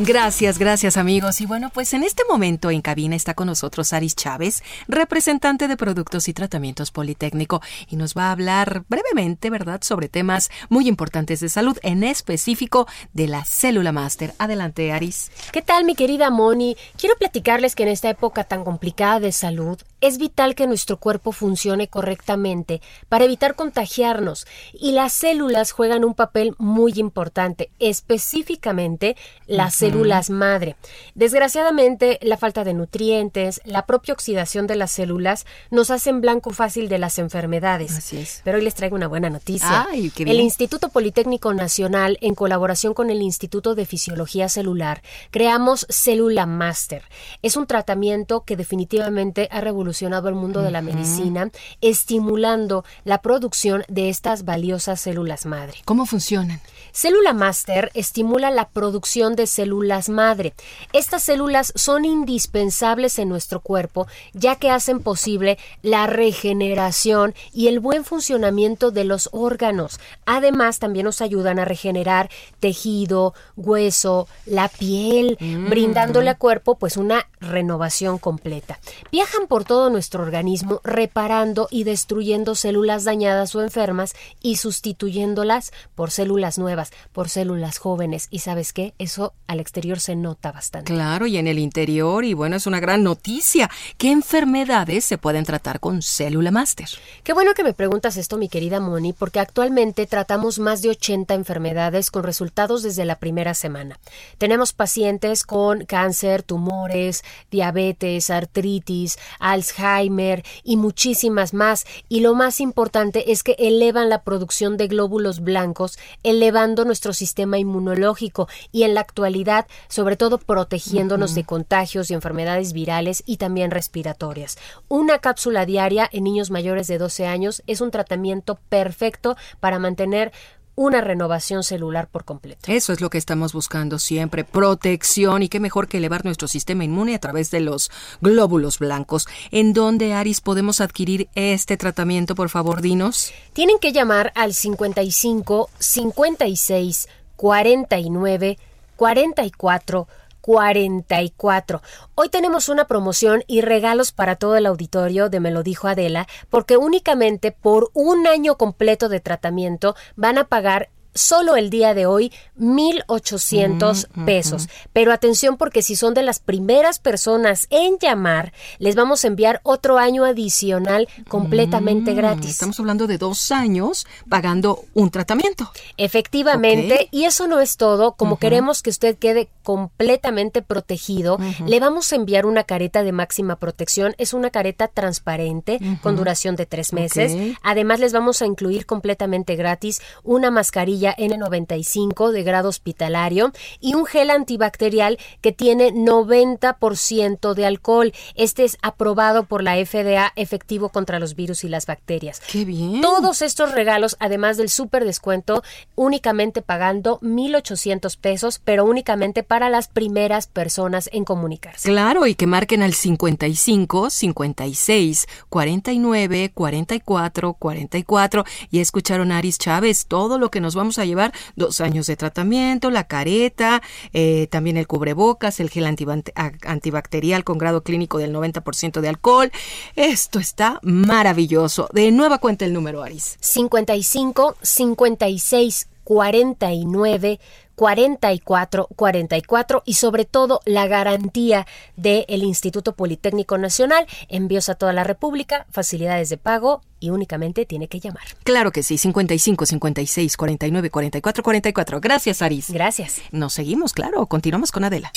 Gracias, 0.00 0.60
gracias 0.60 0.96
amigos. 0.96 1.40
Y 1.40 1.46
bueno, 1.46 1.70
pues 1.74 1.92
en 1.92 2.04
este 2.04 2.22
momento 2.30 2.70
en 2.70 2.82
cabina 2.82 3.16
está 3.16 3.34
con 3.34 3.48
nosotros 3.48 3.92
Aris 3.92 4.14
Chávez, 4.14 4.62
representante 4.86 5.66
de 5.66 5.76
Productos 5.76 6.28
y 6.28 6.32
Tratamientos 6.32 6.92
Politécnico, 6.92 7.60
y 7.88 7.96
nos 7.96 8.14
va 8.14 8.28
a 8.28 8.30
hablar 8.30 8.84
brevemente, 8.88 9.50
¿verdad?, 9.50 9.80
sobre 9.82 10.08
temas 10.08 10.50
muy 10.68 10.86
importantes 10.86 11.40
de 11.40 11.48
salud, 11.48 11.76
en 11.82 12.04
específico 12.04 12.86
de 13.12 13.26
la 13.26 13.44
célula 13.44 13.90
máster. 13.90 14.34
Adelante, 14.38 14.92
Aris. 14.92 15.32
¿Qué 15.50 15.62
tal, 15.62 15.84
mi 15.84 15.96
querida 15.96 16.30
Moni? 16.30 16.76
Quiero 16.96 17.16
platicarles 17.16 17.74
que 17.74 17.82
en 17.82 17.88
esta 17.88 18.08
época 18.08 18.44
tan 18.44 18.62
complicada 18.62 19.18
de 19.18 19.32
salud 19.32 19.80
es 20.00 20.18
vital 20.18 20.54
que 20.54 20.66
nuestro 20.66 20.98
cuerpo 20.98 21.32
funcione 21.32 21.88
correctamente 21.88 22.80
para 23.08 23.24
evitar 23.24 23.54
contagiarnos 23.54 24.46
y 24.72 24.92
las 24.92 25.12
células 25.12 25.72
juegan 25.72 26.04
un 26.04 26.14
papel 26.14 26.54
muy 26.58 26.92
importante, 26.96 27.70
específicamente 27.78 29.16
las 29.46 29.74
células 29.74 30.30
madre. 30.30 30.76
Desgraciadamente, 31.14 32.18
la 32.22 32.36
falta 32.36 32.64
de 32.64 32.74
nutrientes, 32.74 33.60
la 33.64 33.86
propia 33.86 34.14
oxidación 34.14 34.66
de 34.66 34.76
las 34.76 34.92
células 34.92 35.46
nos 35.70 35.90
hacen 35.90 36.20
blanco 36.20 36.50
fácil 36.50 36.88
de 36.88 36.98
las 36.98 37.18
enfermedades. 37.18 37.96
Así 37.96 38.18
es. 38.18 38.40
Pero 38.44 38.58
hoy 38.58 38.64
les 38.64 38.74
traigo 38.74 38.96
una 38.96 39.08
buena 39.08 39.30
noticia. 39.30 39.86
Ay, 39.90 40.10
qué 40.10 40.22
El 40.24 40.30
bien. 40.30 40.42
Instituto 40.42 40.90
Politécnico 40.90 41.52
Nacional, 41.54 42.18
en 42.20 42.34
colaboración 42.34 42.94
con 42.94 43.10
el 43.10 43.22
Instituto 43.22 43.74
de 43.74 43.86
Fisiología 43.86 44.48
Celular, 44.48 45.02
creamos 45.30 45.86
Célula 45.90 46.46
Master. 46.46 47.02
Es 47.42 47.56
un 47.56 47.66
tratamiento 47.66 48.44
que 48.44 48.56
definitivamente 48.56 49.48
ha 49.50 49.60
revolucionado 49.60 49.87
el 50.28 50.34
mundo 50.34 50.62
de 50.62 50.70
la 50.70 50.82
medicina, 50.82 51.50
estimulando 51.80 52.84
la 53.04 53.22
producción 53.22 53.84
de 53.88 54.08
estas 54.08 54.44
valiosas 54.44 55.00
células 55.00 55.46
madre. 55.46 55.78
¿Cómo 55.84 56.06
funcionan? 56.06 56.60
Célula 56.92 57.32
Master 57.32 57.90
estimula 57.94 58.50
la 58.50 58.68
producción 58.68 59.36
de 59.36 59.46
células 59.46 60.08
madre. 60.08 60.54
Estas 60.92 61.22
células 61.22 61.72
son 61.76 62.04
indispensables 62.04 63.18
en 63.18 63.28
nuestro 63.28 63.60
cuerpo 63.60 64.06
ya 64.32 64.56
que 64.56 64.70
hacen 64.70 65.00
posible 65.00 65.58
la 65.82 66.06
regeneración 66.06 67.34
y 67.52 67.68
el 67.68 67.80
buen 67.80 68.04
funcionamiento 68.04 68.90
de 68.90 69.04
los 69.04 69.28
órganos. 69.32 70.00
Además, 70.26 70.78
también 70.78 71.04
nos 71.04 71.20
ayudan 71.22 71.58
a 71.58 71.64
regenerar 71.64 72.30
tejido, 72.60 73.34
hueso, 73.56 74.26
la 74.46 74.68
piel, 74.68 75.36
Mm. 75.40 75.68
brindándole 75.70 76.30
al 76.30 76.38
cuerpo 76.38 76.78
pues 76.78 76.96
una 76.96 77.28
renovación 77.40 78.18
completa. 78.18 78.78
Viajan 79.10 79.46
por 79.46 79.64
todo 79.64 79.90
nuestro 79.90 80.22
organismo 80.22 80.80
reparando 80.84 81.68
y 81.70 81.84
destruyendo 81.84 82.54
células 82.54 83.04
dañadas 83.04 83.54
o 83.54 83.62
enfermas 83.62 84.14
y 84.40 84.56
sustituyéndolas 84.56 85.72
por 85.94 86.10
células 86.10 86.58
nuevas, 86.58 86.92
por 87.12 87.28
células 87.28 87.78
jóvenes. 87.78 88.28
Y 88.30 88.40
sabes 88.40 88.72
qué, 88.72 88.94
eso 88.98 89.34
al 89.46 89.60
exterior 89.60 90.00
se 90.00 90.16
nota 90.16 90.52
bastante. 90.52 90.92
Claro, 90.92 91.26
y 91.26 91.36
en 91.36 91.46
el 91.46 91.58
interior, 91.58 92.24
y 92.24 92.34
bueno, 92.34 92.56
es 92.56 92.66
una 92.66 92.80
gran 92.80 93.02
noticia. 93.02 93.70
¿Qué 93.96 94.10
enfermedades 94.10 95.04
se 95.04 95.18
pueden 95.18 95.44
tratar 95.44 95.80
con 95.80 96.02
célula 96.02 96.50
máster? 96.50 96.88
Qué 97.22 97.32
bueno 97.32 97.54
que 97.54 97.64
me 97.64 97.74
preguntas 97.74 98.16
esto, 98.16 98.36
mi 98.36 98.48
querida 98.48 98.80
Moni, 98.80 99.12
porque 99.12 99.40
actualmente 99.40 100.06
tratamos 100.06 100.58
más 100.58 100.82
de 100.82 100.90
80 100.90 101.34
enfermedades 101.34 102.10
con 102.10 102.22
resultados 102.22 102.82
desde 102.82 103.04
la 103.04 103.16
primera 103.16 103.54
semana. 103.54 103.98
Tenemos 104.38 104.72
pacientes 104.72 105.44
con 105.44 105.84
cáncer, 105.84 106.42
tumores, 106.42 107.24
diabetes, 107.50 108.30
artritis, 108.30 109.18
Alzheimer 109.38 110.44
y 110.62 110.76
muchísimas 110.76 111.54
más. 111.54 111.86
Y 112.08 112.20
lo 112.20 112.34
más 112.34 112.60
importante 112.60 113.32
es 113.32 113.42
que 113.42 113.56
elevan 113.58 114.08
la 114.08 114.22
producción 114.22 114.76
de 114.76 114.88
glóbulos 114.88 115.40
blancos, 115.40 115.98
elevando 116.22 116.84
nuestro 116.84 117.12
sistema 117.12 117.58
inmunológico 117.58 118.48
y 118.72 118.82
en 118.82 118.94
la 118.94 119.00
actualidad, 119.00 119.66
sobre 119.88 120.16
todo 120.16 120.38
protegiéndonos 120.38 121.34
de 121.34 121.44
contagios 121.44 122.10
y 122.10 122.14
enfermedades 122.14 122.72
virales 122.72 123.22
y 123.26 123.36
también 123.36 123.70
respiratorias. 123.70 124.58
Una 124.88 125.18
cápsula 125.18 125.66
diaria 125.66 126.08
en 126.12 126.24
niños 126.24 126.50
mayores 126.50 126.86
de 126.86 126.98
12 126.98 127.26
años 127.26 127.62
es 127.66 127.80
un 127.80 127.90
tratamiento 127.90 128.58
perfecto 128.68 129.36
para 129.60 129.78
mantener 129.78 130.32
una 130.78 131.00
renovación 131.00 131.64
celular 131.64 132.06
por 132.06 132.24
completo. 132.24 132.70
Eso 132.70 132.92
es 132.92 133.00
lo 133.00 133.10
que 133.10 133.18
estamos 133.18 133.52
buscando 133.52 133.98
siempre, 133.98 134.44
protección 134.44 135.42
y 135.42 135.48
qué 135.48 135.58
mejor 135.58 135.88
que 135.88 135.96
elevar 135.96 136.24
nuestro 136.24 136.46
sistema 136.46 136.84
inmune 136.84 137.16
a 137.16 137.18
través 137.18 137.50
de 137.50 137.58
los 137.58 137.90
glóbulos 138.20 138.78
blancos. 138.78 139.26
¿En 139.50 139.72
dónde, 139.72 140.14
Aris, 140.14 140.40
podemos 140.40 140.80
adquirir 140.80 141.28
este 141.34 141.76
tratamiento? 141.76 142.36
Por 142.36 142.48
favor, 142.48 142.80
dinos. 142.80 143.32
Tienen 143.54 143.80
que 143.80 143.90
llamar 143.90 144.32
al 144.36 144.54
55 144.54 145.68
56 145.80 147.08
49 147.34 148.58
44 148.94 150.08
44. 150.48 151.82
Hoy 152.14 152.30
tenemos 152.30 152.70
una 152.70 152.86
promoción 152.86 153.44
y 153.46 153.60
regalos 153.60 154.12
para 154.12 154.36
todo 154.36 154.56
el 154.56 154.64
auditorio 154.64 155.28
de 155.28 155.40
Me 155.40 155.50
lo 155.50 155.62
dijo 155.62 155.88
Adela, 155.88 156.26
porque 156.48 156.78
únicamente 156.78 157.52
por 157.52 157.90
un 157.92 158.26
año 158.26 158.56
completo 158.56 159.10
de 159.10 159.20
tratamiento 159.20 159.94
van 160.16 160.38
a 160.38 160.44
pagar 160.44 160.88
solo 161.14 161.56
el 161.56 161.70
día 161.70 161.94
de 161.94 162.06
hoy 162.06 162.32
1.800 162.58 164.08
Mm, 164.14 164.24
pesos. 164.24 164.64
ujú. 164.64 164.72
Pero 164.92 165.12
atención 165.12 165.56
porque 165.56 165.82
si 165.82 165.96
son 165.96 166.14
de 166.14 166.22
las 166.22 166.38
primeras 166.40 166.98
personas 166.98 167.66
en 167.70 167.98
llamar, 167.98 168.52
les 168.78 168.94
vamos 168.94 169.24
a 169.24 169.28
enviar 169.28 169.60
otro 169.64 169.98
año 169.98 170.24
adicional 170.24 171.08
completamente 171.28 172.12
Mm, 172.12 172.16
gratis. 172.16 172.50
Estamos 172.50 172.78
hablando 172.80 173.06
de 173.06 173.18
dos 173.18 173.50
años 173.52 174.06
pagando 174.28 174.84
un 174.94 175.10
tratamiento. 175.10 175.70
Efectivamente, 175.96 177.08
y 177.10 177.24
eso 177.24 177.46
no 177.46 177.60
es 177.60 177.76
todo, 177.76 178.12
como 178.12 178.38
queremos 178.38 178.82
que 178.82 178.90
usted 178.90 179.16
quede 179.16 179.48
completamente 179.62 180.62
protegido, 180.62 181.38
le 181.66 181.80
vamos 181.80 182.12
a 182.12 182.16
enviar 182.16 182.46
una 182.46 182.64
careta 182.64 183.02
de 183.02 183.12
máxima 183.12 183.56
protección, 183.56 184.14
es 184.18 184.32
una 184.32 184.50
careta 184.50 184.88
transparente 184.88 185.78
con 186.02 186.16
duración 186.16 186.56
de 186.56 186.66
tres 186.66 186.92
meses, 186.92 187.32
además 187.62 188.00
les 188.00 188.12
vamos 188.12 188.42
a 188.42 188.46
incluir 188.46 188.86
completamente 188.86 189.56
gratis 189.56 190.00
una 190.24 190.50
mascarilla 190.50 190.97
N95 191.06 192.30
de 192.30 192.42
grado 192.42 192.68
hospitalario 192.68 193.52
y 193.80 193.94
un 193.94 194.06
gel 194.06 194.30
antibacterial 194.30 195.18
que 195.40 195.52
tiene 195.52 195.92
90% 195.92 197.54
de 197.54 197.66
alcohol, 197.66 198.12
este 198.34 198.64
es 198.64 198.76
aprobado 198.82 199.44
por 199.44 199.62
la 199.62 199.74
FDA 199.74 200.32
efectivo 200.36 200.88
contra 200.88 201.18
los 201.18 201.34
virus 201.34 201.64
y 201.64 201.68
las 201.68 201.86
bacterias. 201.86 202.40
Qué 202.40 202.64
bien. 202.64 203.00
Todos 203.00 203.42
estos 203.42 203.72
regalos, 203.72 204.16
además 204.20 204.56
del 204.56 204.68
súper 204.68 205.04
descuento, 205.04 205.62
únicamente 205.94 206.62
pagando 206.62 207.18
1,800 207.22 208.16
pesos, 208.16 208.60
pero 208.64 208.84
únicamente 208.84 209.42
para 209.42 209.68
las 209.68 209.88
primeras 209.88 210.46
personas 210.46 211.10
en 211.12 211.24
comunicarse. 211.24 211.88
Claro, 211.88 212.26
y 212.26 212.34
que 212.34 212.46
marquen 212.46 212.82
al 212.82 212.94
55 212.94 214.10
56 214.10 215.26
49 215.48 216.52
44 216.54 217.52
44. 217.54 218.44
Y 218.70 218.80
escucharon 218.80 219.32
a 219.32 219.38
Aris 219.38 219.58
Chávez 219.58 220.06
todo 220.06 220.38
lo 220.38 220.50
que 220.50 220.60
nos 220.60 220.74
vamos 220.74 220.87
a 220.96 221.04
llevar: 221.04 221.34
dos 221.56 221.82
años 221.82 222.06
de 222.06 222.16
tratamiento, 222.16 222.90
la 222.90 223.04
careta, 223.04 223.82
eh, 224.14 224.46
también 224.50 224.78
el 224.78 224.86
cubrebocas, 224.86 225.60
el 225.60 225.68
gel 225.68 225.84
antibacterial 225.84 227.44
con 227.44 227.58
grado 227.58 227.82
clínico 227.82 228.16
del 228.16 228.32
90% 228.32 229.02
de 229.02 229.08
alcohol. 229.10 229.52
Esto 229.96 230.38
está 230.38 230.80
maravilloso. 230.82 231.90
De 231.92 232.10
nueva 232.10 232.38
cuenta 232.38 232.64
el 232.64 232.72
número, 232.72 233.02
Aris. 233.02 233.36
55 233.40 234.56
56 234.62 235.88
49 236.04 237.38
44 237.74 238.88
44 238.96 239.82
y 239.84 239.94
sobre 239.94 240.24
todo 240.24 240.60
la 240.64 240.86
garantía 240.86 241.66
del 241.96 242.42
Instituto 242.42 242.94
Politécnico 242.94 243.56
Nacional, 243.56 244.06
envíos 244.28 244.68
a 244.68 244.74
toda 244.74 244.92
la 244.92 245.04
República, 245.04 245.66
facilidades 245.70 246.28
de 246.28 246.38
pago 246.38 246.80
y 247.00 247.10
únicamente 247.10 247.64
tiene 247.66 247.88
que 247.88 248.00
llamar. 248.00 248.24
Claro 248.44 248.72
que 248.72 248.82
sí, 248.82 248.98
55 248.98 249.66
56 249.66 250.36
49 250.36 250.90
44 250.90 251.42
44. 251.42 252.00
Gracias, 252.00 252.42
Aris. 252.42 252.70
Gracias. 252.70 253.20
Nos 253.30 253.52
seguimos, 253.52 253.92
claro. 253.92 254.26
Continuamos 254.26 254.72
con 254.72 254.84
Adela. 254.84 255.12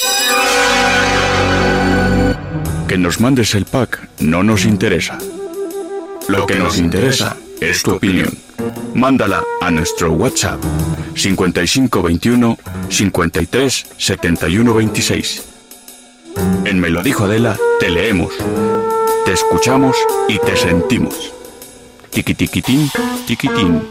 Que 2.88 2.98
nos 2.98 3.20
mandes 3.20 3.56
el 3.56 3.66
pack 3.66 4.10
no 4.20 4.44
nos 4.44 4.66
interesa. 4.66 5.18
Lo 6.28 6.46
que 6.46 6.56
nos 6.56 6.78
interesa 6.78 7.38
es 7.60 7.84
tu 7.84 7.96
opinión. 7.96 8.38
Mándala 8.94 9.44
a 9.62 9.72
nuestro 9.72 10.12
WhatsApp 10.14 10.62
5521 11.16 12.58
53 12.90 13.86
71 13.98 14.74
26. 14.74 15.44
En 16.66 16.80
Me 16.80 16.90
lo 16.90 17.04
dijo 17.04 17.26
Adela, 17.26 17.58
te 17.80 17.90
leemos, 17.90 18.34
te 19.26 19.34
escuchamos 19.34 19.96
y 20.28 20.40
te 20.40 20.56
sentimos. 20.56 21.34
Tiquitiquitín, 22.12 22.92
tiquitín. 23.26 23.88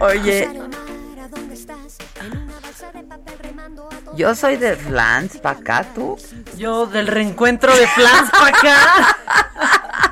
Oye, 0.00 0.48
yo 4.14 4.34
soy 4.34 4.56
de 4.56 4.76
Flans, 4.76 5.38
pa' 5.38 5.52
acá, 5.52 5.86
tú. 5.94 6.18
Yo 6.58 6.86
del 6.86 7.06
reencuentro 7.06 7.74
de 7.74 7.86
Flans 7.86 8.30
para 8.30 8.46
acá. 8.46 9.16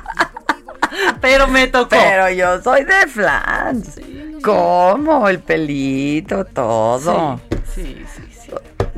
Pero 1.21 1.47
me 1.47 1.67
tocó. 1.67 1.89
Pero 1.89 2.29
yo 2.29 2.61
soy 2.61 2.83
de 2.83 3.07
Flans. 3.07 3.99
¿Cómo? 4.43 5.27
El 5.29 5.39
pelito, 5.39 6.45
todo. 6.45 7.39
Sí, 7.73 8.03
sí, 8.15 8.23
sí. 8.31 8.51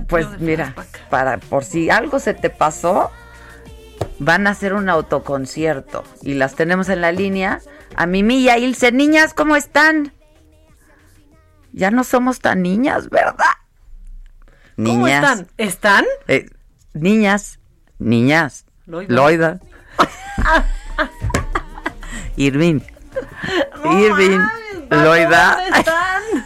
Pues 0.07 0.27
mira, 0.39 0.75
para 1.09 1.37
por 1.37 1.63
si 1.63 1.89
algo 1.89 2.19
se 2.19 2.33
te 2.33 2.49
pasó, 2.49 3.11
van 4.19 4.47
a 4.47 4.51
hacer 4.51 4.73
un 4.73 4.89
autoconcierto 4.89 6.03
y 6.21 6.33
las 6.35 6.55
tenemos 6.55 6.89
en 6.89 7.01
la 7.01 7.11
línea. 7.11 7.59
A 7.95 8.05
Mimi 8.05 8.37
y 8.37 8.49
a 8.49 8.57
Ilse, 8.57 8.91
niñas, 8.91 9.33
¿cómo 9.33 9.55
están? 9.55 10.13
Ya 11.73 11.91
no 11.91 12.03
somos 12.03 12.39
tan 12.39 12.61
niñas, 12.61 13.09
¿verdad? 13.09 13.45
¿Cómo 14.75 15.05
Niñas. 15.05 15.23
están? 15.23 15.47
¿Están? 15.57 16.05
Eh, 16.27 16.49
niñas, 16.93 17.59
niñas. 17.99 18.65
Loida. 18.85 19.13
Loida. 19.13 19.59
Irving. 22.35 22.81
Irving. 23.85 24.39
Loida. 24.89 25.57
¿Dónde 25.63 25.79
están? 25.79 26.23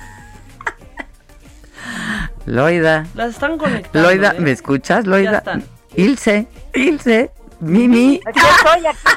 Loida. 2.46 3.06
Las 3.14 3.30
están 3.32 3.58
conectando. 3.58 4.08
Loida, 4.08 4.32
¿eh? 4.32 4.40
¿me 4.40 4.52
escuchas, 4.52 5.04
Ya 5.06 5.10
Loida? 5.10 5.38
están. 5.40 5.64
Ilse, 5.96 6.48
Ilse, 6.74 7.32
Mimi. 7.60 8.22
Aquí 8.26 8.40
estoy, 8.40 8.86
aquí. 8.88 8.98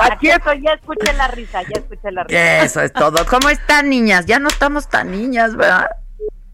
Aquí 0.00 0.30
estoy, 0.30 0.62
ya 0.62 0.74
escuché 0.74 1.12
la 1.14 1.26
risa, 1.28 1.60
ya 1.62 1.80
escuché 1.80 2.12
la 2.12 2.22
risa. 2.22 2.62
Eso 2.62 2.80
es 2.82 2.92
todo. 2.92 3.26
¿Cómo 3.26 3.48
están, 3.48 3.90
niñas? 3.90 4.26
Ya 4.26 4.38
no 4.38 4.46
estamos 4.48 4.88
tan 4.88 5.10
niñas, 5.10 5.56
¿verdad? 5.56 5.88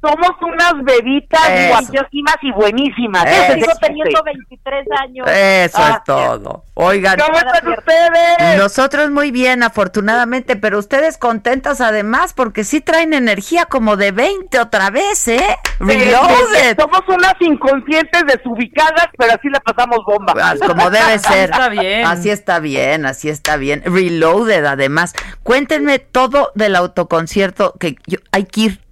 Somos 0.05 0.31
unas 0.43 0.75
bebitas 0.85 1.49
Eso. 1.49 1.69
guapísimas 1.71 2.37
y 2.43 2.53
buenísimas. 2.53 3.25
Eso. 3.25 3.47
Yo 3.49 3.55
sigo 3.55 3.73
teniendo 3.81 4.23
23 4.25 4.87
años. 5.01 5.27
Eso 5.31 5.79
Ah, 5.81 5.95
es 5.99 6.05
todo. 6.05 6.65
Oigan. 6.75 7.19
¿Cómo 7.19 7.39
están 7.39 7.69
ustedes? 7.69 8.59
Nosotros 8.59 9.11
muy 9.11 9.31
bien, 9.31 9.63
afortunadamente, 9.63 10.57
pero 10.57 10.79
ustedes 10.79 11.17
contentas 11.19 11.81
además 11.81 12.33
porque 12.35 12.65
sí 12.65 12.81
traen 12.81 13.15
energía 13.15 13.65
como 13.67 13.97
de 13.97 14.13
20 14.13 14.59
otra 14.61 14.91
vez, 14.91 15.27
¿eh? 15.29 15.57
Reloaded. 15.81 16.77
Somos 16.79 17.03
unas 17.09 17.35
inconscientes 17.41 18.23
desubicadas, 18.27 19.09
pero 19.17 19.33
así 19.33 19.49
la 19.49 19.61
pasamos 19.61 19.99
bomba. 20.07 20.35
Ah, 20.41 20.55
Como 20.67 20.91
debe 20.91 21.19
ser. 21.19 21.51
Está 21.51 21.69
bien. 21.69 22.05
Así 22.07 22.31
está 22.31 22.59
bien, 22.61 23.07
así 23.07 23.29
está 23.29 23.57
bien. 23.57 23.83
Reloaded, 23.85 24.65
además. 24.65 25.15
Cuéntenme 25.43 25.99
todo 25.99 26.51
del 26.55 26.77
autoconcierto 26.77 27.75
que 27.79 27.97
yo, 28.07 28.19
hay 28.33 28.45
que 28.45 28.61
ir. 28.61 28.84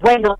Bueno, 0.00 0.36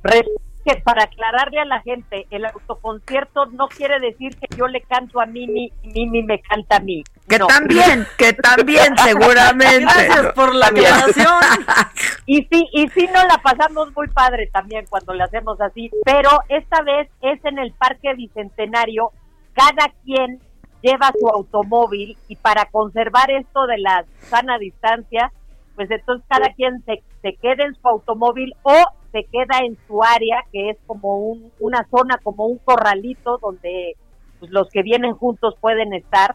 que 0.65 0.77
para 0.77 1.05
aclararle 1.05 1.61
a 1.61 1.65
la 1.67 1.81
gente, 1.83 2.27
el 2.31 2.47
autoconcierto 2.47 3.47
no 3.47 3.69
quiere 3.69 4.01
decir 4.01 4.35
que 4.37 4.47
yo 4.57 4.67
le 4.67 4.81
canto 4.81 5.21
a 5.21 5.27
Mimi 5.27 5.71
y 5.83 5.89
Mimi 5.89 6.23
me 6.23 6.41
canta 6.41 6.77
a 6.77 6.81
mí. 6.81 7.05
Que 7.29 7.39
No. 7.39 7.47
también, 7.47 8.07
que 8.17 8.33
también, 8.33 8.97
seguramente. 9.05 9.81
Gracias 9.81 10.33
por 10.33 10.55
la 10.55 10.67
aclaración. 10.69 11.27
Y 12.27 12.39
sí, 12.51 12.67
y 12.73 12.89
sí 12.89 13.07
nos 13.13 13.25
la 13.25 13.37
pasamos 13.43 13.95
muy 13.95 14.09
padre 14.09 14.49
también 14.51 14.87
cuando 14.89 15.13
le 15.13 15.25
hacemos 15.25 15.61
así, 15.61 15.91
pero 16.07 16.31
esta 16.49 16.81
vez 16.83 17.11
es 17.21 17.45
en 17.45 17.59
el 17.59 17.71
Parque 17.73 18.15
Bicentenario, 18.15 19.11
cada 19.53 19.93
quien 20.05 20.41
lleva 20.81 21.13
su 21.21 21.29
automóvil 21.29 22.17
y 22.29 22.37
para 22.37 22.65
conservar 22.71 23.31
esto 23.31 23.67
de 23.67 23.77
la 23.77 24.07
sana 24.31 24.57
distancia, 24.57 25.33
pues 25.75 25.91
entonces 25.91 26.25
cada 26.31 26.49
quien 26.55 26.83
se, 26.87 27.03
se 27.21 27.35
queda 27.37 27.65
en 27.65 27.75
su 27.75 27.87
automóvil 27.87 28.55
o 28.63 28.73
se 29.15 29.23
queda 29.31 29.61
en 29.65 29.78
su 29.86 30.03
área, 30.03 30.45
que 30.51 30.70
es 30.70 30.77
como 30.89 31.19
un, 31.19 31.53
una 31.61 31.86
zona, 31.89 32.19
como 32.20 32.47
un 32.47 32.59
corralito 32.59 33.39
donde 33.39 33.95
pues, 34.41 34.51
los 34.51 34.69
que 34.70 34.82
vienen 34.82 35.15
juntos 35.15 35.55
pueden 35.61 35.95
estar 35.95 36.35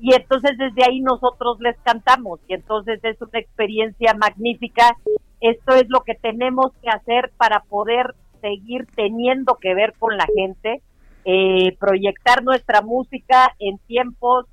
y 0.00 0.14
entonces 0.14 0.58
desde 0.58 0.84
ahí 0.84 1.00
nosotros 1.00 1.60
les 1.60 1.78
cantamos 1.78 2.40
y 2.48 2.54
entonces 2.54 2.98
es 3.04 3.20
una 3.22 3.38
experiencia 3.38 4.14
magnífica. 4.14 4.96
Esto 5.40 5.74
es 5.76 5.84
lo 5.88 6.00
que 6.00 6.14
tenemos 6.14 6.72
que 6.82 6.90
hacer 6.90 7.30
para 7.36 7.60
poder 7.60 8.14
seguir 8.40 8.86
teniendo 8.96 9.54
que 9.54 9.74
ver 9.74 9.94
con 9.96 10.16
la 10.16 10.26
gente, 10.34 10.82
eh, 11.24 11.76
proyectar 11.78 12.42
nuestra 12.42 12.82
música 12.82 13.54
en 13.60 13.78
tiempos 13.86 14.46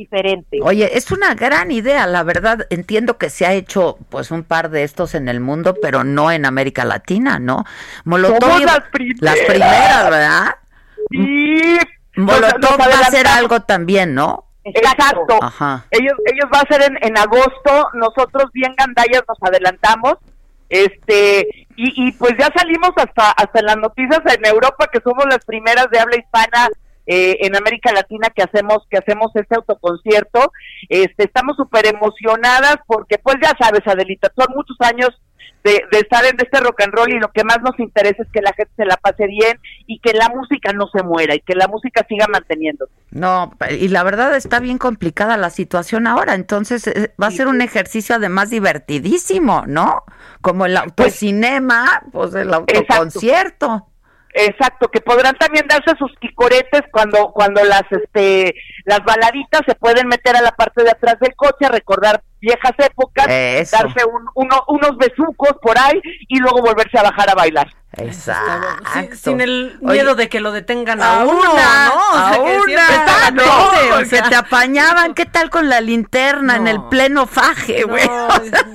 diferentes. 0.00 0.60
Oye, 0.62 0.96
es 0.96 1.10
una 1.12 1.34
gran 1.34 1.70
idea, 1.70 2.06
la 2.06 2.22
verdad. 2.22 2.66
Entiendo 2.70 3.18
que 3.18 3.30
se 3.30 3.46
ha 3.46 3.52
hecho 3.52 3.98
pues 4.08 4.30
un 4.30 4.42
par 4.44 4.70
de 4.70 4.82
estos 4.82 5.14
en 5.14 5.28
el 5.28 5.40
mundo, 5.40 5.74
pero 5.80 6.04
no 6.04 6.30
en 6.30 6.44
América 6.46 6.84
Latina, 6.84 7.38
¿no? 7.38 7.64
Molotov 8.04 8.40
Somos 8.50 8.62
las 8.64 8.80
primeras. 8.90 9.20
las 9.22 9.38
primeras, 9.46 10.10
¿verdad? 10.10 10.54
Sí. 11.10 11.78
Molotov 12.16 12.60
Nos- 12.60 12.70
nos 12.78 12.78
va 12.88 12.98
a 12.98 13.00
hacer 13.06 13.26
algo 13.26 13.60
también, 13.60 14.14
¿no? 14.14 14.44
Exacto. 14.64 15.38
Ajá. 15.42 15.84
Ellos, 15.90 16.14
ellos 16.26 16.48
va 16.54 16.60
a 16.60 16.66
ser 16.72 16.82
en, 16.82 16.98
en 17.02 17.16
agosto, 17.16 17.88
nosotros 17.94 18.44
bien 18.52 18.74
gandallas 18.76 19.22
nos 19.26 19.38
adelantamos 19.42 20.14
Este, 20.68 21.66
y, 21.76 22.06
y 22.08 22.12
pues 22.12 22.32
ya 22.38 22.48
salimos 22.54 22.90
hasta, 22.96 23.30
hasta 23.32 23.58
en 23.58 23.66
las 23.66 23.76
noticias 23.78 24.20
en 24.26 24.44
Europa, 24.46 24.86
que 24.92 25.00
somos 25.00 25.24
las 25.28 25.44
primeras 25.44 25.86
de 25.90 25.98
habla 25.98 26.16
hispana 26.16 26.68
eh, 27.06 27.38
en 27.40 27.56
América 27.56 27.92
Latina 27.92 28.30
que 28.30 28.42
hacemos 28.42 28.86
que 28.90 28.98
hacemos 28.98 29.30
este 29.34 29.56
autoconcierto. 29.56 30.52
Este, 30.88 31.24
estamos 31.24 31.56
súper 31.56 31.86
emocionadas 31.86 32.76
porque, 32.86 33.18
pues 33.18 33.36
ya 33.42 33.52
sabes, 33.58 33.86
Adelita, 33.86 34.30
son 34.36 34.54
muchos 34.54 34.76
años 34.80 35.10
de, 35.64 35.82
de 35.92 35.98
estar 35.98 36.24
en 36.24 36.36
este 36.38 36.60
rock 36.60 36.80
and 36.82 36.94
roll 36.94 37.12
y 37.12 37.18
lo 37.18 37.30
que 37.32 37.44
más 37.44 37.60
nos 37.62 37.78
interesa 37.78 38.22
es 38.22 38.28
que 38.32 38.40
la 38.40 38.52
gente 38.54 38.72
se 38.76 38.84
la 38.84 38.96
pase 38.96 39.26
bien 39.26 39.58
y 39.86 39.98
que 39.98 40.12
la 40.12 40.28
música 40.28 40.72
no 40.72 40.88
se 40.88 41.02
muera 41.02 41.34
y 41.34 41.40
que 41.40 41.54
la 41.54 41.68
música 41.68 42.04
siga 42.08 42.26
manteniéndose. 42.28 42.92
No, 43.10 43.52
y 43.70 43.88
la 43.88 44.02
verdad 44.02 44.34
está 44.36 44.60
bien 44.60 44.78
complicada 44.78 45.36
la 45.36 45.50
situación 45.50 46.06
ahora, 46.06 46.34
entonces 46.34 46.86
eh, 46.86 47.12
va 47.20 47.26
a 47.26 47.30
ser 47.32 47.48
un 47.48 47.60
ejercicio 47.60 48.14
además 48.14 48.50
divertidísimo, 48.50 49.64
¿no? 49.66 50.04
Como 50.40 50.66
el 50.66 50.76
autocinema, 50.76 52.04
pues 52.12 52.34
el 52.34 52.54
autoconcierto. 52.54 53.66
Exacto, 53.66 53.89
que 54.88 55.00
podrán 55.00 55.34
también 55.36 55.66
darse 55.68 55.96
sus 55.98 56.14
picoretes 56.16 56.82
cuando 56.92 57.32
cuando 57.32 57.64
las 57.64 57.82
este 57.90 58.54
las 58.90 59.04
baladitas 59.04 59.62
se 59.66 59.74
pueden 59.76 60.08
meter 60.08 60.36
a 60.36 60.42
la 60.42 60.50
parte 60.50 60.82
de 60.82 60.90
atrás 60.90 61.14
del 61.20 61.34
coche, 61.36 61.68
recordar 61.68 62.22
viejas 62.40 62.72
épocas, 62.78 63.26
Eso. 63.28 63.76
darse 63.76 64.04
un- 64.04 64.28
uno- 64.34 64.64
unos 64.68 64.96
besucos 64.96 65.52
por 65.62 65.78
ahí 65.78 66.00
y 66.28 66.38
luego 66.40 66.60
volverse 66.60 66.98
a 66.98 67.02
bajar 67.02 67.30
a 67.30 67.34
bailar. 67.34 67.68
Exacto. 67.96 68.84
Sin, 68.92 69.16
sin 69.16 69.40
el 69.40 69.76
Oye, 69.82 69.94
miedo 69.94 70.14
de 70.14 70.28
que 70.28 70.38
lo 70.40 70.52
detengan 70.52 71.02
a, 71.02 71.20
a 71.20 71.24
uno, 71.24 71.52
una, 71.52 71.86
¿no? 71.88 71.94
O 71.94 72.16
a 72.16 72.32
sea, 72.32 72.44
que 72.44 72.50
siempre 72.50 72.74
una, 72.74 72.88
está 72.94 73.30
no, 73.32 73.96
o 74.00 74.04
sea. 74.04 74.28
te 74.28 74.36
apañaban, 74.36 75.12
¿qué 75.14 75.26
tal 75.26 75.50
con 75.50 75.68
la 75.68 75.80
linterna 75.80 76.54
en 76.56 76.68
el 76.68 76.80
pleno 76.84 77.26
faje, 77.26 77.82
güey? 77.82 78.08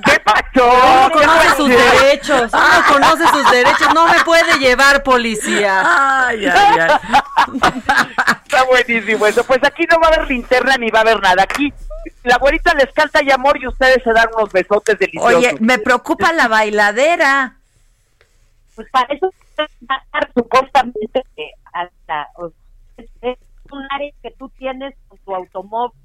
¿Qué 0.06 0.20
pasó? 0.20 0.70
Uno 0.70 1.12
conoce 1.12 1.50
sus 1.56 1.70
derechos, 1.70 2.52
uno 2.54 2.84
conoce 2.92 3.28
sus 3.30 3.52
derechos, 3.52 3.88
no 3.94 4.06
me 4.08 4.20
puede 4.26 4.60
llevar 4.60 5.02
policía. 5.02 5.82
Ay, 6.28 6.46
ay, 6.48 6.78
ay. 6.80 6.90
Está 8.56 8.68
buenísimo 8.70 9.28
eso. 9.28 9.44
Pues 9.44 9.60
aquí 9.64 9.84
no 9.92 10.00
va 10.00 10.08
a 10.08 10.14
haber 10.14 10.30
linterna 10.30 10.78
ni 10.78 10.90
va 10.90 11.00
a 11.00 11.02
haber 11.02 11.22
nada. 11.22 11.44
Aquí 11.44 11.74
la 12.24 12.36
abuelita 12.36 12.74
les 12.74 12.92
canta 12.94 13.22
y 13.22 13.30
amor 13.30 13.62
y 13.62 13.68
ustedes 13.68 14.02
se 14.02 14.14
dan 14.14 14.30
unos 14.34 14.52
besotes 14.54 14.98
deliciosos. 14.98 15.36
Oye, 15.36 15.58
me 15.60 15.78
preocupa 15.78 16.32
la 16.32 16.48
bailadera. 16.48 17.58
Pues 18.76 18.90
para 18.92 19.14
eso 19.14 19.30
supuestamente 20.34 21.24
hasta 21.74 22.30
es 22.98 23.38
un 23.72 23.88
área 23.90 24.12
que 24.22 24.32
tú 24.32 24.50
tienes 24.58 24.94
con 25.10 25.18
tu 25.20 25.36
automóvil 25.36 26.00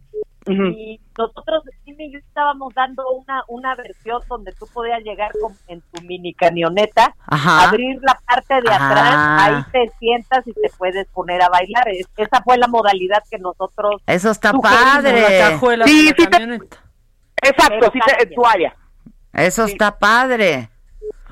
Y 0.46 0.98
nosotros 1.18 1.64
Jimmy 1.84 2.06
y 2.06 2.12
yo 2.12 2.18
estábamos 2.18 2.72
dando 2.74 3.02
una 3.10 3.42
una 3.48 3.74
versión 3.74 4.22
donde 4.28 4.52
tú 4.52 4.66
podías 4.72 5.00
llegar 5.04 5.30
con, 5.40 5.54
en 5.68 5.82
tu 5.92 6.00
mini 6.02 6.32
camioneta 6.32 7.14
Ajá. 7.26 7.68
abrir 7.68 7.98
la 8.00 8.18
parte 8.26 8.54
de 8.54 8.72
atrás 8.74 9.14
Ah. 9.16 9.44
ahí 9.44 9.64
te 9.70 9.92
sientas 9.98 10.46
y 10.46 10.52
te 10.54 10.70
puedes 10.78 11.06
poner 11.08 11.42
a 11.42 11.48
bailar 11.50 11.88
Es- 11.88 12.08
esa 12.16 12.42
fue 12.42 12.56
la 12.56 12.68
modalidad 12.68 13.22
que 13.30 13.38
nosotros 13.38 14.00
Eso 14.06 14.30
está 14.30 14.52
padre. 14.52 15.20
La 15.40 15.50
cajuela 15.50 15.84
Sí, 15.86 16.08
sí 16.16 16.26
te-. 16.26 16.60
Exacto, 17.42 17.90
sí 17.92 17.98
te- 18.06 18.22
en 18.22 18.34
tu 18.34 18.46
área. 18.46 18.74
Eso 19.32 19.64
está 19.64 19.98
padre. 19.98 20.70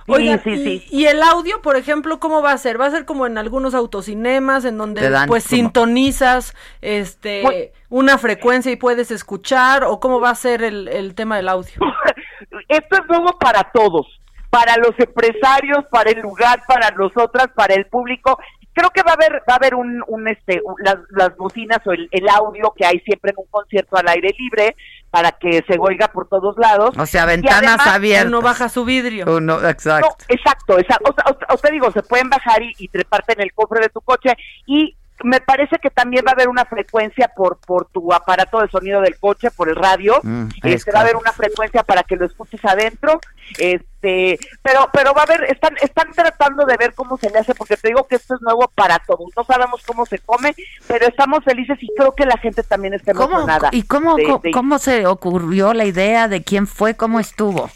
Oigan, 0.08 0.42
sí, 0.42 0.50
y, 0.50 0.64
sí. 0.80 0.86
y 0.90 1.04
el 1.06 1.22
audio, 1.22 1.60
por 1.62 1.76
ejemplo, 1.76 2.18
¿cómo 2.18 2.42
va 2.42 2.52
a 2.52 2.58
ser? 2.58 2.80
¿Va 2.80 2.86
a 2.86 2.90
ser 2.90 3.04
como 3.04 3.26
en 3.26 3.38
algunos 3.38 3.74
autocinemas 3.74 4.64
en 4.64 4.78
donde 4.78 5.08
dan 5.10 5.28
pues 5.28 5.44
como- 5.46 5.56
sintonizas 5.56 6.54
este 6.80 7.42
Muy- 7.42 7.70
una 7.90 8.18
frecuencia 8.18 8.72
y 8.72 8.76
puedes 8.76 9.10
escuchar 9.10 9.84
o 9.84 10.00
cómo 10.00 10.20
va 10.20 10.30
a 10.30 10.34
ser 10.34 10.62
el, 10.62 10.88
el 10.88 11.14
tema 11.14 11.36
del 11.36 11.48
audio? 11.48 11.72
Esto 12.68 12.96
es 12.96 13.06
nuevo 13.08 13.38
para 13.38 13.70
todos, 13.72 14.06
para 14.50 14.76
los 14.76 14.92
empresarios, 14.98 15.84
para 15.90 16.10
el 16.10 16.20
lugar, 16.20 16.62
para 16.66 16.90
nosotras, 16.90 17.48
para 17.54 17.74
el 17.74 17.86
público. 17.86 18.38
Creo 18.72 18.90
que 18.90 19.02
va 19.02 19.10
a 19.12 19.14
haber 19.14 19.42
va 19.48 19.54
a 19.54 19.56
haber 19.56 19.74
un, 19.74 20.02
un 20.06 20.28
este 20.28 20.60
un- 20.64 20.76
las, 20.84 20.96
las 21.10 21.36
bocinas 21.36 21.78
o 21.86 21.92
el, 21.92 22.08
el 22.12 22.28
audio 22.28 22.72
que 22.76 22.86
hay 22.86 23.00
siempre 23.00 23.32
en 23.32 23.38
un 23.38 23.46
concierto 23.50 23.96
al 23.96 24.08
aire 24.08 24.30
libre 24.38 24.76
para 25.10 25.32
que 25.32 25.64
se 25.66 25.78
oiga 25.80 26.08
por 26.08 26.28
todos 26.28 26.56
lados. 26.58 26.90
O 26.98 27.06
sea, 27.06 27.24
ventanas 27.24 27.58
además, 27.78 27.86
abiertas. 27.86 28.26
Uno 28.28 28.42
baja 28.42 28.68
su 28.68 28.84
vidrio. 28.84 29.24
Uno, 29.36 29.66
exacto. 29.66 30.08
No, 30.28 30.34
exacto, 30.34 30.78
exacto. 30.78 31.10
O, 31.10 31.14
sea, 31.14 31.24
o- 31.50 31.54
o 31.54 31.56
te 31.56 31.70
digo, 31.72 31.90
se 31.92 32.02
pueden 32.02 32.28
bajar 32.28 32.62
y, 32.62 32.72
y 32.78 32.88
treparte 32.88 33.32
en 33.32 33.40
el 33.40 33.52
cofre 33.54 33.80
de 33.80 33.88
tu 33.88 34.00
coche 34.02 34.36
y 34.66 34.97
me 35.24 35.40
parece 35.40 35.78
que 35.78 35.90
también 35.90 36.24
va 36.26 36.30
a 36.30 36.34
haber 36.34 36.48
una 36.48 36.64
frecuencia 36.64 37.28
por 37.36 37.58
por 37.58 37.86
tu 37.86 38.12
aparato 38.12 38.60
de 38.60 38.68
sonido 38.68 39.00
del 39.00 39.18
coche, 39.18 39.50
por 39.50 39.68
el 39.68 39.76
radio. 39.76 40.14
Mm, 40.22 40.48
es 40.64 40.74
este, 40.74 40.92
va 40.92 41.00
a 41.00 41.02
haber 41.02 41.16
una 41.16 41.32
frecuencia 41.32 41.82
para 41.82 42.02
que 42.02 42.16
lo 42.16 42.26
escuches 42.26 42.64
adentro. 42.64 43.20
Este, 43.58 44.38
pero 44.62 44.88
pero 44.92 45.12
va 45.14 45.22
a 45.22 45.24
haber 45.24 45.44
están 45.44 45.74
están 45.80 46.10
tratando 46.12 46.64
de 46.66 46.76
ver 46.76 46.94
cómo 46.94 47.16
se 47.18 47.30
le 47.30 47.38
hace 47.38 47.54
porque 47.54 47.76
te 47.76 47.88
digo 47.88 48.06
que 48.06 48.16
esto 48.16 48.34
es 48.34 48.42
nuevo 48.42 48.70
para 48.74 48.98
todos. 49.00 49.30
No 49.36 49.44
sabemos 49.44 49.82
cómo 49.86 50.06
se 50.06 50.18
come, 50.20 50.54
pero 50.86 51.06
estamos 51.06 51.44
felices 51.44 51.78
y 51.80 51.88
creo 51.96 52.14
que 52.14 52.26
la 52.26 52.36
gente 52.38 52.62
también 52.62 52.94
está 52.94 53.12
¿Cómo, 53.12 53.30
emocionada. 53.36 53.68
¿Y 53.72 53.82
cómo, 53.84 54.14
de- 54.16 54.24
cómo, 54.24 54.38
de- 54.38 54.50
cómo 54.52 54.78
se 54.78 55.06
ocurrió 55.06 55.72
la 55.74 55.84
idea 55.84 56.28
de 56.28 56.42
quién 56.42 56.66
fue, 56.66 56.94
cómo 56.96 57.20
estuvo? 57.20 57.70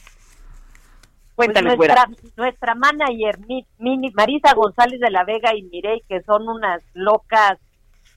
Pues 1.35 1.47
Cuéntame, 1.49 1.77
nuestra, 1.77 2.05
güera. 2.07 2.19
nuestra 2.37 2.75
manager, 2.75 3.39
Mi- 3.49 3.67
Mini- 3.79 4.13
Marisa 4.15 4.53
González 4.55 5.01
de 5.01 5.11
la 5.11 5.25
Vega 5.25 5.55
y 5.55 5.63
Mirey, 5.63 6.03
que 6.09 6.21
son 6.23 6.49
unas 6.49 6.83
locas 6.95 7.59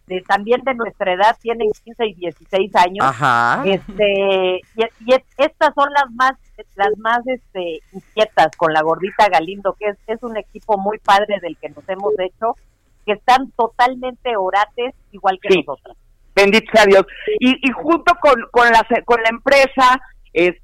de 0.07 0.21
también 0.21 0.61
de 0.63 0.75
nuestra 0.75 1.13
edad, 1.13 1.35
tienen 1.41 1.69
15 1.83 2.05
y 2.05 2.13
16 2.13 2.75
años. 2.75 3.05
Ajá. 3.05 3.63
Este, 3.65 4.57
y, 4.75 4.81
y 5.05 5.13
es- 5.15 5.23
estas 5.37 5.73
son 5.73 5.89
las 5.93 6.11
más 6.13 6.33
las 6.75 6.95
más 6.97 7.19
este 7.25 7.79
inquietas 7.91 8.55
con 8.57 8.71
la 8.73 8.81
gordita 8.81 9.27
Galindo, 9.29 9.75
que 9.79 9.87
es, 9.89 9.97
es 10.07 10.21
un 10.23 10.37
equipo 10.37 10.77
muy 10.77 10.99
padre 10.99 11.39
del 11.41 11.57
que 11.57 11.69
nos 11.69 11.87
hemos 11.89 12.13
hecho, 12.19 12.55
que 13.05 13.13
están 13.13 13.51
totalmente 13.51 14.35
orates 14.37 14.93
igual 15.11 15.39
que 15.41 15.49
Sí. 15.49 15.63
nosotras. 15.65 15.97
bendito 16.35 16.69
sea 16.73 16.85
Dios. 16.85 17.05
Y, 17.39 17.51
y 17.67 17.71
junto 17.71 18.13
con, 18.21 18.35
con, 18.51 18.69
la, 18.69 18.85
con 19.05 19.21
la 19.23 19.29
empresa, 19.29 19.99
este, 20.33 20.61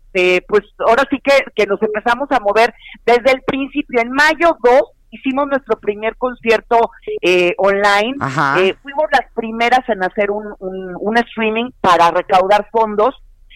pues 0.48 0.64
ahora 0.80 1.04
sí 1.10 1.20
que, 1.24 1.34
que 1.56 1.66
nos 1.66 1.82
empezamos 1.82 2.30
a 2.32 2.40
mover 2.40 2.74
desde 3.06 3.32
el 3.32 3.42
principio. 3.46 4.02
En 4.02 4.12
mayo 4.12 4.58
2 4.64 4.82
hicimos 5.12 5.48
nuestro 5.48 5.80
primer 5.80 6.16
concierto 6.18 6.92
eh, 7.22 7.54
online. 7.58 8.16
Eh, 8.60 8.76
fuimos 8.82 9.06
las 9.12 9.32
primeras 9.34 9.88
en 9.90 10.04
hacer 10.04 10.32
un, 10.32 10.54
un, 10.60 10.96
un 11.00 11.18
streaming 11.18 11.72
para 11.82 12.12
recaudar 12.12 12.68
fondos. 12.72 13.16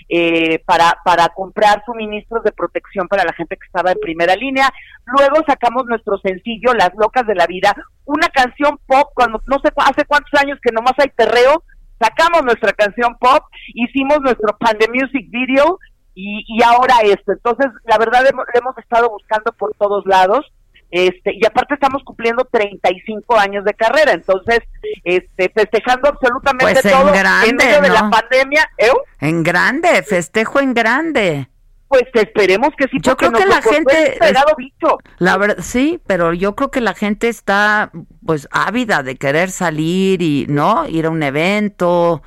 eh, 0.09 0.59
para, 0.65 0.97
para 1.03 1.29
comprar 1.29 1.81
suministros 1.85 2.43
de 2.43 2.51
protección 2.51 3.07
para 3.07 3.23
la 3.23 3.33
gente 3.33 3.57
que 3.57 3.65
estaba 3.65 3.91
en 3.91 3.99
primera 3.99 4.35
línea. 4.35 4.69
Luego 5.05 5.43
sacamos 5.47 5.85
nuestro 5.85 6.17
sencillo, 6.19 6.73
Las 6.73 6.91
Locas 6.95 7.25
de 7.25 7.35
la 7.35 7.47
Vida, 7.47 7.73
una 8.05 8.27
canción 8.29 8.77
pop, 8.85 9.09
cuando 9.15 9.41
no 9.47 9.57
sé 9.63 9.71
hace 9.77 10.05
cuántos 10.05 10.39
años 10.39 10.59
que 10.61 10.71
nomás 10.71 10.93
hay 10.97 11.09
perreo, 11.09 11.63
sacamos 11.99 12.43
nuestra 12.43 12.73
canción 12.73 13.17
pop, 13.19 13.43
hicimos 13.73 14.19
nuestro 14.21 14.55
Pande 14.59 14.87
Music 14.93 15.27
Video 15.29 15.79
y, 16.15 16.43
y 16.47 16.63
ahora 16.63 16.95
esto. 17.03 17.33
Entonces, 17.33 17.67
la 17.85 17.97
verdad, 17.97 18.25
hemos, 18.27 18.45
le 18.53 18.59
hemos 18.59 18.77
estado 18.77 19.09
buscando 19.09 19.51
por 19.53 19.73
todos 19.77 20.05
lados. 20.05 20.45
Este, 20.91 21.33
y 21.35 21.45
aparte 21.45 21.73
estamos 21.73 22.03
cumpliendo 22.03 22.45
35 22.45 23.37
años 23.37 23.65
de 23.65 23.73
carrera, 23.73 24.13
entonces, 24.13 24.59
este, 25.03 25.51
festejando 25.53 26.07
absolutamente 26.07 26.73
Pues 26.73 26.85
en 26.85 26.91
todo 26.91 27.11
grande, 27.11 27.49
en 27.49 27.55
medio 27.57 27.81
de 27.81 27.89
la 27.89 28.09
pandemia, 28.09 28.69
¿eh? 28.77 28.91
En 29.19 29.43
grande, 29.43 30.03
festejo 30.03 30.59
en 30.59 30.73
grande. 30.73 31.49
Pues 31.87 32.03
esperemos 32.13 32.69
que 32.77 32.85
sí. 32.85 32.97
Yo 33.01 33.17
creo 33.17 33.31
que 33.31 33.45
la 33.45 33.61
gente 33.61 34.17
bicho. 34.57 34.97
La 35.17 35.37
verdad, 35.37 35.57
sí, 35.59 35.99
pero 36.07 36.33
yo 36.33 36.55
creo 36.55 36.71
que 36.71 36.81
la 36.81 36.93
gente 36.93 37.29
está, 37.29 37.91
pues, 38.25 38.47
ávida 38.51 39.03
de 39.03 39.17
querer 39.17 39.51
salir 39.51 40.21
y, 40.21 40.45
¿no? 40.47 40.87
Ir 40.87 41.07
a 41.07 41.09
un 41.09 41.23
evento, 41.23 42.23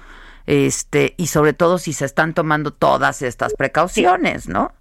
este, 0.48 1.12
y 1.18 1.26
sobre 1.26 1.52
todo 1.52 1.76
si 1.76 1.92
se 1.92 2.06
están 2.06 2.32
tomando 2.32 2.72
todas 2.72 3.20
estas 3.20 3.52
precauciones, 3.52 4.48
¿no? 4.48 4.72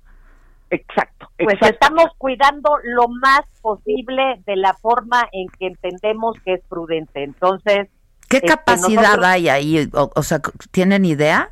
Exacto. 0.69 1.29
Pues 1.37 1.55
exacto. 1.55 1.73
estamos 1.73 2.05
cuidando 2.17 2.77
lo 2.83 3.09
más 3.09 3.41
posible 3.61 4.41
de 4.45 4.55
la 4.55 4.73
forma 4.75 5.27
en 5.33 5.49
que 5.59 5.67
entendemos 5.67 6.37
que 6.45 6.53
es 6.53 6.61
prudente. 6.69 7.21
Entonces, 7.23 7.89
¿Qué 8.29 8.37
este, 8.37 8.47
capacidad 8.47 9.01
nosotros- 9.01 9.25
hay 9.25 9.49
ahí? 9.49 9.89
O, 9.93 10.09
o 10.15 10.23
sea, 10.23 10.39
¿tienen 10.71 11.03
idea? 11.03 11.51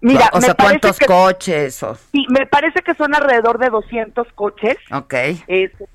Mira, 0.00 0.30
o 0.32 0.36
me 0.36 0.42
sea, 0.46 0.54
¿cuántos 0.54 0.96
que- 0.98 1.06
coches? 1.06 1.82
O, 1.82 1.96
Sí, 2.12 2.26
me 2.28 2.46
parece 2.46 2.80
que 2.82 2.94
son 2.94 3.12
alrededor 3.14 3.58
de 3.58 3.70
200 3.70 4.28
coches. 4.34 4.76
ok. 4.92 5.14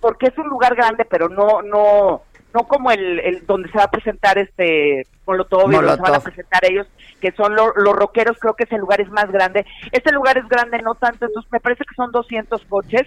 porque 0.01 0.27
es 0.27 0.37
un 0.37 0.47
lugar 0.49 0.75
grande, 0.75 1.05
pero 1.05 1.29
no, 1.29 1.61
no, 1.61 2.23
no 2.53 2.67
como 2.67 2.91
el, 2.91 3.19
el 3.19 3.45
donde 3.45 3.69
se 3.71 3.77
va 3.77 3.85
a 3.85 3.91
presentar 3.91 4.37
este 4.37 5.05
Molotov, 5.27 5.71
y 5.71 5.75
donde 5.75 5.95
se 5.95 6.01
van 6.01 6.15
a 6.15 6.19
presentar 6.19 6.65
ellos, 6.65 6.87
que 7.21 7.31
son 7.33 7.55
lo- 7.55 7.73
los 7.75 7.95
rockeros, 7.95 8.37
creo 8.39 8.55
que 8.55 8.63
ese 8.63 8.77
lugar 8.77 9.01
es 9.01 9.09
más 9.11 9.31
grande. 9.31 9.65
Este 9.91 10.11
lugar 10.11 10.37
es 10.37 10.47
grande, 10.47 10.81
no 10.81 10.95
tanto, 10.95 11.25
entonces 11.25 11.51
me 11.51 11.59
parece 11.59 11.83
que 11.85 11.95
son 11.95 12.11
200 12.11 12.63
coches. 12.65 13.03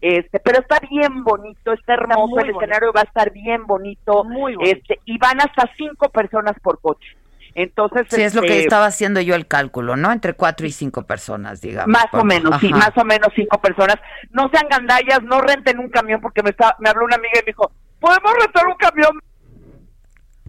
Este, 0.00 0.38
pero 0.40 0.60
está 0.60 0.78
bien 0.90 1.24
bonito, 1.24 1.72
está 1.72 1.94
hermoso, 1.94 2.26
muy 2.28 2.42
el 2.42 2.52
bonito. 2.52 2.60
escenario 2.60 2.92
va 2.92 3.00
a 3.00 3.04
estar 3.04 3.30
bien 3.32 3.66
bonito, 3.66 4.24
Muy 4.24 4.54
bonito. 4.54 4.76
este, 4.76 5.00
y 5.04 5.18
van 5.18 5.40
hasta 5.40 5.70
cinco 5.76 6.08
personas 6.10 6.54
por 6.62 6.80
coche. 6.80 7.08
Entonces, 7.54 8.06
Sí, 8.10 8.20
es 8.22 8.34
lo 8.34 8.40
que 8.42 8.48
este, 8.48 8.60
estaba 8.64 8.86
haciendo 8.86 9.20
yo 9.20 9.34
el 9.36 9.46
cálculo, 9.46 9.94
¿no? 9.96 10.10
Entre 10.12 10.32
cuatro 10.34 10.66
y 10.66 10.72
cinco 10.72 11.02
personas, 11.02 11.60
digamos. 11.60 11.88
Más 11.88 12.06
o 12.12 12.24
menos, 12.24 12.60
sí, 12.60 12.68
más 12.70 12.90
o 12.96 13.04
menos 13.04 13.28
cinco 13.36 13.60
personas. 13.60 13.96
No 14.30 14.48
sean 14.50 14.66
gandallas, 14.68 15.22
no 15.22 15.40
renten 15.40 15.78
un 15.78 15.88
camión 15.88 16.20
porque 16.20 16.42
me, 16.42 16.50
está, 16.50 16.74
me 16.80 16.88
habló 16.90 17.04
una 17.04 17.16
amiga 17.16 17.34
y 17.36 17.42
me 17.42 17.46
dijo, 17.52 17.70
¿podemos 18.04 18.32
rentar 18.40 18.66
un 18.66 18.74
camión? 18.74 19.20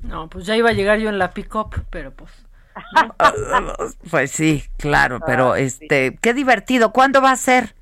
No, 0.03 0.30
pues 0.30 0.45
ya 0.45 0.56
iba 0.56 0.69
a 0.69 0.73
llegar 0.73 0.99
yo 0.99 1.10
en 1.10 1.18
la 1.18 1.32
pick-up, 1.32 1.86
pero 1.90 2.11
pues... 2.14 2.32
Pues 4.11 4.32
sí, 4.32 4.64
claro, 4.77 5.19
pero 5.26 5.56
este, 5.56 6.18
qué 6.22 6.34
divertido. 6.34 6.91
¿Cuándo 6.91 7.22
va 7.22 7.32
a 7.32 7.36
ser? 7.38 7.73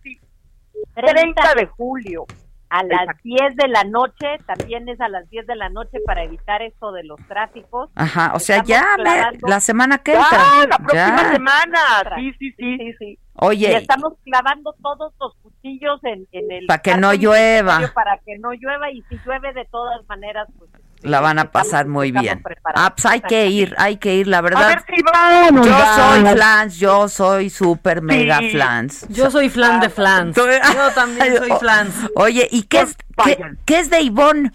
30 0.95 1.56
de 1.56 1.66
julio 1.66 2.26
a 2.70 2.84
las 2.84 3.08
10 3.24 3.56
de 3.56 3.68
la 3.68 3.84
noche, 3.84 4.38
también 4.45 4.88
es 4.90 5.00
a 5.02 5.08
las 5.10 5.30
10 5.30 5.45
de 5.48 5.56
la 5.56 5.70
noche 5.70 6.00
para 6.06 6.24
evitar 6.24 6.62
esto 6.62 6.91
de 6.91 7.04
los 7.04 7.20
tráficos. 7.28 7.90
Ajá, 7.95 8.32
o 8.36 8.40
sea, 8.40 8.58
Estamos 8.58 8.70
ya 8.70 8.98
me- 8.98 9.04
clavando- 9.04 9.48
la 9.48 9.60
semana 9.60 9.98
que 10.00 10.14
entra. 10.14 10.38
la 10.70 10.78
próxima 10.78 11.22
Ya. 11.24 11.32
semana. 11.32 11.80
Sí, 12.16 12.34
sí, 12.40 12.52
sí. 12.58 12.94
sí. 13.00 13.20
Oye. 13.35 13.72
Y 13.72 13.76
estamos 13.76 14.14
clavando 14.23 14.76
todos 14.81 15.14
los 15.19 15.34
cuchillos 15.41 15.99
en, 16.03 16.27
en 16.31 16.51
el... 16.51 16.65
Pa' 16.68 16.80
que 16.80 16.97
no 16.97 17.14
llueva. 17.14 17.91
Para 17.93 18.18
que 18.19 18.38
no 18.38 18.51
llueva 18.53 18.91
y 18.91 19.01
si 19.10 19.18
llueve 19.26 19.53
de 19.53 19.65
todas 19.65 20.07
maneras, 20.07 20.47
pues... 20.57 20.69
La 21.01 21.19
van 21.19 21.38
a 21.38 21.51
pasar 21.51 21.85
muy 21.88 22.11
bien. 22.11 22.41
preparados. 22.41 22.88
Ah, 22.88 22.95
pues 22.95 23.05
hay 23.05 23.19
que 23.19 23.47
ir, 23.47 23.76
hay 23.77 23.97
que 23.97 24.15
ir, 24.15 24.27
la 24.27 24.39
verdad. 24.39 24.68
ver 24.68 24.84
si 24.95 25.03
van, 25.03 25.61
yo 25.61 25.85
soy 25.95 26.34
flans, 26.34 26.80
yo 26.80 27.10
soy 27.10 27.49
super 27.49 28.01
mega 28.01 28.39
flans. 28.39 29.05
Yo 29.10 29.30
soy 29.30 29.49
flan 29.49 29.81
de 29.81 29.89
flans. 29.89 30.35
Yo 30.38 30.91
también 30.95 31.38
soy 31.38 31.51
flans. 31.60 32.10
Oye, 32.15 32.47
¿y 32.51 32.64
qué 32.64 32.81
es, 32.81 32.95
qué, 33.22 33.38
qué 33.65 33.80
es 33.80 33.89
de 33.89 33.99
Ivonne? 33.99 34.51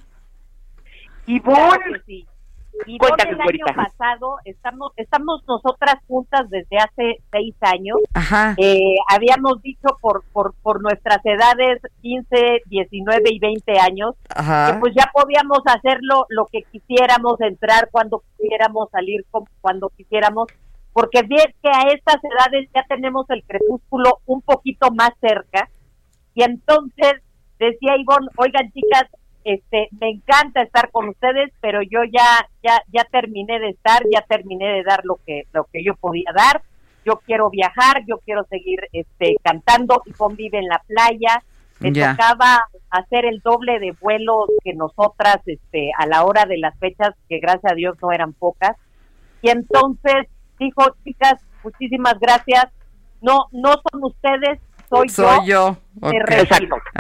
Ivonne. 1.27 1.79
Claro 1.79 1.93
que 1.93 2.01
sí. 2.07 2.27
Ivonne, 2.87 2.99
Cuéntanos, 2.99 3.41
el 3.49 3.55
año 3.55 3.75
pasado 3.75 4.37
estamos 4.45 4.93
estamos 4.97 5.43
nosotras 5.47 5.97
juntas 6.07 6.49
desde 6.51 6.79
hace 6.79 7.23
seis 7.31 7.55
años. 7.61 7.99
Ajá. 8.15 8.55
Eh, 8.57 8.95
habíamos 9.09 9.61
dicho 9.63 9.89
por, 10.01 10.25
por 10.33 10.55
por 10.63 10.81
nuestras 10.83 11.19
edades 11.25 11.81
15, 12.03 12.63
19 12.67 13.23
y 13.31 13.39
20 13.39 13.79
años 13.79 14.15
Ajá. 14.35 14.73
que 14.73 14.79
pues 14.81 14.95
ya 14.95 15.11
podíamos 15.13 15.61
hacerlo 15.67 16.27
lo 16.29 16.47
que 16.47 16.63
quisiéramos, 16.71 17.41
entrar 17.41 17.89
cuando 17.91 18.23
quisiéramos, 18.37 18.91
salir 18.91 19.25
cuando 19.61 19.89
quisiéramos, 19.91 20.49
porque 20.93 21.23
bien 21.23 21.55
que 21.63 21.69
a 21.69 21.93
estas 21.93 22.17
edades 22.23 22.69
ya 22.75 22.85
tenemos 22.89 23.29
el 23.31 23.43
crepúsculo 23.45 24.19
un 24.27 24.43
poquito 24.43 24.91
más 24.91 25.11
cerca 25.21 25.69
y 26.35 26.43
entonces 26.43 27.23
decía 27.59 27.97
Ivonne, 27.97 28.29
oigan 28.37 28.71
chicas, 28.73 29.05
este, 29.49 29.89
me 29.99 30.11
encanta 30.11 30.61
estar 30.61 30.91
con 30.91 31.09
ustedes, 31.09 31.51
pero 31.61 31.81
yo 31.83 32.01
ya, 32.05 32.49
ya, 32.63 32.83
ya 32.93 33.05
terminé 33.05 33.59
de 33.59 33.71
estar, 33.71 34.03
ya 34.13 34.21
terminé 34.21 34.67
de 34.75 34.83
dar 34.83 35.01
lo 35.05 35.19
que, 35.27 35.45
lo 35.53 35.65
que 35.73 35.83
yo 35.83 35.95
podía 35.95 36.31
dar. 36.35 36.63
Yo 37.07 37.21
quiero 37.25 37.49
viajar, 37.49 38.05
yo 38.07 38.19
quiero 38.19 38.45
seguir, 38.45 38.81
este, 38.93 39.37
cantando 39.43 40.03
y 40.05 40.13
convive 40.13 40.59
en 40.59 40.69
la 40.69 40.83
playa. 40.87 41.43
Me 41.81 41.93
tocaba 41.93 42.67
hacer 42.91 43.25
el 43.25 43.41
doble 43.41 43.79
de 43.79 43.93
vuelos 43.99 44.51
que 44.63 44.75
nosotras, 44.75 45.39
este, 45.47 45.93
a 45.97 46.07
la 46.07 46.25
hora 46.25 46.45
de 46.45 46.59
las 46.59 46.79
fechas, 46.79 47.15
que 47.29 47.39
gracias 47.39 47.73
a 47.73 47.75
Dios 47.75 47.97
no 48.03 48.13
eran 48.13 48.35
pocas. 48.35 48.77
Y 49.41 49.49
entonces 49.49 50.27
dijo, 50.59 50.83
chicas, 51.05 51.41
muchísimas 51.65 52.19
gracias. 52.21 52.67
No, 53.23 53.47
no 53.53 53.77
son 53.91 54.05
ustedes, 54.05 54.61
soy, 54.89 55.09
Soy 55.09 55.47
yo. 55.47 55.77
Me 56.01 56.11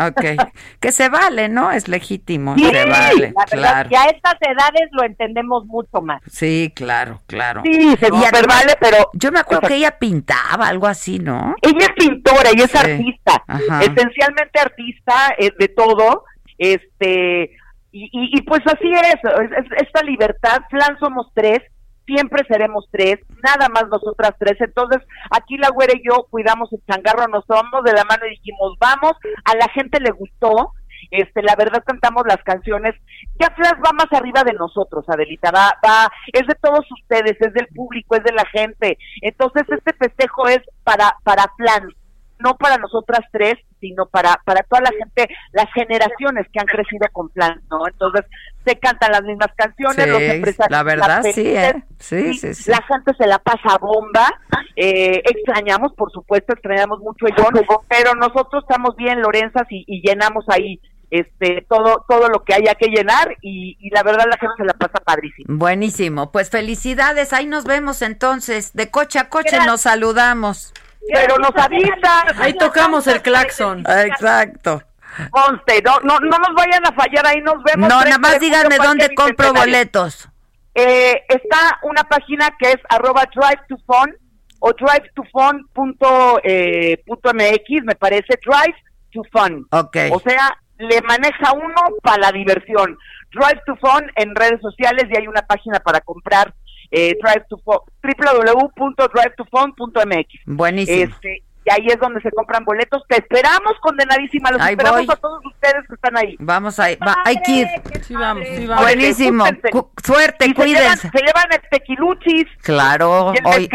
Ok. 0.08 0.50
Que 0.80 0.90
se 0.92 1.08
vale, 1.08 1.48
¿no? 1.48 1.70
Es 1.70 1.86
legítimo, 1.88 2.54
Sí, 2.56 2.64
se 2.64 2.84
vale, 2.84 2.88
la 2.90 3.44
verdad, 3.44 3.46
claro. 3.48 3.88
y 3.92 3.94
a 3.94 4.04
estas 4.06 4.34
edades 4.40 4.88
lo 4.92 5.04
entendemos 5.04 5.64
mucho 5.66 6.00
más. 6.02 6.20
Sí, 6.26 6.72
claro, 6.74 7.20
claro. 7.26 7.62
Sí, 7.64 7.72
se 7.96 8.06
super 8.06 8.10
además, 8.34 8.46
vale, 8.64 8.74
pero... 8.80 8.96
Yo 9.14 9.30
me 9.30 9.38
acuerdo 9.38 9.68
que 9.68 9.76
ella 9.76 9.96
pintaba, 9.98 10.66
algo 10.68 10.86
así, 10.88 11.18
¿no? 11.20 11.54
Ella 11.62 11.78
es 11.80 11.92
pintora 11.96 12.50
y 12.56 12.60
es 12.60 12.70
Sí. 12.72 12.78
artista, 12.78 13.42
Ajá. 13.46 13.80
esencialmente 13.82 14.60
artista 14.60 15.14
eh, 15.38 15.52
de 15.58 15.68
todo, 15.68 16.24
este, 16.58 17.52
y, 17.92 18.04
y, 18.12 18.38
y 18.38 18.42
pues 18.42 18.60
así 18.66 18.90
es, 18.92 19.14
es- 19.14 19.52
es- 19.64 19.86
esta 19.86 20.02
libertad, 20.02 20.58
Flan 20.70 20.98
somos 20.98 21.30
tres, 21.34 21.60
siempre 22.08 22.42
seremos 22.48 22.88
tres, 22.90 23.18
nada 23.44 23.68
más 23.68 23.86
nosotras 23.88 24.32
tres, 24.38 24.56
entonces 24.60 25.02
aquí 25.30 25.58
la 25.58 25.68
güera 25.68 25.92
y 25.94 26.02
yo 26.08 26.26
cuidamos 26.30 26.72
el 26.72 26.80
changarro, 26.88 27.28
nos 27.28 27.46
tomamos 27.46 27.84
de 27.84 27.92
la 27.92 28.04
mano 28.04 28.26
y 28.26 28.30
dijimos, 28.30 28.76
vamos, 28.80 29.12
a 29.44 29.54
la 29.54 29.68
gente 29.68 30.00
le 30.00 30.10
gustó, 30.10 30.72
este, 31.10 31.42
la 31.42 31.54
verdad 31.54 31.84
cantamos 31.86 32.24
las 32.26 32.42
canciones, 32.44 32.94
ya 33.38 33.50
Flash 33.50 33.78
va 33.84 33.92
más 33.92 34.12
arriba 34.12 34.42
de 34.42 34.54
nosotros, 34.54 35.04
Adelita, 35.08 35.50
va, 35.50 35.78
va, 35.86 36.10
es 36.32 36.46
de 36.46 36.54
todos 36.54 36.84
ustedes, 36.90 37.36
es 37.40 37.52
del 37.52 37.68
público, 37.68 38.16
es 38.16 38.24
de 38.24 38.32
la 38.32 38.46
gente, 38.46 38.98
entonces 39.20 39.64
este 39.68 39.92
festejo 39.92 40.48
es 40.48 40.60
para, 40.84 41.14
para 41.24 41.44
Flan, 41.58 41.90
no 42.38 42.56
para 42.56 42.78
nosotras 42.78 43.20
tres, 43.32 43.54
sino 43.80 44.06
para, 44.06 44.40
para 44.44 44.62
toda 44.62 44.82
la 44.82 44.90
gente, 44.90 45.28
las 45.52 45.66
generaciones 45.72 46.46
que 46.52 46.60
han 46.60 46.66
crecido 46.66 47.06
con 47.12 47.28
Plan, 47.28 47.60
¿no? 47.70 47.86
Entonces, 47.86 48.24
se 48.64 48.76
cantan 48.76 49.12
las 49.12 49.22
mismas 49.22 49.50
canciones, 49.56 50.04
Sí, 50.04 50.10
los 50.10 50.20
empresarios 50.20 50.70
la 50.70 50.82
verdad, 50.82 51.22
sí, 51.22 51.46
¿eh? 51.46 51.82
Sí, 51.98 52.34
sí, 52.34 52.54
sí. 52.54 52.70
la 52.70 52.82
gente 52.82 53.12
se 53.16 53.26
la 53.26 53.38
pasa 53.38 53.78
bomba, 53.78 54.28
eh, 54.76 55.22
extrañamos, 55.24 55.92
por 55.94 56.12
supuesto, 56.12 56.52
extrañamos 56.52 57.00
mucho 57.00 57.26
a 57.26 57.30
Ivonne, 57.30 57.66
pero 57.88 58.14
nosotros 58.14 58.64
estamos 58.64 58.96
bien, 58.96 59.20
Lorenzas, 59.20 59.66
y, 59.70 59.84
y 59.86 60.06
llenamos 60.06 60.44
ahí 60.48 60.80
este 61.10 61.64
todo 61.68 62.04
todo 62.06 62.28
lo 62.28 62.44
que 62.44 62.54
haya 62.54 62.74
que 62.74 62.88
llenar 62.88 63.34
y, 63.40 63.76
y 63.80 63.90
la 63.90 64.02
verdad 64.02 64.26
la 64.28 64.36
gente 64.36 64.54
se 64.58 64.64
la 64.64 64.74
pasa 64.74 64.98
padrísimo. 65.04 65.56
Buenísimo. 65.56 66.30
Pues 66.32 66.50
felicidades. 66.50 67.32
Ahí 67.32 67.46
nos 67.46 67.64
vemos 67.64 68.02
entonces. 68.02 68.74
De 68.74 68.90
coche 68.90 69.18
a 69.18 69.28
coche 69.30 69.48
Gracias. 69.52 69.66
nos 69.66 69.80
saludamos. 69.80 70.74
Pero 71.12 71.38
nos 71.38 71.52
avisan. 71.56 72.40
Ahí 72.40 72.54
tocamos 72.54 73.06
el 73.06 73.22
claxon. 73.22 73.80
Exacto. 73.80 74.82
Conste, 75.30 75.82
no, 75.82 75.98
no, 76.04 76.18
no 76.20 76.38
nos 76.38 76.54
vayan 76.54 76.86
a 76.86 76.92
fallar, 76.92 77.26
ahí 77.26 77.40
nos 77.40 77.62
vemos. 77.64 77.88
No, 77.88 78.00
30 78.00 78.04
nada 78.04 78.18
más 78.18 78.38
díganme 78.38 78.76
dónde 78.76 79.14
compro 79.14 79.52
boletos. 79.52 80.28
Eh, 80.74 81.24
está 81.28 81.80
una 81.82 82.04
página 82.04 82.54
que 82.58 82.70
es 82.70 82.78
arroba 82.88 83.24
drive 83.34 83.60
to 83.68 83.76
fun 83.84 84.14
o 84.60 84.72
drive 84.72 85.10
to 85.14 85.24
fun 85.32 85.66
punto, 85.72 86.40
eh, 86.44 87.02
punto 87.04 87.30
mx, 87.34 87.84
me 87.84 87.96
parece, 87.96 88.38
drive 88.44 88.76
to 89.12 89.22
fun. 89.32 89.66
Ok. 89.72 89.96
O 90.12 90.20
sea, 90.20 90.56
le 90.78 91.00
maneja 91.02 91.52
uno 91.52 91.82
para 92.02 92.18
la 92.18 92.32
diversión. 92.32 92.96
Drive 93.32 93.60
to 93.66 93.76
fun 93.76 94.10
en 94.14 94.34
redes 94.34 94.60
sociales 94.60 95.06
y 95.10 95.18
hay 95.18 95.26
una 95.26 95.42
página 95.42 95.80
para 95.80 96.00
comprar 96.00 96.54
eh, 96.90 97.16
drive 97.22 97.44
to 97.48 97.56
fun, 97.64 97.78
www.drivetofun.mx. 98.02 100.28
Buenísimo. 100.46 101.04
Este, 101.04 101.44
y 101.64 101.70
ahí 101.70 101.86
es 101.88 101.98
donde 102.00 102.20
se 102.22 102.30
compran 102.30 102.64
boletos. 102.64 103.02
Te 103.08 103.16
esperamos, 103.18 103.74
condenadísima. 103.82 104.50
Los 104.52 104.62
Ahí 104.62 104.70
esperamos 104.72 105.04
voy. 105.06 105.14
a 105.14 105.16
todos 105.16 105.44
ustedes 105.44 105.86
que 105.86 105.94
están 105.96 106.16
ahí. 106.16 106.34
Vamos 106.38 106.78
ahí. 106.78 106.96
Va, 106.96 107.14
hay 107.26 107.36
que 107.42 107.50
ir. 107.52 107.66
Sí, 108.06 108.14
vamos, 108.14 108.46
sí, 108.56 108.66
vamos. 108.66 108.84
Buenísimo. 108.84 109.44
Cu- 109.70 109.90
suerte, 110.02 110.46
Y 110.46 110.54
se 110.54 110.56
llevan, 110.64 110.64
cuídense. 110.64 111.10
se 111.10 111.18
llevan 111.18 111.44
el 111.52 111.60
tequiluchis. 111.70 112.46
Claro, 112.62 113.34
Y 113.34 113.38
el 113.38 113.46
hoy 113.46 113.68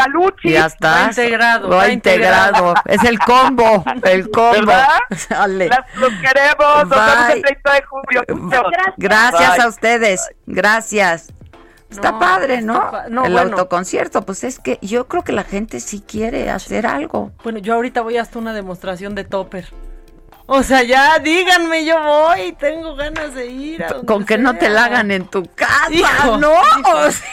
ya 0.44 0.66
está. 0.66 1.06
Integrado, 1.10 1.70
Va 1.70 1.90
integrado. 1.90 2.74
Es 2.86 3.04
el 3.04 3.20
combo, 3.20 3.84
el 4.06 4.32
combo. 4.32 4.54
¿Verdad? 4.66 4.88
Sale. 5.16 5.68
Las- 5.68 5.96
los 5.98 6.10
queremos. 6.14 6.88
Nos 6.88 6.90
vemos 6.90 7.28
Bye. 7.28 7.36
el 7.36 7.42
30 7.44 7.74
de 7.74 7.82
julio. 7.84 8.24
Muchas 8.30 8.64
Gracias 8.98 9.56
Bye. 9.58 9.66
a 9.66 9.68
ustedes. 9.68 10.30
Gracias. 10.48 11.32
Está 11.96 12.12
No, 12.12 12.20
padre, 12.20 12.56
está 12.56 12.66
¿no? 12.66 12.92
pa- 12.92 13.06
no, 13.10 13.26
el 13.26 13.32
bueno. 13.34 13.52
autoconcierto, 13.52 14.24
pues 14.26 14.44
es 14.44 14.60
que 14.60 14.80
yo 14.82 15.08
creo 15.08 15.24
que 15.24 15.32
la 15.32 15.44
gente 15.44 15.80
sí 15.80 16.04
quiere 16.06 16.50
hacer 16.50 16.86
algo. 16.86 17.32
Bueno, 17.44 17.60
yo 17.60 17.74
ahorita 17.76 18.02
voy 18.02 18.18
hasta 18.18 18.40
una 18.40 18.54
demostración 18.54 19.16
de 19.16 19.24
topper. 19.24 19.68
O 20.46 20.62
sea, 20.62 20.84
ya 20.84 21.20
díganme, 21.20 21.86
yo 21.86 22.02
voy, 22.04 22.52
tengo 22.60 22.96
ganas 22.96 23.34
de 23.34 23.48
ir. 23.48 23.84
a 23.84 24.02
Con 24.06 24.26
que 24.26 24.38
no 24.38 24.58
te 24.58 24.68
la 24.70 24.86
hagan 24.86 25.10
en 25.12 25.26
tu 25.26 25.46
casa, 25.56 25.90
Hijo, 25.92 26.38
¿no? 26.38 26.52
hijo. 26.52 26.98
O 26.98 27.12
sea, 27.12 27.28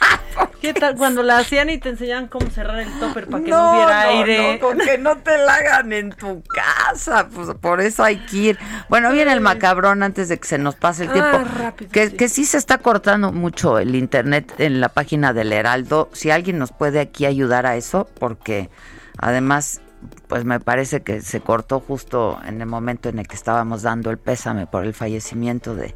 ¿Qué 0.60 0.74
tal 0.74 0.96
cuando 0.96 1.22
la 1.22 1.38
hacían 1.38 1.70
y 1.70 1.78
te 1.78 1.88
enseñaban 1.90 2.26
cómo 2.26 2.50
cerrar 2.50 2.80
el 2.80 2.90
topper 2.98 3.28
para 3.28 3.44
que 3.44 3.50
no, 3.50 3.56
no, 3.62 3.70
hubiera 3.76 4.04
no, 4.04 4.10
aire? 4.10 4.52
no, 4.54 4.58
con 4.60 4.78
que 4.78 4.98
no 4.98 5.16
te 5.18 5.38
la 5.38 5.54
hagan 5.54 5.92
en 5.92 6.10
tu 6.10 6.42
casa, 6.42 7.28
pues 7.32 7.50
por 7.60 7.80
eso 7.80 8.02
hay 8.02 8.16
que 8.26 8.36
ir. 8.36 8.58
Bueno, 8.88 9.12
viene 9.12 9.32
el 9.32 9.40
macabrón 9.40 10.02
antes 10.02 10.28
de 10.28 10.38
que 10.38 10.48
se 10.48 10.58
nos 10.58 10.74
pase 10.74 11.04
el 11.04 11.10
Ah, 11.10 11.12
tiempo. 11.12 11.38
rápido, 11.58 11.90
que, 11.92 12.10
sí. 12.10 12.16
que 12.16 12.28
sí 12.28 12.44
se 12.44 12.58
está 12.58 12.78
cortando 12.78 13.30
mucho 13.32 13.78
el 13.78 13.94
internet 13.94 14.52
en 14.58 14.80
la 14.80 14.88
página 14.88 15.32
del 15.32 15.52
Heraldo. 15.52 16.10
Si 16.12 16.30
alguien 16.32 16.58
nos 16.58 16.72
puede 16.72 16.98
aquí 17.00 17.24
ayudar 17.24 17.64
a 17.64 17.76
eso, 17.76 18.08
porque 18.18 18.68
además, 19.16 19.80
pues 20.26 20.44
me 20.44 20.58
parece 20.58 21.02
que 21.02 21.20
se 21.20 21.40
cortó 21.40 21.78
justo 21.78 22.40
en 22.44 22.60
el 22.60 22.66
momento 22.66 23.08
en 23.08 23.20
el 23.20 23.28
que 23.28 23.36
estábamos 23.36 23.82
dando 23.82 24.10
el 24.10 24.18
pésame 24.18 24.66
por 24.66 24.84
el 24.84 24.92
fallecimiento 24.92 25.76
de, 25.76 25.94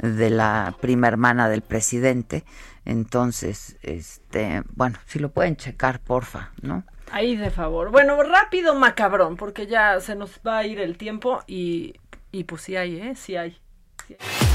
de 0.00 0.28
la 0.30 0.74
prima 0.80 1.08
hermana 1.08 1.48
del 1.48 1.62
presidente. 1.62 2.44
Entonces, 2.84 3.76
este, 3.82 4.62
bueno, 4.74 4.98
si 5.06 5.18
lo 5.18 5.30
pueden 5.30 5.56
checar, 5.56 6.00
porfa, 6.00 6.50
¿no? 6.62 6.84
Ahí 7.10 7.36
de 7.36 7.50
favor. 7.50 7.90
Bueno, 7.90 8.20
rápido, 8.22 8.74
macabrón, 8.74 9.36
porque 9.36 9.66
ya 9.66 10.00
se 10.00 10.14
nos 10.14 10.40
va 10.46 10.58
a 10.58 10.66
ir 10.66 10.80
el 10.80 10.96
tiempo 10.96 11.42
y, 11.46 11.94
y 12.32 12.44
pues 12.44 12.62
sí 12.62 12.76
hay, 12.76 12.96
¿eh? 12.96 13.14
Sí 13.14 13.36
hay. 13.36 13.58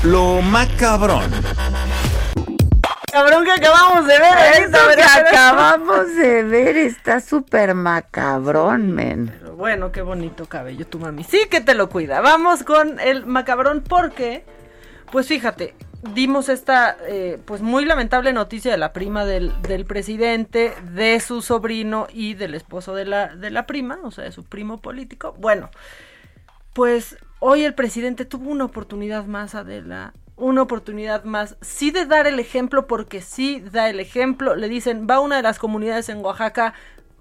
Lo 0.03 0.41
macabrón. 0.41 1.31
Cabrón 3.11 3.43
que 3.43 3.51
acabamos 3.51 4.05
de 4.05 4.19
ver. 4.19 4.63
Eso 4.63 4.77
ahorita, 4.77 5.23
que 5.23 5.29
acabamos 5.29 6.15
de 6.15 6.43
ver 6.43 6.77
está 6.77 7.19
súper 7.19 7.73
macabrón, 7.73 8.91
men. 8.91 9.33
Pero 9.39 9.55
bueno, 9.55 9.91
qué 9.91 10.01
bonito 10.01 10.45
cabello 10.45 10.85
tu 10.85 10.99
mami. 10.99 11.23
Sí 11.23 11.47
que 11.49 11.61
te 11.61 11.73
lo 11.73 11.89
cuida. 11.89 12.21
Vamos 12.21 12.63
con 12.63 12.99
el 12.99 13.25
macabrón 13.25 13.83
porque, 13.87 14.45
pues 15.11 15.27
fíjate, 15.27 15.73
dimos 16.01 16.49
esta 16.49 16.97
eh, 17.07 17.39
pues 17.45 17.61
muy 17.61 17.85
lamentable 17.85 18.33
noticia 18.33 18.71
de 18.71 18.77
la 18.77 18.93
prima 18.93 19.25
del, 19.25 19.61
del 19.61 19.85
presidente, 19.85 20.73
de 20.91 21.19
su 21.19 21.41
sobrino 21.41 22.07
y 22.11 22.35
del 22.35 22.55
esposo 22.55 22.95
de 22.95 23.05
la, 23.05 23.35
de 23.35 23.51
la 23.51 23.65
prima, 23.65 23.99
o 24.03 24.11
sea, 24.11 24.23
de 24.23 24.31
su 24.31 24.43
primo 24.43 24.77
político. 24.79 25.35
Bueno, 25.39 25.69
pues 26.73 27.17
hoy 27.39 27.63
el 27.63 27.73
presidente 27.73 28.25
tuvo 28.25 28.49
una 28.49 28.65
oportunidad 28.65 29.25
más, 29.25 29.55
Adela, 29.55 30.13
una 30.37 30.61
oportunidad 30.61 31.25
más, 31.25 31.57
sí 31.61 31.91
de 31.91 32.05
dar 32.05 32.27
el 32.27 32.39
ejemplo, 32.39 32.87
porque 32.87 33.21
sí 33.21 33.61
da 33.71 33.89
el 33.89 33.99
ejemplo. 33.99 34.55
Le 34.55 34.69
dicen, 34.69 35.05
va 35.09 35.15
a 35.15 35.19
una 35.19 35.35
de 35.35 35.41
las 35.41 35.59
comunidades 35.59 36.07
en 36.09 36.23
Oaxaca 36.23 36.73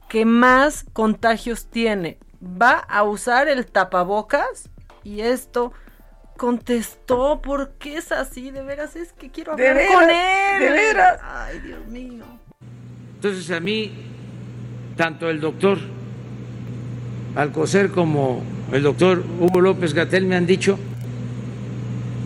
que 0.09 0.24
más 0.24 0.84
contagios 0.92 1.66
tiene. 1.66 2.18
Va 2.40 2.74
a 2.74 3.02
usar 3.02 3.48
el 3.48 3.66
tapabocas 3.66 4.70
y 5.02 5.22
esto 5.22 5.72
contestó, 6.39 7.43
¿por 7.43 7.73
qué 7.73 7.98
es 7.98 8.12
así? 8.12 8.51
De 8.51 8.62
veras, 8.62 8.97
es 8.97 9.12
que 9.12 9.28
quiero 9.28 9.52
hablar 9.52 9.74
veras, 9.74 9.94
con 9.94 10.05
él. 10.05 10.60
de 10.60 10.70
veras. 10.70 11.20
Ay, 11.23 11.59
Dios 11.60 11.86
mío. 11.89 12.24
Entonces 13.16 13.51
a 13.51 13.60
mí, 13.60 13.93
tanto 14.97 15.28
el 15.28 15.40
doctor 15.40 15.78
Alcocer 17.35 17.90
como 17.90 18.43
el 18.73 18.82
doctor 18.82 19.23
Hugo 19.40 19.60
López 19.60 19.93
Gatel 19.93 20.24
me 20.24 20.36
han 20.36 20.47
dicho 20.47 20.78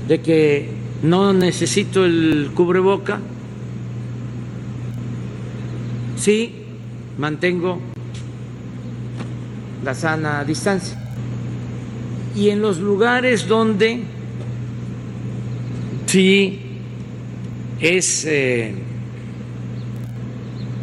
de 0.06 0.20
que 0.20 0.68
no 1.02 1.32
necesito 1.32 2.04
el 2.04 2.52
cubreboca. 2.54 3.18
Sí, 6.16 6.66
mantengo 7.18 7.80
la 9.84 9.94
sana 9.94 10.44
distancia. 10.44 11.01
Y 12.34 12.50
en 12.50 12.62
los 12.62 12.78
lugares 12.78 13.46
donde 13.46 14.00
sí 16.06 16.60
es 17.80 18.24
eh, 18.26 18.74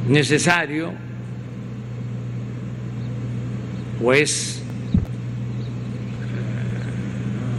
necesario 0.08 0.92
pues 4.02 4.62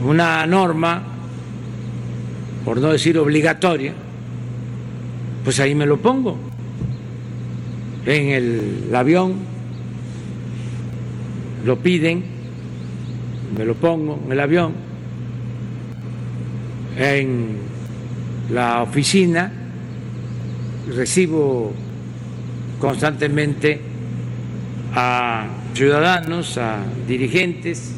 una 0.05 0.47
norma, 0.47 1.03
por 2.65 2.79
no 2.79 2.93
decir 2.93 3.19
obligatoria, 3.19 3.93
pues 5.45 5.61
ahí 5.61 5.75
me 5.75 5.87
lo 5.87 5.99
pongo. 5.99 6.39
En 8.07 8.29
el 8.29 8.95
avión 8.95 9.35
lo 11.65 11.79
piden, 11.79 12.25
me 13.57 13.65
lo 13.65 13.75
pongo 13.75 14.21
en 14.25 14.33
el 14.33 14.41
avión. 14.41 14.73
En 16.97 17.57
la 18.51 18.83
oficina 18.83 19.53
recibo 20.95 21.73
constantemente 22.79 23.81
a 24.95 25.47
ciudadanos, 25.75 26.59
a 26.59 26.79
dirigentes 27.07 27.93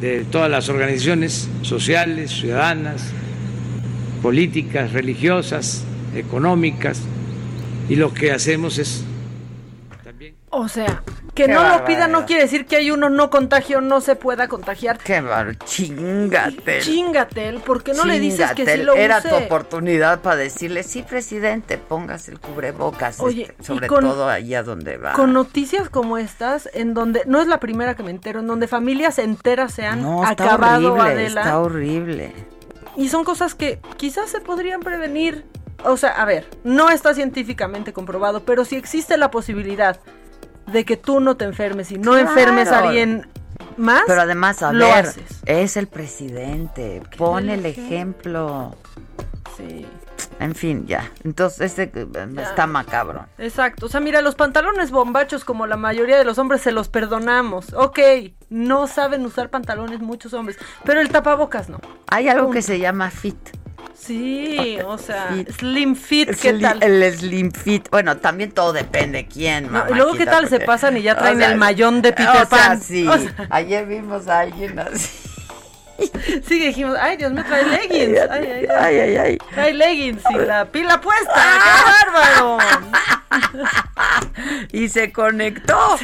de 0.00 0.24
todas 0.24 0.50
las 0.50 0.68
organizaciones 0.68 1.48
sociales, 1.62 2.30
ciudadanas, 2.30 3.10
políticas, 4.22 4.92
religiosas, 4.92 5.84
económicas, 6.14 7.00
y 7.88 7.96
lo 7.96 8.12
que 8.12 8.32
hacemos 8.32 8.78
es 8.78 9.04
O 10.50 10.68
sea, 10.68 11.02
que 11.34 11.46
Qué 11.46 11.48
no 11.52 11.62
lo 11.62 11.68
barbaridad. 11.70 11.86
pida 11.86 12.08
no 12.08 12.26
quiere 12.26 12.42
decir 12.42 12.64
que 12.66 12.76
hay 12.76 12.90
uno 12.92 13.08
no 13.10 13.28
contagio, 13.28 13.80
no 13.80 14.00
se 14.00 14.14
pueda 14.14 14.46
contagiar. 14.46 14.98
Qué 14.98 15.20
bar, 15.20 15.56
chingate. 15.64 16.80
Chingatel, 16.80 17.60
¿por 17.60 17.82
qué 17.82 17.92
no 17.92 18.04
le 18.04 18.20
dices 18.20 18.52
que 18.52 18.64
sí 18.66 18.82
lo 18.82 18.94
Era 18.94 19.18
use? 19.18 19.28
tu 19.28 19.34
oportunidad 19.34 20.20
para 20.20 20.36
decirle, 20.36 20.82
sí, 20.84 21.02
presidente, 21.02 21.76
póngase 21.78 22.30
el 22.32 22.38
cubrebocas, 22.40 23.18
Oye, 23.20 23.42
este, 23.50 23.64
sobre 23.64 23.88
con- 23.88 24.04
todo 24.04 24.28
allá 24.28 24.62
donde 24.62 24.96
va. 24.96 25.12
Con 25.14 25.32
noticias 25.32 25.88
como 25.88 26.18
estas, 26.18 26.68
en 26.72 26.94
donde 26.94 27.22
no 27.26 27.40
es 27.40 27.48
la 27.48 27.58
primera 27.58 27.94
que 27.94 28.02
me 28.04 28.10
entero, 28.12 28.40
en 28.40 28.46
donde 28.46 28.68
familias 28.68 29.18
enteras 29.18 29.74
se 29.74 29.86
han 29.86 30.02
no, 30.02 30.22
está 30.22 30.44
acabado, 30.44 30.92
horrible, 30.94 31.12
Adela. 31.12 31.40
está 31.40 31.58
horrible. 31.58 32.32
Y 32.96 33.08
son 33.08 33.24
cosas 33.24 33.54
que 33.56 33.80
quizás 33.96 34.30
se 34.30 34.40
podrían 34.40 34.80
prevenir. 34.80 35.44
O 35.84 35.96
sea, 35.96 36.10
a 36.10 36.24
ver, 36.24 36.46
no 36.62 36.90
está 36.90 37.12
científicamente 37.12 37.92
comprobado, 37.92 38.44
pero 38.44 38.64
si 38.64 38.76
existe 38.76 39.16
la 39.16 39.30
posibilidad 39.32 39.98
de 40.66 40.84
que 40.84 40.96
tú 40.96 41.20
no 41.20 41.36
te 41.36 41.44
enfermes 41.44 41.90
y 41.92 41.98
no 41.98 42.12
Claro. 42.12 42.28
enfermes 42.28 42.68
a 42.68 42.78
alguien 42.80 43.28
más, 43.76 44.02
Pero 44.06 44.22
además, 44.22 44.62
a 44.62 44.72
lo 44.72 44.84
ver, 44.86 45.06
haces. 45.06 45.40
es 45.46 45.76
el 45.76 45.86
presidente, 45.88 47.02
pone 47.16 47.54
el 47.54 47.66
ejemplo. 47.66 48.76
Sí. 49.56 49.86
En 50.40 50.54
fin, 50.54 50.86
ya. 50.86 51.10
Entonces, 51.22 51.78
este 51.78 52.00
eh, 52.00 52.06
está 52.38 52.66
macabro. 52.66 53.26
Exacto. 53.38 53.86
O 53.86 53.88
sea, 53.88 54.00
mira, 54.00 54.20
los 54.20 54.34
pantalones 54.34 54.90
bombachos, 54.90 55.44
como 55.44 55.66
la 55.66 55.76
mayoría 55.76 56.16
de 56.18 56.24
los 56.24 56.38
hombres, 56.38 56.60
se 56.60 56.72
los 56.72 56.88
perdonamos. 56.88 57.72
Ok, 57.74 57.98
no 58.50 58.86
saben 58.88 59.24
usar 59.24 59.50
pantalones 59.50 60.00
muchos 60.00 60.34
hombres, 60.34 60.58
pero 60.84 61.00
el 61.00 61.08
tapabocas 61.08 61.68
no. 61.68 61.78
Hay 62.08 62.28
algo 62.28 62.50
que 62.50 62.62
se 62.62 62.78
llama 62.80 63.10
fit. 63.10 63.36
Sí, 63.96 64.78
o 64.84 64.98
sea, 64.98 65.28
slim 65.56 65.94
fit, 65.96 66.28
¿qué 66.30 66.50
Slim- 66.50 66.60
tal? 66.60 66.82
El 66.82 67.16
slim 67.16 67.52
fit. 67.52 67.88
Bueno, 67.90 68.16
también 68.18 68.50
todo 68.52 68.72
depende 68.72 69.26
quién, 69.26 69.70
No, 69.72 69.84
y 69.88 69.94
luego, 69.94 70.14
¿qué 70.14 70.26
tal 70.26 70.48
se 70.48 70.60
pasan 70.60 70.96
y 70.96 71.02
ya 71.02 71.12
o 71.12 71.16
traen 71.16 71.38
sea, 71.38 71.52
el 71.52 71.56
mayón 71.58 72.02
de 72.02 72.12
Peter 72.12 72.28
o 72.30 72.34
sea, 72.34 72.48
Pan? 72.48 72.80
sí. 72.80 73.06
O 73.08 73.16
sea, 73.16 73.32
Ayer 73.50 73.86
vimos 73.86 74.26
a 74.28 74.40
alguien 74.40 74.78
así. 74.78 75.08
sí, 76.48 76.58
dijimos, 76.58 76.96
ay, 77.00 77.16
Dios 77.16 77.32
mío, 77.32 77.44
trae 77.46 77.64
leggings. 77.64 78.18
Ay, 78.30 78.46
ay, 78.52 78.66
Ay, 78.78 78.98
ay, 78.98 79.16
ay. 79.16 79.38
Trae 79.54 79.72
leggings 79.72 80.22
y 80.30 80.38
la 80.38 80.64
pila 80.66 81.00
puesta. 81.00 81.32
¡Qué 81.64 82.10
bárbaro! 82.10 82.58
Y 84.72 84.88
se 84.88 85.12
conectó. 85.12 85.96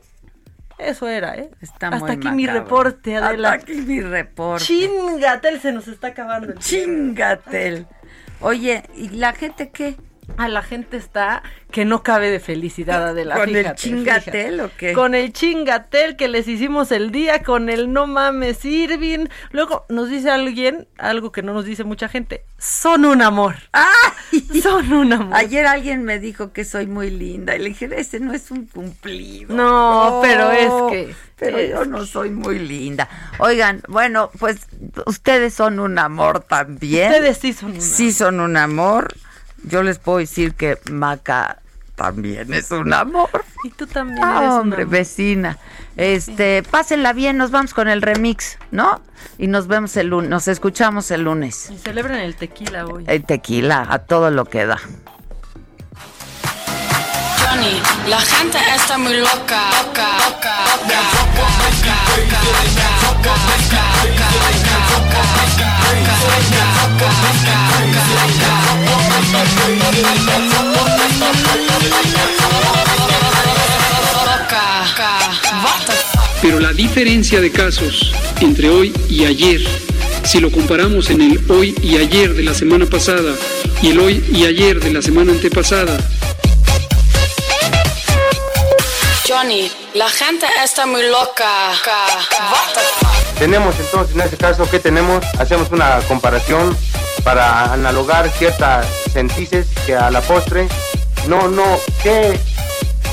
Eso 0.78 1.08
era, 1.08 1.36
¿eh? 1.36 1.50
Está 1.62 1.88
Hasta 1.88 2.00
muy 2.00 2.12
aquí 2.12 2.32
mi 2.32 2.48
reporte, 2.48 3.16
Adela. 3.16 3.54
Hasta 3.54 3.72
aquí 3.72 3.82
mi 3.82 4.02
reporte. 4.02 4.66
Chingatel, 4.66 5.62
se 5.62 5.72
nos 5.72 5.88
está 5.88 6.08
acabando 6.08 6.52
el. 6.52 6.60
Chingatel. 6.60 7.88
Oye, 8.42 8.84
¿y 8.96 9.10
la 9.10 9.34
gente 9.34 9.70
qué? 9.70 9.96
A 10.38 10.48
la 10.48 10.62
gente 10.64 10.98
está 10.98 11.44
que 11.72 11.86
no 11.86 12.04
cabe 12.04 12.30
de 12.32 12.40
felicidad 12.40 13.08
Adela. 13.10 13.36
¿Con 13.36 13.56
el 13.56 13.74
chingatel 13.76 14.24
fíjate. 14.56 14.62
o 14.62 14.70
qué? 14.78 14.94
Con 14.94 15.16
el 15.16 15.34
chingatel 15.34 16.16
que 16.16 16.28
les 16.28 16.48
hicimos 16.48 16.92
el 16.92 17.12
día, 17.12 17.44
con 17.44 17.70
el 17.70 17.92
no 17.94 18.08
mames 18.08 18.64
Irving. 18.66 19.26
Luego 19.52 19.86
nos 19.90 20.10
dice 20.10 20.30
alguien, 20.30 20.88
algo 20.98 21.32
que 21.32 21.42
no 21.44 21.54
nos 21.54 21.66
dice 21.66 21.84
mucha 21.84 22.08
gente, 22.10 22.46
son 22.58 23.06
un 23.06 23.22
amor. 23.22 23.56
Son 24.62 24.92
un 24.94 25.14
amor. 25.14 25.36
Ayer 25.36 25.66
alguien 25.68 26.04
me 26.04 26.20
dijo 26.20 26.54
que 26.54 26.66
soy 26.66 26.88
muy 26.88 27.10
linda 27.10 27.56
y 27.56 27.60
le 27.60 27.70
dije, 27.70 27.90
ese 27.96 28.20
no 28.20 28.34
es 28.34 28.50
un 28.52 28.66
cumplido. 28.66 29.54
No, 29.54 30.20
pero 30.24 30.52
es 30.52 30.72
que- 30.92 31.16
Pero 31.38 31.58
es 31.58 31.70
yo 31.72 31.86
no 31.86 32.06
soy 32.06 32.30
muy 32.30 32.58
linda. 32.60 33.10
Oigan, 33.40 33.82
bueno, 33.88 34.32
pues 34.40 34.68
ustedes 35.06 35.54
son 35.54 35.80
un 35.80 36.00
amor 36.00 36.40
también. 36.42 37.12
Ustedes 37.12 37.38
sí 37.38 37.54
son 37.54 37.72
un 37.74 37.82
Sí 37.82 38.12
son 38.14 38.40
un 38.40 38.56
amor. 38.58 39.14
Yo 39.64 39.84
les 39.84 40.00
puedo 40.00 40.18
decir 40.20 40.54
que 40.54 40.78
Maca 40.92 41.60
también 41.96 42.54
es 42.54 42.72
un 42.72 42.94
amor. 42.94 43.30
Y 43.64 43.70
tú 43.70 43.88
también 43.88 44.24
ah, 44.24 44.60
hombre, 44.60 44.86
vecina. 44.86 45.58
Este, 45.96 46.64
pásenla 46.64 47.14
bien, 47.14 47.38
nos 47.38 47.52
vamos 47.52 47.74
con 47.74 47.88
el 47.88 48.02
remix, 48.02 48.58
¿no? 48.72 49.02
Y 49.38 49.48
nos 49.48 49.68
vemos 49.68 49.96
el 49.96 50.08
lunes, 50.08 50.30
nos 50.30 50.48
escuchamos 50.48 51.12
el 51.12 51.24
lunes. 51.24 51.70
Y 51.70 51.78
celebran 51.78 52.20
el 52.20 52.36
tequila 52.36 52.86
hoy. 52.88 53.06
El 53.08 53.24
tequila, 53.24 53.88
a 53.90 54.00
todo 54.00 54.32
lo 54.32 54.46
que 54.46 54.66
da. 54.66 54.80
Johnny, 57.40 57.82
la 58.08 58.20
gente 58.20 58.58
está 58.76 58.98
muy 58.98 59.18
loca, 59.18 59.70
loca, 59.84 60.08
loca, 60.28 60.56
loca, 60.76 61.02
loca, 61.06 61.48
loca, 61.60 61.98
loca, 62.18 62.42
loca 62.42 63.03
pero 76.42 76.60
la 76.60 76.74
diferencia 76.74 77.40
de 77.40 77.52
casos 77.52 78.14
entre 78.42 78.70
hoy 78.70 78.92
y 79.10 79.24
ayer, 79.24 79.62
si 80.26 80.42
lo 80.42 80.52
comparamos 80.52 81.10
en 81.10 81.22
el 81.22 81.40
hoy 81.50 81.74
y 81.82 81.96
ayer 81.98 82.34
de 82.34 82.44
la 82.44 82.54
semana 82.54 82.86
pasada 82.86 83.34
y 83.82 83.90
el 83.90 84.00
hoy 84.00 84.22
y 84.30 84.44
ayer 84.44 84.82
de 84.82 84.92
la 84.92 85.02
semana 85.02 85.32
antepasada, 85.32 85.98
Johnny, 89.26 89.72
la 89.94 90.10
gente 90.10 90.46
está 90.64 90.86
muy 90.86 91.02
loca. 91.04 91.70
What 91.70 92.74
the 92.74 92.82
fuck? 93.00 93.40
Tenemos 93.40 93.74
entonces, 93.80 94.16
en 94.16 94.22
este 94.22 94.36
caso, 94.36 94.70
¿qué 94.70 94.80
tenemos? 94.80 95.24
Hacemos 95.40 95.72
una 95.72 96.00
comparación 96.10 96.78
para 97.24 97.72
analogar 97.72 98.30
ciertas 98.32 98.86
sentices 99.14 99.68
que 99.86 99.96
a 99.96 100.12
la 100.12 100.20
postre, 100.22 100.68
no, 101.28 101.48
no, 101.48 101.80
¿qué? 102.02 102.38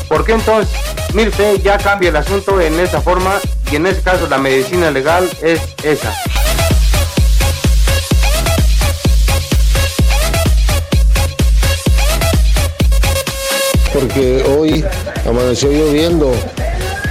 ¿Por 0.09 0.25
qué 0.25 0.33
entonces, 0.33 0.75
usted, 1.15 1.63
ya 1.63 1.79
cambia 1.79 2.09
el 2.09 2.17
asunto 2.17 2.61
en 2.61 2.81
esa 2.81 3.01
forma 3.01 3.39
y 3.71 3.77
en 3.77 3.87
ese 3.87 4.03
caso 4.03 4.27
la 4.27 4.39
medicina 4.39 4.91
legal 4.91 5.31
es 5.43 5.61
esa? 5.85 6.13
porque 13.93 14.45
hoy 14.57 14.85
amaneció 15.29 15.71
lloviendo, 15.71 16.33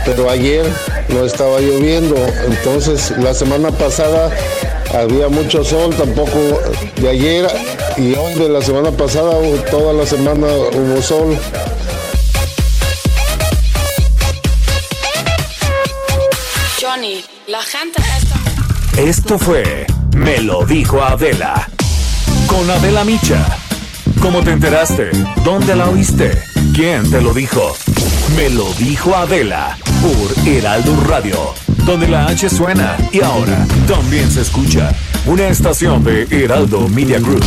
pero 0.05 0.29
ayer 0.29 0.65
no 1.09 1.25
estaba 1.25 1.59
lloviendo. 1.59 2.15
Entonces, 2.47 3.11
la 3.17 3.33
semana 3.33 3.71
pasada 3.71 4.31
había 4.93 5.27
mucho 5.27 5.63
sol, 5.63 5.93
tampoco 5.95 6.59
de 6.97 7.09
ayer 7.09 7.47
y 7.97 8.15
hoy 8.15 8.33
de 8.35 8.49
la 8.49 8.61
semana 8.61 8.91
pasada, 8.91 9.33
toda 9.69 9.93
la 9.93 10.05
semana 10.05 10.47
hubo 10.47 11.01
sol. 11.01 11.37
Johnny, 16.81 17.23
la 17.47 17.61
gente 17.61 18.01
está 18.17 19.01
Esto 19.01 19.37
fue 19.37 19.85
Me 20.15 20.39
lo 20.39 20.65
dijo 20.65 21.03
Adela. 21.03 21.69
Con 22.47 22.69
Adela 22.69 23.03
Micha. 23.03 23.45
¿Cómo 24.21 24.41
te 24.43 24.51
enteraste? 24.51 25.11
¿Dónde 25.43 25.75
la 25.75 25.89
oíste? 25.89 26.48
¿Quién 26.79 27.11
te 27.11 27.19
lo 27.19 27.33
dijo? 27.33 27.75
Me 28.37 28.49
lo 28.51 28.71
dijo 28.75 29.13
Adela 29.13 29.77
por 30.01 30.47
Heraldo 30.47 30.95
Radio, 31.09 31.53
donde 31.85 32.07
la 32.07 32.27
H 32.27 32.49
suena 32.49 32.95
y 33.11 33.21
ahora 33.21 33.67
también 33.85 34.31
se 34.31 34.39
escucha. 34.39 34.95
Una 35.25 35.49
estación 35.49 36.05
de 36.05 36.25
Heraldo 36.31 36.87
Media 36.87 37.19
Group. 37.19 37.43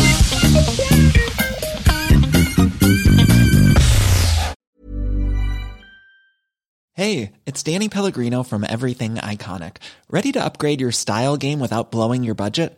Hey, 6.93 7.31
it's 7.47 7.63
Danny 7.63 7.89
Pellegrino 7.89 8.43
from 8.43 8.63
Everything 8.63 9.15
Iconic. 9.15 9.77
Ready 10.11 10.31
to 10.33 10.45
upgrade 10.45 10.79
your 10.79 10.91
style 10.91 11.37
game 11.37 11.59
without 11.59 11.89
blowing 11.89 12.23
your 12.23 12.35
budget? 12.35 12.77